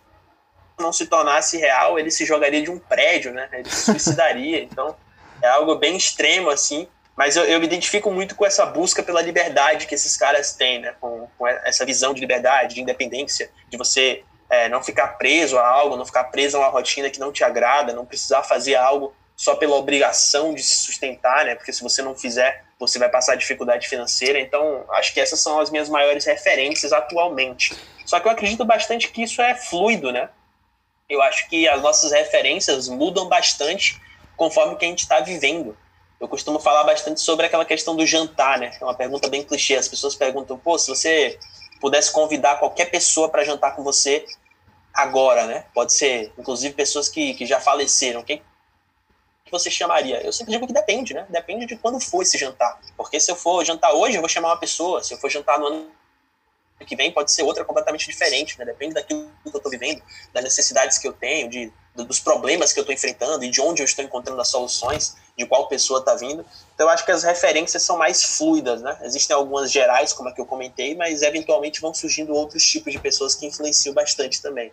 não 0.78 0.92
se 0.92 1.06
tornasse 1.06 1.56
real, 1.56 1.98
ele 1.98 2.10
se 2.10 2.24
jogaria 2.24 2.62
de 2.62 2.70
um 2.70 2.78
prédio, 2.78 3.32
né? 3.32 3.48
Ele 3.52 3.68
se 3.68 3.86
suicidaria. 3.86 4.62
Então, 4.62 4.96
é 5.42 5.48
algo 5.48 5.74
bem 5.74 5.96
extremo, 5.96 6.50
assim. 6.50 6.86
Mas 7.16 7.36
eu, 7.36 7.44
eu 7.44 7.60
me 7.60 7.66
identifico 7.66 8.10
muito 8.10 8.34
com 8.34 8.44
essa 8.44 8.66
busca 8.66 9.02
pela 9.02 9.22
liberdade 9.22 9.86
que 9.86 9.94
esses 9.94 10.16
caras 10.16 10.52
têm, 10.52 10.80
né? 10.80 10.94
Com, 11.00 11.28
com 11.38 11.46
essa 11.46 11.84
visão 11.84 12.12
de 12.12 12.20
liberdade, 12.20 12.74
de 12.74 12.80
independência, 12.80 13.50
de 13.68 13.76
você 13.76 14.24
é, 14.50 14.68
não 14.68 14.82
ficar 14.82 15.18
preso 15.18 15.58
a 15.58 15.66
algo, 15.66 15.96
não 15.96 16.04
ficar 16.04 16.24
preso 16.24 16.56
a 16.56 16.60
uma 16.60 16.68
rotina 16.68 17.08
que 17.10 17.20
não 17.20 17.32
te 17.32 17.44
agrada, 17.44 17.92
não 17.92 18.04
precisar 18.04 18.42
fazer 18.42 18.74
algo 18.74 19.14
só 19.36 19.54
pela 19.56 19.76
obrigação 19.76 20.54
de 20.54 20.62
se 20.62 20.76
sustentar, 20.76 21.44
né? 21.44 21.54
Porque 21.54 21.72
se 21.72 21.82
você 21.82 22.02
não 22.02 22.14
fizer, 22.14 22.64
você 22.78 22.98
vai 22.98 23.08
passar 23.08 23.36
dificuldade 23.36 23.88
financeira. 23.88 24.38
Então, 24.40 24.84
acho 24.90 25.12
que 25.12 25.20
essas 25.20 25.40
são 25.40 25.58
as 25.58 25.70
minhas 25.70 25.88
maiores 25.88 26.24
referências 26.24 26.92
atualmente. 26.92 27.76
Só 28.04 28.20
que 28.20 28.28
eu 28.28 28.32
acredito 28.32 28.64
bastante 28.64 29.08
que 29.08 29.22
isso 29.22 29.40
é 29.40 29.54
fluido, 29.54 30.12
né? 30.12 30.28
Eu 31.08 31.20
acho 31.22 31.48
que 31.48 31.68
as 31.68 31.82
nossas 31.82 32.12
referências 32.12 32.88
mudam 32.88 33.28
bastante 33.28 34.00
conforme 34.36 34.76
que 34.76 34.84
a 34.84 34.88
gente 34.88 35.00
está 35.00 35.20
vivendo. 35.20 35.76
Eu 36.24 36.28
costumo 36.28 36.58
falar 36.58 36.84
bastante 36.84 37.20
sobre 37.20 37.44
aquela 37.44 37.66
questão 37.66 37.94
do 37.94 38.06
jantar, 38.06 38.58
né? 38.58 38.74
É 38.80 38.82
uma 38.82 38.94
pergunta 38.94 39.28
bem 39.28 39.44
clichê. 39.44 39.74
As 39.74 39.86
pessoas 39.86 40.14
perguntam, 40.14 40.58
pô, 40.58 40.78
se 40.78 40.88
você 40.88 41.38
pudesse 41.78 42.10
convidar 42.10 42.58
qualquer 42.58 42.86
pessoa 42.86 43.28
para 43.28 43.44
jantar 43.44 43.76
com 43.76 43.84
você 43.84 44.24
agora, 44.94 45.46
né? 45.46 45.66
Pode 45.74 45.92
ser, 45.92 46.32
inclusive, 46.38 46.72
pessoas 46.72 47.10
que, 47.10 47.34
que 47.34 47.44
já 47.44 47.60
faleceram. 47.60 48.22
Quem 48.22 48.38
que 49.44 49.52
você 49.52 49.70
chamaria? 49.70 50.22
Eu 50.22 50.32
sempre 50.32 50.54
digo 50.54 50.66
que 50.66 50.72
depende, 50.72 51.12
né? 51.12 51.26
Depende 51.28 51.66
de 51.66 51.76
quando 51.76 52.00
for 52.00 52.22
esse 52.22 52.38
jantar. 52.38 52.80
Porque 52.96 53.20
se 53.20 53.30
eu 53.30 53.36
for 53.36 53.62
jantar 53.62 53.92
hoje, 53.92 54.16
eu 54.16 54.22
vou 54.22 54.28
chamar 54.28 54.48
uma 54.48 54.58
pessoa. 54.58 55.04
Se 55.04 55.12
eu 55.12 55.18
for 55.18 55.28
jantar 55.28 55.58
no 55.58 55.66
ano 55.66 55.90
que 56.86 56.96
vem, 56.96 57.12
pode 57.12 57.32
ser 57.32 57.42
outra 57.42 57.66
completamente 57.66 58.08
diferente, 58.08 58.58
né? 58.58 58.64
Depende 58.64 58.94
daquilo 58.94 59.30
que 59.42 59.50
eu 59.50 59.58
estou 59.58 59.70
vivendo, 59.70 60.02
das 60.32 60.42
necessidades 60.42 60.96
que 60.96 61.06
eu 61.06 61.12
tenho, 61.12 61.50
de, 61.50 61.70
dos 61.94 62.18
problemas 62.18 62.72
que 62.72 62.80
eu 62.80 62.82
estou 62.82 62.94
enfrentando 62.94 63.44
e 63.44 63.50
de 63.50 63.60
onde 63.60 63.82
eu 63.82 63.84
estou 63.84 64.02
encontrando 64.02 64.40
as 64.40 64.48
soluções 64.48 65.22
de 65.36 65.46
qual 65.46 65.68
pessoa 65.68 66.00
está 66.00 66.14
vindo. 66.14 66.44
Então, 66.74 66.86
eu 66.86 66.90
acho 66.90 67.04
que 67.04 67.10
as 67.10 67.22
referências 67.24 67.82
são 67.82 67.98
mais 67.98 68.22
fluidas, 68.22 68.82
né? 68.82 68.96
Existem 69.02 69.34
algumas 69.34 69.70
gerais, 69.70 70.12
como 70.12 70.28
a 70.28 70.32
que 70.32 70.40
eu 70.40 70.46
comentei, 70.46 70.94
mas 70.94 71.22
eventualmente 71.22 71.80
vão 71.80 71.92
surgindo 71.92 72.32
outros 72.32 72.64
tipos 72.64 72.92
de 72.92 72.98
pessoas 72.98 73.34
que 73.34 73.46
influenciam 73.46 73.94
bastante 73.94 74.40
também. 74.40 74.70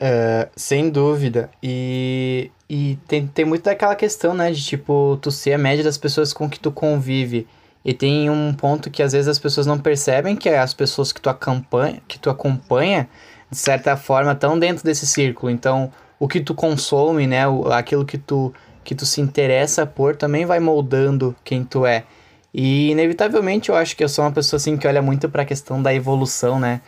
Uh, 0.00 0.50
sem 0.56 0.90
dúvida. 0.90 1.50
E, 1.62 2.50
e 2.68 2.98
tem, 3.06 3.26
tem 3.26 3.44
muito 3.44 3.64
daquela 3.64 3.94
questão, 3.94 4.34
né? 4.34 4.50
De 4.50 4.62
tipo, 4.62 5.18
tu 5.22 5.30
ser 5.30 5.54
a 5.54 5.58
média 5.58 5.84
das 5.84 5.96
pessoas 5.96 6.32
com 6.32 6.48
que 6.48 6.58
tu 6.58 6.70
convive. 6.70 7.46
E 7.84 7.92
tem 7.92 8.30
um 8.30 8.52
ponto 8.54 8.90
que 8.90 9.02
às 9.02 9.12
vezes 9.12 9.28
as 9.28 9.38
pessoas 9.38 9.66
não 9.66 9.78
percebem, 9.78 10.36
que 10.36 10.48
é 10.48 10.58
as 10.58 10.72
pessoas 10.72 11.12
que 11.12 11.20
tu 11.20 11.28
acompanha, 11.28 12.02
que 12.08 12.18
tu 12.18 12.30
acompanha 12.30 13.08
de 13.50 13.58
certa 13.58 13.96
forma, 13.96 14.32
estão 14.32 14.58
dentro 14.58 14.84
desse 14.84 15.06
círculo. 15.06 15.50
Então, 15.50 15.92
o 16.18 16.26
que 16.26 16.40
tu 16.40 16.54
consome, 16.54 17.26
né? 17.26 17.42
Aquilo 17.72 18.04
que 18.04 18.18
tu 18.18 18.52
que 18.84 18.94
tu 18.94 19.06
se 19.06 19.20
interessa 19.20 19.86
por 19.86 20.14
também 20.14 20.44
vai 20.44 20.60
moldando 20.60 21.34
quem 21.42 21.64
tu 21.64 21.86
é. 21.86 22.04
E 22.52 22.90
inevitavelmente 22.90 23.70
eu 23.70 23.74
acho 23.74 23.96
que 23.96 24.04
eu 24.04 24.08
sou 24.08 24.24
uma 24.24 24.30
pessoa 24.30 24.58
assim 24.58 24.76
que 24.76 24.86
olha 24.86 25.02
muito 25.02 25.28
para 25.28 25.42
a 25.42 25.46
questão 25.46 25.82
da 25.82 25.92
evolução, 25.92 26.60
né? 26.60 26.80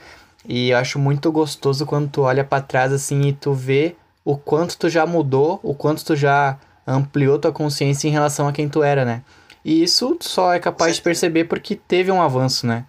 E 0.49 0.70
eu 0.70 0.78
acho 0.78 0.99
muito 0.99 1.32
gostoso 1.32 1.84
quando 1.84 2.09
tu 2.09 2.22
olha 2.22 2.44
para 2.44 2.62
trás 2.62 2.92
assim 2.92 3.22
e 3.22 3.32
tu 3.32 3.53
vê 3.53 3.97
o 4.24 4.36
quanto 4.36 4.78
tu 4.78 4.88
já 4.88 5.05
mudou, 5.05 5.59
o 5.62 5.74
quanto 5.74 6.05
tu 6.05 6.14
já 6.14 6.57
ampliou 6.86 7.38
tua 7.38 7.51
consciência 7.51 8.07
em 8.07 8.12
relação 8.12 8.47
a 8.47 8.53
quem 8.53 8.68
tu 8.68 8.82
era, 8.82 9.05
né? 9.05 9.22
E 9.64 9.82
isso 9.82 10.16
só 10.20 10.55
é 10.55 10.61
capaz 10.61 10.97
de 10.97 11.03
perceber 11.03 11.44
porque 11.47 11.74
teve 11.74 12.12
um 12.12 12.22
avanço, 12.22 12.66
né? 12.66 12.84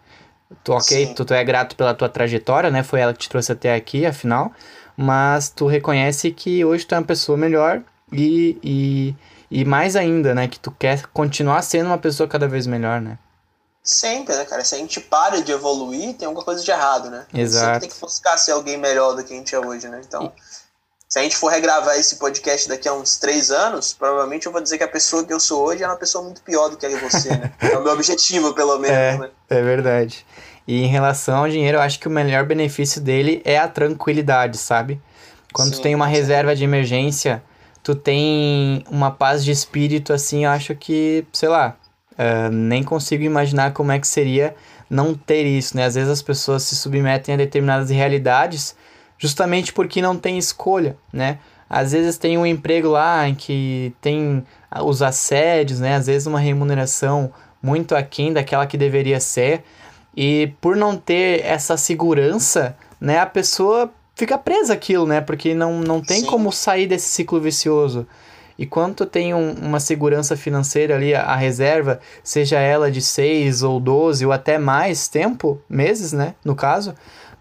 Tu, 0.64 0.72
ok, 0.72 1.14
tu, 1.16 1.26
tu 1.26 1.34
é 1.34 1.44
grato 1.44 1.76
pela 1.76 1.94
tua 1.96 2.08
trajetória, 2.08 2.70
né? 2.70 2.84
Foi 2.84 3.00
ela 3.00 3.14
que 3.14 3.20
te 3.20 3.30
trouxe 3.30 3.52
até 3.52 3.74
aqui, 3.74 4.06
afinal. 4.06 4.52
mas 4.96 5.50
tu 5.50 5.68
reconhece 5.68 6.32
que 6.32 6.66
hoje 6.66 6.86
tu 6.86 6.96
é 6.96 6.98
uma 7.00 7.04
pessoa 7.04 7.38
melhor 7.38 7.82
e, 8.12 8.58
e, 8.64 9.16
e 9.52 9.66
mais 9.66 9.96
ainda, 9.96 10.34
né? 10.34 10.48
Que 10.48 10.60
tu 10.60 10.72
quer 10.72 11.08
continuar 11.08 11.62
sendo 11.62 11.88
uma 11.88 11.98
pessoa 11.98 12.28
cada 12.28 12.48
vez 12.48 12.68
melhor, 12.68 13.02
né? 13.02 13.18
Sempre, 13.84 14.36
né, 14.36 14.44
cara? 14.46 14.66
Se 14.66 14.76
a 14.76 14.78
gente 14.78 15.00
para 15.00 15.42
de 15.42 15.52
evoluir, 15.52 16.16
tem 16.16 16.26
alguma 16.26 16.44
coisa 16.44 16.64
de 16.64 16.70
errado, 16.70 17.10
né? 17.10 17.26
Exato. 17.34 17.66
Sempre 17.66 17.80
tem 17.80 17.90
que 17.90 18.00
buscar 18.00 18.38
ser 18.38 18.52
alguém 18.52 18.78
melhor 18.78 19.16
do 19.16 19.24
que 19.24 19.34
a 19.34 19.38
gente 19.38 19.56
é 19.56 19.60
hoje, 19.60 19.88
né? 19.88 20.02
Então, 20.06 20.32
se 21.08 21.20
a 21.20 21.22
gente 21.22 21.38
for 21.38 21.48
regravar 21.48 21.98
esse 21.98 22.18
podcast 22.18 22.68
daqui 22.68 22.88
a 22.88 22.94
uns 22.94 23.18
três 23.18 23.50
anos, 23.50 23.94
provavelmente 23.94 24.46
eu 24.46 24.52
vou 24.52 24.60
dizer 24.62 24.78
que 24.78 24.84
a 24.84 24.90
pessoa 24.90 25.24
que 25.24 25.32
eu 25.32 25.40
sou 25.40 25.66
hoje 25.66 25.84
é 25.84 25.88
uma 25.88 25.96
pessoa 25.96 26.22
muito 26.22 26.42
pior 26.42 26.68
do 26.68 26.76
que 26.76 26.88
você, 26.98 27.30
né? 27.30 27.54
É 27.62 27.78
o 27.78 27.84
meu 27.84 27.94
objetivo, 27.94 28.54
pelo 28.54 28.78
menos, 28.78 28.98
é, 28.98 29.18
né? 29.18 29.32
É 29.50 29.62
verdade. 29.62 30.26
E 30.68 30.84
em 30.84 30.88
relação 30.88 31.38
ao 31.38 31.50
dinheiro, 31.50 31.78
eu 31.78 31.82
acho 31.82 31.98
que 31.98 32.10
o 32.10 32.12
melhor 32.12 32.46
benefício 32.46 33.00
dele 33.00 33.42
é 33.46 33.58
a 33.58 33.70
tranquilidade, 33.70 34.58
sabe? 34.58 35.02
Quando 35.54 35.70
Sim, 35.70 35.76
tu 35.76 35.82
tem 35.82 35.96
uma 35.96 36.08
reserva 36.08 36.54
de 36.54 36.66
emergência, 36.66 37.42
tu 37.88 37.96
tem 37.96 38.84
uma 38.92 39.10
paz 39.10 39.46
de 39.46 39.52
espírito, 39.52 40.12
assim, 40.12 40.44
eu 40.44 40.52
acho 40.52 40.76
que, 40.76 41.24
sei 41.32 41.48
lá, 41.48 41.78
uh, 42.12 42.52
nem 42.52 42.84
consigo 42.84 43.24
imaginar 43.24 43.72
como 43.72 43.94
é 43.94 43.98
que 43.98 44.06
seria 44.06 44.54
não 44.90 45.16
ter 45.16 45.46
isso, 45.46 45.78
né? 45.78 45.86
Às 45.86 45.96
vezes 45.96 46.10
as 46.10 46.22
pessoas 46.22 46.64
se 46.64 46.76
submetem 46.76 47.36
a 47.36 47.38
determinadas 47.38 47.90
realidades 47.90 48.76
justamente 49.18 49.72
porque 49.72 50.02
não 50.02 50.18
tem 50.18 50.38
escolha, 50.38 50.98
né? 51.14 51.40
Às 51.70 51.94
vezes 51.94 52.18
tem 52.18 52.38
um 52.38 52.46
emprego 52.46 52.90
lá 52.90 53.26
em 53.30 53.34
que 53.34 53.96
tem 54.02 54.44
os 54.84 55.02
assédios, 55.02 55.80
né? 55.80 55.96
Às 55.96 56.08
vezes 56.08 56.28
uma 56.28 56.42
remuneração 56.42 57.32
muito 57.64 57.96
aquém 57.96 58.34
daquela 58.34 58.68
que 58.68 58.78
deveria 58.78 59.22
ser. 59.22 59.64
E 60.14 60.52
por 60.60 60.76
não 60.76 60.98
ter 60.98 61.40
essa 61.46 61.78
segurança, 61.78 62.76
né, 63.00 63.20
a 63.20 63.26
pessoa 63.26 63.90
fica 64.18 64.36
presa 64.36 64.74
aquilo, 64.74 65.06
né? 65.06 65.22
Porque 65.22 65.54
não, 65.54 65.80
não 65.80 66.02
tem 66.02 66.22
Sim. 66.22 66.26
como 66.26 66.52
sair 66.52 66.88
desse 66.88 67.08
ciclo 67.08 67.40
vicioso. 67.40 68.08
E 68.58 68.66
quando 68.66 68.96
tu 68.96 69.06
tem 69.06 69.36
um, 69.36 69.52
uma 69.52 69.80
segurança 69.80 70.36
financeira 70.36 70.96
ali, 70.96 71.14
a, 71.14 71.22
a, 71.22 71.36
reserva, 71.36 72.00
seja 72.24 72.60
ela 72.60 72.90
de 72.90 73.00
6 73.00 73.62
ou 73.62 73.80
12 73.80 74.26
ou 74.26 74.32
até 74.32 74.58
mais 74.58 75.08
tempo, 75.08 75.62
meses, 75.70 76.12
né? 76.12 76.34
No 76.44 76.56
caso, 76.56 76.96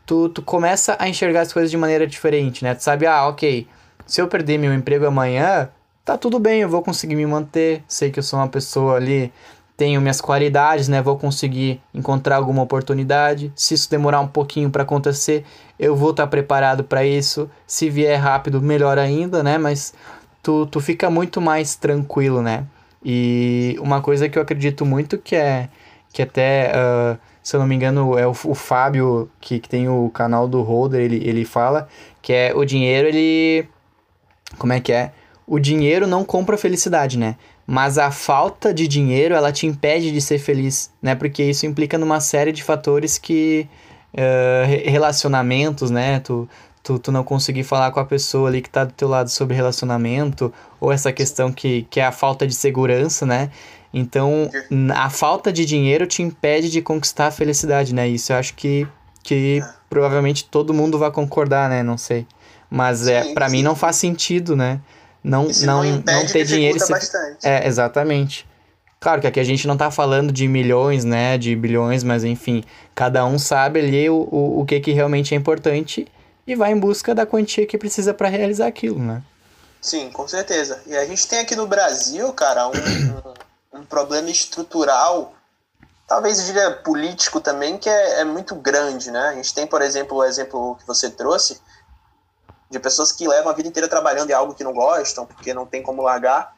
tu, 0.04 0.28
tu 0.28 0.42
começa 0.42 0.94
a 0.98 1.08
enxergar 1.08 1.40
as 1.40 1.52
coisas 1.52 1.70
de 1.70 1.78
maneira 1.78 2.06
diferente, 2.06 2.62
né? 2.62 2.74
Tu 2.74 2.82
sabe, 2.82 3.06
ah, 3.06 3.26
ok, 3.26 3.66
se 4.04 4.20
eu 4.20 4.28
perder 4.28 4.58
meu 4.58 4.74
emprego 4.74 5.06
amanhã, 5.06 5.70
tá 6.04 6.18
tudo 6.18 6.38
bem, 6.38 6.60
eu 6.60 6.68
vou 6.68 6.82
conseguir 6.82 7.16
me 7.16 7.24
manter. 7.24 7.82
Sei 7.88 8.10
que 8.10 8.18
eu 8.18 8.22
sou 8.22 8.38
uma 8.38 8.48
pessoa 8.48 8.96
ali 8.96 9.32
tenho 9.76 10.00
minhas 10.00 10.20
qualidades, 10.20 10.88
né? 10.88 11.02
Vou 11.02 11.18
conseguir 11.18 11.80
encontrar 11.92 12.36
alguma 12.36 12.62
oportunidade. 12.62 13.52
Se 13.54 13.74
isso 13.74 13.90
demorar 13.90 14.20
um 14.20 14.26
pouquinho 14.26 14.70
para 14.70 14.82
acontecer, 14.82 15.44
eu 15.78 15.94
vou 15.94 16.10
estar 16.10 16.24
tá 16.24 16.28
preparado 16.28 16.82
para 16.82 17.04
isso. 17.04 17.50
Se 17.66 17.90
vier 17.90 18.18
rápido, 18.18 18.62
melhor 18.62 18.98
ainda, 18.98 19.42
né? 19.42 19.58
Mas 19.58 19.92
tu, 20.42 20.66
tu 20.66 20.80
fica 20.80 21.10
muito 21.10 21.40
mais 21.40 21.74
tranquilo, 21.74 22.40
né? 22.40 22.64
E 23.04 23.76
uma 23.80 24.00
coisa 24.00 24.28
que 24.28 24.38
eu 24.38 24.42
acredito 24.42 24.84
muito 24.84 25.18
que 25.18 25.36
é 25.36 25.68
que 26.12 26.22
até, 26.22 26.72
uh, 26.72 27.18
se 27.42 27.54
eu 27.54 27.60
não 27.60 27.66
me 27.66 27.74
engano, 27.74 28.18
é 28.18 28.26
o, 28.26 28.30
o 28.30 28.54
Fábio 28.54 29.30
que, 29.38 29.58
que 29.60 29.68
tem 29.68 29.86
o 29.86 30.08
canal 30.08 30.48
do 30.48 30.62
Holder, 30.62 31.02
ele, 31.02 31.16
ele 31.22 31.44
fala 31.44 31.88
que 32.22 32.32
é 32.32 32.54
o 32.54 32.64
dinheiro, 32.64 33.06
ele. 33.06 33.68
Como 34.58 34.72
é 34.72 34.80
que 34.80 34.92
é? 34.92 35.12
O 35.46 35.58
dinheiro 35.58 36.06
não 36.06 36.24
compra 36.24 36.56
felicidade, 36.56 37.18
né? 37.18 37.36
Mas 37.66 37.98
a 37.98 38.10
falta 38.10 38.72
de 38.72 38.86
dinheiro 38.86 39.34
ela 39.34 39.50
te 39.50 39.66
impede 39.66 40.12
de 40.12 40.20
ser 40.20 40.38
feliz, 40.38 40.90
né? 41.02 41.14
Porque 41.14 41.42
isso 41.42 41.66
implica 41.66 41.98
numa 41.98 42.20
série 42.20 42.52
de 42.52 42.62
fatores 42.62 43.18
que 43.18 43.68
uh, 44.14 44.88
relacionamentos, 44.90 45.90
né? 45.90 46.20
Tu, 46.20 46.48
tu, 46.82 46.98
tu 46.98 47.10
não 47.10 47.24
conseguir 47.24 47.64
falar 47.64 47.90
com 47.90 47.98
a 47.98 48.04
pessoa 48.04 48.48
ali 48.48 48.62
que 48.62 48.70
tá 48.70 48.84
do 48.84 48.92
teu 48.92 49.08
lado 49.08 49.28
sobre 49.28 49.56
relacionamento 49.56 50.52
ou 50.80 50.92
essa 50.92 51.12
questão 51.12 51.50
que, 51.50 51.82
que 51.90 51.98
é 51.98 52.04
a 52.04 52.12
falta 52.12 52.46
de 52.46 52.54
segurança, 52.54 53.26
né? 53.26 53.50
Então, 53.92 54.50
a 54.94 55.10
falta 55.10 55.52
de 55.52 55.64
dinheiro 55.64 56.06
te 56.06 56.22
impede 56.22 56.70
de 56.70 56.82
conquistar 56.82 57.28
a 57.28 57.30
felicidade, 57.30 57.94
né? 57.94 58.06
Isso 58.06 58.32
eu 58.32 58.36
acho 58.36 58.54
que, 58.54 58.86
que 59.22 59.60
provavelmente 59.88 60.44
todo 60.44 60.74
mundo 60.74 60.98
vai 60.98 61.10
concordar, 61.10 61.68
né? 61.68 61.82
Não 61.82 61.98
sei. 61.98 62.26
Mas 62.70 63.08
é, 63.08 63.32
para 63.32 63.48
mim 63.48 63.62
não 63.62 63.74
faz 63.74 63.96
sentido, 63.96 64.54
né? 64.54 64.80
Não, 65.26 65.48
não, 65.62 65.82
não, 65.82 66.02
não 66.06 66.26
ter 66.26 66.44
dinheiro. 66.44 66.78
Se... 66.78 66.92
É, 67.42 67.66
exatamente. 67.66 68.46
Claro 69.00 69.20
que 69.20 69.26
aqui 69.26 69.40
a 69.40 69.44
gente 69.44 69.66
não 69.66 69.76
tá 69.76 69.90
falando 69.90 70.32
de 70.32 70.48
milhões, 70.48 71.04
né, 71.04 71.36
de 71.36 71.54
bilhões, 71.54 72.02
mas 72.02 72.24
enfim, 72.24 72.64
cada 72.94 73.26
um 73.26 73.38
sabe 73.38 73.80
ali 73.80 74.08
o, 74.08 74.28
o, 74.30 74.60
o 74.60 74.64
que, 74.64 74.80
que 74.80 74.92
realmente 74.92 75.34
é 75.34 75.36
importante 75.36 76.06
e 76.46 76.54
vai 76.54 76.72
em 76.72 76.78
busca 76.78 77.14
da 77.14 77.26
quantia 77.26 77.66
que 77.66 77.76
precisa 77.76 78.14
para 78.14 78.28
realizar 78.28 78.68
aquilo, 78.68 78.98
né? 78.98 79.22
Sim, 79.80 80.10
com 80.10 80.26
certeza. 80.26 80.80
E 80.86 80.96
a 80.96 81.04
gente 81.04 81.26
tem 81.26 81.40
aqui 81.40 81.54
no 81.54 81.66
Brasil, 81.66 82.32
cara, 82.32 82.68
um, 82.68 82.72
um, 82.72 83.80
um 83.80 83.84
problema 83.84 84.30
estrutural, 84.30 85.34
talvez 86.06 86.38
eu 86.38 86.46
diria 86.46 86.70
político 86.70 87.40
também, 87.40 87.76
que 87.76 87.88
é, 87.88 88.20
é 88.20 88.24
muito 88.24 88.54
grande, 88.54 89.10
né? 89.10 89.28
A 89.28 89.34
gente 89.34 89.52
tem, 89.52 89.66
por 89.66 89.82
exemplo, 89.82 90.16
o 90.18 90.24
exemplo 90.24 90.76
que 90.76 90.86
você 90.86 91.10
trouxe, 91.10 91.60
de 92.70 92.78
pessoas 92.78 93.12
que 93.12 93.28
levam 93.28 93.50
a 93.50 93.54
vida 93.54 93.68
inteira 93.68 93.88
trabalhando 93.88 94.30
em 94.30 94.34
algo 94.34 94.54
que 94.54 94.64
não 94.64 94.72
gostam, 94.72 95.26
porque 95.26 95.54
não 95.54 95.66
tem 95.66 95.82
como 95.82 96.02
largar, 96.02 96.56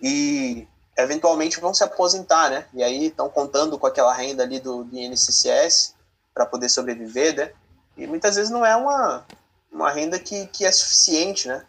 e 0.00 0.66
eventualmente 0.96 1.60
vão 1.60 1.72
se 1.72 1.84
aposentar, 1.84 2.50
né? 2.50 2.66
E 2.72 2.82
aí 2.82 3.06
estão 3.06 3.28
contando 3.28 3.78
com 3.78 3.86
aquela 3.86 4.12
renda 4.12 4.42
ali 4.42 4.60
do, 4.60 4.84
do 4.84 4.96
INSS 4.96 5.94
para 6.34 6.46
poder 6.46 6.68
sobreviver, 6.68 7.36
né? 7.36 7.52
E 7.96 8.06
muitas 8.06 8.36
vezes 8.36 8.50
não 8.50 8.64
é 8.64 8.74
uma, 8.74 9.26
uma 9.70 9.90
renda 9.90 10.18
que, 10.18 10.46
que 10.46 10.64
é 10.64 10.72
suficiente, 10.72 11.48
né? 11.48 11.64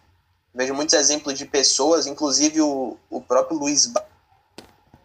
Vejo 0.53 0.73
muitos 0.73 0.95
exemplos 0.95 1.37
de 1.37 1.45
pessoas, 1.45 2.07
inclusive 2.07 2.61
o, 2.61 2.97
o 3.09 3.21
próprio 3.21 3.57
Luiz 3.57 3.91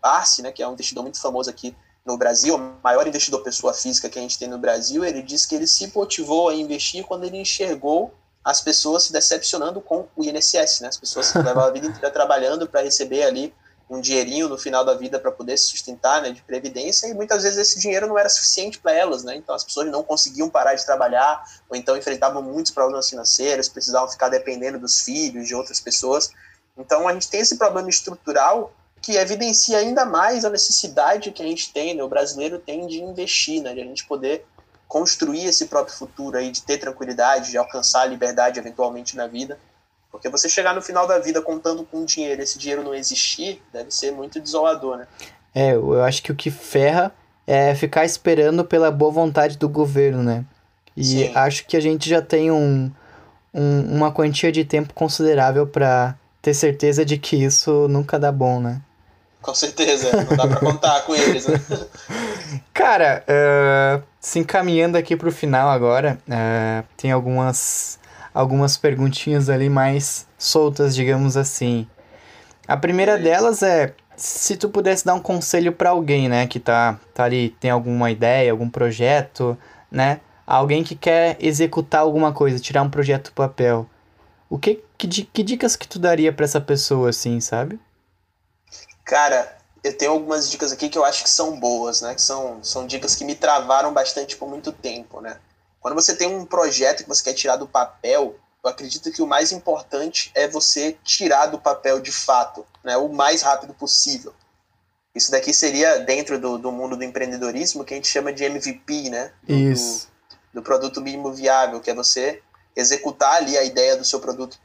Barsi, 0.03 0.43
né, 0.43 0.51
que 0.51 0.63
é 0.63 0.69
um 0.69 0.73
investidor 0.73 1.03
muito 1.03 1.21
famoso 1.21 1.49
aqui 1.49 1.77
no 2.05 2.17
Brasil, 2.17 2.55
o 2.55 2.77
maior 2.83 3.07
investidor 3.07 3.43
pessoa 3.43 3.75
física 3.75 4.09
que 4.09 4.19
a 4.19 4.23
gente 4.23 4.39
tem 4.39 4.49
no 4.49 4.59
Brasil, 4.59 5.05
ele 5.05 5.23
disse 5.23 5.49
que 5.49 5.55
ele 5.55 5.67
se 5.67 5.93
motivou 5.95 6.49
a 6.49 6.55
investir 6.55 7.05
quando 7.05 7.25
ele 7.25 7.39
enxergou 7.39 8.15
as 8.47 8.61
pessoas 8.61 9.03
se 9.03 9.13
decepcionando 9.13 9.81
com 9.81 10.07
o 10.15 10.23
INSS, 10.23 10.81
né? 10.81 10.87
As 10.87 10.97
pessoas 10.97 11.33
que 11.33 11.39
levam 11.39 11.65
a 11.65 11.71
vida 11.73 11.89
inteira 11.89 12.13
trabalhando 12.13 12.69
para 12.69 12.81
receber 12.81 13.25
ali 13.25 13.53
um 13.91 14.01
dinheirinho 14.01 14.49
no 14.49 14.57
final 14.57 14.85
da 14.85 14.95
vida 14.95 15.19
para 15.19 15.33
poder 15.33 15.57
se 15.57 15.65
sustentar, 15.65 16.23
né, 16.23 16.31
de 16.31 16.43
previdência, 16.43 17.09
e 17.09 17.15
muitas 17.15 17.43
vezes 17.43 17.59
esse 17.59 17.81
dinheiro 17.81 18.07
não 18.07 18.17
era 18.17 18.29
suficiente 18.29 18.79
para 18.79 18.93
elas, 18.93 19.25
né? 19.25 19.35
Então 19.35 19.53
as 19.53 19.65
pessoas 19.65 19.91
não 19.91 20.05
conseguiam 20.05 20.49
parar 20.49 20.75
de 20.77 20.87
trabalhar, 20.87 21.45
ou 21.69 21.77
então 21.77 21.97
enfrentavam 21.97 22.41
muitos 22.41 22.71
problemas 22.71 23.11
financeiros, 23.11 23.69
precisavam 23.69 24.09
ficar 24.09 24.29
dependendo 24.29 24.79
dos 24.79 25.01
filhos, 25.01 25.49
de 25.49 25.55
outras 25.55 25.81
pessoas. 25.81 26.31
Então 26.79 27.09
a 27.09 27.13
gente 27.13 27.29
tem 27.29 27.41
esse 27.41 27.57
problema 27.57 27.91
estrutural 27.91 28.73
que 29.03 29.17
evidencia 29.17 29.79
ainda 29.79 30.05
mais 30.05 30.45
a 30.45 30.51
necessidade 30.51 31.33
que 31.33 31.43
a 31.43 31.47
gente 31.47 31.73
tem, 31.73 31.95
né? 31.95 32.03
O 32.05 32.09
brasileiro 32.09 32.61
tem 32.61 32.87
de 32.87 33.03
investir, 33.03 33.61
né? 33.61 33.75
De 33.75 33.81
a 33.81 33.85
gente 33.85 34.07
poder 34.07 34.47
construir 34.89 35.45
esse 35.47 35.67
próprio 35.67 35.97
futuro 35.97 36.37
aí, 36.39 36.51
de 36.51 36.63
ter 36.63 36.79
tranquilidade, 36.79 37.51
de 37.51 37.59
alcançar 37.59 38.03
a 38.03 38.07
liberdade 38.07 38.59
eventualmente 38.59 39.17
na 39.17 39.27
vida. 39.27 39.59
Porque 40.11 40.29
você 40.29 40.49
chegar 40.49 40.75
no 40.75 40.81
final 40.81 41.07
da 41.07 41.19
vida 41.19 41.43
contando 41.43 41.85
com 41.85 42.05
dinheiro, 42.05 42.41
esse 42.41 42.59
dinheiro 42.59 42.83
não 42.83 42.95
existir, 42.95 43.63
deve 43.73 43.91
ser 43.91 44.13
muito 44.13 44.41
desolador, 44.41 44.97
né? 44.97 45.07
É, 45.55 45.73
eu 45.73 46.03
acho 46.03 46.23
que 46.23 46.33
o 46.33 46.35
que 46.35 46.51
ferra 46.51 47.13
é 47.47 47.75
ficar 47.75 48.05
esperando 48.05 48.65
pela 48.65 48.91
boa 48.91 49.11
vontade 49.11 49.57
do 49.57 49.69
governo, 49.69 50.23
né? 50.23 50.45
E 50.97 51.05
Sim. 51.05 51.33
acho 51.35 51.67
que 51.67 51.77
a 51.77 51.81
gente 51.81 52.09
já 52.09 52.23
tem 52.23 52.51
um, 52.51 52.91
um 53.53 53.97
uma 53.97 54.11
quantia 54.11 54.51
de 54.51 54.65
tempo 54.65 54.95
considerável 54.95 55.67
para 55.67 56.17
ter 56.41 56.55
certeza 56.55 57.05
de 57.05 57.19
que 57.19 57.37
isso 57.37 57.87
nunca 57.89 58.19
dá 58.19 58.33
bom, 58.33 58.61
né? 58.61 58.81
Com 59.47 59.55
certeza, 59.55 60.11
não 60.13 60.37
dá 60.37 60.49
pra 60.49 60.59
contar 60.59 61.03
com 61.03 61.15
eles, 61.15 61.47
né? 61.47 61.61
Cara, 62.75 63.25
uh, 63.29 64.03
se 64.21 64.41
encaminhando 64.41 64.99
aqui 64.99 65.17
pro 65.17 65.31
final 65.31 65.69
agora, 65.69 66.19
uh, 66.29 66.85
tem 66.97 67.13
algumas, 67.13 67.97
algumas 68.35 68.77
perguntinhas 68.77 69.49
ali 69.49 69.71
mais 69.71 70.27
soltas, 70.37 70.97
digamos 70.97 71.37
assim. 71.37 71.87
A 72.67 72.77
primeira 72.77 73.17
delas 73.17 73.63
é 73.63 73.95
se 74.17 74.57
tu 74.57 74.69
pudesse 74.69 75.07
dar 75.07 75.15
um 75.15 75.21
conselho 75.21 75.73
para 75.73 75.91
alguém, 75.91 76.29
né, 76.29 76.49
que 76.49 76.59
tá, 76.59 76.99
tá 77.15 77.23
ali, 77.23 77.51
tem 77.61 77.71
alguma 77.71 78.11
ideia, 78.11 78.51
algum 78.51 78.69
projeto, 78.69 79.57
né? 79.89 80.21
Alguém 80.45 80.83
que 80.83 80.97
quer 80.97 81.37
executar 81.39 82.01
alguma 82.01 82.33
coisa, 82.33 82.59
tirar 82.59 82.83
um 82.83 82.91
projeto 82.91 83.27
do 83.27 83.33
papel. 83.33 83.87
O 84.51 84.59
que, 84.59 84.83
que, 84.99 85.07
que 85.07 85.43
dicas 85.45 85.77
que 85.77 85.87
tu 85.87 86.01
daria 86.01 86.33
para 86.33 86.45
essa 86.45 86.61
pessoa, 86.61 87.11
assim, 87.11 87.41
sabe? 87.41 87.79
Cara, 89.07 89.57
eu 89.85 89.97
tenho 89.97 90.11
algumas 90.11 90.51
dicas 90.51 90.73
aqui 90.73 90.89
que 90.89 90.99
eu 90.99 91.05
acho 91.05 91.23
que 91.23 91.31
são 91.31 91.59
boas, 91.59 92.01
né? 92.03 92.13
Que 92.15 92.21
são, 92.21 92.63
são 92.63 92.87
dicas 92.87 93.15
que 93.15 93.25
me 93.25 93.37
travaram 93.37 93.93
bastante 93.95 94.37
por 94.37 94.49
muito 94.49 94.73
tempo, 94.73 95.21
né? 95.21 95.39
Quando 95.81 95.95
você 95.95 96.17
tem 96.17 96.27
um 96.27 96.45
projeto 96.45 97.05
que 97.05 97.09
você 97.09 97.23
quer 97.23 97.33
tirar 97.33 97.55
do 97.55 97.69
papel, 97.69 98.35
eu 98.65 98.69
acredito 98.69 99.13
que 99.13 99.23
o 99.23 99.27
mais 99.27 99.53
importante 99.53 100.33
é 100.35 100.49
você 100.49 100.99
tirar 101.05 101.47
do 101.47 101.59
papel 101.59 102.01
de 102.01 102.11
fato, 102.11 102.67
né? 102.83 102.97
O 102.97 103.09
mais 103.09 103.43
rápido 103.43 103.73
possível. 103.73 104.35
Isso 105.15 105.31
daqui 105.31 105.55
seria 105.55 106.01
dentro 106.01 106.39
do, 106.41 106.59
do 106.59 106.73
mundo 106.73 106.97
do 106.97 107.05
empreendedorismo 107.05 107.85
que 107.85 107.95
a 107.95 107.97
gente 107.97 108.09
chama 108.09 108.33
de 108.33 108.43
MVP, 108.43 109.09
né? 109.09 109.31
Do, 109.45 109.55
Isso. 109.55 110.09
Do, 110.53 110.61
do 110.61 110.63
produto 110.65 111.01
mínimo 111.01 111.33
viável, 111.33 111.81
que 111.81 111.91
é 111.91 111.95
você 111.95 112.43
executar 112.75 113.37
ali 113.37 113.57
a 113.57 113.63
ideia 113.63 113.97
do 113.97 114.05
seu 114.05 114.19
produto 114.19 114.59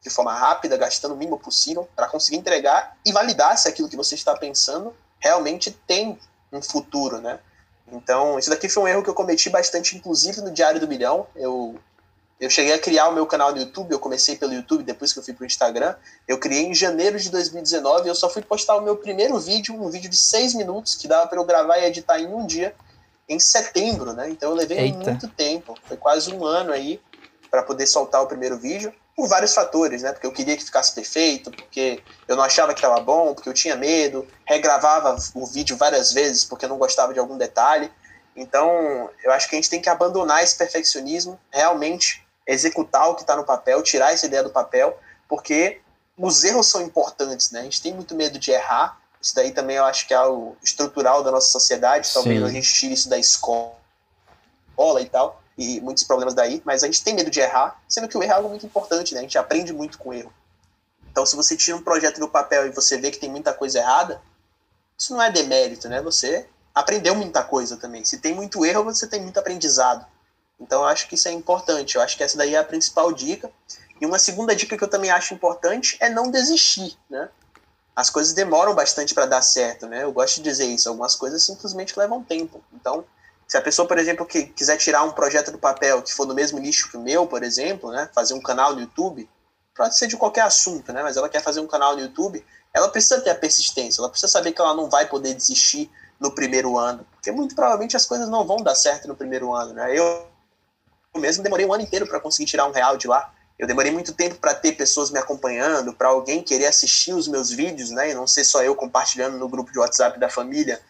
de 0.00 0.10
forma 0.10 0.32
rápida, 0.32 0.76
gastando 0.76 1.14
o 1.14 1.16
mínimo 1.16 1.38
possível, 1.38 1.88
para 1.96 2.08
conseguir 2.08 2.36
entregar 2.36 2.96
e 3.04 3.12
validar 3.12 3.58
se 3.58 3.68
aquilo 3.68 3.88
que 3.88 3.96
você 3.96 4.14
está 4.14 4.36
pensando 4.36 4.94
realmente 5.18 5.70
tem 5.86 6.18
um 6.52 6.62
futuro, 6.62 7.20
né? 7.20 7.40
Então, 7.90 8.38
isso 8.38 8.50
daqui 8.50 8.68
foi 8.68 8.82
um 8.82 8.88
erro 8.88 9.02
que 9.02 9.10
eu 9.10 9.14
cometi 9.14 9.48
bastante, 9.50 9.96
inclusive 9.96 10.40
no 10.40 10.50
Diário 10.50 10.78
do 10.78 10.86
Milhão. 10.86 11.26
Eu, 11.34 11.74
eu 12.38 12.50
cheguei 12.50 12.74
a 12.74 12.78
criar 12.78 13.08
o 13.08 13.14
meu 13.14 13.26
canal 13.26 13.50
no 13.50 13.58
YouTube, 13.58 13.90
eu 13.90 13.98
comecei 13.98 14.36
pelo 14.36 14.52
YouTube, 14.52 14.84
depois 14.84 15.12
que 15.12 15.18
eu 15.18 15.22
fui 15.22 15.32
para 15.32 15.42
o 15.42 15.46
Instagram. 15.46 15.94
Eu 16.26 16.38
criei 16.38 16.66
em 16.66 16.74
janeiro 16.74 17.18
de 17.18 17.30
2019 17.30 18.06
e 18.06 18.08
eu 18.08 18.14
só 18.14 18.28
fui 18.28 18.42
postar 18.42 18.76
o 18.76 18.82
meu 18.82 18.96
primeiro 18.96 19.38
vídeo, 19.38 19.74
um 19.74 19.90
vídeo 19.90 20.10
de 20.10 20.18
seis 20.18 20.54
minutos, 20.54 20.94
que 20.94 21.08
dava 21.08 21.26
para 21.26 21.38
eu 21.38 21.44
gravar 21.44 21.78
e 21.78 21.86
editar 21.86 22.20
em 22.20 22.26
um 22.26 22.46
dia, 22.46 22.74
em 23.28 23.40
setembro, 23.40 24.12
né? 24.12 24.28
Então 24.30 24.50
eu 24.50 24.56
levei 24.56 24.78
Eita. 24.78 25.10
muito 25.10 25.28
tempo, 25.28 25.74
foi 25.84 25.96
quase 25.96 26.32
um 26.32 26.44
ano 26.44 26.72
aí 26.72 27.00
para 27.50 27.62
poder 27.62 27.86
soltar 27.86 28.22
o 28.22 28.26
primeiro 28.26 28.58
vídeo 28.58 28.92
por 29.18 29.26
vários 29.26 29.52
fatores, 29.52 30.02
né? 30.02 30.12
Porque 30.12 30.28
eu 30.28 30.30
queria 30.30 30.56
que 30.56 30.64
ficasse 30.64 30.94
perfeito, 30.94 31.50
porque 31.50 32.00
eu 32.28 32.36
não 32.36 32.44
achava 32.44 32.72
que 32.72 32.78
estava 32.78 33.00
bom, 33.00 33.34
porque 33.34 33.48
eu 33.48 33.52
tinha 33.52 33.74
medo, 33.74 34.24
regravava 34.44 35.16
o 35.34 35.44
vídeo 35.44 35.76
várias 35.76 36.12
vezes 36.12 36.44
porque 36.44 36.66
eu 36.66 36.68
não 36.68 36.78
gostava 36.78 37.12
de 37.12 37.18
algum 37.18 37.36
detalhe. 37.36 37.90
Então, 38.36 39.10
eu 39.24 39.32
acho 39.32 39.48
que 39.48 39.56
a 39.56 39.58
gente 39.58 39.68
tem 39.68 39.82
que 39.82 39.88
abandonar 39.88 40.44
esse 40.44 40.56
perfeccionismo, 40.56 41.36
realmente 41.52 42.24
executar 42.46 43.08
o 43.08 43.16
que 43.16 43.22
está 43.22 43.34
no 43.34 43.42
papel, 43.42 43.82
tirar 43.82 44.12
essa 44.12 44.24
ideia 44.24 44.44
do 44.44 44.50
papel, 44.50 44.96
porque 45.28 45.80
os 46.16 46.44
erros 46.44 46.68
são 46.68 46.80
importantes, 46.80 47.50
né? 47.50 47.58
A 47.58 47.64
gente 47.64 47.82
tem 47.82 47.92
muito 47.92 48.14
medo 48.14 48.38
de 48.38 48.52
errar. 48.52 49.00
Isso 49.20 49.34
daí 49.34 49.50
também 49.50 49.78
eu 49.78 49.84
acho 49.84 50.06
que 50.06 50.14
é 50.14 50.16
algo 50.16 50.56
estrutural 50.62 51.24
da 51.24 51.32
nossa 51.32 51.48
sociedade. 51.48 52.08
Talvez 52.14 52.38
Sim. 52.38 52.46
a 52.46 52.50
gente 52.50 52.72
tire 52.72 52.94
isso 52.94 53.08
da 53.08 53.18
escola 53.18 53.72
e 55.00 55.06
tal 55.06 55.42
e 55.58 55.80
muitos 55.80 56.04
problemas 56.04 56.34
daí, 56.34 56.62
mas 56.64 56.84
a 56.84 56.86
gente 56.86 57.02
tem 57.02 57.14
medo 57.14 57.30
de 57.30 57.40
errar, 57.40 57.82
sendo 57.88 58.06
que 58.06 58.16
o 58.16 58.22
erro 58.22 58.32
é 58.32 58.36
algo 58.36 58.48
muito 58.48 58.64
importante, 58.64 59.12
né? 59.12 59.18
A 59.18 59.22
gente 59.24 59.36
aprende 59.36 59.72
muito 59.72 59.98
com 59.98 60.10
o 60.10 60.14
erro. 60.14 60.32
Então, 61.10 61.26
se 61.26 61.34
você 61.34 61.56
tira 61.56 61.76
um 61.76 61.82
projeto 61.82 62.20
do 62.20 62.28
papel 62.28 62.68
e 62.68 62.70
você 62.70 62.96
vê 62.96 63.10
que 63.10 63.18
tem 63.18 63.28
muita 63.28 63.52
coisa 63.52 63.80
errada, 63.80 64.22
isso 64.96 65.12
não 65.12 65.20
é 65.20 65.32
demérito, 65.32 65.88
né? 65.88 66.00
Você 66.00 66.46
aprendeu 66.72 67.12
muita 67.16 67.42
coisa 67.42 67.76
também. 67.76 68.04
Se 68.04 68.18
tem 68.18 68.32
muito 68.32 68.64
erro, 68.64 68.84
você 68.84 69.04
tem 69.08 69.20
muito 69.20 69.40
aprendizado. 69.40 70.06
Então, 70.60 70.82
eu 70.82 70.86
acho 70.86 71.08
que 71.08 71.16
isso 71.16 71.26
é 71.26 71.32
importante. 71.32 71.96
Eu 71.96 72.02
acho 72.02 72.16
que 72.16 72.22
essa 72.22 72.38
daí 72.38 72.54
é 72.54 72.58
a 72.58 72.64
principal 72.64 73.12
dica. 73.12 73.50
E 74.00 74.06
uma 74.06 74.18
segunda 74.18 74.54
dica 74.54 74.78
que 74.78 74.84
eu 74.84 74.88
também 74.88 75.10
acho 75.10 75.34
importante 75.34 75.96
é 75.98 76.08
não 76.08 76.30
desistir, 76.30 76.96
né? 77.10 77.28
As 77.96 78.10
coisas 78.10 78.32
demoram 78.32 78.76
bastante 78.76 79.12
para 79.12 79.26
dar 79.26 79.42
certo, 79.42 79.88
né? 79.88 80.04
Eu 80.04 80.12
gosto 80.12 80.36
de 80.36 80.42
dizer 80.42 80.66
isso. 80.66 80.88
Algumas 80.88 81.16
coisas 81.16 81.42
simplesmente 81.42 81.98
levam 81.98 82.22
tempo. 82.22 82.62
Então, 82.72 83.04
se 83.48 83.56
a 83.56 83.62
pessoa, 83.62 83.88
por 83.88 83.98
exemplo, 83.98 84.26
que 84.26 84.44
quiser 84.44 84.76
tirar 84.76 85.02
um 85.04 85.12
projeto 85.12 85.50
do 85.50 85.58
papel 85.58 86.02
que 86.02 86.12
for 86.12 86.26
no 86.26 86.34
mesmo 86.34 86.58
nicho 86.58 86.90
que 86.90 86.98
o 86.98 87.00
meu, 87.00 87.26
por 87.26 87.42
exemplo, 87.42 87.90
né, 87.90 88.10
fazer 88.14 88.34
um 88.34 88.42
canal 88.42 88.74
no 88.74 88.80
YouTube, 88.80 89.28
pode 89.74 89.96
ser 89.96 90.06
de 90.06 90.18
qualquer 90.18 90.42
assunto, 90.42 90.92
né, 90.92 91.02
mas 91.02 91.16
ela 91.16 91.30
quer 91.30 91.42
fazer 91.42 91.60
um 91.60 91.66
canal 91.66 91.96
no 91.96 92.02
YouTube, 92.02 92.44
ela 92.74 92.90
precisa 92.90 93.22
ter 93.22 93.30
a 93.30 93.34
persistência, 93.34 94.02
ela 94.02 94.10
precisa 94.10 94.30
saber 94.30 94.52
que 94.52 94.60
ela 94.60 94.74
não 94.74 94.90
vai 94.90 95.08
poder 95.08 95.32
desistir 95.32 95.90
no 96.20 96.30
primeiro 96.34 96.76
ano, 96.76 97.06
porque 97.12 97.32
muito 97.32 97.54
provavelmente 97.54 97.96
as 97.96 98.04
coisas 98.04 98.28
não 98.28 98.46
vão 98.46 98.58
dar 98.58 98.74
certo 98.74 99.08
no 99.08 99.16
primeiro 99.16 99.54
ano, 99.54 99.72
né? 99.72 99.96
Eu, 99.96 100.26
eu 101.14 101.20
mesmo 101.20 101.42
demorei 101.42 101.64
um 101.64 101.72
ano 101.72 101.84
inteiro 101.84 102.06
para 102.06 102.20
conseguir 102.20 102.50
tirar 102.50 102.66
um 102.66 102.72
real 102.72 102.96
de 102.96 103.06
lá. 103.06 103.32
Eu 103.58 103.66
demorei 103.66 103.90
muito 103.90 104.12
tempo 104.12 104.36
para 104.36 104.54
ter 104.54 104.72
pessoas 104.72 105.10
me 105.10 105.18
acompanhando, 105.18 105.92
para 105.92 106.08
alguém 106.08 106.42
querer 106.42 106.66
assistir 106.66 107.12
os 107.12 107.26
meus 107.26 107.50
vídeos, 107.50 107.90
né? 107.90 108.10
E 108.10 108.14
não 108.14 108.26
ser 108.26 108.44
só 108.44 108.62
eu 108.62 108.74
compartilhando 108.74 109.38
no 109.38 109.48
grupo 109.48 109.72
de 109.72 109.78
WhatsApp 109.78 110.18
da 110.18 110.28
família. 110.28 110.80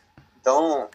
Então, 0.40 0.88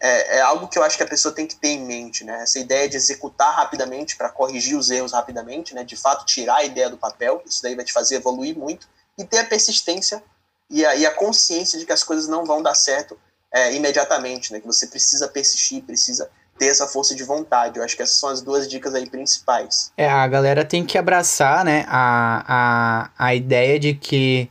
é, 0.00 0.38
é, 0.38 0.40
algo 0.40 0.66
que 0.66 0.78
eu 0.78 0.82
acho 0.82 0.96
que 0.96 1.02
a 1.02 1.06
pessoa 1.08 1.34
tem 1.34 1.46
que 1.46 1.54
ter 1.56 1.68
em 1.68 1.84
mente, 1.84 2.24
né? 2.24 2.42
Essa 2.42 2.58
ideia 2.58 2.88
de 2.88 2.96
executar 2.96 3.54
rapidamente 3.54 4.16
para 4.16 4.30
corrigir 4.30 4.76
os 4.76 4.90
erros 4.90 5.12
rapidamente, 5.12 5.74
né? 5.74 5.84
De 5.84 5.94
fato, 5.94 6.24
tirar 6.24 6.56
a 6.56 6.64
ideia 6.64 6.88
do 6.88 6.96
papel, 6.96 7.42
isso 7.44 7.62
daí 7.62 7.76
vai 7.76 7.84
te 7.84 7.92
fazer 7.92 8.16
evoluir 8.16 8.56
muito 8.56 8.88
e 9.18 9.24
ter 9.24 9.38
a 9.38 9.44
persistência 9.44 10.22
e 10.70 10.86
a, 10.86 10.96
e 10.96 11.04
a 11.04 11.10
consciência 11.10 11.78
de 11.78 11.84
que 11.84 11.92
as 11.92 12.02
coisas 12.02 12.26
não 12.28 12.46
vão 12.46 12.62
dar 12.62 12.74
certo 12.74 13.18
é, 13.52 13.74
imediatamente, 13.74 14.52
né? 14.52 14.60
Que 14.60 14.66
você 14.66 14.86
precisa 14.86 15.28
persistir, 15.28 15.82
precisa 15.82 16.30
ter 16.58 16.68
essa 16.68 16.86
força 16.86 17.14
de 17.14 17.22
vontade. 17.22 17.78
Eu 17.78 17.84
acho 17.84 17.94
que 17.94 18.02
essas 18.02 18.18
são 18.18 18.30
as 18.30 18.40
duas 18.40 18.66
dicas 18.66 18.94
aí 18.94 19.08
principais. 19.08 19.92
É, 19.98 20.08
a 20.08 20.26
galera 20.26 20.64
tem 20.64 20.84
que 20.84 20.96
abraçar, 20.96 21.62
né? 21.62 21.84
A, 21.88 23.10
a, 23.18 23.26
a 23.26 23.34
ideia 23.34 23.78
de 23.78 23.92
que 23.92 24.50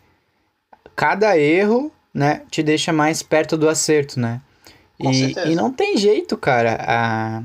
cada 0.96 1.36
erro, 1.36 1.92
né? 2.14 2.44
Te 2.52 2.62
deixa 2.62 2.94
mais 2.94 3.24
perto 3.24 3.58
do 3.58 3.68
acerto, 3.68 4.20
né? 4.20 4.42
E, 5.00 5.52
e 5.52 5.56
não 5.56 5.72
tem 5.72 5.98
jeito, 5.98 6.38
cara. 6.38 6.78
A, 6.82 7.44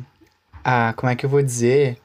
a, 0.64 0.92
como 0.94 1.11
é 1.11 1.16
que 1.16 1.24
eu 1.24 1.30
vou 1.30 1.42
dizer? 1.42 1.98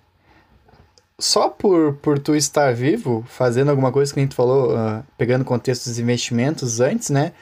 Só 1.18 1.50
por, 1.50 1.96
por 1.96 2.18
tu 2.20 2.36
estar 2.36 2.74
vivo, 2.74 3.26
fazendo 3.28 3.70
alguma 3.70 3.92
coisa 3.92 4.14
que 4.14 4.20
a 4.20 4.24
gente 4.24 4.36
falou, 4.36 4.74
uh, 4.74 5.04
pegando 5.18 5.44
contexto 5.44 5.86
dos 5.86 6.00
investimentos 6.00 6.80
antes, 6.80 7.10
né? 7.10 7.34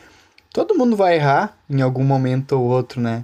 Todo 0.52 0.76
mundo 0.76 0.96
vai 0.96 1.18
errar 1.18 1.56
em 1.70 1.82
algum 1.82 2.04
momento 2.04 2.54
ou 2.54 2.64
outro, 2.64 3.00
né? 3.00 3.24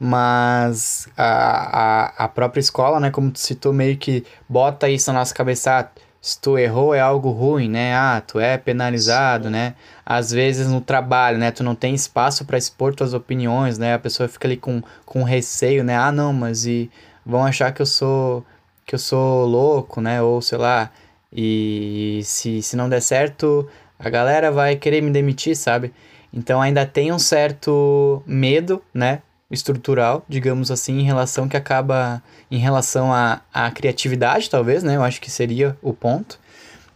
Mas 0.00 1.06
a, 1.16 2.06
a, 2.16 2.24
a 2.24 2.28
própria 2.28 2.60
escola, 2.60 2.98
né? 2.98 3.10
Como 3.10 3.30
tu 3.30 3.38
citou, 3.38 3.72
meio 3.72 3.96
que 3.96 4.24
bota 4.48 4.88
isso 4.88 5.12
na 5.12 5.20
nossa 5.20 5.34
cabeça. 5.34 5.78
Ah, 5.78 5.88
se 6.24 6.40
tu 6.40 6.56
errou 6.56 6.94
é 6.94 7.00
algo 7.00 7.30
ruim, 7.30 7.68
né? 7.68 7.94
Ah, 7.94 8.22
tu 8.26 8.40
é 8.40 8.56
penalizado, 8.56 9.44
Sim. 9.44 9.50
né? 9.50 9.74
Às 10.06 10.30
vezes 10.30 10.66
no 10.68 10.80
trabalho, 10.80 11.36
né? 11.36 11.50
Tu 11.50 11.62
não 11.62 11.74
tem 11.74 11.94
espaço 11.94 12.46
para 12.46 12.56
expor 12.56 12.94
tuas 12.94 13.12
opiniões, 13.12 13.76
né? 13.76 13.92
A 13.92 13.98
pessoa 13.98 14.26
fica 14.26 14.48
ali 14.48 14.56
com, 14.56 14.82
com 15.04 15.22
receio, 15.22 15.84
né? 15.84 15.94
Ah, 15.94 16.10
não, 16.10 16.32
mas 16.32 16.64
e 16.64 16.90
vão 17.26 17.44
achar 17.44 17.72
que 17.72 17.82
eu 17.82 17.86
sou 17.86 18.42
que 18.86 18.94
eu 18.94 18.98
sou 18.98 19.44
louco, 19.44 20.00
né? 20.00 20.22
Ou 20.22 20.40
sei 20.40 20.56
lá, 20.56 20.90
e 21.30 22.22
se, 22.24 22.62
se 22.62 22.74
não 22.74 22.88
der 22.88 23.02
certo, 23.02 23.68
a 23.98 24.08
galera 24.08 24.50
vai 24.50 24.76
querer 24.76 25.02
me 25.02 25.10
demitir, 25.10 25.54
sabe? 25.54 25.92
Então 26.32 26.62
ainda 26.62 26.86
tem 26.86 27.12
um 27.12 27.18
certo 27.18 28.22
medo, 28.26 28.82
né? 28.94 29.20
Estrutural, 29.54 30.24
digamos 30.28 30.70
assim, 30.70 30.98
em 30.98 31.02
relação 31.04 31.48
que 31.48 31.56
acaba 31.56 32.22
em 32.50 32.58
relação 32.58 33.12
à, 33.12 33.70
criatividade, 33.74 34.50
talvez, 34.50 34.82
né? 34.82 34.96
Eu 34.96 35.02
acho 35.02 35.20
que 35.20 35.30
seria 35.30 35.76
o 35.80 35.92
ponto. 35.92 36.38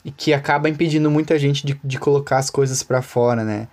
E 0.05 0.11
que 0.11 0.33
acaba 0.33 0.69
impedindo 0.69 1.11
muita 1.11 1.39
gente 1.39 1.67
de, 1.67 1.79
de 1.83 1.99
colocar 1.99 2.39
as 2.39 2.51
coisas 2.51 2.83
para 2.83 3.03
fora, 3.03 3.45
né? 3.45 3.69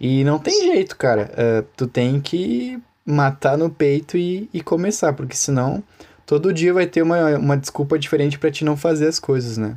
E 0.00 0.24
não 0.24 0.38
tem 0.38 0.72
jeito, 0.72 0.96
cara. 0.96 1.30
Uh, 1.32 1.66
tu 1.76 1.86
tem 1.86 2.20
que 2.20 2.80
matar 3.04 3.56
no 3.56 3.70
peito 3.70 4.16
e, 4.16 4.48
e 4.52 4.60
começar, 4.60 5.12
porque 5.12 5.36
senão 5.36 5.82
todo 6.26 6.52
dia 6.52 6.72
vai 6.72 6.86
ter 6.86 7.02
uma, 7.02 7.36
uma 7.36 7.56
desculpa 7.56 7.98
diferente 7.98 8.38
para 8.38 8.50
te 8.50 8.64
não 8.64 8.76
fazer 8.76 9.08
as 9.08 9.18
coisas, 9.18 9.56
né? 9.56 9.76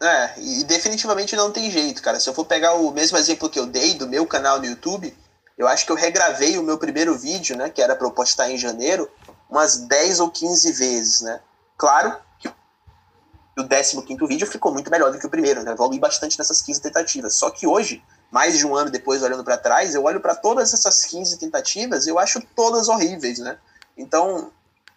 É, 0.00 0.38
e 0.38 0.64
definitivamente 0.64 1.34
não 1.34 1.50
tem 1.50 1.70
jeito, 1.70 2.02
cara. 2.02 2.20
Se 2.20 2.28
eu 2.28 2.34
for 2.34 2.44
pegar 2.44 2.74
o 2.74 2.92
mesmo 2.92 3.16
exemplo 3.16 3.48
que 3.48 3.58
eu 3.58 3.66
dei 3.66 3.94
do 3.94 4.06
meu 4.06 4.26
canal 4.26 4.58
no 4.58 4.66
YouTube, 4.66 5.14
eu 5.56 5.66
acho 5.66 5.86
que 5.86 5.92
eu 5.92 5.96
regravei 5.96 6.58
o 6.58 6.62
meu 6.62 6.76
primeiro 6.76 7.16
vídeo, 7.16 7.56
né, 7.56 7.70
que 7.70 7.80
era 7.80 7.96
para 7.96 8.06
eu 8.06 8.10
postar 8.10 8.50
em 8.50 8.58
janeiro, 8.58 9.10
umas 9.48 9.78
10 9.78 10.20
ou 10.20 10.30
15 10.30 10.72
vezes, 10.72 11.20
né? 11.22 11.40
Claro 11.78 12.16
que 12.38 12.48
o 12.48 13.66
15 13.66 14.26
vídeo 14.26 14.46
ficou 14.46 14.72
muito 14.72 14.90
melhor 14.90 15.10
do 15.10 15.18
que 15.18 15.26
o 15.26 15.30
primeiro, 15.30 15.62
né? 15.62 15.72
Evolui 15.72 15.98
bastante 15.98 16.38
nessas 16.38 16.60
15 16.60 16.80
tentativas. 16.80 17.34
Só 17.34 17.48
que 17.50 17.66
hoje, 17.66 18.04
mais 18.30 18.58
de 18.58 18.66
um 18.66 18.74
ano 18.74 18.90
depois, 18.90 19.22
olhando 19.22 19.44
para 19.44 19.56
trás, 19.56 19.94
eu 19.94 20.04
olho 20.04 20.20
para 20.20 20.34
todas 20.34 20.74
essas 20.74 21.04
15 21.06 21.38
tentativas 21.38 22.06
e 22.06 22.10
eu 22.10 22.18
acho 22.18 22.40
todas 22.54 22.88
horríveis, 22.88 23.38
né? 23.38 23.58
Então, 23.96 24.52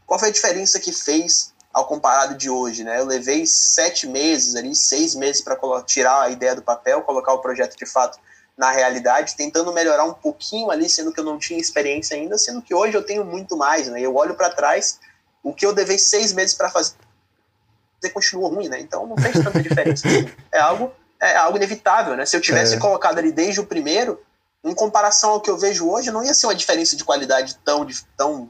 qual 0.05 0.19
foi 0.19 0.29
a 0.29 0.31
diferença 0.31 0.79
que 0.79 0.91
fez 0.91 1.53
ao 1.71 1.87
comparado 1.87 2.35
de 2.35 2.49
hoje, 2.49 2.83
né? 2.83 2.99
Eu 2.99 3.05
levei 3.05 3.45
sete 3.45 4.07
meses 4.07 4.55
ali, 4.55 4.75
seis 4.75 5.15
meses 5.15 5.41
para 5.41 5.57
tirar 5.83 6.21
a 6.21 6.29
ideia 6.29 6.55
do 6.55 6.61
papel, 6.61 7.03
colocar 7.03 7.31
o 7.33 7.39
projeto 7.39 7.77
de 7.77 7.85
fato 7.85 8.19
na 8.59 8.71
realidade, 8.71 9.37
tentando 9.37 9.71
melhorar 9.71 10.03
um 10.03 10.13
pouquinho 10.13 10.69
ali, 10.69 10.89
sendo 10.89 11.13
que 11.13 11.19
eu 11.21 11.23
não 11.23 11.39
tinha 11.39 11.57
experiência 11.57 12.17
ainda, 12.17 12.37
sendo 12.37 12.61
que 12.61 12.75
hoje 12.75 12.93
eu 12.93 13.01
tenho 13.01 13.23
muito 13.23 13.55
mais, 13.55 13.87
né? 13.87 14.01
Eu 14.01 14.13
olho 14.13 14.35
para 14.35 14.49
trás, 14.49 14.99
o 15.41 15.53
que 15.53 15.65
eu 15.65 15.71
levei 15.71 15.97
seis 15.97 16.33
meses 16.33 16.53
para 16.53 16.69
fazer 16.69 16.93
continua 18.13 18.49
ruim, 18.49 18.67
né? 18.67 18.77
Então 18.81 19.07
não 19.07 19.15
fez 19.15 19.41
tanta 19.41 19.63
diferença. 19.63 20.05
Assim. 20.05 20.29
É 20.51 20.59
algo 20.59 20.91
é 21.21 21.37
algo 21.37 21.55
inevitável, 21.55 22.17
né? 22.17 22.25
Se 22.25 22.35
eu 22.35 22.41
tivesse 22.41 22.75
é. 22.75 22.79
colocado 22.79 23.17
ali 23.17 23.31
desde 23.31 23.61
o 23.61 23.65
primeiro, 23.65 24.21
em 24.61 24.75
comparação 24.75 25.31
ao 25.31 25.41
que 25.41 25.49
eu 25.49 25.57
vejo 25.57 25.89
hoje, 25.89 26.11
não 26.11 26.23
ia 26.23 26.33
ser 26.33 26.47
uma 26.47 26.55
diferença 26.55 26.97
de 26.97 27.05
qualidade 27.05 27.57
tão, 27.63 27.87
tão 28.17 28.49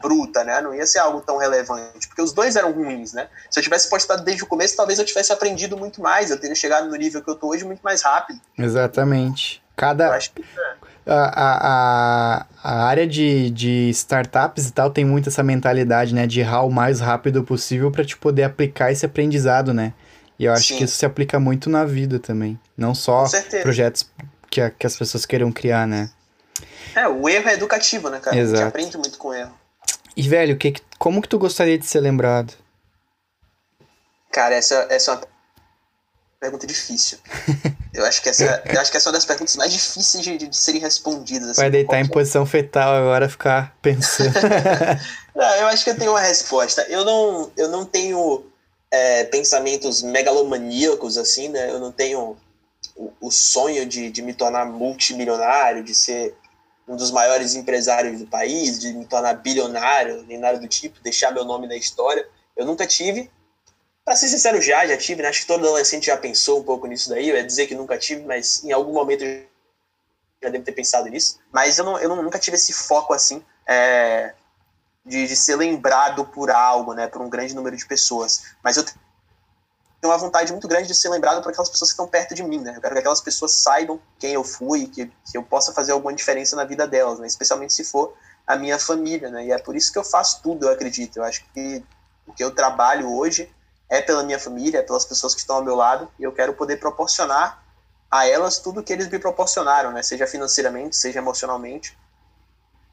bruta, 0.00 0.44
né? 0.44 0.60
Não 0.60 0.74
ia 0.74 0.86
ser 0.86 0.98
algo 0.98 1.20
tão 1.20 1.38
relevante, 1.38 2.06
porque 2.08 2.22
os 2.22 2.32
dois 2.32 2.56
eram 2.56 2.72
ruins, 2.72 3.12
né? 3.12 3.28
Se 3.50 3.58
eu 3.58 3.62
tivesse 3.62 3.88
postado 3.88 4.22
desde 4.22 4.44
o 4.44 4.46
começo, 4.46 4.76
talvez 4.76 4.98
eu 4.98 5.04
tivesse 5.04 5.32
aprendido 5.32 5.76
muito 5.76 6.00
mais, 6.00 6.30
eu 6.30 6.38
teria 6.38 6.54
chegado 6.54 6.88
no 6.88 6.96
nível 6.96 7.22
que 7.22 7.30
eu 7.30 7.34
tô 7.34 7.48
hoje 7.48 7.64
muito 7.64 7.80
mais 7.80 8.02
rápido. 8.02 8.40
Exatamente. 8.58 9.62
Cada. 9.74 10.16
Que... 10.18 10.42
É. 10.42 10.86
A, 11.08 11.28
a, 11.68 12.46
a 12.64 12.84
área 12.86 13.06
de, 13.06 13.48
de 13.50 13.90
startups 13.90 14.68
e 14.68 14.72
tal 14.72 14.90
tem 14.90 15.04
muito 15.04 15.28
essa 15.28 15.42
mentalidade, 15.42 16.12
né? 16.14 16.26
De 16.26 16.40
errar 16.40 16.62
o 16.62 16.70
mais 16.70 17.00
rápido 17.00 17.44
possível 17.44 17.92
para 17.92 18.04
te 18.04 18.16
poder 18.16 18.42
aplicar 18.42 18.90
esse 18.90 19.06
aprendizado, 19.06 19.72
né? 19.72 19.92
E 20.38 20.44
eu 20.44 20.52
acho 20.52 20.68
Sim. 20.68 20.78
que 20.78 20.84
isso 20.84 20.96
se 20.96 21.06
aplica 21.06 21.38
muito 21.38 21.70
na 21.70 21.84
vida 21.84 22.18
também. 22.18 22.58
Não 22.76 22.94
só 22.94 23.24
projetos 23.62 24.10
que, 24.50 24.60
a, 24.60 24.70
que 24.70 24.86
as 24.86 24.96
pessoas 24.96 25.24
queiram 25.24 25.52
criar, 25.52 25.86
né? 25.86 26.10
É, 26.94 27.06
o 27.06 27.28
erro 27.28 27.48
é 27.48 27.54
educativo, 27.54 28.08
né, 28.08 28.18
cara? 28.18 28.36
Exato. 28.36 28.54
A 28.54 28.64
gente 28.64 28.68
aprende 28.68 28.98
muito 28.98 29.18
com 29.18 29.28
o 29.28 29.34
erro. 29.34 29.52
E, 30.16 30.22
velho, 30.28 30.56
que, 30.56 30.74
como 30.98 31.20
que 31.20 31.28
tu 31.28 31.38
gostaria 31.38 31.78
de 31.78 31.86
ser 31.86 32.00
lembrado? 32.00 32.54
Cara, 34.32 34.54
essa, 34.54 34.86
essa 34.88 35.10
é 35.10 35.14
uma 35.14 35.22
pergunta 36.40 36.66
difícil. 36.66 37.18
Eu 37.92 38.04
acho 38.04 38.22
que 38.22 38.28
essa, 38.28 38.62
eu 38.66 38.78
acho 38.78 38.90
que 38.90 38.96
essa 38.98 39.08
é 39.08 39.10
uma 39.10 39.14
das 39.14 39.24
perguntas 39.24 39.56
mais 39.56 39.72
difíceis 39.72 40.22
de, 40.22 40.36
de 40.36 40.54
serem 40.54 40.82
respondidas. 40.82 41.48
Assim, 41.50 41.62
Vai 41.62 41.70
deitar 41.70 41.98
em 41.98 42.06
posição 42.06 42.44
fetal 42.44 42.94
agora, 42.94 43.26
ficar 43.26 43.74
pensando. 43.80 44.34
não, 45.34 45.54
eu 45.56 45.66
acho 45.68 45.82
que 45.82 45.90
eu 45.90 45.98
tenho 45.98 46.10
uma 46.10 46.20
resposta. 46.20 46.82
Eu 46.90 47.06
não, 47.06 47.50
eu 47.56 47.68
não 47.68 47.86
tenho 47.86 48.44
é, 48.90 49.24
pensamentos 49.24 50.02
megalomaníacos, 50.02 51.16
assim, 51.16 51.48
né? 51.48 51.70
Eu 51.70 51.78
não 51.78 51.90
tenho 51.90 52.36
o, 52.94 53.12
o 53.20 53.30
sonho 53.30 53.86
de, 53.86 54.10
de 54.10 54.20
me 54.20 54.34
tornar 54.34 54.66
multimilionário, 54.66 55.82
de 55.82 55.94
ser 55.94 56.34
um 56.86 56.96
dos 56.96 57.10
maiores 57.10 57.54
empresários 57.54 58.20
do 58.20 58.26
país, 58.26 58.78
de 58.78 58.92
me 58.92 59.06
tornar 59.06 59.34
bilionário, 59.34 60.22
nem 60.22 60.38
nada 60.38 60.58
do 60.58 60.68
tipo, 60.68 61.00
deixar 61.00 61.32
meu 61.32 61.44
nome 61.44 61.66
na 61.66 61.76
história. 61.76 62.28
Eu 62.56 62.64
nunca 62.64 62.86
tive, 62.86 63.30
Pra 64.06 64.14
ser 64.14 64.28
sincero, 64.28 64.62
já, 64.62 64.86
já 64.86 64.96
tive, 64.96 65.20
né? 65.20 65.28
Acho 65.28 65.40
que 65.40 65.48
todo 65.48 65.66
adolescente 65.66 66.06
já 66.06 66.16
pensou 66.16 66.60
um 66.60 66.62
pouco 66.62 66.86
nisso 66.86 67.10
daí. 67.10 67.28
Eu 67.28 67.34
ia 67.34 67.42
dizer 67.42 67.66
que 67.66 67.74
nunca 67.74 67.98
tive, 67.98 68.24
mas 68.24 68.62
em 68.62 68.70
algum 68.70 68.92
momento 68.92 69.24
eu 69.24 69.44
já 70.40 70.48
devo 70.48 70.64
ter 70.64 70.70
pensado 70.70 71.08
nisso. 71.08 71.40
Mas 71.52 71.76
eu, 71.76 71.84
não, 71.84 71.98
eu 71.98 72.14
nunca 72.22 72.38
tive 72.38 72.54
esse 72.54 72.72
foco 72.72 73.12
assim 73.12 73.44
é, 73.66 74.32
de, 75.04 75.26
de 75.26 75.34
ser 75.34 75.56
lembrado 75.56 76.24
por 76.24 76.52
algo, 76.52 76.94
né? 76.94 77.08
Por 77.08 77.20
um 77.20 77.28
grande 77.28 77.52
número 77.52 77.76
de 77.76 77.84
pessoas. 77.84 78.44
Mas 78.62 78.76
eu 78.76 78.84
tenho 80.00 80.12
uma 80.12 80.18
vontade 80.18 80.52
muito 80.52 80.68
grande 80.68 80.88
de 80.88 80.94
ser 80.94 81.08
lembrado 81.08 81.42
por 81.42 81.50
aquelas 81.50 81.70
pessoas 81.70 81.90
que 81.90 81.94
estão 81.94 82.06
perto 82.06 82.34
de 82.34 82.42
mim, 82.42 82.60
né? 82.60 82.74
Eu 82.76 82.80
quero 82.80 82.94
que 82.94 83.00
aquelas 83.00 83.20
pessoas 83.20 83.52
saibam 83.52 84.00
quem 84.18 84.32
eu 84.32 84.44
fui, 84.44 84.86
que, 84.86 85.06
que 85.30 85.36
eu 85.36 85.42
possa 85.42 85.72
fazer 85.72 85.92
alguma 85.92 86.12
diferença 86.12 86.54
na 86.54 86.64
vida 86.64 86.86
delas, 86.86 87.18
né? 87.18 87.26
Especialmente 87.26 87.72
se 87.72 87.84
for 87.84 88.14
a 88.46 88.56
minha 88.56 88.78
família, 88.78 89.30
né? 89.30 89.46
E 89.46 89.52
é 89.52 89.58
por 89.58 89.74
isso 89.74 89.92
que 89.92 89.98
eu 89.98 90.04
faço 90.04 90.42
tudo, 90.42 90.66
eu 90.66 90.72
acredito. 90.72 91.16
Eu 91.16 91.24
acho 91.24 91.44
que 91.52 91.84
o 92.26 92.32
que 92.32 92.44
eu 92.44 92.54
trabalho 92.54 93.12
hoje 93.12 93.52
é 93.88 94.02
pela 94.02 94.22
minha 94.22 94.38
família, 94.38 94.78
é 94.78 94.82
pelas 94.82 95.04
pessoas 95.04 95.34
que 95.34 95.40
estão 95.40 95.56
ao 95.56 95.64
meu 95.64 95.74
lado, 95.74 96.08
e 96.18 96.24
eu 96.24 96.32
quero 96.32 96.54
poder 96.54 96.76
proporcionar 96.78 97.62
a 98.10 98.26
elas 98.26 98.58
tudo 98.58 98.82
que 98.82 98.92
eles 98.92 99.08
me 99.08 99.18
proporcionaram, 99.18 99.92
né? 99.92 100.02
Seja 100.02 100.26
financeiramente, 100.26 100.96
seja 100.96 101.18
emocionalmente, 101.18 101.96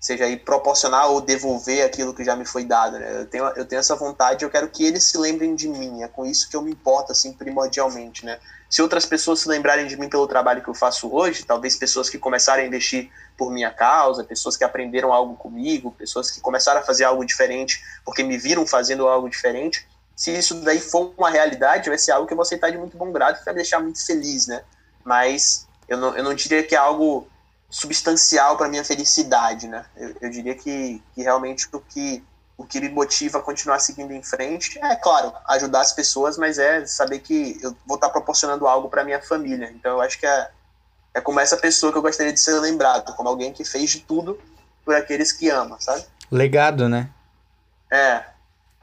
seja 0.04 0.26
aí 0.26 0.36
proporcionar 0.36 1.10
ou 1.10 1.22
devolver 1.22 1.86
aquilo 1.86 2.14
que 2.14 2.26
já 2.26 2.36
me 2.36 2.44
foi 2.44 2.66
dado, 2.66 3.00
né? 3.00 3.22
Eu 3.22 3.26
tenho, 3.26 3.46
eu 3.56 3.66
tenho 3.66 3.80
essa 3.80 3.96
vontade, 3.96 4.44
eu 4.44 4.50
quero 4.50 4.68
que 4.68 4.84
eles 4.84 5.06
se 5.06 5.18
lembrem 5.18 5.56
de 5.56 5.70
mim, 5.70 6.04
é 6.04 6.10
com 6.10 6.26
isso 6.26 6.50
que 6.50 6.58
eu 6.58 6.62
me 6.62 6.72
importo, 6.72 7.14
assim, 7.14 7.32
primordialmente, 7.32 8.26
né? 8.26 8.38
Se 8.70 8.82
outras 8.82 9.06
pessoas 9.06 9.40
se 9.40 9.48
lembrarem 9.48 9.88
de 9.88 9.96
mim 9.96 10.10
pelo 10.10 10.28
trabalho 10.28 10.62
que 10.62 10.68
eu 10.68 10.74
faço 10.74 11.10
hoje, 11.10 11.46
talvez 11.46 11.78
pessoas 11.78 12.10
que 12.10 12.18
começaram 12.18 12.62
a 12.62 12.66
investir 12.66 13.10
por 13.38 13.50
minha 13.50 13.72
causa, 13.72 14.26
pessoas 14.26 14.58
que 14.58 14.66
aprenderam 14.66 15.14
algo 15.14 15.38
comigo, 15.38 15.96
pessoas 15.98 16.30
que 16.30 16.42
começaram 16.42 16.82
a 16.82 16.84
fazer 16.84 17.06
algo 17.06 17.24
diferente 17.24 17.82
porque 18.04 18.24
me 18.24 18.38
viram 18.38 18.68
fazendo 18.68 19.08
algo 19.08 19.30
diferente, 19.30 19.88
se 20.18 20.38
isso 20.38 20.56
daí 20.56 20.82
for 20.82 21.14
uma 21.18 21.30
realidade, 21.30 21.88
vai 21.88 21.98
ser 21.98 22.12
algo 22.12 22.28
que 22.28 22.34
eu 22.34 22.38
vou 22.38 22.44
aceitar 22.44 22.70
de 22.70 22.78
muito 22.78 22.98
bom 22.98 23.10
grado 23.10 23.40
e 23.40 23.46
vai 23.46 23.54
me 23.54 23.62
deixar 23.62 23.80
muito 23.80 24.06
feliz, 24.06 24.48
né? 24.48 24.64
Mas 25.02 25.66
eu 25.88 25.98
não, 25.98 26.18
eu 26.18 26.24
não 26.26 26.34
diria 26.34 26.62
que 26.62 26.76
é 26.76 26.78
algo 26.78 27.26
substancial 27.74 28.56
para 28.56 28.70
minha 28.70 28.86
felicidade, 28.86 29.68
né? 29.68 29.84
Eu, 29.98 30.16
eu 30.22 30.30
diria 30.30 30.54
que, 30.54 31.02
que 31.16 31.24
realmente 31.24 31.68
o 31.72 31.80
que, 31.80 32.24
o 32.56 32.64
que 32.64 32.80
me 32.80 32.88
motiva 32.88 33.40
a 33.40 33.42
continuar 33.42 33.80
seguindo 33.80 34.14
em 34.14 34.22
frente 34.22 34.78
é, 34.78 34.96
claro, 34.96 35.34
ajudar 35.48 35.82
as 35.82 35.92
pessoas, 35.92 36.38
mas 36.38 36.60
é 36.60 36.86
saber 36.86 37.18
que 37.18 37.58
eu 37.64 37.76
vou 37.84 37.96
estar 37.96 38.12
proporcionando 38.12 38.68
algo 38.68 38.90
para 38.90 39.04
minha 39.04 39.20
família. 39.20 39.74
Então 39.76 39.94
eu 39.94 40.02
acho 40.02 40.20
que 40.20 40.26
é, 40.28 40.52
é 41.16 41.20
como 41.20 41.40
essa 41.40 41.58
pessoa 41.58 41.92
que 41.92 41.98
eu 41.98 42.04
gostaria 42.04 42.32
de 42.32 42.40
ser 42.40 42.60
lembrado, 42.60 43.16
como 43.16 43.28
alguém 43.28 43.52
que 43.52 43.66
fez 43.66 43.90
de 43.90 44.02
tudo 44.02 44.40
por 44.86 44.94
aqueles 44.94 45.32
que 45.32 45.50
ama, 45.50 45.78
sabe? 45.80 46.06
Legado, 46.30 46.88
né? 46.88 47.10
É, 47.90 48.24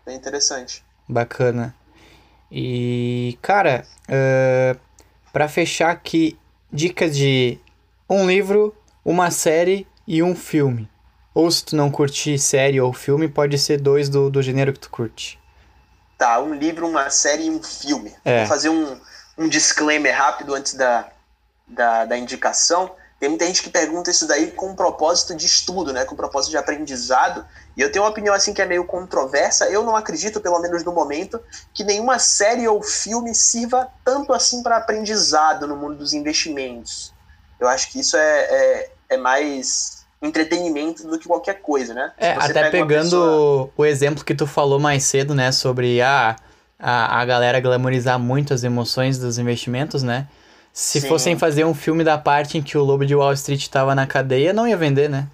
é 0.05 0.15
interessante. 0.15 0.85
Bacana. 1.09 1.73
E, 2.51 3.39
cara, 3.41 3.87
uh, 4.09 4.81
para 5.33 5.49
fechar 5.49 5.91
aqui, 5.91 6.37
dicas 6.73 7.17
de 7.17 7.61
um 8.09 8.27
livro, 8.27 8.75
uma 9.05 9.31
série 9.31 9.87
e 10.07 10.23
um 10.23 10.35
filme. 10.35 10.91
Ou 11.35 11.51
se 11.51 11.65
tu 11.65 11.77
não 11.77 11.91
curtir 11.91 12.39
série 12.39 12.81
ou 12.81 12.93
filme, 12.93 13.29
pode 13.29 13.57
ser 13.59 13.81
dois 13.81 14.09
do, 14.09 14.29
do 14.31 14.43
gênero 14.43 14.73
que 14.73 14.81
tu 14.81 14.91
curte. 14.91 15.39
Tá, 16.19 16.41
um 16.41 16.55
livro, 16.55 16.87
uma 16.87 17.09
série 17.09 17.45
e 17.45 17.51
um 17.51 17.63
filme. 17.63 18.15
É. 18.25 18.41
Vou 18.41 18.49
fazer 18.49 18.69
um, 18.69 19.01
um 19.39 19.49
disclaimer 19.49 20.15
rápido 20.15 20.55
antes 20.55 20.75
da, 20.75 21.09
da, 21.67 22.05
da 22.05 22.19
indicação. 22.19 22.91
Tem 23.19 23.29
muita 23.29 23.47
gente 23.47 23.63
que 23.63 23.71
pergunta 23.71 24.11
isso 24.11 24.27
daí 24.27 24.51
com 24.51 24.71
um 24.71 24.75
propósito 24.75 25.35
de 25.35 25.47
estudo, 25.47 25.93
né? 25.93 26.05
Com 26.05 26.15
um 26.15 26.17
propósito 26.17 26.51
de 26.51 26.57
aprendizado. 26.57 27.47
E 27.77 27.81
eu 27.81 27.93
tenho 27.93 28.05
uma 28.05 28.11
opinião 28.11 28.35
assim 28.35 28.53
que 28.53 28.61
é 28.61 28.67
meio 28.67 28.85
controversa. 28.85 29.67
Eu 29.67 29.85
não 29.85 29.95
acredito, 29.95 30.41
pelo 30.41 30.59
menos 30.59 30.83
no 30.85 30.93
momento, 30.93 31.41
que 31.73 31.85
nenhuma 31.85 32.19
série 32.19 32.67
ou 32.67 32.83
filme 32.83 33.35
sirva 33.35 33.89
tanto 34.05 34.33
assim 34.33 34.63
para 34.63 34.79
aprendizado 34.79 35.67
no 35.67 35.77
mundo 35.77 35.97
dos 35.97 36.13
investimentos. 36.13 37.15
Eu 37.61 37.69
acho 37.69 37.93
que 37.93 38.01
isso 38.01 38.17
é, 38.17 38.41
é, 38.41 38.91
é 39.11 39.17
mais 39.17 40.01
entretenimento 40.23 41.07
do 41.07 41.19
que 41.19 41.27
qualquer 41.27 41.61
coisa, 41.61 41.95
né? 41.95 42.13
É, 42.19 42.33
até 42.33 42.71
pegando 42.71 43.05
pessoa... 43.05 43.71
o 43.77 43.85
exemplo 43.85 44.25
que 44.25 44.35
tu 44.35 44.47
falou 44.47 44.79
mais 44.79 45.05
cedo, 45.05 45.35
né? 45.35 45.51
Sobre 45.53 46.01
a, 46.03 46.37
a, 46.79 47.21
a 47.21 47.25
galera 47.25 47.61
glamorizar 47.61 48.19
muito 48.19 48.53
as 48.53 48.65
emoções 48.65 49.19
dos 49.19 49.39
investimentos, 49.39 50.03
né? 50.03 50.27
Se 50.73 51.01
Sim. 51.01 51.09
fossem 51.09 51.39
fazer 51.39 51.65
um 51.65 51.75
filme 51.75 52.05
da 52.05 52.17
parte 52.17 52.59
em 52.59 52.63
que 52.63 52.79
o 52.79 52.85
Lobo 52.85 53.05
de 53.05 53.15
Wall 53.15 53.33
Street 53.33 53.61
estava 53.61 53.95
na 53.95 54.07
cadeia, 54.07 54.53
não 54.53 54.69
ia 54.69 54.77
vender, 54.77 55.09
né? 55.09 55.27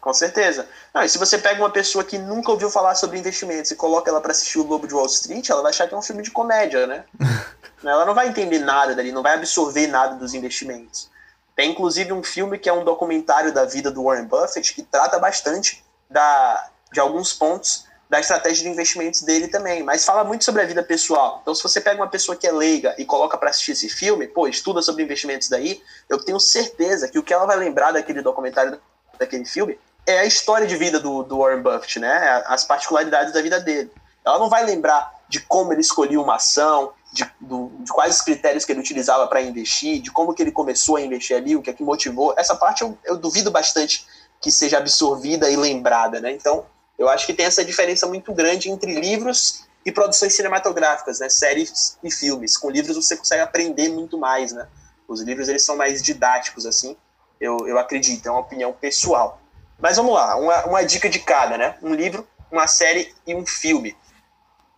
Com 0.00 0.14
certeza. 0.14 0.68
Não, 0.94 1.02
e 1.02 1.08
se 1.08 1.18
você 1.18 1.36
pega 1.36 1.60
uma 1.60 1.70
pessoa 1.70 2.04
que 2.04 2.16
nunca 2.16 2.52
ouviu 2.52 2.70
falar 2.70 2.94
sobre 2.94 3.18
investimentos 3.18 3.72
e 3.72 3.76
coloca 3.76 4.08
ela 4.08 4.20
para 4.20 4.30
assistir 4.30 4.58
o 4.58 4.66
Lobo 4.66 4.86
de 4.86 4.94
Wall 4.94 5.06
Street, 5.06 5.50
ela 5.50 5.62
vai 5.62 5.70
achar 5.70 5.88
que 5.88 5.94
é 5.94 5.98
um 5.98 6.02
filme 6.02 6.22
de 6.22 6.30
comédia, 6.30 6.86
né? 6.86 7.04
ela 7.84 8.04
não 8.04 8.14
vai 8.14 8.28
entender 8.28 8.60
nada 8.60 8.94
dali, 8.94 9.10
não 9.10 9.22
vai 9.22 9.34
absorver 9.34 9.88
nada 9.88 10.14
dos 10.14 10.32
investimentos. 10.32 11.10
Tem 11.56 11.70
inclusive 11.70 12.12
um 12.12 12.22
filme 12.22 12.58
que 12.58 12.68
é 12.68 12.72
um 12.72 12.84
documentário 12.84 13.52
da 13.52 13.64
vida 13.64 13.90
do 13.90 14.04
Warren 14.04 14.26
Buffett 14.26 14.74
que 14.74 14.82
trata 14.82 15.18
bastante 15.18 15.82
da, 16.08 16.68
de 16.92 17.00
alguns 17.00 17.32
pontos 17.32 17.86
da 18.08 18.20
estratégia 18.20 18.64
de 18.64 18.70
investimentos 18.70 19.22
dele 19.22 19.48
também, 19.48 19.82
mas 19.82 20.04
fala 20.04 20.22
muito 20.22 20.44
sobre 20.44 20.62
a 20.62 20.66
vida 20.66 20.82
pessoal. 20.82 21.40
Então, 21.42 21.54
se 21.54 21.62
você 21.62 21.80
pega 21.80 22.00
uma 22.00 22.08
pessoa 22.08 22.36
que 22.36 22.46
é 22.46 22.52
leiga 22.52 22.94
e 22.98 23.04
coloca 23.04 23.36
para 23.36 23.50
assistir 23.50 23.72
esse 23.72 23.88
filme, 23.88 24.28
pô, 24.28 24.46
estuda 24.46 24.80
sobre 24.80 25.02
investimentos 25.02 25.48
daí, 25.48 25.82
eu 26.08 26.22
tenho 26.22 26.38
certeza 26.38 27.08
que 27.08 27.18
o 27.18 27.22
que 27.22 27.34
ela 27.34 27.46
vai 27.46 27.56
lembrar 27.56 27.90
daquele 27.90 28.22
documentário, 28.22 28.80
daquele 29.18 29.44
filme, 29.44 29.78
é 30.06 30.20
a 30.20 30.24
história 30.24 30.66
de 30.66 30.76
vida 30.76 31.00
do, 31.00 31.24
do 31.24 31.38
Warren 31.38 31.62
Buffett, 31.62 31.98
né? 31.98 32.44
As 32.46 32.62
particularidades 32.62 33.32
da 33.32 33.42
vida 33.42 33.58
dele. 33.58 33.90
Ela 34.24 34.38
não 34.38 34.48
vai 34.48 34.64
lembrar 34.64 35.12
de 35.28 35.40
como 35.40 35.72
ele 35.72 35.80
escolhia 35.80 36.20
uma 36.20 36.36
ação, 36.36 36.92
de, 37.16 37.30
do, 37.40 37.72
de 37.80 37.90
quais 37.90 38.16
os 38.16 38.20
critérios 38.20 38.64
que 38.64 38.72
ele 38.72 38.80
utilizava 38.80 39.26
para 39.26 39.40
investir, 39.40 40.00
de 40.00 40.10
como 40.10 40.34
que 40.34 40.42
ele 40.42 40.52
começou 40.52 40.96
a 40.96 41.00
investir 41.00 41.34
ali, 41.34 41.56
o 41.56 41.62
que 41.62 41.70
é 41.70 41.72
que 41.72 41.82
motivou. 41.82 42.34
Essa 42.36 42.54
parte 42.54 42.82
eu, 42.82 42.96
eu 43.04 43.16
duvido 43.16 43.50
bastante 43.50 44.06
que 44.40 44.52
seja 44.52 44.76
absorvida 44.76 45.50
e 45.50 45.56
lembrada, 45.56 46.20
né? 46.20 46.30
Então, 46.30 46.66
eu 46.98 47.08
acho 47.08 47.24
que 47.26 47.32
tem 47.32 47.46
essa 47.46 47.64
diferença 47.64 48.06
muito 48.06 48.32
grande 48.34 48.70
entre 48.70 48.94
livros 49.00 49.66
e 49.84 49.90
produções 49.90 50.34
cinematográficas, 50.34 51.20
né? 51.20 51.28
Séries 51.30 51.98
e 52.04 52.10
filmes. 52.10 52.56
Com 52.58 52.68
livros 52.68 52.96
você 52.96 53.16
consegue 53.16 53.42
aprender 53.42 53.88
muito 53.88 54.18
mais, 54.18 54.52
né? 54.52 54.68
Os 55.08 55.22
livros 55.22 55.48
eles 55.48 55.64
são 55.64 55.76
mais 55.76 56.02
didáticos, 56.02 56.66
assim. 56.66 56.96
Eu, 57.40 57.66
eu 57.66 57.78
acredito, 57.78 58.26
é 58.26 58.30
uma 58.30 58.40
opinião 58.40 58.72
pessoal. 58.72 59.40
Mas 59.78 59.96
vamos 59.96 60.12
lá, 60.12 60.36
uma, 60.36 60.66
uma 60.66 60.84
dica 60.84 61.08
de 61.08 61.18
cada, 61.20 61.56
né? 61.56 61.76
Um 61.82 61.94
livro, 61.94 62.26
uma 62.50 62.66
série 62.66 63.14
e 63.26 63.34
um 63.34 63.46
filme. 63.46 63.96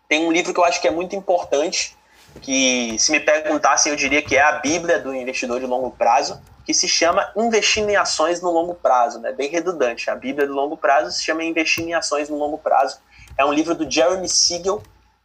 Tem 0.08 0.24
um 0.26 0.32
livro 0.32 0.54
que 0.54 0.60
eu 0.60 0.64
acho 0.64 0.80
que 0.80 0.88
é 0.88 0.90
muito 0.90 1.14
importante, 1.14 1.97
que 2.38 2.96
se 2.98 3.12
me 3.12 3.20
perguntassem 3.20 3.90
eu 3.90 3.96
diria 3.96 4.22
que 4.22 4.36
é 4.36 4.42
a 4.42 4.52
Bíblia 4.52 4.98
do 4.98 5.14
investidor 5.14 5.60
de 5.60 5.66
longo 5.66 5.90
prazo, 5.90 6.40
que 6.68 6.74
se 6.74 6.86
chama 6.86 7.32
Investindo 7.34 7.88
em 7.88 7.96
Ações 7.96 8.42
no 8.42 8.50
Longo 8.50 8.74
Prazo, 8.74 9.18
né? 9.20 9.32
Bem 9.32 9.48
redundante. 9.48 10.10
A 10.10 10.14
Bíblia 10.14 10.46
do 10.46 10.52
Longo 10.52 10.76
Prazo 10.76 11.10
se 11.10 11.24
chama 11.24 11.42
Investindo 11.42 11.88
em 11.88 11.94
Ações 11.94 12.28
no 12.28 12.36
Longo 12.36 12.58
Prazo. 12.58 12.98
É 13.38 13.44
um 13.44 13.54
livro 13.54 13.74
do 13.74 13.90
Jeremy 13.90 14.28
Siegel. 14.28 14.82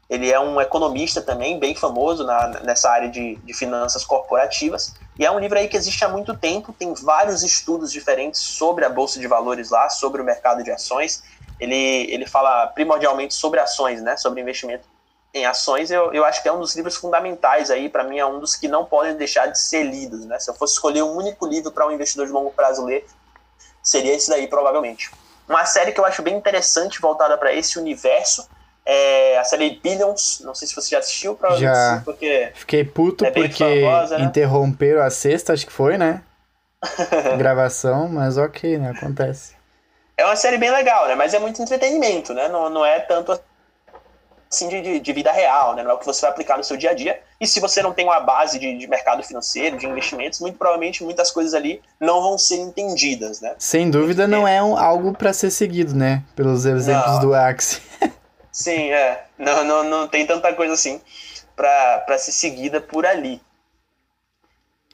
Ele 0.09 0.31
é 0.31 0.39
um 0.39 0.61
economista 0.61 1.21
também, 1.21 1.59
bem 1.59 1.75
famoso 1.75 2.23
na, 2.23 2.47
nessa 2.63 2.89
área 2.89 3.09
de, 3.09 3.35
de 3.35 3.53
finanças 3.53 4.05
corporativas. 4.05 4.93
E 5.19 5.25
é 5.25 5.31
um 5.31 5.37
livro 5.37 5.59
aí 5.59 5.67
que 5.67 5.75
existe 5.75 6.05
há 6.05 6.07
muito 6.07 6.33
tempo, 6.33 6.71
tem 6.71 6.93
vários 6.93 7.43
estudos 7.43 7.91
diferentes 7.91 8.39
sobre 8.39 8.85
a 8.85 8.89
Bolsa 8.89 9.19
de 9.19 9.27
Valores 9.27 9.69
lá, 9.69 9.89
sobre 9.89 10.21
o 10.21 10.23
mercado 10.23 10.63
de 10.63 10.71
ações. 10.71 11.23
Ele, 11.59 11.75
ele 12.09 12.25
fala 12.25 12.67
primordialmente 12.67 13.33
sobre 13.33 13.59
ações, 13.59 14.01
né? 14.01 14.15
Sobre 14.15 14.39
investimento 14.39 14.92
em 15.33 15.45
ações, 15.45 15.89
eu, 15.89 16.13
eu 16.13 16.23
acho 16.23 16.43
que 16.43 16.47
é 16.47 16.53
um 16.53 16.59
dos 16.59 16.75
livros 16.75 16.95
fundamentais 16.95 17.71
aí, 17.71 17.89
para 17.89 18.03
mim 18.03 18.19
é 18.19 18.25
um 18.25 18.39
dos 18.39 18.55
que 18.55 18.67
não 18.67 18.85
podem 18.85 19.15
deixar 19.15 19.47
de 19.47 19.59
ser 19.59 19.83
lidos, 19.83 20.25
né? 20.25 20.37
Se 20.39 20.49
eu 20.49 20.53
fosse 20.53 20.73
escolher 20.73 21.01
um 21.01 21.15
único 21.15 21.47
livro 21.47 21.71
para 21.71 21.87
um 21.87 21.91
investidor 21.91 22.27
de 22.27 22.31
longo 22.31 22.51
prazo 22.51 22.85
ler, 22.85 23.05
seria 23.81 24.13
esse 24.13 24.29
daí, 24.29 24.47
provavelmente. 24.47 25.09
Uma 25.49 25.65
série 25.65 25.91
que 25.91 25.99
eu 25.99 26.05
acho 26.05 26.21
bem 26.21 26.35
interessante, 26.35 27.01
voltada 27.01 27.35
para 27.35 27.51
esse 27.51 27.79
universo, 27.79 28.47
é 28.85 29.37
a 29.39 29.43
série 29.43 29.79
Billions, 29.81 30.41
não 30.43 30.53
sei 30.53 30.67
se 30.67 30.75
você 30.75 30.91
já 30.91 30.99
assistiu, 30.99 31.35
provavelmente 31.35 31.73
já. 31.75 31.97
Sim, 31.97 32.03
porque 32.03 32.51
Fiquei 32.53 32.83
puto 32.83 33.25
é 33.25 33.31
porque 33.31 33.81
famosa, 33.81 34.19
né? 34.19 34.25
interromperam 34.25 35.01
a 35.01 35.09
sexta, 35.09 35.53
acho 35.53 35.65
que 35.65 35.73
foi, 35.73 35.97
né? 35.97 36.21
Gravação, 37.39 38.07
mas 38.07 38.37
ok, 38.37 38.77
né? 38.77 38.93
Acontece. 38.95 39.55
É 40.15 40.23
uma 40.25 40.35
série 40.35 40.57
bem 40.57 40.69
legal, 40.69 41.07
né? 41.07 41.15
Mas 41.15 41.33
é 41.33 41.39
muito 41.39 41.59
entretenimento, 41.59 42.35
né? 42.35 42.47
Não, 42.49 42.69
não 42.69 42.85
é 42.85 42.99
tanto 42.99 43.31
assim 44.53 44.69
de, 44.69 44.99
de, 44.99 45.13
vida 45.13 45.31
real, 45.31 45.75
né? 45.75 45.83
Não 45.83 45.91
é 45.91 45.93
o 45.93 45.97
que 45.97 46.05
você 46.05 46.21
vai 46.21 46.29
aplicar 46.31 46.57
no 46.57 46.63
seu 46.63 46.77
dia 46.77 46.91
a 46.91 46.93
dia. 46.93 47.19
E 47.39 47.47
se 47.47 47.59
você 47.59 47.81
não 47.81 47.91
tem 47.91 48.05
uma 48.05 48.19
base 48.19 48.59
de, 48.59 48.77
de 48.77 48.87
mercado 48.87 49.23
financeiro, 49.23 49.77
de 49.77 49.85
investimentos, 49.85 50.39
muito 50.39 50.57
provavelmente 50.57 51.03
muitas 51.03 51.31
coisas 51.31 51.53
ali 51.53 51.81
não 51.99 52.21
vão 52.21 52.37
ser 52.37 52.57
entendidas, 52.57 53.41
né? 53.41 53.55
Sem 53.57 53.89
dúvida 53.89 54.27
não 54.27 54.47
é 54.47 54.61
um, 54.61 54.77
algo 54.77 55.13
para 55.13 55.33
ser 55.33 55.51
seguido, 55.51 55.95
né? 55.95 56.23
Pelos 56.35 56.65
exemplos 56.65 57.13
não. 57.13 57.19
do 57.19 57.33
Axie. 57.33 57.81
Sim, 58.51 58.91
é. 58.91 59.25
Não, 59.37 59.63
não, 59.63 59.83
não 59.83 60.07
tem 60.07 60.25
tanta 60.25 60.53
coisa 60.53 60.73
assim 60.73 61.01
para 61.55 62.17
ser 62.17 62.31
seguida 62.31 62.79
por 62.79 63.05
ali. 63.05 63.41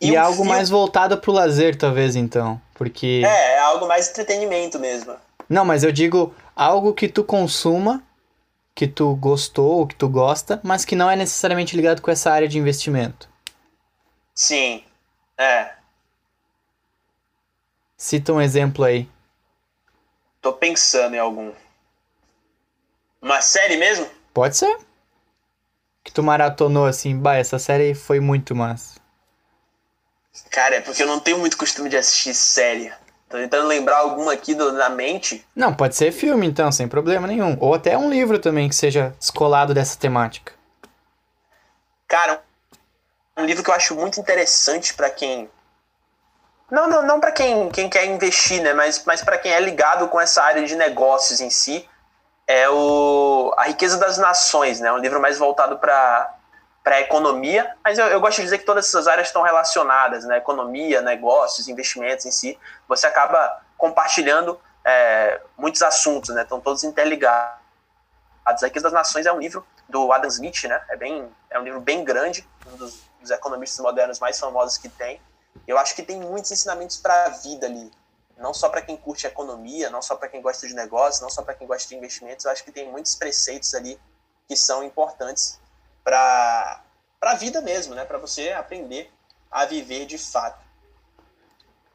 E, 0.02 0.12
e 0.12 0.18
algo 0.18 0.38
filme... 0.38 0.50
mais 0.50 0.70
voltado 0.70 1.18
pro 1.18 1.32
lazer, 1.32 1.76
talvez, 1.76 2.16
então. 2.16 2.60
Porque. 2.74 3.22
É, 3.26 3.56
é 3.56 3.60
algo 3.60 3.88
mais 3.88 4.10
entretenimento 4.10 4.80
mesmo. 4.80 5.14
Não, 5.50 5.66
mas 5.66 5.84
eu 5.84 5.92
digo 5.92 6.34
algo 6.56 6.94
que 6.94 7.08
tu 7.08 7.24
consuma 7.24 8.02
que 8.80 8.88
tu 8.88 9.14
gostou 9.14 9.80
ou 9.80 9.86
que 9.86 9.94
tu 9.94 10.08
gosta, 10.08 10.62
mas 10.64 10.86
que 10.86 10.96
não 10.96 11.12
é 11.12 11.16
necessariamente 11.18 11.76
ligado 11.76 12.02
com 12.02 12.10
essa 12.10 12.32
área 12.32 12.48
de 12.48 12.58
investimento. 12.58 13.30
Sim, 14.34 14.86
é. 15.38 15.74
Cita 17.98 18.32
um 18.32 18.40
exemplo 18.40 18.86
aí. 18.86 19.10
Tô 20.42 20.54
pensando 20.54 21.14
em 21.14 21.20
algum. 21.20 21.52
Uma 23.22 23.42
série 23.42 23.76
mesmo? 23.76 24.10
Pode 24.34 24.56
ser. 24.56 24.78
Que 26.02 26.14
tu 26.14 26.24
maratonou 26.24 26.86
assim, 26.86 27.20
bah, 27.20 27.36
essa 27.36 27.60
série 27.60 27.94
foi 27.94 28.22
muito 28.22 28.56
massa. 28.56 28.98
Cara, 30.50 30.78
é 30.78 30.82
porque 30.82 31.04
eu 31.04 31.08
não 31.08 31.20
tenho 31.20 31.38
muito 31.38 31.58
costume 31.58 31.90
de 31.90 31.98
assistir 31.98 32.34
série. 32.34 32.94
Tô 33.30 33.38
tentando 33.38 33.68
lembrar 33.68 33.98
alguma 33.98 34.34
aqui 34.34 34.56
do, 34.56 34.72
na 34.72 34.90
mente. 34.90 35.46
Não, 35.56 35.72
pode 35.72 35.96
ser 35.96 36.12
filme 36.12 36.48
então, 36.48 36.72
sem 36.72 36.88
problema 36.88 37.28
nenhum. 37.28 37.56
Ou 37.60 37.76
até 37.76 37.96
um 37.96 38.10
livro 38.10 38.40
também 38.40 38.68
que 38.68 38.76
seja 38.76 39.14
descolado 39.20 39.72
dessa 39.72 39.98
temática. 39.98 40.52
Cara, 42.08 42.42
um 43.38 43.46
livro 43.46 43.64
que 43.64 43.70
eu 43.70 43.76
acho 43.76 43.96
muito 43.96 44.20
interessante 44.20 44.96
para 44.96 45.12
quem. 45.12 45.48
Não, 46.72 46.90
não, 46.90 47.06
não 47.06 47.20
para 47.20 47.32
quem, 47.32 47.70
quem 47.70 47.88
quer 47.88 48.06
investir, 48.06 48.64
né? 48.64 48.74
Mas, 48.74 49.04
mas 49.06 49.22
para 49.22 49.38
quem 49.38 49.52
é 49.52 49.60
ligado 49.60 50.08
com 50.08 50.20
essa 50.20 50.42
área 50.42 50.66
de 50.66 50.76
negócios 50.76 51.40
em 51.40 51.52
si. 51.52 51.88
É 52.48 52.68
o 52.68 53.54
A 53.58 53.66
Riqueza 53.66 53.98
das 53.98 54.18
Nações, 54.18 54.80
né? 54.80 54.92
Um 54.92 54.98
livro 54.98 55.22
mais 55.22 55.38
voltado 55.38 55.78
para 55.78 56.36
para 56.84 56.96
a 56.96 57.02
economia, 57.02 57.76
mas 57.84 57.98
eu, 57.98 58.08
eu, 58.08 58.20
gosto 58.20 58.38
de 58.38 58.44
dizer 58.44 58.58
que 58.60 58.66
todas 58.66 58.88
essas 58.88 59.08
áreas 59.08 59.28
estão 59.28 59.42
relacionadas, 59.42 60.24
né? 60.26 60.38
Economia, 60.38 61.02
negócios, 61.02 61.68
investimentos 61.68 62.26
em 62.26 62.32
si. 62.32 62.58
Você 62.88 63.06
acaba 63.06 63.62
compartilhando 63.78 64.60
é, 64.84 65.42
muitos 65.58 65.82
assuntos, 65.82 66.34
né? 66.34 66.44
Estão 66.44 66.60
todos 66.60 66.84
interligados. 66.84 67.60
A 68.46 68.66
Riqueza 68.66 68.84
das 68.84 68.94
Nações 68.94 69.26
é 69.26 69.32
um 69.32 69.40
livro 69.40 69.66
do 69.88 70.12
Adam 70.12 70.30
Smith, 70.30 70.64
né? 70.64 70.82
É, 70.90 70.96
bem, 70.96 71.30
é 71.50 71.60
um 71.60 71.64
livro 71.64 71.82
bem 71.82 72.04
grande, 72.04 72.48
um 72.66 72.78
dos, 72.78 73.04
dos 73.20 73.30
economistas 73.30 73.80
modernos 73.80 74.20
mais 74.20 74.40
famosos 74.40 74.78
que 74.78 74.90
tem. 74.90 75.22
Eu 75.68 75.78
acho 75.78 75.96
que 75.96 76.02
tem 76.02 76.20
muitos 76.20 76.52
ensinamentos 76.52 76.98
para 76.98 77.26
a 77.26 77.30
vida 77.30 77.68
ali. 77.68 77.92
Não 78.38 78.54
só 78.54 78.70
para 78.70 78.82
quem 78.82 78.96
curte 78.96 79.28
economia, 79.28 79.90
não 79.90 80.02
só 80.02 80.16
para 80.16 80.30
quem 80.30 80.42
gosta 80.42 80.66
de 80.66 80.74
negócios, 80.74 81.22
não 81.22 81.30
só 81.30 81.42
para 81.42 81.54
quem 81.54 81.68
gosta 81.68 81.90
de 81.90 81.96
investimentos. 81.96 82.46
Eu 82.46 82.52
acho 82.52 82.64
que 82.64 82.72
tem 82.72 82.90
muitos 82.90 83.16
preceitos 83.16 83.74
ali 83.76 84.00
que 84.48 84.56
são 84.56 84.84
importantes 84.84 85.60
para 86.10 86.82
a 87.22 87.36
vida 87.36 87.62
mesmo, 87.62 87.94
né? 87.94 88.04
Para 88.06 88.18
você 88.18 88.50
aprender 88.52 89.12
a 89.52 89.66
viver 89.66 90.06
de 90.06 90.18
fato. 90.18 90.64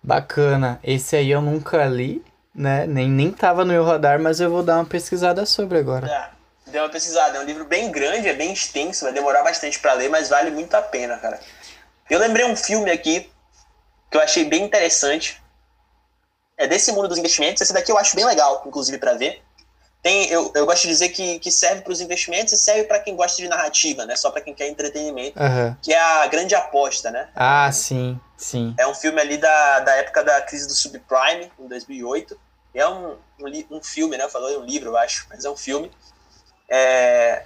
Bacana. 0.02 0.78
Esse 0.82 1.16
aí 1.16 1.30
eu 1.30 1.40
nunca 1.40 1.84
li, 1.86 2.24
né? 2.54 2.86
Nem, 2.86 3.08
nem 3.08 3.32
tava 3.32 3.64
no 3.64 3.72
meu 3.72 3.84
radar, 3.84 4.20
mas 4.20 4.40
eu 4.40 4.50
vou 4.50 4.62
dar 4.62 4.76
uma 4.76 4.84
pesquisada 4.84 5.44
sobre 5.46 5.78
agora. 5.78 6.06
É, 6.06 6.70
deu 6.70 6.82
uma 6.82 6.90
pesquisada. 6.90 7.38
É 7.38 7.40
um 7.40 7.44
livro 7.44 7.64
bem 7.64 7.90
grande, 7.90 8.28
é 8.28 8.34
bem 8.34 8.52
extenso, 8.52 9.04
vai 9.04 9.12
demorar 9.12 9.42
bastante 9.42 9.78
para 9.78 9.94
ler, 9.94 10.08
mas 10.08 10.28
vale 10.28 10.50
muito 10.50 10.74
a 10.74 10.82
pena, 10.82 11.16
cara. 11.18 11.40
Eu 12.08 12.18
lembrei 12.18 12.44
um 12.46 12.56
filme 12.56 12.90
aqui 12.90 13.30
que 14.10 14.16
eu 14.16 14.20
achei 14.20 14.44
bem 14.44 14.62
interessante. 14.62 15.42
É 16.56 16.68
desse 16.68 16.92
mundo 16.92 17.08
dos 17.08 17.18
investimentos. 17.18 17.62
Esse 17.62 17.72
daqui 17.72 17.90
eu 17.90 17.98
acho 17.98 18.14
bem 18.14 18.24
legal, 18.24 18.62
inclusive, 18.66 18.98
para 18.98 19.14
ver 19.14 19.43
tem, 20.04 20.28
eu, 20.28 20.52
eu 20.54 20.66
gosto 20.66 20.82
de 20.82 20.88
dizer 20.88 21.08
que, 21.08 21.38
que 21.38 21.50
serve 21.50 21.80
para 21.80 21.90
os 21.90 21.98
investimentos 21.98 22.52
e 22.52 22.58
serve 22.58 22.84
para 22.84 23.00
quem 23.00 23.16
gosta 23.16 23.40
de 23.40 23.48
narrativa, 23.48 24.04
né? 24.04 24.14
Só 24.14 24.30
para 24.30 24.42
quem 24.42 24.52
quer 24.52 24.68
entretenimento, 24.68 25.42
uhum. 25.42 25.74
que 25.80 25.94
é 25.94 25.98
a 25.98 26.26
grande 26.26 26.54
aposta, 26.54 27.10
né? 27.10 27.26
Ah, 27.34 27.72
sim, 27.72 28.20
sim. 28.36 28.74
É 28.78 28.86
um 28.86 28.94
filme 28.94 29.18
ali 29.18 29.38
da, 29.38 29.80
da 29.80 29.96
época 29.96 30.22
da 30.22 30.42
crise 30.42 30.66
do 30.66 30.74
subprime, 30.74 31.50
em 31.58 31.66
2008. 31.66 32.38
É 32.74 32.86
um, 32.86 33.16
um, 33.40 33.76
um 33.78 33.82
filme, 33.82 34.18
né? 34.18 34.24
Eu 34.24 34.28
falei 34.28 34.58
um 34.58 34.66
livro, 34.66 34.90
eu 34.90 34.96
acho, 34.98 35.26
mas 35.30 35.46
é 35.46 35.48
um 35.48 35.56
filme. 35.56 35.90
É, 36.68 37.44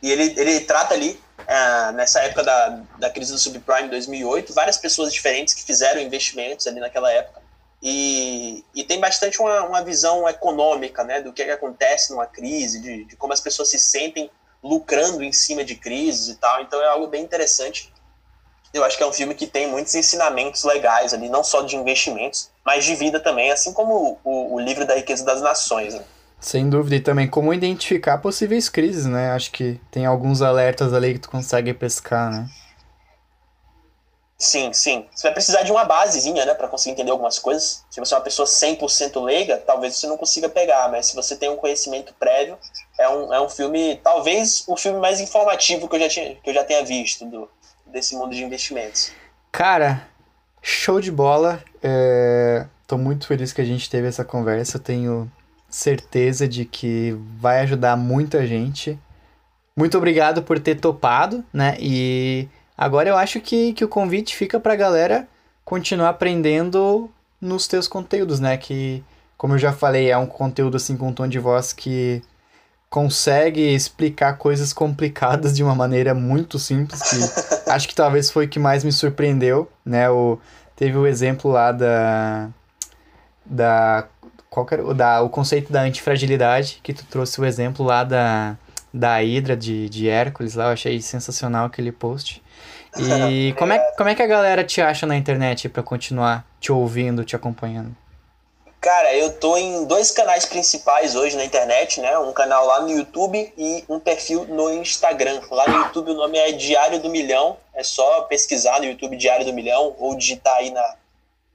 e 0.00 0.12
ele, 0.12 0.34
ele 0.36 0.60
trata 0.60 0.94
ali, 0.94 1.20
é, 1.48 1.92
nessa 1.94 2.20
época 2.20 2.44
da, 2.44 2.80
da 2.96 3.10
crise 3.10 3.32
do 3.32 3.40
subprime, 3.40 3.88
2008, 3.88 4.54
várias 4.54 4.76
pessoas 4.76 5.12
diferentes 5.12 5.52
que 5.52 5.64
fizeram 5.64 6.00
investimentos 6.00 6.64
ali 6.68 6.78
naquela 6.78 7.10
época 7.10 7.37
e, 7.82 8.64
e 8.74 8.82
tem 8.82 8.98
bastante 8.98 9.40
uma, 9.40 9.62
uma 9.62 9.82
visão 9.82 10.28
econômica 10.28 11.04
né, 11.04 11.20
do 11.20 11.32
que, 11.32 11.42
é 11.42 11.46
que 11.46 11.50
acontece 11.52 12.10
numa 12.10 12.26
crise, 12.26 12.80
de, 12.80 13.04
de 13.04 13.16
como 13.16 13.32
as 13.32 13.40
pessoas 13.40 13.70
se 13.70 13.78
sentem 13.78 14.30
lucrando 14.62 15.22
em 15.22 15.32
cima 15.32 15.64
de 15.64 15.76
crises 15.76 16.28
e 16.28 16.34
tal. 16.36 16.60
Então 16.62 16.80
é 16.82 16.88
algo 16.88 17.06
bem 17.06 17.22
interessante. 17.22 17.92
Eu 18.74 18.84
acho 18.84 18.96
que 18.96 19.02
é 19.02 19.06
um 19.06 19.12
filme 19.12 19.34
que 19.34 19.46
tem 19.46 19.68
muitos 19.68 19.94
ensinamentos 19.94 20.64
legais 20.64 21.14
ali, 21.14 21.28
não 21.28 21.42
só 21.42 21.62
de 21.62 21.76
investimentos, 21.76 22.50
mas 22.64 22.84
de 22.84 22.94
vida 22.94 23.18
também, 23.18 23.50
assim 23.50 23.72
como 23.72 24.18
o, 24.22 24.54
o 24.54 24.60
livro 24.60 24.84
da 24.84 24.94
riqueza 24.94 25.24
das 25.24 25.40
nações. 25.40 25.94
Né? 25.94 26.02
Sem 26.40 26.68
dúvida, 26.68 26.96
e 26.96 27.00
também 27.00 27.28
como 27.28 27.54
identificar 27.54 28.18
possíveis 28.18 28.68
crises, 28.68 29.06
né? 29.06 29.30
Acho 29.30 29.50
que 29.50 29.80
tem 29.90 30.04
alguns 30.04 30.42
alertas 30.42 30.92
ali 30.92 31.14
que 31.14 31.20
tu 31.20 31.30
consegue 31.30 31.72
pescar, 31.72 32.30
né? 32.30 32.46
Sim, 34.38 34.72
sim. 34.72 35.04
Você 35.12 35.24
vai 35.24 35.32
precisar 35.32 35.62
de 35.62 35.72
uma 35.72 35.84
basezinha, 35.84 36.44
né, 36.46 36.54
para 36.54 36.68
conseguir 36.68 36.92
entender 36.92 37.10
algumas 37.10 37.40
coisas. 37.40 37.84
Se 37.90 37.98
você 37.98 38.14
é 38.14 38.16
uma 38.16 38.22
pessoa 38.22 38.46
100% 38.46 39.20
leiga, 39.20 39.56
talvez 39.58 39.96
você 39.96 40.06
não 40.06 40.16
consiga 40.16 40.48
pegar, 40.48 40.88
mas 40.88 41.06
se 41.06 41.16
você 41.16 41.36
tem 41.36 41.50
um 41.50 41.56
conhecimento 41.56 42.14
prévio, 42.14 42.56
é 42.98 43.08
um, 43.08 43.34
é 43.34 43.40
um 43.40 43.48
filme, 43.48 43.96
talvez 43.96 44.62
o 44.68 44.76
filme 44.76 45.00
mais 45.00 45.20
informativo 45.20 45.88
que 45.88 45.96
eu 45.96 46.00
já, 46.00 46.08
tinha, 46.08 46.36
que 46.36 46.50
eu 46.50 46.54
já 46.54 46.62
tenha 46.62 46.84
visto 46.84 47.24
do, 47.24 47.50
desse 47.86 48.14
mundo 48.14 48.32
de 48.32 48.44
investimentos. 48.44 49.10
Cara, 49.50 50.06
show 50.62 51.00
de 51.00 51.10
bola. 51.10 51.62
É... 51.82 52.64
Tô 52.86 52.96
muito 52.96 53.26
feliz 53.26 53.52
que 53.52 53.60
a 53.60 53.64
gente 53.64 53.90
teve 53.90 54.06
essa 54.06 54.24
conversa. 54.24 54.76
Eu 54.76 54.82
tenho 54.82 55.32
certeza 55.68 56.46
de 56.46 56.64
que 56.64 57.14
vai 57.38 57.60
ajudar 57.60 57.96
muita 57.96 58.46
gente. 58.46 58.98
Muito 59.76 59.98
obrigado 59.98 60.42
por 60.42 60.58
ter 60.58 60.80
topado, 60.80 61.44
né? 61.52 61.76
E 61.78 62.48
Agora 62.78 63.08
eu 63.08 63.16
acho 63.16 63.40
que, 63.40 63.72
que 63.72 63.84
o 63.84 63.88
convite 63.88 64.36
fica 64.36 64.60
pra 64.60 64.76
galera 64.76 65.26
continuar 65.64 66.10
aprendendo 66.10 67.10
nos 67.40 67.66
teus 67.66 67.88
conteúdos, 67.88 68.38
né? 68.38 68.56
Que, 68.56 69.02
como 69.36 69.54
eu 69.54 69.58
já 69.58 69.72
falei, 69.72 70.10
é 70.12 70.16
um 70.16 70.26
conteúdo 70.26 70.76
assim 70.76 70.96
com 70.96 71.08
um 71.08 71.12
tom 71.12 71.26
de 71.26 71.40
voz 71.40 71.72
que 71.72 72.22
consegue 72.88 73.74
explicar 73.74 74.38
coisas 74.38 74.72
complicadas 74.72 75.56
de 75.56 75.62
uma 75.62 75.74
maneira 75.74 76.14
muito 76.14 76.56
simples, 76.56 77.02
que 77.02 77.16
acho 77.70 77.88
que 77.88 77.94
talvez 77.96 78.30
foi 78.30 78.46
o 78.46 78.48
que 78.48 78.60
mais 78.60 78.84
me 78.84 78.92
surpreendeu, 78.92 79.68
né? 79.84 80.08
O, 80.08 80.38
teve 80.76 80.96
o 80.96 81.06
exemplo 81.06 81.50
lá 81.50 81.72
da 81.72 82.48
da 83.44 84.06
qual 84.48 84.66
era, 84.70 84.94
da 84.94 85.22
o 85.22 85.28
conceito 85.28 85.72
da 85.72 85.82
antifragilidade, 85.82 86.80
que 86.82 86.94
tu 86.94 87.04
trouxe 87.06 87.40
o 87.40 87.44
exemplo 87.44 87.84
lá 87.84 88.04
da 88.04 88.56
da 88.94 89.22
Hidra 89.22 89.56
de, 89.56 89.88
de 89.88 90.08
Hércules 90.08 90.54
lá, 90.54 90.66
eu 90.66 90.72
achei 90.72 91.00
sensacional 91.02 91.66
aquele 91.66 91.92
post. 91.92 92.42
E 93.00 93.52
como 93.58 93.72
é, 93.72 93.78
como 93.96 94.08
é 94.08 94.14
que 94.14 94.22
a 94.22 94.26
galera 94.26 94.64
te 94.64 94.80
acha 94.80 95.06
na 95.06 95.16
internet 95.16 95.68
para 95.68 95.82
continuar 95.82 96.44
te 96.60 96.72
ouvindo, 96.72 97.24
te 97.24 97.36
acompanhando? 97.36 97.94
Cara, 98.80 99.12
eu 99.14 99.32
tô 99.32 99.56
em 99.56 99.84
dois 99.86 100.12
canais 100.12 100.46
principais 100.46 101.16
hoje 101.16 101.36
na 101.36 101.44
internet, 101.44 102.00
né? 102.00 102.16
Um 102.18 102.32
canal 102.32 102.64
lá 102.64 102.80
no 102.80 102.90
YouTube 102.90 103.52
e 103.56 103.84
um 103.88 103.98
perfil 103.98 104.44
no 104.44 104.72
Instagram. 104.72 105.40
Lá 105.50 105.66
no 105.66 105.78
YouTube 105.84 106.12
o 106.12 106.14
nome 106.14 106.38
é 106.38 106.52
Diário 106.52 107.00
do 107.00 107.10
Milhão. 107.10 107.56
É 107.74 107.82
só 107.82 108.22
pesquisar 108.22 108.78
no 108.78 108.86
YouTube 108.86 109.16
Diário 109.16 109.44
do 109.44 109.52
Milhão 109.52 109.96
ou 109.98 110.14
digitar 110.16 110.56
aí 110.56 110.70
na, 110.70 110.94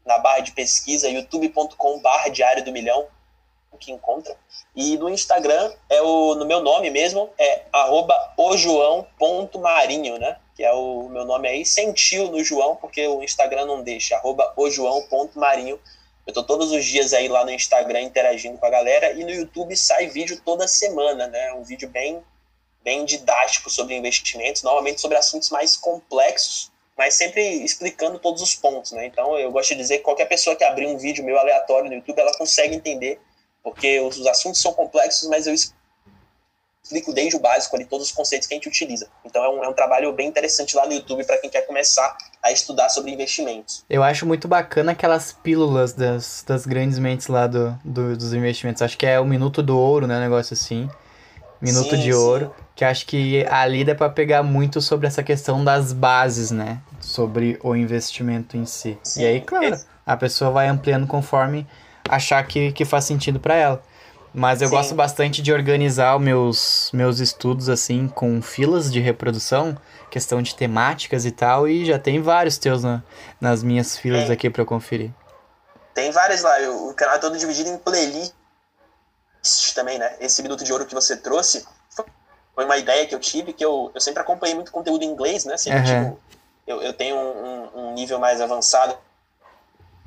na 0.06 0.18
barra 0.20 0.40
de 0.40 0.52
pesquisa 0.52 1.08
youtube.com 1.08 2.00
barra 2.00 2.28
Diário 2.28 2.64
do 2.64 2.74
Milhão 2.74 3.08
que 3.84 3.92
encontra. 3.92 4.36
E 4.76 4.98
no 4.98 5.10
Instagram 5.10 5.72
é 5.90 6.02
o 6.02 6.36
no 6.36 6.46
meu 6.46 6.62
nome 6.62 6.90
mesmo, 6.90 7.30
é 7.38 7.64
arroba 7.72 8.16
ojoão.marinho, 8.38 10.18
né? 10.18 10.38
Que 10.56 10.64
é 10.64 10.72
o 10.72 11.10
meu 11.10 11.26
nome 11.26 11.48
aí, 11.48 11.66
sentiu 11.66 12.30
no 12.32 12.44
João, 12.44 12.76
porque 12.76 13.06
o 13.08 13.24
Instagram 13.24 13.66
não 13.66 13.82
deixa, 13.82 14.16
arroba 14.16 14.54
ojoão.marinho. 14.56 15.80
Eu 16.26 16.34
tô 16.34 16.44
todos 16.44 16.72
os 16.72 16.86
dias 16.86 17.12
aí 17.14 17.28
lá 17.28 17.44
no 17.44 17.52
Instagram 17.52 18.02
interagindo 18.02 18.58
com 18.58 18.66
a 18.66 18.70
galera 18.70 19.12
e 19.14 19.24
no 19.24 19.32
YouTube 19.32 19.76
sai 19.76 20.08
vídeo 20.08 20.40
toda 20.46 20.68
semana, 20.68 21.28
né? 21.28 21.54
Um 21.54 21.64
vídeo 21.64 21.90
bem, 21.90 22.24
bem 22.82 23.04
didático 23.04 23.70
sobre 23.70 23.96
investimentos, 23.96 24.64
normalmente 24.64 25.02
sobre 25.02 25.18
assuntos 25.18 25.50
mais 25.50 25.76
complexos, 25.76 26.72
mas 26.98 27.16
sempre 27.16 27.42
explicando 27.64 28.20
todos 28.20 28.42
os 28.42 28.56
pontos, 28.56 28.92
né? 28.92 29.06
Então 29.06 29.38
eu 29.38 29.52
gosto 29.52 29.70
de 29.70 29.78
dizer 29.78 29.98
que 29.98 30.04
qualquer 30.04 30.26
pessoa 30.26 30.56
que 30.56 30.64
abrir 30.64 30.86
um 30.86 30.98
vídeo 30.98 31.26
meu 31.26 31.38
aleatório 31.38 31.90
no 31.90 31.96
YouTube, 31.96 32.20
ela 32.20 32.38
consegue 32.38 32.76
entender, 32.76 33.20
porque 33.62 34.00
os 34.00 34.26
assuntos 34.28 34.62
são 34.62 34.72
complexos, 34.74 35.28
mas 35.28 35.48
eu 35.48 35.54
explico 35.54 35.83
desde 37.14 37.36
o 37.36 37.40
básico 37.40 37.76
ali 37.76 37.86
todos 37.86 38.08
os 38.08 38.12
conceitos 38.12 38.48
que 38.48 38.54
a 38.54 38.58
gente 38.58 38.68
utiliza. 38.68 39.08
Então 39.24 39.44
é 39.44 39.50
um, 39.50 39.64
é 39.64 39.70
um 39.70 39.74
trabalho 39.74 40.12
bem 40.14 40.28
interessante 40.28 40.76
lá 40.76 40.86
no 40.86 40.94
YouTube 40.94 41.24
para 41.24 41.38
quem 41.38 41.50
quer 41.50 41.62
começar 41.62 42.16
a 42.42 42.52
estudar 42.52 42.90
sobre 42.90 43.12
investimentos. 43.12 43.86
Eu 43.90 44.04
acho 44.04 44.26
muito 44.26 44.48
bacana 44.48 44.92
aquelas 44.92 45.32
pílulas 45.32 45.94
das, 45.94 46.44
das 46.46 46.66
grandes 46.66 47.00
mentes 47.00 47.28
lá 47.28 47.48
do, 47.48 47.78
do 47.84 48.18
dos 48.18 48.34
investimentos. 48.34 48.82
Acho 48.82 48.98
que 48.98 49.06
é 49.06 49.20
o 49.20 49.26
minuto 49.26 49.64
do 49.64 49.78
ouro, 49.78 50.08
né? 50.08 50.18
Um 50.18 50.22
negócio 50.22 50.54
assim. 50.54 50.90
Minuto 51.62 51.92
sim, 51.92 52.02
de 52.02 52.12
sim. 52.12 52.14
ouro. 52.14 52.54
Que 52.76 52.84
acho 52.84 53.06
que 53.06 53.46
ali 53.50 53.86
dá 53.86 53.96
para 53.96 54.10
pegar 54.10 54.44
muito 54.44 54.82
sobre 54.82 55.08
essa 55.08 55.24
questão 55.24 55.64
das 55.64 55.94
bases, 55.94 56.52
né? 56.52 56.82
Sobre 57.00 57.58
o 57.64 57.76
investimento 57.76 58.58
em 58.58 58.66
si. 58.66 58.98
Sim, 59.04 59.22
e 59.22 59.26
aí, 59.26 59.42
claro, 59.42 59.74
esse... 59.74 59.86
a 60.06 60.18
pessoa 60.18 60.52
vai 60.52 60.68
ampliando 60.68 61.08
conforme 61.08 61.66
achar 62.10 62.46
que, 62.46 62.74
que 62.74 62.84
faz 62.84 63.06
sentido 63.06 63.40
para 63.40 63.56
ela. 63.56 63.82
Mas 64.34 64.62
eu 64.62 64.68
Sim. 64.68 64.76
gosto 64.76 64.96
bastante 64.96 65.42
de 65.44 65.54
organizar 65.54 66.20
meus, 66.20 66.90
meus 66.92 67.20
estudos 67.20 67.70
assim 67.70 68.08
com 68.08 68.42
filas 68.42 68.92
de 68.92 69.00
reprodução, 69.00 69.78
questão 70.10 70.42
de 70.42 70.56
temáticas 70.56 71.24
e 71.24 71.32
tal, 71.32 71.68
e 71.68 71.86
já 71.86 72.00
tem 72.00 72.20
vários 72.20 72.58
teus 72.58 72.84
na, 72.84 73.04
nas 73.40 73.62
minhas 73.62 73.96
filas 73.96 74.32
aqui 74.32 74.50
para 74.50 74.66
conferir. 74.66 75.12
Tem 75.94 76.10
vários 76.10 76.42
lá, 76.42 76.52
o 76.70 76.94
canal 76.96 77.18
é 77.18 77.20
todo 77.20 77.38
dividido 77.38 77.70
em 77.70 77.78
playlists 77.78 78.34
também, 79.76 80.00
né? 80.00 80.16
Esse 80.20 80.42
minuto 80.42 80.64
de 80.64 80.74
ouro 80.74 80.88
que 80.88 80.96
você 80.96 81.16
trouxe 81.16 81.64
foi 82.56 82.66
uma 82.66 82.78
ideia 82.78 83.06
que 83.06 83.14
eu 83.14 83.20
tive, 83.20 83.54
que 83.54 83.64
eu, 83.64 83.92
eu 83.94 84.02
sempre 84.02 84.22
acompanhei 84.22 84.56
muito 84.56 84.72
conteúdo 84.72 85.04
em 85.04 85.10
inglês, 85.10 85.46
né? 85.46 85.58
Sempre, 85.58 85.92
uhum. 85.92 86.04
tipo, 86.06 86.20
eu, 86.66 86.82
eu 86.82 86.94
tenho 86.94 87.16
um, 87.16 87.70
um 87.76 87.94
nível 87.94 88.18
mais 88.20 88.42
avançado 88.42 88.98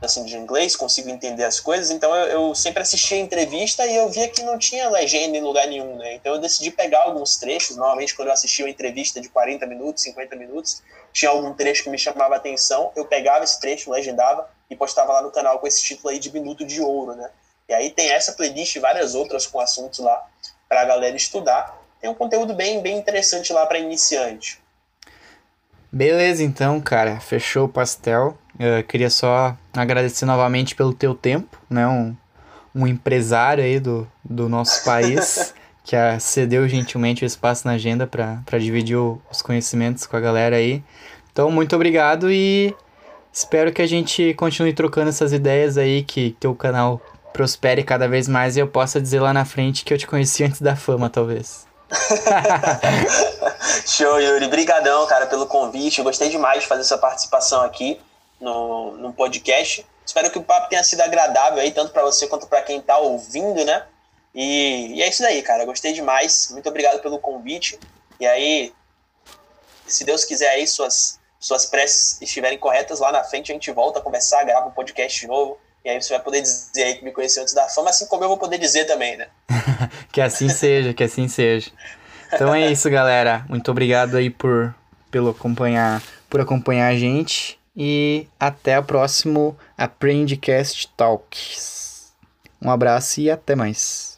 assim 0.00 0.24
de 0.24 0.36
inglês, 0.36 0.76
consigo 0.76 1.08
entender 1.08 1.44
as 1.44 1.58
coisas, 1.58 1.90
então 1.90 2.14
eu, 2.14 2.26
eu, 2.26 2.54
sempre 2.54 2.82
assisti 2.82 3.14
a 3.14 3.18
entrevista 3.18 3.86
e 3.86 3.96
eu 3.96 4.08
via 4.10 4.28
que 4.28 4.42
não 4.42 4.58
tinha 4.58 4.90
legenda 4.90 5.36
em 5.36 5.40
lugar 5.40 5.66
nenhum, 5.66 5.96
né? 5.96 6.14
Então 6.14 6.34
eu 6.34 6.40
decidi 6.40 6.70
pegar 6.70 7.02
alguns 7.04 7.36
trechos, 7.36 7.76
normalmente 7.76 8.14
quando 8.14 8.28
eu 8.28 8.34
assistia 8.34 8.64
uma 8.66 8.70
entrevista 8.70 9.20
de 9.20 9.28
40 9.28 9.66
minutos, 9.66 10.02
50 10.02 10.36
minutos, 10.36 10.82
tinha 11.12 11.30
algum 11.30 11.54
trecho 11.54 11.82
que 11.82 11.90
me 11.90 11.98
chamava 11.98 12.34
a 12.34 12.36
atenção, 12.36 12.92
eu 12.94 13.06
pegava 13.06 13.42
esse 13.42 13.58
trecho, 13.58 13.90
legendava 13.90 14.48
e 14.68 14.76
postava 14.76 15.14
lá 15.14 15.22
no 15.22 15.30
canal 15.30 15.58
com 15.58 15.66
esse 15.66 15.82
título 15.82 16.10
aí 16.10 16.18
de 16.18 16.30
Minuto 16.32 16.64
de 16.64 16.80
Ouro, 16.82 17.14
né? 17.14 17.30
E 17.68 17.72
aí 17.72 17.90
tem 17.90 18.10
essa 18.10 18.32
playlist 18.32 18.76
e 18.76 18.80
várias 18.80 19.14
outras 19.14 19.46
com 19.46 19.58
assuntos 19.58 19.98
lá 19.98 20.24
para 20.68 20.82
a 20.82 20.84
galera 20.84 21.16
estudar. 21.16 21.80
Tem 22.00 22.10
um 22.10 22.14
conteúdo 22.14 22.54
bem, 22.54 22.80
bem 22.82 22.98
interessante 22.98 23.52
lá 23.52 23.66
para 23.66 23.78
iniciante. 23.78 24.60
Beleza, 25.90 26.42
então, 26.42 26.80
cara, 26.80 27.18
fechou 27.20 27.64
o 27.64 27.68
pastel. 27.68 28.36
Eu 28.58 28.82
queria 28.84 29.10
só 29.10 29.56
agradecer 29.74 30.24
novamente 30.24 30.74
pelo 30.74 30.94
teu 30.94 31.14
tempo, 31.14 31.58
né? 31.68 31.86
Um, 31.86 32.16
um 32.74 32.86
empresário 32.86 33.62
aí 33.62 33.78
do, 33.78 34.06
do 34.24 34.48
nosso 34.48 34.84
país 34.84 35.54
que 35.84 35.96
cedeu 36.18 36.68
gentilmente 36.68 37.24
o 37.24 37.26
espaço 37.26 37.66
na 37.66 37.74
agenda 37.74 38.06
para 38.06 38.58
dividir 38.58 38.96
o, 38.96 39.20
os 39.30 39.40
conhecimentos 39.40 40.06
com 40.06 40.16
a 40.16 40.20
galera 40.20 40.56
aí. 40.56 40.82
Então, 41.32 41.50
muito 41.50 41.76
obrigado 41.76 42.30
e 42.30 42.74
espero 43.32 43.72
que 43.72 43.82
a 43.82 43.86
gente 43.86 44.34
continue 44.34 44.72
trocando 44.72 45.10
essas 45.10 45.32
ideias 45.32 45.76
aí, 45.78 46.02
que 46.02 46.36
teu 46.40 46.54
canal 46.54 47.00
prospere 47.32 47.84
cada 47.84 48.08
vez 48.08 48.26
mais 48.26 48.56
e 48.56 48.60
eu 48.60 48.66
possa 48.66 49.00
dizer 49.00 49.20
lá 49.20 49.32
na 49.32 49.44
frente 49.44 49.84
que 49.84 49.92
eu 49.92 49.98
te 49.98 50.06
conheci 50.06 50.42
antes 50.42 50.60
da 50.60 50.74
fama, 50.74 51.10
talvez. 51.10 51.66
Show, 53.86 54.20
Yuri. 54.20 54.48
Brigadão, 54.48 55.06
cara, 55.06 55.26
pelo 55.26 55.46
convite. 55.46 55.98
Eu 55.98 56.04
gostei 56.04 56.30
demais 56.30 56.62
de 56.62 56.68
fazer 56.68 56.80
essa 56.80 56.98
participação 56.98 57.60
aqui 57.60 58.00
no, 58.40 58.96
no 58.96 59.12
podcast. 59.12 59.84
Espero 60.04 60.30
que 60.30 60.38
o 60.38 60.42
papo 60.42 60.68
tenha 60.68 60.84
sido 60.84 61.00
agradável 61.00 61.58
aí, 61.58 61.72
tanto 61.72 61.92
para 61.92 62.02
você 62.02 62.26
quanto 62.26 62.46
para 62.46 62.62
quem 62.62 62.78
está 62.78 62.98
ouvindo, 62.98 63.64
né? 63.64 63.84
E, 64.34 64.92
e, 64.94 65.02
é 65.02 65.08
isso 65.08 65.24
aí, 65.24 65.42
cara. 65.42 65.64
Gostei 65.64 65.92
demais. 65.92 66.48
Muito 66.52 66.68
obrigado 66.68 67.00
pelo 67.00 67.18
convite. 67.18 67.78
E 68.20 68.26
aí, 68.26 68.72
se 69.86 70.04
Deus 70.04 70.24
quiser 70.24 70.50
aí, 70.50 70.66
suas, 70.66 71.18
suas 71.40 71.66
preces 71.66 72.20
estiverem 72.20 72.58
corretas 72.58 73.00
lá 73.00 73.10
na 73.10 73.24
frente, 73.24 73.50
a 73.50 73.54
gente 73.54 73.70
volta 73.72 73.98
a 73.98 74.02
conversar, 74.02 74.44
grava 74.44 74.68
um 74.68 74.72
podcast 74.72 75.18
de 75.18 75.26
novo. 75.26 75.58
E 75.84 75.88
aí 75.88 76.02
você 76.02 76.14
vai 76.14 76.22
poder 76.22 76.42
dizer 76.42 76.82
aí 76.82 76.94
que 76.96 77.04
me 77.04 77.12
conheceu 77.12 77.42
antes 77.42 77.54
da 77.54 77.68
fama, 77.68 77.90
assim 77.90 78.06
como 78.06 78.24
eu 78.24 78.28
vou 78.28 78.36
poder 78.36 78.58
dizer 78.58 78.86
também, 78.86 79.16
né? 79.16 79.28
que 80.12 80.20
assim 80.20 80.48
seja, 80.48 80.92
que 80.92 81.04
assim 81.04 81.28
seja. 81.28 81.70
Então 82.32 82.54
é 82.54 82.70
isso, 82.70 82.90
galera. 82.90 83.46
Muito 83.48 83.70
obrigado 83.70 84.16
aí 84.16 84.28
por, 84.28 84.74
pelo 85.10 85.30
acompanhar, 85.30 86.02
por 86.28 86.40
acompanhar 86.40 86.88
a 86.88 86.96
gente. 86.96 87.58
E 87.76 88.26
até 88.40 88.78
o 88.78 88.84
próximo 88.84 89.56
Aprendecast 89.76 90.88
Talks. 90.96 92.12
Um 92.62 92.70
abraço 92.70 93.20
e 93.20 93.30
até 93.30 93.54
mais. 93.54 94.15